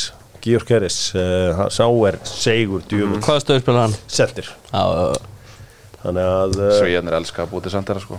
Gjörkeres, 0.43 0.97
uh, 1.15 1.69
sá 1.71 1.87
er 2.11 2.19
segur 2.27 2.83
djúmur 2.83 3.21
mm. 3.21 3.23
Hvaða 3.23 3.45
stöðu 3.45 3.63
spila 3.63 3.87
hann? 3.87 4.01
seltir 4.11 4.51
Já, 4.51 4.83
já, 4.83 5.29
Þannig 6.03 6.31
að 6.31 6.57
uh, 6.59 6.73
Svo 6.79 6.89
ég 6.91 7.05
er 7.05 7.19
elska 7.19 7.45
að 7.45 7.53
búið 7.53 7.67
til 7.67 7.73
Sandera 7.77 8.03
sko. 8.03 8.19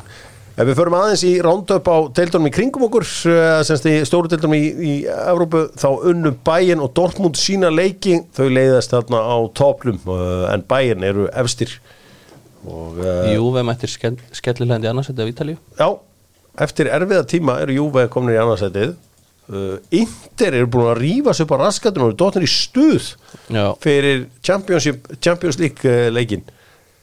Ef 0.53 0.67
við 0.69 0.77
förum 0.77 0.95
aðeins 0.99 1.23
í 1.25 1.31
roundup 1.41 1.87
á 1.89 1.97
deildunum 2.13 2.47
í 2.47 2.53
kringum 2.53 2.85
okkur 2.87 3.05
uh, 3.07 3.61
semst 3.65 3.87
í 3.89 3.95
stóru 4.05 4.29
deildunum 4.29 4.53
í, 4.57 4.61
í 4.69 4.93
Evrópu 5.09 5.63
þá 5.81 5.87
unnu 6.11 6.33
Bayern 6.45 6.83
og 6.85 6.93
Dortmund 6.97 7.39
sína 7.41 7.71
leiki. 7.73 8.19
Þau 8.37 8.45
leiðast 8.53 8.93
þarna 8.93 9.23
á 9.25 9.37
toplum 9.57 9.97
uh, 10.05 10.45
en 10.53 10.65
Bayern 10.69 11.05
eru 11.07 11.27
efstir. 11.33 11.73
Og 12.63 13.01
Júve 13.27 13.59
mættir 13.67 13.91
skell, 13.91 14.15
skellilegandi 14.31 14.87
annarsætti 14.87 15.19
af 15.19 15.31
Ítalíu. 15.33 15.57
Já, 15.75 15.89
eftir 16.63 16.87
erfiða 16.95 17.25
tíma 17.27 17.57
eru 17.65 17.81
Júve 17.81 18.05
komin 18.13 18.37
í 18.37 18.39
annarsætið. 18.39 18.93
Uh, 19.51 19.75
Inter 19.91 20.55
eru 20.55 20.69
búin 20.71 20.93
að 20.93 21.01
rífa 21.01 21.33
sig 21.35 21.43
upp 21.43 21.57
á 21.59 21.65
raskatunum 21.65 22.05
og 22.05 22.13
eru 22.13 22.19
dotnir 22.21 22.45
í 22.45 22.47
stuð 22.47 23.09
Já, 23.51 23.73
fyrir 23.83 24.29
Championship, 24.39 25.09
Champions 25.19 25.59
League 25.59 25.95
leikin 26.15 26.45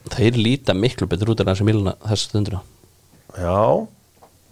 þeir 0.09 0.39
líta 0.41 0.75
miklu 0.75 1.07
betur 1.11 1.33
út 1.35 1.43
en 1.45 1.51
þessi 1.53 1.67
milna 1.69 1.93
þessa 2.07 2.29
stundina. 2.31 2.61
Já, 3.37 3.87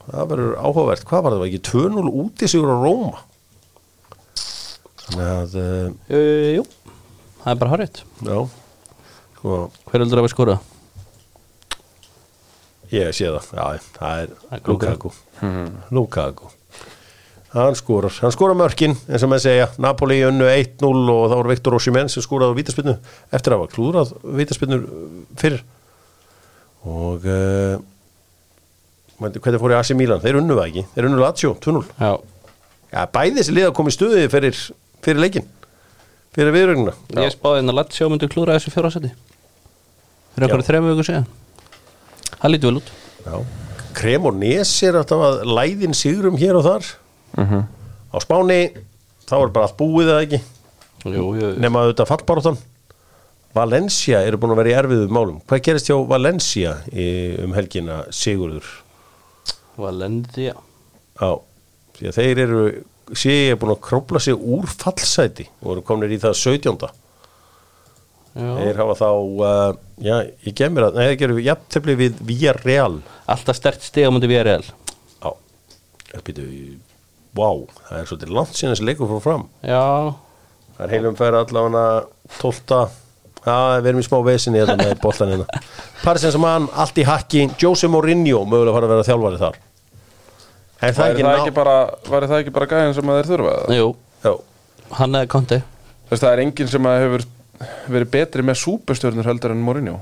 það 0.08 0.28
verður 0.32 0.52
áhugavert. 0.60 1.04
Hvað 1.08 1.24
var 1.24 1.34
það, 1.34 1.42
var 1.42 1.50
ekki 1.50 1.62
2-0 1.70 2.12
út 2.24 2.44
í 2.44 2.50
sigur 2.52 2.74
á 2.74 2.76
Róma? 2.84 3.22
Þannig 5.08 5.28
að 5.32 5.54
uh, 5.56 5.92
uh, 6.12 6.48
Jú, 6.58 6.64
það 7.40 7.52
er 7.54 7.60
bara 7.62 7.70
harrið 7.72 8.00
Já 8.28 8.36
Sko, 9.38 9.54
Hver 9.88 10.02
heldur 10.04 10.20
að 10.20 10.26
við 10.26 10.32
skora? 10.34 10.56
ég 12.92 13.10
sé 13.16 13.28
það. 13.32 13.48
Já, 13.56 13.66
Það 13.96 14.20
er 14.22 14.62
Lukaku. 14.68 15.10
Lukaku 15.94 16.50
Hann 17.54 17.76
skorar, 17.78 18.12
hann 18.20 18.32
skorar 18.34 18.58
mörkin 18.58 18.92
eins 19.08 19.22
og 19.24 19.30
maður 19.32 19.44
segja, 19.46 19.68
Napoli 19.80 20.18
unnu 20.26 20.44
1-0 20.50 20.84
og 20.84 21.22
það 21.30 21.36
voru 21.38 21.52
Viktor 21.54 21.76
Osimhen 21.78 22.10
sem 22.12 22.24
skoraði 22.24 22.52
á 22.52 22.58
vítaspinnu 22.58 22.96
eftir 23.32 23.54
að 23.54 23.62
hafa 23.62 23.70
klúrað 23.72 24.10
vítaspinnu 24.40 24.80
fyrir 25.40 25.62
og 26.84 27.24
uh, 27.24 27.78
hvernig 29.16 29.62
fór 29.62 29.72
í 29.72 29.78
AC 29.78 29.94
Milan? 29.96 30.20
Þeir 30.20 30.42
unnu 30.42 30.58
það 30.58 30.66
ekki, 30.68 30.84
þeir 30.92 31.08
unnu 31.08 31.22
Lazio 31.24 31.54
2-0 31.64 31.86
Já, 31.96 32.12
Já, 32.92 33.00
bæði 33.16 33.38
þessi 33.40 33.56
lið 33.56 33.70
að 33.70 33.74
koma 33.80 33.94
í 33.94 33.96
stuði 33.96 34.28
fyrir, 34.32 34.60
fyrir 35.04 35.24
leikin 35.24 35.48
fyrir 36.36 36.54
viðrögnuna 36.54 36.94
ég 37.24 37.32
spáði 37.34 37.62
henni 37.62 37.72
að 37.72 37.80
Latsjó 37.80 38.08
myndi 38.12 38.28
klúra 38.30 38.54
þessu 38.54 38.70
fjóra 38.70 38.92
sæti. 38.94 39.10
Fyrir 40.36 40.46
einhverju 40.46 40.66
þrejum 40.68 40.88
viku 40.92 41.06
síðan. 41.08 41.24
Það 42.38 42.52
lítur 42.52 42.70
vel 42.70 42.80
út. 42.80 42.92
Já. 43.24 43.34
Krem 43.98 44.28
og 44.30 44.36
Nes 44.38 44.72
er 44.86 44.98
alltaf 45.00 45.24
að 45.26 45.40
læðin 45.48 45.96
sigrum 45.96 46.38
hér 46.38 46.58
og 46.60 46.66
þar 46.68 46.90
á 47.38 48.16
Spáni 48.24 48.60
þá 49.28 49.36
er 49.38 49.52
bara 49.54 49.68
allt 49.68 49.78
búið 49.78 50.12
eða 50.12 50.24
ekki? 50.26 50.42
Nema 51.62 51.84
auðvitað 51.84 52.10
fallbaróttan 52.10 52.58
Valencia 53.56 54.20
eru 54.26 54.38
búin 54.40 54.52
að 54.54 54.60
vera 54.62 54.70
í 54.70 54.76
erfiðum 54.82 55.14
málum. 55.14 55.40
Hvað 55.48 55.64
gerist 55.66 55.88
hjá 55.88 55.96
Valencia 56.08 56.76
í, 56.92 57.08
um 57.42 57.54
helgina 57.56 58.02
Sigurður? 58.14 58.68
Valencia. 59.78 60.54
Já, 61.18 61.30
því 61.96 62.08
að 62.10 62.18
þeir 62.18 62.42
eru 62.44 62.62
sé 63.16 63.34
ég 63.34 63.54
er 63.54 63.60
búin 63.60 63.72
að 63.72 63.84
krópla 63.88 64.20
sig 64.20 64.36
úr 64.36 64.68
fallsæti 64.68 65.48
og 65.62 65.76
eru 65.76 65.84
komin 65.86 66.12
í 66.12 66.20
það 66.20 66.36
17. 66.42 66.88
Já. 68.38 68.50
Þeir 68.60 68.82
hafa 68.82 68.98
þá 68.98 69.08
uh, 69.08 69.78
já, 70.04 70.16
ég 70.44 70.58
gef 70.58 70.74
mér 70.74 70.90
að, 70.90 70.98
nei 70.98 71.06
það 71.08 71.16
gerum 71.22 71.38
við 71.40 71.48
jafntefli 71.48 71.96
við 71.98 72.20
Villarreal. 72.28 73.00
Alltaf 73.32 73.58
stert 73.58 73.82
stiga 73.86 74.12
mútið 74.14 74.36
VRL 74.36 74.68
Já, 74.68 75.32
ég 76.12 76.28
býtu 76.28 76.44
Vá, 77.36 77.50
það 77.88 77.98
er 78.00 78.08
svolítið 78.08 78.32
langt 78.38 78.56
síðan 78.56 78.74
þessi 78.74 78.86
leikur 78.88 79.10
fór 79.10 79.22
fram. 79.24 79.44
Já, 79.66 79.84
Það 80.78 80.84
er 80.86 80.92
heilum 80.94 81.16
færa 81.18 81.38
allavega 81.42 81.84
12. 82.38 82.82
Já, 83.42 83.54
við 83.82 83.88
erum 83.90 84.02
í 84.02 84.04
smá 84.06 84.18
vesinni 84.22 84.60
þetta 84.62 84.76
með 84.78 84.92
boltan 85.02 85.32
hérna. 85.32 85.62
Paris 86.04 86.22
Saint-Germain, 86.22 86.68
allt 86.78 87.00
í 87.02 87.06
hakki. 87.08 87.40
Jose 87.58 87.90
Mourinho, 87.90 88.44
mögulega 88.46 88.76
fara 88.76 88.86
að 88.86 88.92
vera 88.94 89.06
þjálfari 89.08 89.40
þar. 89.40 89.58
En 90.78 90.94
það 90.94 91.00
Væri 91.02 91.10
ekki 91.16 91.24
það, 91.24 91.32
ná 91.32 91.42
ekki 91.42 91.54
bara, 91.56 91.74
væri 92.06 92.28
það 92.30 92.42
ekki 92.44 92.54
bara 92.54 92.68
gæðin 92.70 92.94
sem 92.94 93.10
að 93.10 93.18
þeir 93.18 93.30
þurfa 93.32 93.54
það? 93.56 93.74
Jú, 93.74 93.88
Já, 94.22 94.32
hann 95.00 95.18
eða 95.18 95.30
konti 95.32 95.58
Þú 95.58 96.12
veist, 96.12 96.22
það 96.22 96.30
er 96.30 96.42
enginn 96.44 96.70
sem 96.70 96.86
að 96.88 97.00
hefur 97.02 97.24
verið 97.96 98.12
betri 98.14 98.44
með 98.46 98.60
súpustjörnur 98.62 99.26
heldur 99.26 99.54
en 99.56 99.64
Mourinho. 99.66 99.96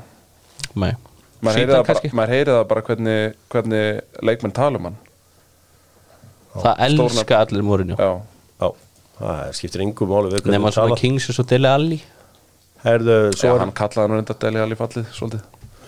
Nei. 0.77 0.93
Maður 1.41 1.63
heyri, 1.63 1.71
Síðan 1.71 1.73
það 1.79 1.89
bara, 1.89 2.13
maður 2.21 2.35
heyri 2.37 2.53
það 2.53 2.67
bara 2.75 2.85
hvernig, 2.91 3.35
hvernig 3.55 4.21
leikmenn 4.29 4.57
tala 4.61 4.81
um 4.83 4.91
hann 4.91 5.01
Það 6.63 6.83
elska 6.87 7.41
allir 7.45 7.67
Mourinho. 7.67 7.97
Já, 7.99 8.11
já. 8.63 8.71
Það 9.17 9.43
skiptir 9.59 9.85
máli 10.13 10.33
við 10.33 10.39
Nefna 10.39 10.59
hvernig 10.61 10.77
svona 10.77 10.99
Kings 11.01 11.29
og 11.31 11.37
svo 11.39 11.45
Dele 11.49 11.73
Alli. 11.73 11.99
Herðu, 12.87 13.19
Já 13.33 13.37
svo 13.41 13.53
er, 13.55 13.63
hann 13.65 13.75
kallaði 13.77 14.03
hann 14.05 14.17
reynda 14.21 14.37
Deli 14.45 14.63
Alli 14.63 14.79
fallið 14.79 15.13
svolítið. 15.17 15.45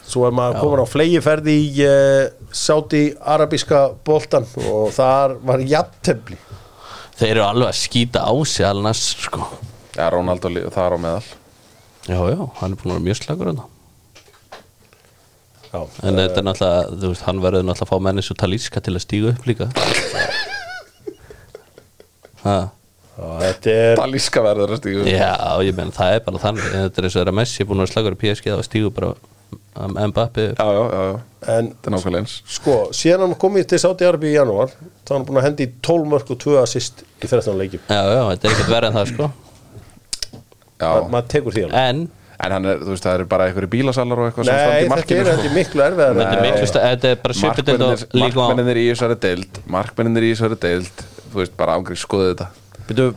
Svo 0.08 0.24
er 0.24 0.32
maður 0.32 0.62
komin 0.64 0.80
á 0.80 0.86
flegiferð 0.88 1.50
í 1.52 1.58
uh, 1.84 2.30
Sáti-Arabíska 2.56 3.82
boltan 4.08 4.46
og 4.64 4.88
þar 4.96 5.36
var 5.44 5.60
jafntefli. 5.68 6.38
Þeir 7.18 7.34
eru 7.34 7.44
alveg 7.44 7.68
að 7.68 7.76
skýta 7.82 8.24
á 8.24 8.32
sig 8.48 8.64
alveg 8.64 8.96
sko. 8.96 9.44
Já, 9.98 10.06
Ronaldo 10.14 10.48
lí- 10.48 10.64
þar 10.72 10.96
á 10.96 10.98
meðal. 11.02 11.28
Já, 12.08 12.20
já, 12.32 12.40
hann 12.62 12.72
er 12.72 12.80
búin 12.80 12.88
að 12.88 12.96
vera 12.96 13.04
mjög 13.04 13.18
slagur 13.20 13.50
hann 13.50 13.58
Já, 15.68 15.80
En 16.08 16.16
þetta 16.16 16.40
er 16.40 16.46
náttúrulega, 16.46 16.84
þú 17.02 17.08
veist, 17.12 17.24
hann 17.26 17.42
verður 17.44 17.66
náttúrulega 17.68 17.84
að 17.84 17.90
fá 17.92 18.04
menni 18.06 18.24
svo 18.24 18.36
talíska 18.40 18.80
til 18.80 18.94
að 18.96 19.04
stíga 19.04 19.34
upp 19.34 19.48
líka 19.50 19.66
Er 22.44 23.96
Dalíska 23.98 24.42
verður 24.44 24.76
að 24.76 24.78
stígu 24.82 25.06
Já, 25.10 25.32
ég 25.66 25.74
menn, 25.74 25.90
það 25.94 26.12
er 26.18 26.20
bara 26.28 26.42
þannig. 26.42 26.68
Þetta 26.74 27.00
er 27.00 27.08
eins 27.08 27.16
og 27.16 27.20
þeirra 27.22 27.34
Messi 27.40 27.66
búin 27.66 27.82
að 27.82 27.90
slagur 27.90 28.14
í 28.14 28.18
PSG 28.20 28.52
þá 28.52 28.62
stígu 28.66 28.92
bara 28.94 29.08
um, 29.14 29.96
Mbappi. 30.12 30.44
Já, 30.52 30.68
já, 30.76 30.84
já, 30.92 31.00
já, 31.08 31.16
En 31.56 31.70
þetta 31.72 31.90
er 31.90 31.94
nákvæmlega 31.96 32.22
eins. 32.22 32.36
sko, 32.58 32.76
síðan 32.94 33.24
hann 33.26 33.34
komið 33.42 33.66
til 33.72 33.80
Sáti-Arabíu 33.82 34.30
í 34.30 34.36
janúar 34.38 34.70
þá 34.76 35.10
er 35.10 35.16
hann 35.16 35.26
búin 35.26 35.40
að 35.42 35.48
hendi 35.48 35.66
12 35.88 36.06
mörg 36.12 36.30
og 36.34 36.38
2 36.44 36.54
assist 36.62 37.02
í 37.18 37.26
13 37.26 37.58
leikjum. 37.58 37.82
Já, 37.90 38.00
já, 38.06 38.22
þetta 38.30 38.48
er 38.48 38.54
ekkert 38.54 38.72
verið 38.76 38.88
en 38.92 38.98
það 39.00 39.10
sko. 39.14 39.28
Já, 40.78 40.86
Ma, 40.86 41.08
maður 41.16 41.28
tekur 41.34 41.58
því 41.58 41.66
alveg. 41.66 41.82
En 41.88 42.06
en 42.38 42.52
hann 42.54 42.66
er, 42.70 42.82
þú 42.86 42.92
veist, 42.94 43.02
það 43.02 43.16
eru 43.18 43.24
bara 43.32 43.46
einhverju 43.48 43.68
bílasalar 43.72 44.20
og 44.22 44.28
eitthvað 44.28 44.46
sem 44.46 44.54
standa 44.54 44.70
Nei, 44.70 44.78
í 44.78 44.82
þetta 44.84 44.92
markinu 44.94 45.18
er, 45.18 45.26
þetta 45.26 45.40
sko. 45.42 45.48
er 45.48 45.56
miklu 45.58 45.82
erfiðar 45.88 46.18
þetta 46.20 46.36
er, 46.36 46.44
miklu, 46.44 46.68
þetta 46.76 47.08
er 47.10 47.16
bara 47.24 47.34
svipitild 47.34 47.82
og 47.82 48.04
líka 48.14 48.38
á 48.38 48.38
markmennir 48.44 48.78
í 48.78 48.84
þessari 48.92 49.16
deild 49.24 49.58
Markmennir 49.74 50.26
í 50.28 50.30
þessari 50.36 50.58
deild 50.62 51.02
Þú 51.32 51.42
veist, 51.42 51.54
bara 51.60 51.76
ángrið 51.78 52.00
skoðu 52.02 52.30
þetta 52.32 52.48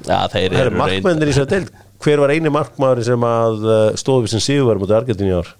Já, 0.09 0.17
þeir 0.33 0.55
eru 0.65 0.73
markmennir 0.81 1.29
í 1.31 1.33
þessari 1.35 1.51
deild 1.55 1.71
Hver 2.01 2.17
var 2.23 2.31
eini 2.33 2.49
markmaður 2.51 3.03
sem 3.05 3.23
að 3.27 3.59
uh, 3.69 3.75
stóðu 4.01 4.25
við 4.25 4.31
sem 4.33 4.41
síðuvar 4.41 4.79
mútið 4.81 4.95
Argentin 4.97 5.29
í 5.29 5.35
ár? 5.37 5.51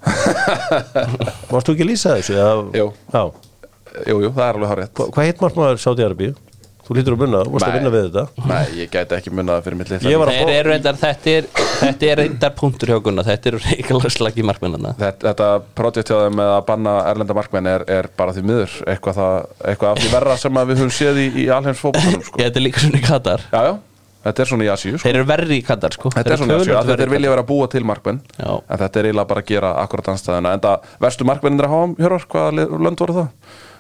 Varst 1.52 1.68
þú 1.70 1.76
ekki 1.76 1.86
að 1.86 1.92
lýsa 1.92 2.16
þessu? 2.18 2.38
Jú. 2.80 2.88
Jú, 4.08 4.16
jú, 4.24 4.32
það 4.34 4.46
er 4.48 4.58
alveg 4.58 4.72
hár 4.72 4.82
rétt 4.82 4.94
Hva, 4.98 5.08
hvað 5.14 5.28
heit 5.30 5.44
markmaður 5.46 5.82
Sáti 5.84 6.06
Arabíu? 6.08 6.34
Þú 6.92 6.96
lítur 6.98 7.14
að 7.16 7.22
munna, 7.22 7.40
þú 7.48 7.52
varst 7.56 7.68
að 7.70 7.76
vinna 7.78 7.90
við 7.94 8.08
þetta. 8.10 8.48
Nei, 8.50 8.64
ég 8.82 8.90
gæti 8.92 9.16
ekki 9.16 9.32
munnað 9.32 9.54
það 9.62 9.68
fyrir 9.68 9.78
mitt 9.80 9.92
litla 9.94 10.10
fá- 10.28 10.50
eru 10.52 10.72
reyndar, 10.74 10.98
þetta 11.00 11.36
er 11.38 11.46
Þetta 11.82 12.08
er 12.12 12.20
reyndar 12.20 12.52
punktur 12.58 12.92
hjá 12.92 12.98
Gunnar. 13.06 13.26
Þetta 13.30 13.48
eru 13.54 13.62
reyngilega 13.64 14.10
slagi 14.12 14.44
markmennina 14.46 14.92
Þetta, 15.00 15.24
þetta 15.32 15.48
projekt 15.80 16.12
hjá 16.12 16.18
þeim 16.26 16.36
með 16.42 16.52
að 16.58 16.66
banna 16.68 16.96
erlenda 17.14 17.38
markmenn 17.40 17.70
er, 17.72 17.86
er 17.88 18.10
bara 18.20 18.36
því 18.36 18.44
miður 18.50 18.76
eitthvað, 18.92 19.16
það, 19.22 19.48
eitthvað 19.72 19.94
af 19.96 20.02
því 20.04 20.12
verra 20.18 20.36
sem 20.44 20.60
að 20.62 20.68
við 20.74 20.82
höfum 20.84 20.92
séð 21.00 21.22
í, 21.24 21.30
í 21.32 21.48
alheims 21.56 21.80
fótboltanum 21.86 22.26
sko. 22.28 22.42
Þetta 22.44 22.60
er 22.62 22.66
líka 22.68 22.84
svona 22.84 23.00
í 23.00 23.06
Katar. 23.08 23.48
Já, 23.56 23.62
já, 23.72 23.74
þetta 24.28 24.44
er 24.46 24.52
svona 24.52 24.68
í 24.68 24.70
Asíu 24.76 24.94
sko. 25.00 25.06
Þeir 25.08 25.20
eru 25.22 25.30
verri 25.32 25.58
í 25.58 25.66
Katar 25.72 25.96
sko. 25.98 26.12
Þetta 26.18 26.36
er 26.36 26.42
svona 26.44 26.54
í 26.54 26.62
Asíu, 26.62 26.76
þetta 26.92 27.08
er 27.08 27.14
vilja 27.16 27.34
vera 27.34 27.46
að 27.48 27.50
búa 27.56 27.72
til 27.72 27.84
markmenn. 27.88 28.22
Já. 28.36 28.52
en 28.68 28.84
þetta 28.84 29.00
er 29.02 29.10
eiginlega 29.10 29.32
bara 29.32 29.42
að 29.48 29.50
gera 29.56 29.72
akkurat 29.82 30.12
anstæðina 30.14 30.54
en 30.60 30.64
það 30.68 30.94
vestu 31.08 31.30
markmennir 31.32 31.66
að 31.72 31.76
hafa 31.78 32.06
hjörvar, 32.06 32.28
hvaða 32.36 32.70
lönd 32.86 33.02
voru 33.02 33.18
það? 33.18 33.28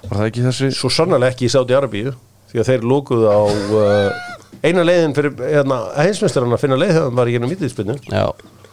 Var 0.01 0.17
það 0.17 0.27
ekki 0.31 0.47
þessi 0.47 0.71
Svo 0.79 0.89
sannlega 0.89 1.29
ekki 1.35 1.45
í 1.45 1.53
Sáti 1.53 1.75
Arabíu 1.77 2.15
Því 2.51 2.61
að 2.61 2.67
þeir 2.71 2.85
lókuðu 2.91 3.29
á 3.31 3.39
uh, 3.47 4.27
Eina 4.61 4.83
leiðin 4.85 5.15
fyrir 5.17 5.39
hérna, 5.41 5.77
heimsmeistarana 5.97 6.57
að 6.57 6.61
finna 6.65 6.77
leið 6.77 6.91
þegar 6.93 7.07
hann 7.07 7.17
var 7.17 7.29
í 7.31 7.33
gennum 7.35 7.51
vitliðspinnu 7.53 7.95
Já, 8.11 8.25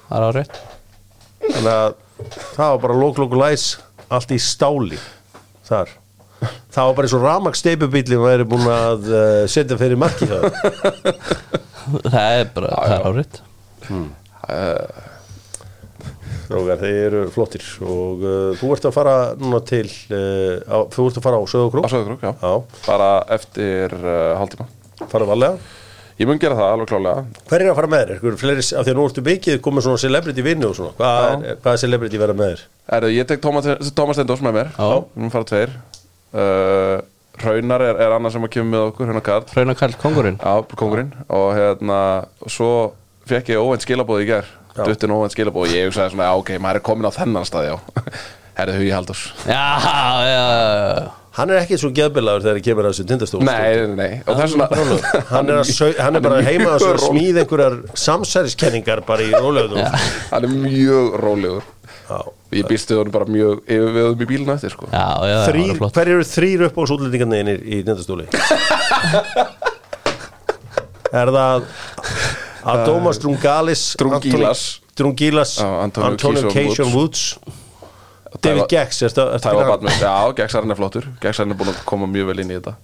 það 0.08 0.18
er 0.18 0.26
á 0.26 0.30
rétt. 0.36 0.58
Þannig 1.46 1.70
að 1.72 1.94
það 2.58 2.72
var 2.74 2.82
bara 2.84 2.98
lók, 2.98 3.22
lók, 3.22 3.36
læs 3.40 3.64
Allt 4.12 4.34
í 4.34 4.40
stáli 4.42 4.98
Þar. 5.68 5.90
Það 6.72 6.86
var 6.88 6.94
bara 6.98 7.08
eins 7.08 7.16
og 7.16 7.24
ramaks 7.24 7.62
steipubíli 7.64 8.18
og 8.18 8.26
væri 8.28 8.46
búin 8.48 8.68
að 8.72 9.08
uh, 9.10 9.42
setja 9.50 9.78
fyrir 9.80 9.98
marki 10.00 10.28
það 10.28 10.48
Það 12.12 12.32
er 12.36 12.50
bara, 12.52 12.72
það 12.76 12.96
er 12.98 13.06
á 13.08 13.10
rétt 13.16 13.40
Rógar, 16.48 16.78
þeir 16.80 16.98
eru 17.06 17.22
flottir 17.32 17.64
og 17.84 18.22
uh, 18.24 18.36
þú 18.56 18.70
ert 18.76 18.86
að 18.88 18.94
fara 18.96 19.16
núna 19.36 19.58
til 19.68 19.84
uh, 19.84 20.54
á, 20.64 20.78
þú 20.94 21.08
ert 21.10 21.18
að 21.20 21.26
fara 21.26 21.40
á 21.40 21.42
á 21.44 21.50
Söðugrú 21.52 21.82
Söðugrúk, 21.92 22.24
já. 22.24 22.32
Já, 22.40 22.54
bara 22.86 23.10
eftir 23.36 23.92
uh, 23.98 24.38
hálftíma. 24.40 24.68
Fara 25.12 25.28
varlega? 25.28 25.58
Ég 26.18 26.26
mun 26.26 26.40
gera 26.42 26.56
það 26.58 26.72
alveg 26.74 26.88
klálega 26.90 27.44
Hver 27.46 27.62
er 27.62 27.68
að 27.70 27.76
fara 27.78 27.90
með 27.92 28.00
þér? 28.00 28.14
Einhver 28.16 28.38
Fleiri, 28.40 28.64
af 28.64 28.86
því 28.86 28.94
að 28.94 28.96
nú 28.98 29.04
ertu 29.06 29.22
mikið 29.28 29.60
komið 29.62 29.86
svona 29.86 30.02
celebrity 30.02 30.46
vinnu 30.46 30.70
og 30.70 30.74
svona. 30.80 30.96
Hvað 30.98 31.28
er, 31.28 31.60
hvað 31.62 31.76
er 31.76 31.82
celebrity 31.84 32.22
verða 32.24 32.38
með 32.40 32.50
þér? 32.54 32.64
Erðu, 32.96 33.12
ég 33.14 33.28
tek 33.30 33.44
Tómas, 33.44 33.68
Tómas 33.94 34.18
Steindós 34.18 34.42
með 34.42 34.56
mér. 34.58 34.72
Já. 34.74 35.04
Við 35.14 35.22
mun 35.22 35.34
fara 35.36 35.48
tveir. 35.52 35.76
Uh, 36.34 36.96
Raunar 37.38 37.84
er, 37.86 38.00
er 38.02 38.14
annað 38.16 38.34
sem 38.34 38.46
að 38.48 38.52
kemur 38.56 38.72
með 38.72 38.86
okkur 38.90 39.08
Raunar 39.08 39.24
Karl. 39.28 39.46
Hrauna 39.52 39.74
Karl 39.78 39.94
Kongurinn 40.02 40.38
Já, 40.42 40.54
kongurinn 40.76 41.12
Og 41.30 41.46
hérna, 41.56 41.98
svo 42.50 42.70
fekk 43.30 43.52
ég 43.54 43.62
óvænt 43.62 43.84
skilabóð 43.86 44.24
í 44.24 44.28
ger 44.32 44.48
Já. 44.48 44.56
Duttin 44.86 45.10
óvænt 45.14 45.32
skilabóð 45.34 45.62
og 45.66 45.70
ég 45.74 45.82
hugsaði 45.88 46.10
svona, 46.14 46.26
ok, 46.38 46.48
maður 46.62 46.78
er 46.80 46.84
komin 46.88 47.08
á 47.08 47.12
þennan 47.18 47.46
stað, 47.48 47.64
já. 47.70 47.74
Herðu 48.58 48.74
Hugi 48.80 48.90
Haldurs 48.90 49.22
Já, 49.46 49.66
já, 49.78 50.34
já 50.34 50.44
Hann 51.38 51.50
er 51.54 51.60
ekki 51.62 51.76
svo 51.78 51.92
geðbilagur 51.94 52.42
þegar 52.42 52.56
ég 52.58 52.64
kemur 52.66 52.82
að 52.88 52.92
þessu 52.96 53.04
tindastól 53.06 53.38
Nei, 53.46 53.70
nei, 53.78 53.94
nei. 53.94 54.12
Og 54.24 54.34
það 54.34 54.42
er 54.42 54.50
svona 54.50 54.66
hann 55.28 55.46
er, 55.54 55.58
sau- 55.68 55.98
hann 56.02 56.18
er 56.18 56.22
bara 56.24 56.40
heima 56.42 56.72
að 56.74 56.98
smíða 57.04 57.44
einhverjar 57.44 57.76
samsæriskenningar 58.02 59.04
bara 59.06 59.22
í 59.22 59.30
rólegðum 59.36 59.78
Já. 59.84 59.90
Hann 60.32 60.42
er 60.48 60.52
mjög 60.64 61.14
rólegur 61.22 61.62
Já. 62.08 62.18
Ég 62.58 62.64
býstu 62.66 62.96
honum 62.98 63.12
bara 63.14 63.28
mjög 63.30 63.60
yfirveðum 63.68 64.22
í 64.24 64.26
bílinu 64.32 64.52
eftir, 64.56 64.72
sko. 64.72 64.88
Já, 64.90 65.06
já, 65.28 65.36
það 65.36 65.46
Þrýr, 65.52 65.68
var 65.68 65.76
flott 65.82 65.94
hver 66.00 66.08
eru 66.16 66.24
þrýr 66.32 66.60
upp 66.66 66.76
á 66.80 66.82
sútlendingarnir 66.90 67.60
í 67.62 67.64
tindastóli? 67.84 68.26
er 71.22 71.28
það 71.36 71.58
Adomas 72.74 73.18
Drungalis 73.22 73.82
Drungilas. 74.00 74.62
Antoni- 74.80 74.96
Drungilas 74.98 75.52
Já, 75.60 75.68
Antonio 75.84 76.50
Cation 76.52 76.92
Woods. 76.94 77.38
David 78.42 78.68
Gex 78.68 79.00
já, 80.02 80.14
Geksarinn 80.36 80.70
er 80.70 80.76
flottur. 80.76 81.06
Geksarinn 81.22 81.54
er 81.54 81.58
búin 81.58 81.70
að 81.72 81.78
koma 81.88 82.06
mjög 82.10 82.26
vel 82.32 82.42
inn 82.44 82.50
í 82.52 82.58
þetta. 82.58 82.74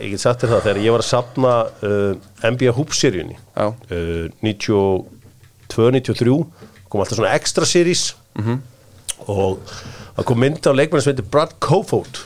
Ég 0.00 0.10
get 0.14 0.20
sagt 0.22 0.40
þér 0.44 0.52
það, 0.54 0.62
þegar 0.66 0.78
ég 0.84 0.92
var 0.94 1.02
að 1.02 1.08
sapna 1.10 1.50
uh, 1.84 2.12
NBA 2.48 2.72
Hoop-seríunni 2.76 3.36
Já, 3.36 3.66
uh, 3.68 4.28
92-93 5.68 6.46
kom 6.90 7.02
alltaf 7.02 7.18
svona 7.20 7.34
extra 7.36 7.66
series. 7.68 8.14
Og 9.28 9.60
það 10.16 10.24
kom 10.30 10.40
mynd 10.40 10.64
á 10.66 10.72
leikmenni 10.74 11.04
sem 11.04 11.12
heitir 11.14 11.28
Brad 11.30 11.52
Kofod 11.62 12.22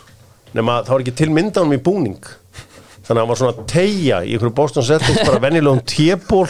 nema 0.54 0.80
það 0.86 0.92
var 0.94 1.02
ekki 1.04 1.14
til 1.18 1.30
mynd 1.34 1.56
á 1.58 1.62
hann 1.64 1.74
í 1.74 1.80
búning 1.82 2.20
þannig 3.04 3.16
að 3.16 3.22
hann 3.22 3.32
var 3.32 3.40
svona 3.40 3.54
að 3.54 3.64
tegja 3.74 4.20
í 4.24 4.34
einhverju 4.34 4.56
Boston 4.60 4.86
Celtics 4.88 5.24
bara 5.28 5.42
venjulegum 5.44 5.82
téból 5.88 6.46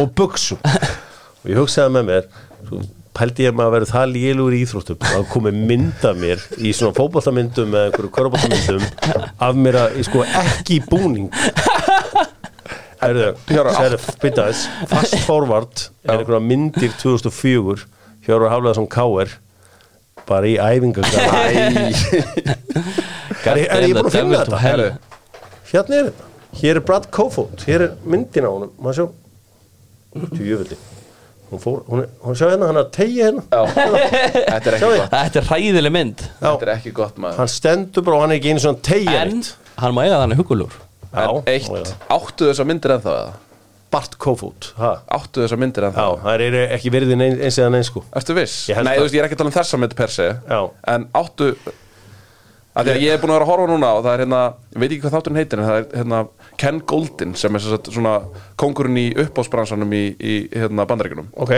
og 0.00 0.14
buksum 0.18 0.60
og 0.62 1.50
ég 1.52 1.60
hugsaði 1.60 1.96
með 1.98 2.08
mér 2.12 2.30
svo 2.68 2.84
pældi 3.18 3.48
ég 3.48 3.54
maður 3.56 3.68
að 3.68 3.74
vera 3.74 3.88
það 3.90 4.12
lélugur 4.14 4.54
í 4.54 4.60
íþróttum? 4.62 4.98
Að 5.10 5.24
komi 5.32 5.50
mynd 5.56 6.04
af 6.06 6.18
mér 6.20 6.42
í 6.62 6.70
svona 6.76 6.94
fótboltamyndum 6.94 7.72
eða 7.74 7.88
einhverju 7.88 8.10
körubóltamyndum 8.14 8.84
af 9.48 9.58
mér 9.58 9.78
að, 9.80 9.96
sko, 10.06 10.22
ekki 10.38 10.78
búning. 10.86 11.26
Byrja 12.98 13.64
þess 13.74 14.68
Fast 14.90 15.18
forward 15.26 15.84
er 16.04 16.18
einhverja 16.18 16.42
myndir 16.42 16.94
2004 16.98 17.86
Hjörvar 18.26 18.54
Hafleðarsson 18.54 18.88
K.R. 18.90 19.34
bara 20.28 20.50
í 20.50 20.56
æfingagar 20.58 21.14
Er, 23.48 23.60
er 23.70 23.86
ég 23.86 23.94
búin 23.94 24.02
að 24.02 24.14
finna 24.14 24.42
þetta? 24.42 24.62
herru 24.62 24.88
Hérna 25.72 25.98
er 26.00 26.10
þetta. 26.10 26.28
Hér 26.58 26.78
er 26.80 26.84
Brad 26.88 27.08
Kofod, 27.14 27.64
hér 27.68 27.84
er 27.88 27.96
myndin 28.08 28.46
á 28.46 28.50
honum. 28.50 28.70
Maður 28.80 28.96
sjá? 28.98 29.08
Tjöfulli 30.32 30.78
Hún 31.48 31.60
fór, 31.62 31.78
hún 31.88 32.02
er, 32.02 32.08
hún 32.20 32.36
sjá 32.36 32.50
hérna, 32.50 32.66
hann 32.68 32.76
er 32.76 32.84
að 32.84 32.90
tegja 32.92 33.28
hérna. 33.30 33.42
Já, 33.48 33.60
þetta 34.34 34.58
er 34.58 34.74
ekki 34.76 34.88
gott. 34.90 35.14
Þetta 35.14 35.40
er 35.40 35.46
hræðileg 35.48 35.94
mynd. 35.94 36.24
Já, 36.28 36.44
Þetta 36.44 36.66
er 36.66 36.72
ekki 36.74 36.92
gott 36.98 37.20
maður. 37.24 37.38
Hann 37.40 37.50
stendur 37.52 38.04
bara 38.04 38.18
og 38.18 38.24
hann 38.24 38.34
er 38.34 38.40
ekki 38.40 38.52
einu 38.52 38.64
svona 38.64 38.82
tegja 38.84 39.22
En 39.22 39.40
hann 39.80 39.96
má 39.96 40.02
eiga 40.04 40.18
þannig 40.24 40.42
hugulur 40.42 40.76
Já, 41.08 41.24
En 41.24 41.48
eitt, 41.54 41.94
áttu 42.12 42.50
þessar 42.50 42.68
myndir 42.68 42.92
ennþá 42.98 43.14
eða? 43.22 43.32
Bart 43.88 44.18
Kofod, 44.20 44.68
ha? 44.76 44.90
Áttu 45.16 45.40
þessar 45.40 45.60
myndir 45.62 45.86
ennþá? 45.88 46.04
Já, 46.04 46.20
það 46.26 46.44
er 46.50 46.56
ekki 46.76 46.92
verið 46.92 47.14
eins, 47.16 47.56
eða 47.56 47.70
neins 47.72 47.88
sko. 47.88 48.02
Ertu 48.20 48.36
viss? 48.36 48.58
Nei, 48.68 48.76
það. 48.82 48.90
þú 48.98 49.06
veist, 49.06 49.16
ég 49.16 49.22
er 49.22 49.28
ekki 49.30 49.38
að 49.38 49.40
tala 49.40 49.52
um 49.54 49.56
þessa 49.56 49.80
mynd 49.80 49.94
per 49.96 50.12
se. 50.12 50.26
Já. 50.44 50.60
En 50.92 51.06
áttu 51.16 51.48
Af 52.78 52.86
því 52.86 52.92
að 52.94 53.02
ég 53.02 53.14
er 53.16 53.18
búin 53.18 53.32
að 53.32 53.38
vera 53.38 53.46
að 53.46 53.50
horfa 53.50 53.68
núna 53.72 53.88
og 53.96 54.04
það 54.04 54.12
er 54.12 54.20
hérna, 54.22 54.40
ég 54.70 54.82
veit 54.82 54.92
ekki 54.92 55.02
hvað 55.02 55.14
þátturinn 55.16 55.38
heitir 55.40 55.58
en 55.58 55.66
það 55.66 55.78
er 55.78 55.86
hérna 55.98 56.20
Ken 56.62 56.76
Goldin 56.92 57.32
sem 57.38 57.58
er 57.58 57.64
sagt 57.64 57.90
svona 57.90 58.12
kongurinn 58.60 59.00
í 59.02 59.06
uppbóðsbransanum 59.24 59.96
í, 59.98 60.02
í 60.14 60.36
hérna 60.54 60.86
bandaríkunum 60.86 61.32
Ok, 61.42 61.54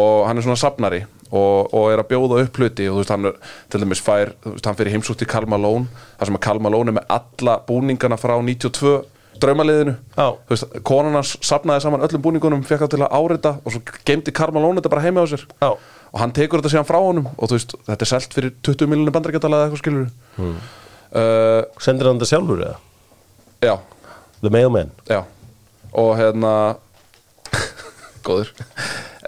og 0.00 0.22
hann 0.28 0.40
er 0.40 0.46
svona 0.46 0.60
safnari 0.62 1.02
og, 1.28 1.72
og 1.76 1.92
er 1.92 2.00
að 2.00 2.08
bjóða 2.14 2.40
upp 2.46 2.60
hluti 2.60 2.88
og 2.88 2.96
þú 2.96 3.02
veist 3.02 3.12
hann 3.12 3.28
er, 3.28 3.38
til 3.72 3.82
dæmis 3.84 4.02
fær, 4.04 4.32
þú 4.44 4.54
veist 4.56 4.68
hann 4.70 4.78
fyrir 4.80 4.96
heimsútt 4.96 5.24
í 5.24 5.28
Karl 5.28 5.48
Malone 5.52 5.88
þar 6.18 6.30
sem 6.30 6.40
að 6.40 6.44
Karl 6.48 6.64
Malone 6.64 6.92
er 6.92 6.98
með 7.00 7.16
alla 7.18 7.58
búningana 7.68 8.20
frá 8.20 8.38
92 8.40 8.94
draumaliðinu 9.42 9.94
Já. 10.16 10.26
þú 10.32 10.54
veist, 10.54 10.76
konan 10.88 11.16
hans 11.18 11.36
safnaði 11.44 11.84
saman 11.84 12.04
öllum 12.04 12.24
búningunum 12.24 12.64
fekk 12.68 12.84
það 12.84 12.94
til 12.94 13.02
að 13.04 13.16
árita 13.20 13.54
og 13.62 13.74
svo 13.74 13.82
geimdi 14.08 14.34
Karl 14.36 14.56
Malone 14.56 14.80
þetta 14.80 14.92
bara 14.92 15.04
heima 15.04 15.24
á 15.24 15.26
sér 15.28 15.44
Já. 15.48 15.70
Og 16.12 16.20
hann 16.20 16.34
tekur 16.36 16.60
þetta 16.60 16.74
síðan 16.74 16.88
frá 16.88 17.00
honum 17.00 17.28
og 17.32 17.50
þú 17.50 17.58
veist, 17.58 17.74
þetta 17.88 18.06
er 18.06 18.10
selt 18.10 18.36
fyrir 18.36 18.54
20 18.60 18.90
miljonir 18.92 19.14
bandarækjadala 19.16 19.58
eða 19.58 19.68
eitthvað 19.68 19.82
skilur 19.82 20.08
hmm. 20.36 20.56
uh, 21.16 21.82
sendir 21.82 22.10
hann 22.10 22.20
það 22.20 22.32
sjálfur 22.34 22.64
eða? 22.68 22.78
já, 23.62 23.76
The 24.42 24.50
Mailman. 24.50 24.90
Já. 25.08 25.22
Og 25.92 26.16
hérna 26.18 26.76
góður. 28.26 28.50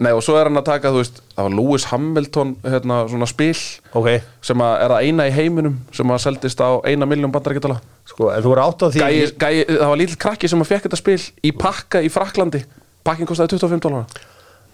Nei, 0.03 0.11
og 0.11 0.25
svo 0.27 0.35
er 0.35 0.49
hann 0.49 0.59
að 0.59 0.67
taka, 0.67 0.91
þú 0.91 1.03
veist, 1.05 1.21
það 1.37 1.47
var 1.47 1.53
Lewis 1.55 1.85
Hamilton 1.93 2.55
hérna, 2.67 2.97
svona 3.11 3.29
spil 3.31 3.53
Ok, 3.95 4.09
sem 4.43 4.65
að 4.65 4.73
er 4.83 4.95
það 4.95 5.07
eina 5.07 5.27
í 5.29 5.35
heiminum 5.37 5.77
sem 5.95 6.11
að 6.11 6.23
seldist 6.25 6.63
á 6.67 6.83
eina 6.83 7.07
miljón 7.07 7.31
bandarækjadala 7.35 7.77
sko, 8.11 8.33
en 8.35 8.43
þú 8.43 8.51
voru 8.51 8.65
átt 8.65 8.83
á 8.83 8.87
því 8.91 9.05
gæi, 9.05 9.29
gæi, 9.39 9.61
það 9.71 9.93
var 9.93 10.01
lítill 10.01 10.19
krakki 10.27 10.51
sem 10.51 10.65
að 10.65 10.71
fekk 10.73 10.89
þetta 10.89 10.99
spil 10.99 11.21
í 11.47 11.53
pakka 11.55 12.03
í 12.03 12.11
Fraklandi 12.11 12.65
pakkin 13.07 13.31
kostaði 13.31 13.55
25 13.55 13.85
dólar 13.87 14.24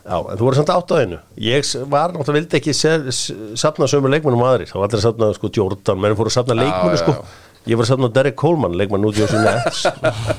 Já, 0.01 0.17
en 0.17 0.39
þú 0.39 0.47
voru 0.47 0.57
samt 0.57 0.71
átt 0.73 0.91
á 0.91 0.97
einu. 1.03 1.19
Ég 1.37 1.67
var 1.93 2.13
náttúrulega 2.15 2.39
vildi 2.41 2.57
ekki 2.61 2.73
se- 2.75 3.13
s- 3.13 3.33
safna 3.61 3.87
sömu 3.91 4.09
leikmennum 4.11 4.41
aðrir, 4.47 4.67
þá 4.71 4.75
var 4.81 4.89
allir 4.89 4.99
að 5.01 5.07
safna 5.07 5.29
sko 5.37 5.51
Jordan, 5.53 6.01
menn 6.01 6.17
fóru 6.17 6.31
að 6.33 6.37
safna 6.39 6.55
leikmennu 6.57 6.97
sko. 7.03 7.13
já. 7.13 7.23
Ég 7.69 7.77
var 7.77 7.85
að 7.85 7.91
safna 7.93 8.09
Derek 8.13 8.37
Coleman, 8.41 8.73
leikmann 8.81 9.05
út 9.05 9.19
í 9.19 9.21
þessu 9.27 9.43
Nets 9.45 9.85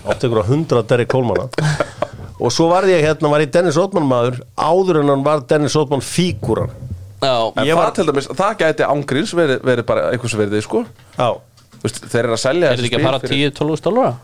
átt 0.09 0.23
ykkur 0.25 0.41
á 0.41 0.45
100 0.49 0.83
Derek 0.89 1.07
Colemana 1.07 1.45
og 2.41 2.49
svo 2.51 2.65
var 2.71 2.83
ég 2.89 3.03
hérna, 3.05 3.29
var 3.29 3.39
ég 3.43 3.51
Dennis 3.53 3.77
Rodman 3.77 4.07
maður 4.09 4.39
áður 4.57 4.99
en 5.03 5.11
hann 5.13 5.23
var 5.23 5.43
Dennis 5.45 5.75
Rodman 5.77 6.01
fígúran. 6.01 6.71
Já, 7.21 7.53
en 7.55 7.65
Ég 7.67 7.75
það 7.75 7.77
var- 7.77 7.91
til 7.93 8.05
dæmis, 8.09 8.27
það 8.33 8.55
gæti 8.57 8.88
ángríns 8.89 9.33
verið, 9.38 9.59
verið 9.61 9.85
bara 9.85 10.07
einhvers 10.11 10.33
verið, 10.33 10.63
sko. 10.65 10.85
Já, 11.19 11.29
Þú 11.81 11.85
veist, 11.85 11.99
þeir 12.09 12.23
eru 12.25 12.33
að 12.33 12.41
selja 12.41 12.71
er 12.71 12.77
þetta 12.77 12.89
ekki 12.89 12.97
að 12.97 13.05
fara 13.05 13.19
10-12 13.19 13.81
dólara? 13.81 14.17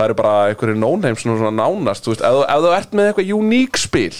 Það 0.00 0.06
eru 0.08 0.14
bara 0.16 0.34
einhverju 0.48 0.76
nónheim 0.80 1.16
svona, 1.20 1.36
svona 1.42 1.56
nánast, 1.60 2.06
þú 2.06 2.14
veist, 2.14 2.22
ef, 2.24 2.36
þú- 2.38 2.46
ef 2.48 2.62
þú 2.64 2.70
ert 2.78 2.94
með 2.96 3.10
eitthvað 3.10 3.32
uník 3.36 3.76
spil 3.82 4.14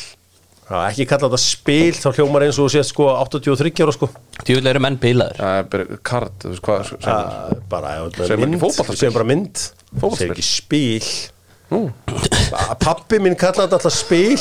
Já, 0.70 0.76
ekki 0.86 1.02
kalla 1.10 1.26
þetta 1.32 1.38
spil, 1.42 1.94
þá 1.98 2.08
hljómar 2.14 2.44
eins 2.46 2.58
og 2.60 2.68
þú 2.68 2.72
sést 2.76 2.92
sko 2.92 3.06
83 3.16 3.72
ára 3.82 3.94
sko 3.96 4.06
Djúvill 4.44 4.68
eru 4.70 4.82
menn 4.84 4.98
er 5.64 5.64
bara 5.72 5.98
kart, 6.06 6.36
þú 6.44 6.52
veist 6.52 6.62
hvað 6.62 6.84
sem. 6.90 7.00
Já, 7.02 7.16
bara, 7.72 7.94
já, 7.96 8.02
mynd, 8.38 8.60
segir 8.94 9.14
bara 9.16 9.26
mynd 9.32 9.64
segir 10.14 10.30
ekki 10.36 10.46
spil 10.46 11.08
Nú. 11.70 11.80
Pappi 12.82 13.18
minn 13.22 13.36
kallaði 13.38 13.70
þetta 13.70 13.78
alltaf 13.80 13.94
spil 13.96 14.36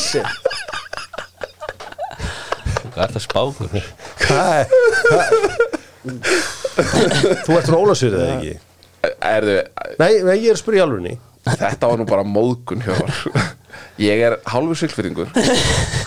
Hvað 2.89 3.03
er 3.05 3.11
það 3.15 3.23
spákur? 3.25 3.67
Hvað 4.27 4.49
er 4.59 4.67
Þú 7.45 7.57
ert 7.57 7.69
frá 7.69 7.77
Ólasverið 7.79 8.19
eða 8.19 8.35
ekki? 8.37 8.53
er 9.23 9.45
þau, 9.49 9.57
Nei, 10.01 10.11
nei, 10.27 10.35
ég 10.43 10.49
er 10.51 10.57
að 10.57 10.61
spyrja 10.61 10.81
í 10.81 10.85
alvegni 10.85 11.13
þetta 11.47 11.89
var 11.89 11.99
nú 12.01 12.05
bara 12.09 12.25
móðgun 12.27 12.81
hjá 12.83 12.95
ég 13.99 14.21
er 14.27 14.35
hálfur 14.49 14.77
siglfyrringur 14.79 15.29
en 15.35 15.45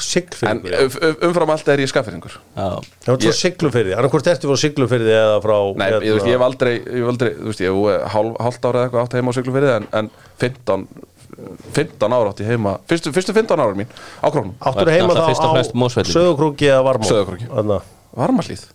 Siglufyrði 0.02 0.72
um- 0.82 0.96
um- 1.08 1.22
umfram 1.28 1.52
allt 1.54 1.68
er 1.72 1.82
ég 1.84 1.90
skaffyrringur 1.92 2.34
Já, 2.34 2.80
Það 3.04 3.12
var 3.12 3.22
svo 3.26 3.34
siglufyrði, 3.38 3.94
annarkvort 3.96 4.30
ertu 4.32 4.50
frá 4.50 4.60
siglufyrði 4.64 5.14
eða 5.16 5.38
frá 5.44 5.56
Nei, 5.78 5.86
ég, 5.88 6.02
þú 6.02 6.16
veist, 6.18 6.28
ég 6.28 6.36
hef 6.36 6.44
aldrei, 6.48 6.74
ég 6.80 6.98
hef 7.00 7.12
aldrei 7.14 7.30
þú 7.38 7.48
veist, 7.52 7.64
ég 7.64 7.78
hef 7.78 8.12
hálf, 8.16 8.36
hálft 8.46 8.68
ára 8.68 8.82
eða 8.82 8.88
eitthvað 8.90 9.06
átt 9.06 9.16
heima 9.18 9.32
á 9.32 9.36
Siglufirði 9.38 9.72
en, 9.76 9.88
en 10.00 10.10
15, 10.42 10.86
15 11.72 12.12
ára 12.18 12.32
átt 12.32 12.44
ég 12.44 12.52
heima. 12.52 12.76
Fyrstu, 12.90 13.12
fyrstu 13.14 13.34
15 13.36 13.62
ára 13.64 13.72
mín 13.78 13.88
á 14.20 14.26
krónum. 14.28 14.52
Áttur 14.60 14.92
heima 14.92 15.12
Náttúrulega 15.12 15.24
þá 15.24 15.32
fyrst 15.32 15.46
og 15.48 15.56
fremst 15.56 15.72
á 15.72 15.80
Mosfelli. 15.82 16.12
Söðukrúki 16.12 16.68
eða 16.68 16.84
Varmá? 16.90 17.08
Sauðárkróki. 17.08 17.48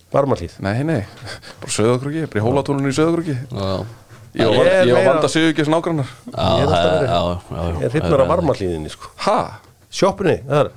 Varmalíð, 0.09 0.55
nei, 0.65 0.81
nei 0.81 1.01
bara 1.61 1.69
söðakrúki, 1.69 2.23
bara 2.25 2.41
í 2.41 2.43
hólatúnunum 2.45 2.89
í 2.89 2.95
söðakrúki 2.97 3.35
já, 3.37 3.67
ég 4.37 4.47
Ég 4.47 4.57
var, 4.57 4.67
ég 4.87 5.07
vanda 5.07 5.29
sig 5.33 5.47
ekki 5.51 5.65
svona 5.67 5.79
ágrannar 5.81 6.09
já, 6.31 6.47
Ég 6.47 6.63
er 6.63 6.71
Ég 7.77 7.85
er 7.87 7.93
af 8.23 8.29
Varmalíðinni 8.33 8.91
sko. 8.93 9.09
Ha? 9.25 9.37
Sjoppunni, 9.99 10.37
það 10.47 10.61
er 10.65 10.69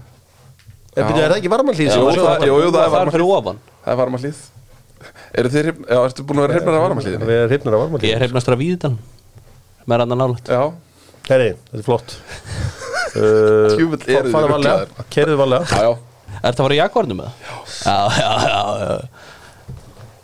Er, 0.91 1.05
er 1.23 1.31
það 1.31 1.37
ekki 1.39 1.51
sem 1.93 2.01
Jú, 2.01 2.07
var 2.09 2.16
það- 2.19 2.27
það 2.27 2.47
er 2.49 2.51
Það 2.91 3.07
er 3.07 3.12
fyrir 3.15 3.28
ofan. 3.37 3.59
Það 3.85 3.93
er 3.93 3.99
já, 5.87 5.99
ertu 6.05 6.24
búin 6.27 6.41
að 6.41 6.47
vera 6.47 6.55
hrifnar 6.57 6.74
af 6.81 6.85
varmalíðinni? 6.89 7.28
Við 7.31 7.37
erum 7.41 7.51
hrypnar 7.55 7.74
af 7.74 7.81
Ég 7.81 7.85
Varmalíð 7.85 8.15
er 8.16 8.24
hefnastur 8.27 8.57
af 8.57 8.61
Víðitan 8.61 8.97
Með 9.87 9.95
er 9.97 10.03
annan 10.05 10.19
nálægt. 10.24 10.51
Já, 10.51 10.62
Herri, 11.31 11.51
þetta 11.70 11.78
er 11.81 11.87
flott. 11.87 12.16
Uh, 13.11 13.73
varlega, 14.31 14.51
ruglaðir. 14.55 15.07
kerðu 15.11 15.35
já 15.82 15.89
Er 15.91 16.45
þetta 16.45 16.51
að 16.53 16.61
fara 16.62 16.74
í 16.77 16.78
jakvarnum 16.78 17.19
með 17.19 17.24
það? 17.27 17.35
Já, 17.82 17.97
já, 18.20 18.28
já, 18.47 18.61
já, 18.78 18.99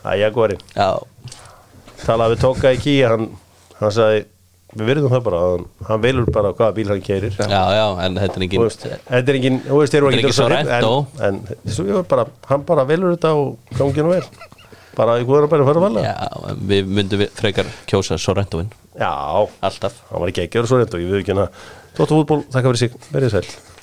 Það 0.05 0.13
er 0.13 0.21
Jaguari 0.21 0.59
já. 0.77 0.91
Talaði 2.05 2.35
við 2.37 2.43
Tóka 2.45 2.73
í 2.75 2.81
Kíja 2.83 3.13
hann, 3.15 3.29
hann 3.81 3.95
sagði, 3.95 4.25
við 4.77 4.91
verðum 4.91 5.13
það 5.15 5.23
bara 5.29 5.43
hann, 5.45 5.65
hann 5.89 6.03
velur 6.05 6.29
bara 6.35 6.53
hvaða 6.57 6.77
bíl 6.77 6.89
hann 6.93 7.05
keirir 7.07 7.37
Já, 7.39 7.63
já, 7.77 7.85
en 8.07 8.19
þetta 8.21 8.41
er 8.41 8.47
engin 8.47 8.65
veist, 8.67 8.87
Þetta 9.07 9.33
er 9.33 9.39
engin, 9.41 9.61
þú 9.67 9.81
veist, 9.81 9.95
Þetta 9.95 10.03
er 10.03 10.19
ekki 10.19 10.23
ekki 10.27 10.37
Sorrento. 10.41 10.93
En, 11.29 11.41
en 11.57 11.77
svo, 11.79 11.87
var 11.97 12.09
bara, 12.13 12.27
hann 12.51 12.67
bara 12.69 12.87
velur 12.89 13.15
þetta 13.17 13.33
og 13.39 13.79
gangi 13.79 14.05
nú 14.07 14.13
vel. 14.15 14.25
Bara 14.97 15.19
í 15.21 15.27
góður 15.29 15.47
að 15.47 15.55
bara 15.55 15.69
fara 15.69 15.85
varlega 15.85 16.13
Já, 16.13 16.43
en 16.51 16.61
við 16.73 16.93
myndum 16.99 17.21
við 17.25 17.33
frekar 17.37 17.73
kjósa 17.89 18.17
Sorrentoin 18.21 18.71
Já, 18.97 19.13
Alltaf. 19.69 20.03
Hann 20.11 20.23
var 20.23 20.33
ekki 20.33 20.47
ekki 20.47 20.57
að 20.57 20.63
vera 20.63 20.73
svo 20.73 20.81
reynd 20.81 20.97
og 20.97 21.03
ég 21.05 21.11
við 21.13 21.23
ekki 21.23 21.35
hérna. 21.35 21.49
Tóttu 21.97 22.17
fútból, 22.17 22.43
þakka 22.53 22.71
fyrir 22.73 22.81
sig, 22.85 23.01
verið 23.13 23.35
sæl 23.37 23.76